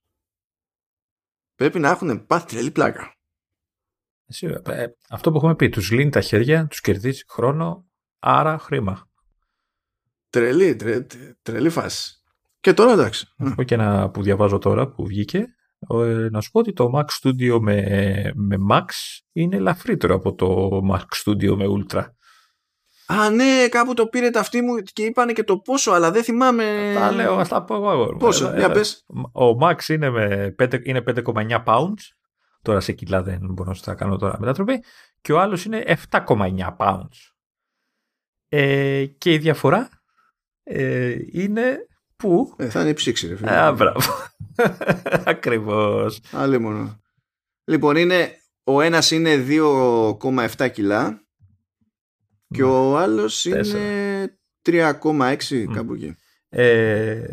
[1.54, 3.16] πρέπει να έχουν πάθει τρελή πλάκα.
[4.64, 7.86] Ε, αυτό που έχουμε πει, τους λύνει τα χέρια, τους κερδίζει χρόνο,
[8.18, 9.08] άρα χρήμα.
[10.30, 11.06] Τρελή, τρε,
[11.42, 12.22] τρελή φάση.
[12.60, 13.26] Και τώρα εντάξει.
[13.36, 15.46] Να πω και ένα που διαβάζω τώρα που βγήκε.
[15.88, 17.82] Ε, να σου πω ότι το Mac Studio με,
[18.34, 18.84] με Max
[19.32, 22.04] είναι ελαφρύτερο από το Mac Studio με Ultra.
[23.06, 26.24] Α, ναι, κάπου το πήρε τα αυτή μου και είπανε και το πόσο, αλλά δεν
[26.24, 26.92] θυμάμαι.
[26.94, 28.16] Τα λέω, ας τα πω εγώ.
[28.16, 29.04] Πόσο, ε, για πες.
[29.32, 32.02] Ο Max είναι, με 5, είναι 5,9 pounds.
[32.62, 34.84] Τώρα σε κιλά δεν μπορώ να κάνω τώρα μετατροπή.
[35.20, 37.32] Και ο άλλος είναι 7,9 pounds.
[38.48, 39.88] Ε, και η διαφορά
[40.62, 41.76] ε, είναι
[42.16, 42.54] που...
[42.56, 43.60] Ε, θα είναι ψήξη, ρε φίλε.
[43.60, 44.00] Α, μπράβο.
[45.24, 46.20] Ακριβώς.
[46.32, 47.00] Άλλη μόνο.
[47.64, 48.30] Λοιπόν, είναι
[48.64, 51.25] ο ένας είναι 2,7 κιλά
[52.48, 56.16] και ο άλλος είναι 3,6 κάπου εκεί.
[56.48, 57.24] Ε,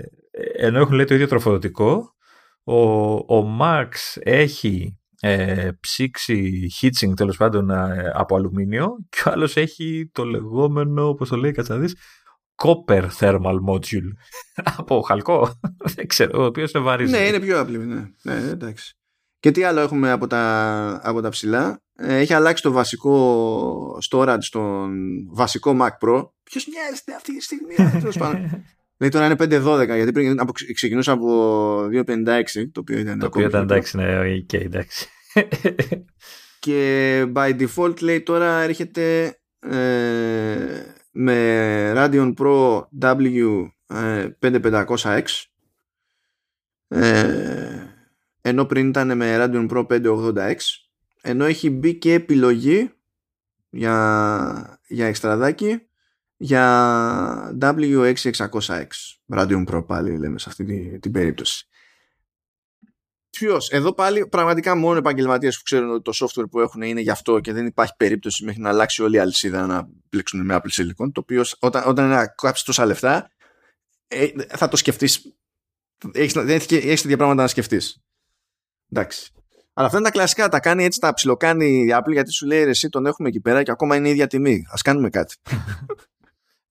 [0.56, 2.16] ενώ έχουν λέει το ίδιο τροφοδοτικό,
[2.64, 9.58] ο, ο Μαξ έχει ε, ψήξη heatsink τέλος πάντων ε, από αλουμίνιο και ο άλλος
[9.58, 11.96] έχει το λεγόμενο, όπως το λέει Κατσαδής,
[12.56, 14.12] copper thermal module
[14.78, 15.60] από χαλκό.
[15.96, 17.12] Δεν ξέρω, ο οποίος είναι βαρύς.
[17.12, 17.78] Ναι, είναι πιο απλή.
[17.78, 18.98] Ναι, ναι εντάξει.
[19.44, 24.38] Και τι άλλο έχουμε από τα, από τα ψηλά; Ε, έχει αλλάξει το βασικό storage
[24.40, 24.94] στον
[25.32, 26.30] βασικό Mac Pro.
[26.44, 28.66] Ποιος μοιάζεται αυτή τη στιγμή, τέλος πάντων.
[29.00, 33.46] Λέει τώρα είναι 5.12 γιατί πριν από, ξεκινούσα από 2.56 το οποίο ήταν Το οποίο
[33.46, 35.08] ήταν εντάξει, ναι, και εντάξει.
[36.64, 40.58] και by default λέει τώρα έρχεται ε,
[41.12, 42.82] με Radeon Pro
[44.42, 45.24] W5500X
[46.88, 47.93] ε,
[48.46, 50.56] ενώ πριν ήταν με Radeon Pro 580X
[51.22, 52.92] ενώ έχει μπει και επιλογή
[53.70, 55.88] για, για εξτραδάκι
[56.38, 58.88] για W6600X
[59.34, 61.68] Radeon Pro πάλι λέμε σε αυτή την, την περίπτωση
[63.38, 67.10] Ποιος, εδώ πάλι πραγματικά μόνο επαγγελματίες που ξέρουν ότι το software που έχουν είναι γι'
[67.10, 70.82] αυτό και δεν υπάρχει περίπτωση μέχρι να αλλάξει όλη η αλυσίδα να πλήξουν με Apple
[70.82, 71.12] Silicon.
[71.12, 73.32] Το οποίο όταν, όταν είναι να κάψει τόσα λεφτά,
[74.08, 75.36] ε, θα το σκεφτείς.
[76.14, 78.04] Έχεις έχεις τέτοια πράγματα να σκεφτείς.
[78.94, 79.32] Εντάξει.
[79.74, 80.50] Αλλά αυτά είναι τα κλασικά.
[80.50, 83.64] Τα κάνει έτσι, τα ψιλοκάνει η Apple γιατί σου λέει εσύ τον έχουμε εκεί πέρα
[83.64, 84.54] και ακόμα είναι η ίδια τιμή.
[84.54, 85.36] Α κάνουμε κάτι.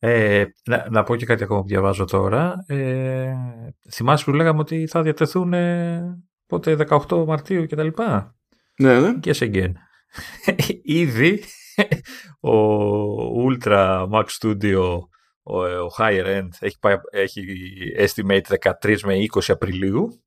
[0.04, 2.64] Ε, να, να, πω και κάτι ακόμα που διαβάζω τώρα.
[2.66, 3.32] Ε,
[3.90, 6.76] θυμάσαι που λέγαμε ότι θα διατεθούν ε, πότε
[7.08, 7.88] 18 Μαρτίου κτλ.
[8.78, 9.18] Ναι, ναι.
[9.18, 9.72] Και σε again.
[10.82, 11.42] Ήδη
[12.50, 12.56] ο
[13.48, 14.98] Ultra Max Studio
[15.42, 17.44] ο, ο higher end έχει, πάει, έχει
[17.98, 20.22] estimate 13 με 20 Απριλίου.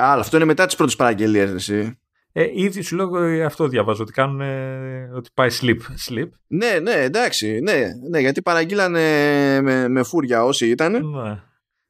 [0.00, 1.98] Αλλά αυτό είναι μετά τις πρώτες παραγγελίες, εσύ.
[2.32, 4.40] Ε, ήδη σου λέω ε, αυτό διαβάζω, ότι κάνουν
[5.14, 5.78] ότι πάει sleep.
[6.08, 6.28] sleep.
[6.46, 9.00] Ναι, ναι, εντάξει, ναι, ναι γιατί παραγγείλανε
[9.60, 10.92] με, με φούρια όσοι ήταν.
[10.92, 11.42] Ναι.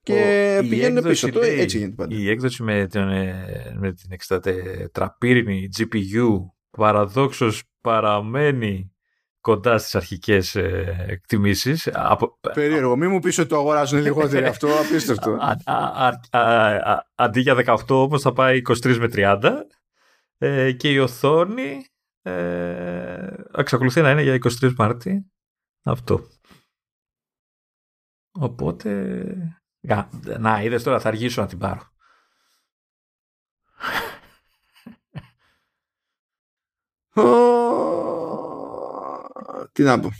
[0.02, 1.30] Και ο, πηγαίνουν πίσω.
[1.30, 2.14] Το, έτσι γίνεται πάντα.
[2.14, 4.38] Η έκδοση με, τον, ε, με την
[4.92, 6.28] 64πύρινη GPU
[6.70, 8.92] παραδόξως παραμένει
[9.40, 11.88] κοντά στις αρχικές ε, εκτιμήσεις.
[11.92, 12.38] Από...
[12.52, 15.38] Περίεργο, μην μου πεις ότι το αγοράζουν λιγότερο αυτό, απίστευτο.
[17.14, 19.52] Αντί για 18 όμως θα πάει 23 με 30
[20.38, 21.84] ε, και η οθόνη
[22.23, 25.31] ε, εξακολουθεί να είναι για 23 Μάρτη.
[25.82, 26.28] Αυτό.
[28.32, 29.62] Οπότε...
[30.39, 31.89] Να, είδες τώρα θα αργήσω να την πάρω.
[39.73, 40.10] Τι να πω.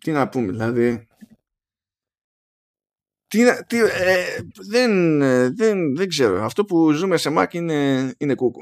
[0.00, 1.06] Τι να πούμε, δηλαδή.
[3.28, 4.38] Τι, τι, ε,
[4.70, 5.18] δεν,
[5.56, 6.44] δεν, δεν ξέρω.
[6.44, 8.60] Αυτό που ζούμε σε Mac είναι, είναι κούκου.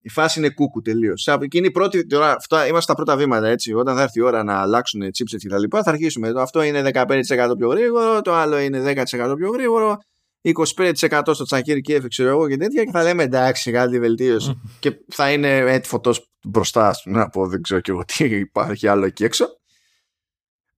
[0.00, 1.28] Η φάση είναι κούκου τελείως.
[1.48, 2.06] Και είναι η πρώτη.
[2.06, 3.72] Τώρα, αυτά, είμαστε στα πρώτα βήματα έτσι.
[3.72, 6.32] Όταν θα έρθει η ώρα να αλλάξουν chipset και τα λοιπά, θα αρχίσουμε.
[6.36, 9.98] Αυτό είναι 15% πιο γρήγορο, το άλλο είναι 10% πιο γρήγορο,
[10.42, 12.84] 25% στο τσακίρι και ξέρω εγώ και τέτοια.
[12.84, 14.60] Και θα λέμε εντάξει, κάτι βελτίωση.
[14.78, 16.12] και θα είναι έτσι φωτό
[16.44, 19.58] μπροστά, να πω, δεν ξέρω και εγώ τι υπάρχει άλλο εκεί έξω.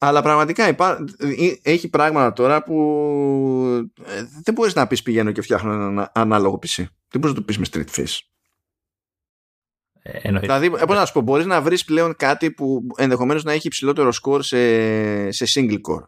[0.02, 1.04] Αλλά πραγματικά υπά...
[1.18, 2.74] Ε, έχει πράγματα τώρα που
[4.04, 6.76] ε, δεν μπορείς να πεις πηγαίνω και φτιάχνω ένα ανάλογο PC.
[7.08, 8.18] Δεν μπορείς να το πεις με street face.
[10.02, 13.66] Ε, δηλαδή, πώς να σου πω, μπορείς να βρεις πλέον κάτι που ενδεχομένως να έχει
[13.66, 16.04] υψηλότερο score σε, σε single core.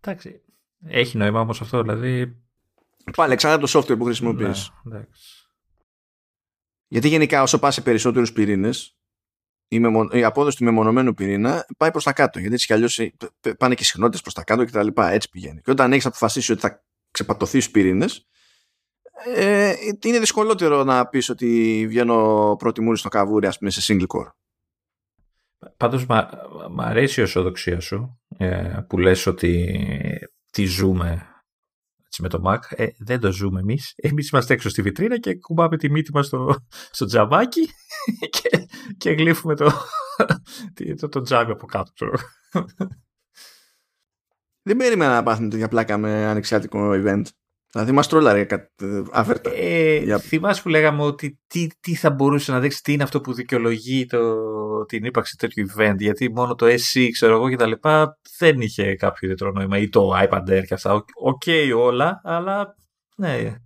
[0.00, 0.40] Εντάξει.
[0.86, 2.36] Έχει νόημα όμως αυτό, δηλαδή...
[3.16, 4.70] Πάλι, ξανά το software που χρησιμοποιείς.
[4.82, 5.06] Ναι,
[6.88, 8.96] Γιατί γενικά όσο πας σε περισσότερους πυρήνες,
[9.68, 10.08] η, μεμο...
[10.12, 12.38] η απόδοση του μεμονωμένου πυρήνα πάει προς τα κάτω.
[12.38, 13.12] Γιατί έτσι κι αλλιώς ε,
[13.58, 15.10] πάνε και συχνότητες προς τα κάτω και τα λοιπά.
[15.10, 15.60] Έτσι πηγαίνει.
[15.60, 18.26] Και όταν έχεις αποφασίσει ότι θα ξεπατωθείς στους πυρήνες,
[19.34, 19.74] ε,
[20.04, 24.30] είναι δυσκολότερο να πεις ότι βγαίνω πρώτη μούρη στο καβούρι ας πούμε σε single core.
[25.76, 26.06] Πάντως
[26.70, 29.80] μ' αρέσει η αισιοδοξία σου ε, που λες ότι
[30.52, 31.26] τι ζούμε
[32.16, 32.78] έτσι, με το Mac.
[32.78, 33.94] Ε, δεν το ζούμε εμείς.
[33.96, 36.56] Εμείς είμαστε έξω στη βιτρίνα και ακουμπάμε τη μύτη μας στο,
[36.90, 37.68] στο τζαμάκι
[38.40, 39.72] και, και γλύφουμε το,
[41.00, 41.92] το, το τζάμι από κάτω.
[44.62, 47.22] Δεν περίμενα να πάθουμε για πλάκα με ανεξάρτητο event.
[47.76, 48.46] Δηλαδή μας τρόλαρε
[49.12, 49.50] άφερτα.
[49.54, 50.18] Ε, για...
[50.18, 54.06] Θυμάσαι που λέγαμε ότι τι, τι θα μπορούσε να δείξει, τι είναι αυτό που δικαιολογεί
[54.06, 54.34] το,
[54.84, 55.96] την ύπαρξη τέτοιου event.
[55.98, 59.78] Γιατί μόνο το SE, ξέρω εγώ και τα λοιπά, δεν είχε κάποιο ιδιαίτερο νόημα.
[59.78, 60.92] Ή το iPad Air και αυτά.
[60.94, 62.76] OK, okay, όλα, αλλά
[63.16, 63.56] ναι.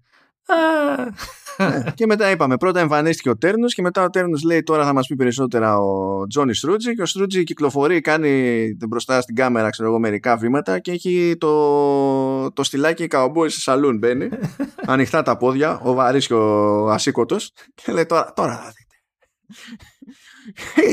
[1.68, 4.92] Ναι, και μετά είπαμε, πρώτα εμφανίστηκε ο Τέρνος και μετά ο Τέρνος λέει τώρα θα
[4.92, 9.88] μας πει περισσότερα ο Τζόνι Στρούτζι και ο Στρούτζι κυκλοφορεί, κάνει μπροστά στην κάμερα ξέρω
[9.88, 14.28] εγώ μερικά βήματα και έχει το, το στυλάκι καομπόι σε σαλούν μπαίνει,
[14.86, 18.94] ανοιχτά τα πόδια, ο βαρύς και ο ασήκωτος και λέει τώρα, τώρα θα δείτε.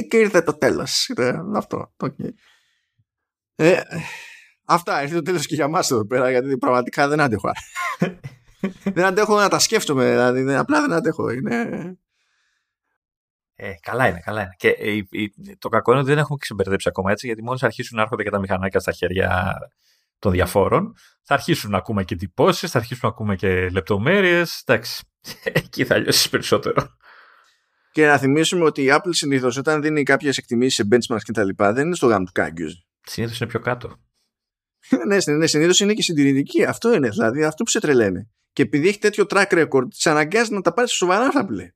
[0.07, 1.09] και ήρθε το τέλος.
[1.55, 1.93] Αυτό.
[2.03, 2.29] Okay.
[3.55, 3.79] Ε,
[4.65, 7.51] αυτά, ήρθε το τέλος και για εμάς εδώ πέρα, γιατί πραγματικά δεν αντέχω.
[8.83, 11.29] δεν αντέχω να τα σκέφτομαι, δηλαδή, απλά δεν αντέχω.
[11.29, 11.97] Είναι...
[13.55, 14.55] Ε, καλά είναι, καλά είναι.
[14.57, 15.01] Και ε,
[15.59, 18.29] το κακό είναι ότι δεν έχουμε ξεμπερδέψει ακόμα έτσι, γιατί μόλις αρχίσουν να έρχονται και
[18.29, 19.57] τα μηχανάκια στα χέρια
[20.19, 24.61] των διαφόρων, θα αρχίσουν να ακούμε και τυπώσει, θα αρχίσουν να ακούμε και λεπτομέρειες.
[24.65, 25.03] Εντάξει,
[25.43, 26.97] εκεί θα λιώσεις περισσότερο.
[27.91, 31.43] Και να θυμίσουμε ότι η Apple συνήθως όταν δίνει κάποιες εκτιμήσεις σε benchmarks και τα
[31.43, 32.85] λοιπά, δεν είναι στο γάμο του κάγκιους.
[33.01, 33.95] Συνήθως είναι πιο κάτω.
[35.07, 36.65] ναι, ναι συνήθως είναι και συντηρητική.
[36.65, 38.29] Αυτό είναι, δηλαδή αυτό που σε τρελαίνει.
[38.57, 41.75] Και επειδή έχει τέτοιο track record, σε αναγκάζει να τα πάρεις σοβαρά αυτά που λέει.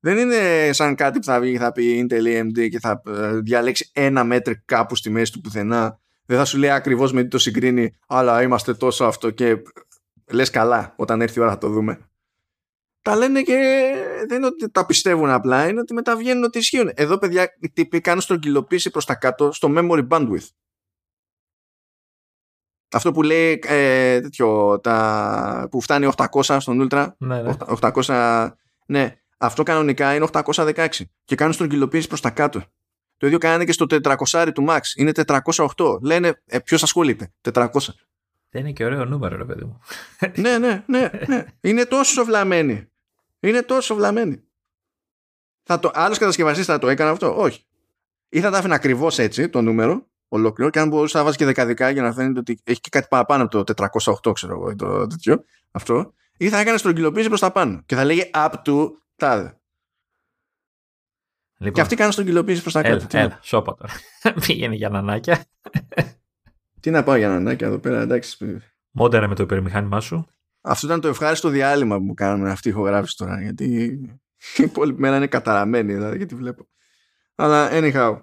[0.00, 3.38] Δεν είναι σαν κάτι που θα βγει και θα πει Intel AMD και θα ε,
[3.38, 6.00] διαλέξει ένα μέτρο κάπου στη μέση του πουθενά.
[6.24, 9.62] Δεν θα σου λέει ακριβώς με τι το συγκρίνει, αλλά είμαστε τόσο αυτό και
[10.30, 12.08] λες καλά όταν έρθει η ώρα θα το δούμε.
[13.02, 13.56] Τα λένε και
[14.26, 16.90] δεν είναι ότι τα πιστεύουν απλά, είναι ότι μεταβγαίνουν ότι ισχύουν.
[16.94, 20.48] Εδώ, παιδιά, οι τύποι κάνουν στρογγυλοποίηση προς τα κάτω στο memory bandwidth.
[22.92, 27.08] Αυτό που λέει ε, τέτοιο, τα, που φτάνει 800 στον Ultra.
[27.18, 27.52] Ναι, ναι.
[27.80, 28.50] 800,
[28.86, 30.88] ναι, αυτό κανονικά είναι 816
[31.24, 32.62] και κάνουν στρογγυλοποίηση προς τα κάτω.
[33.16, 34.80] Το ίδιο κάνανε και στο 400 του Max.
[34.96, 35.98] Είναι 408.
[36.02, 37.68] Λένε, ε, ποιος ασχολείται; 400.
[38.50, 39.80] Δεν είναι και ωραίο νούμερο, ρε παιδί μου.
[40.42, 41.44] ναι, ναι, ναι, ναι.
[41.60, 42.88] Είναι τόσο βλαμμένοι.
[43.40, 44.42] Είναι τόσο βλαμμένοι.
[45.62, 47.66] Θα το, άλλος κατασκευαστής θα το έκανε αυτό; Όχι.
[48.28, 51.44] Ή θα τα άφηνε ακριβώς έτσι το νούμερο, ολόκληρο, και αν μπορούσε να βάζεις και
[51.44, 53.88] δεκαδικά για να φαίνεται ότι έχει και κάτι παραπάνω από το
[54.24, 55.44] 408, ξέρω εγώ, το τέτοιο.
[55.70, 56.12] Αυτό.
[56.36, 57.82] Ή θα έκανε στρογγυλοποίηση προς τα πάνω.
[57.86, 59.58] Και θα λέγε up to τάδε.
[61.58, 63.06] Λοιπόν, και αυτοί κάνουν στρογγυλοποίηση προς τα κάτω.
[63.12, 63.92] Έλα, έλα, σώπα τώρα.
[64.46, 65.44] Πήγαινε για νανάκια.
[66.80, 68.60] Τι να πάω για νανάκια εδώ πέρα, εντάξει.
[68.90, 70.26] Μόντερε με το υπερμηχάνημά σου.
[70.60, 73.42] Αυτό ήταν το ευχάριστο διάλειμμα που μου κάνουν αυτή η ηχογράφηση τώρα.
[73.42, 73.64] Γιατί
[74.56, 76.66] η υπόλοιπη μέρα είναι καταραμένη, δηλαδή, γιατί βλέπω.
[77.34, 78.22] Αλλά anyhow,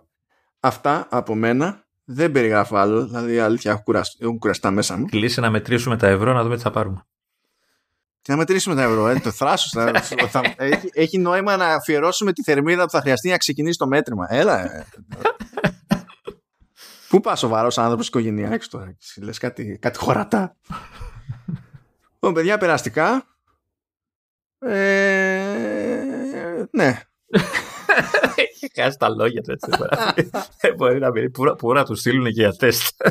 [0.60, 1.85] αυτά από μένα.
[2.06, 3.06] Δεν περιγράφω άλλο.
[3.06, 5.06] Δηλαδή, αλήθεια, έχω κουραστεί, έχω κουραστεί μέσα μου.
[5.06, 7.06] Κλείσε να μετρήσουμε τα ευρώ να δούμε τι θα πάρουμε.
[8.22, 9.74] Τι να μετρήσουμε τα ευρώ, ε, το θράσος.
[10.56, 14.28] έχει, έχει νόημα να αφιερώσουμε τη θερμίδα που θα χρειαστεί να ξεκινήσει το μέτρημα.
[14.30, 14.76] Έλα.
[14.76, 14.86] Ε.
[17.10, 20.56] Πού πας σοβαρός άνθρωπος οικογενειακό τώρα, λες κάτι, κάτι χωρατά.
[22.14, 23.26] Λοιπόν, παιδιά, περαστικά.
[24.60, 25.44] Ε,
[26.72, 27.00] ναι.
[28.36, 29.72] Έχει χάσει τα λόγια του έτσι.
[30.62, 31.30] Δεν μπορεί να πει.
[31.58, 33.02] Πού να τους στείλουν και για τεστ.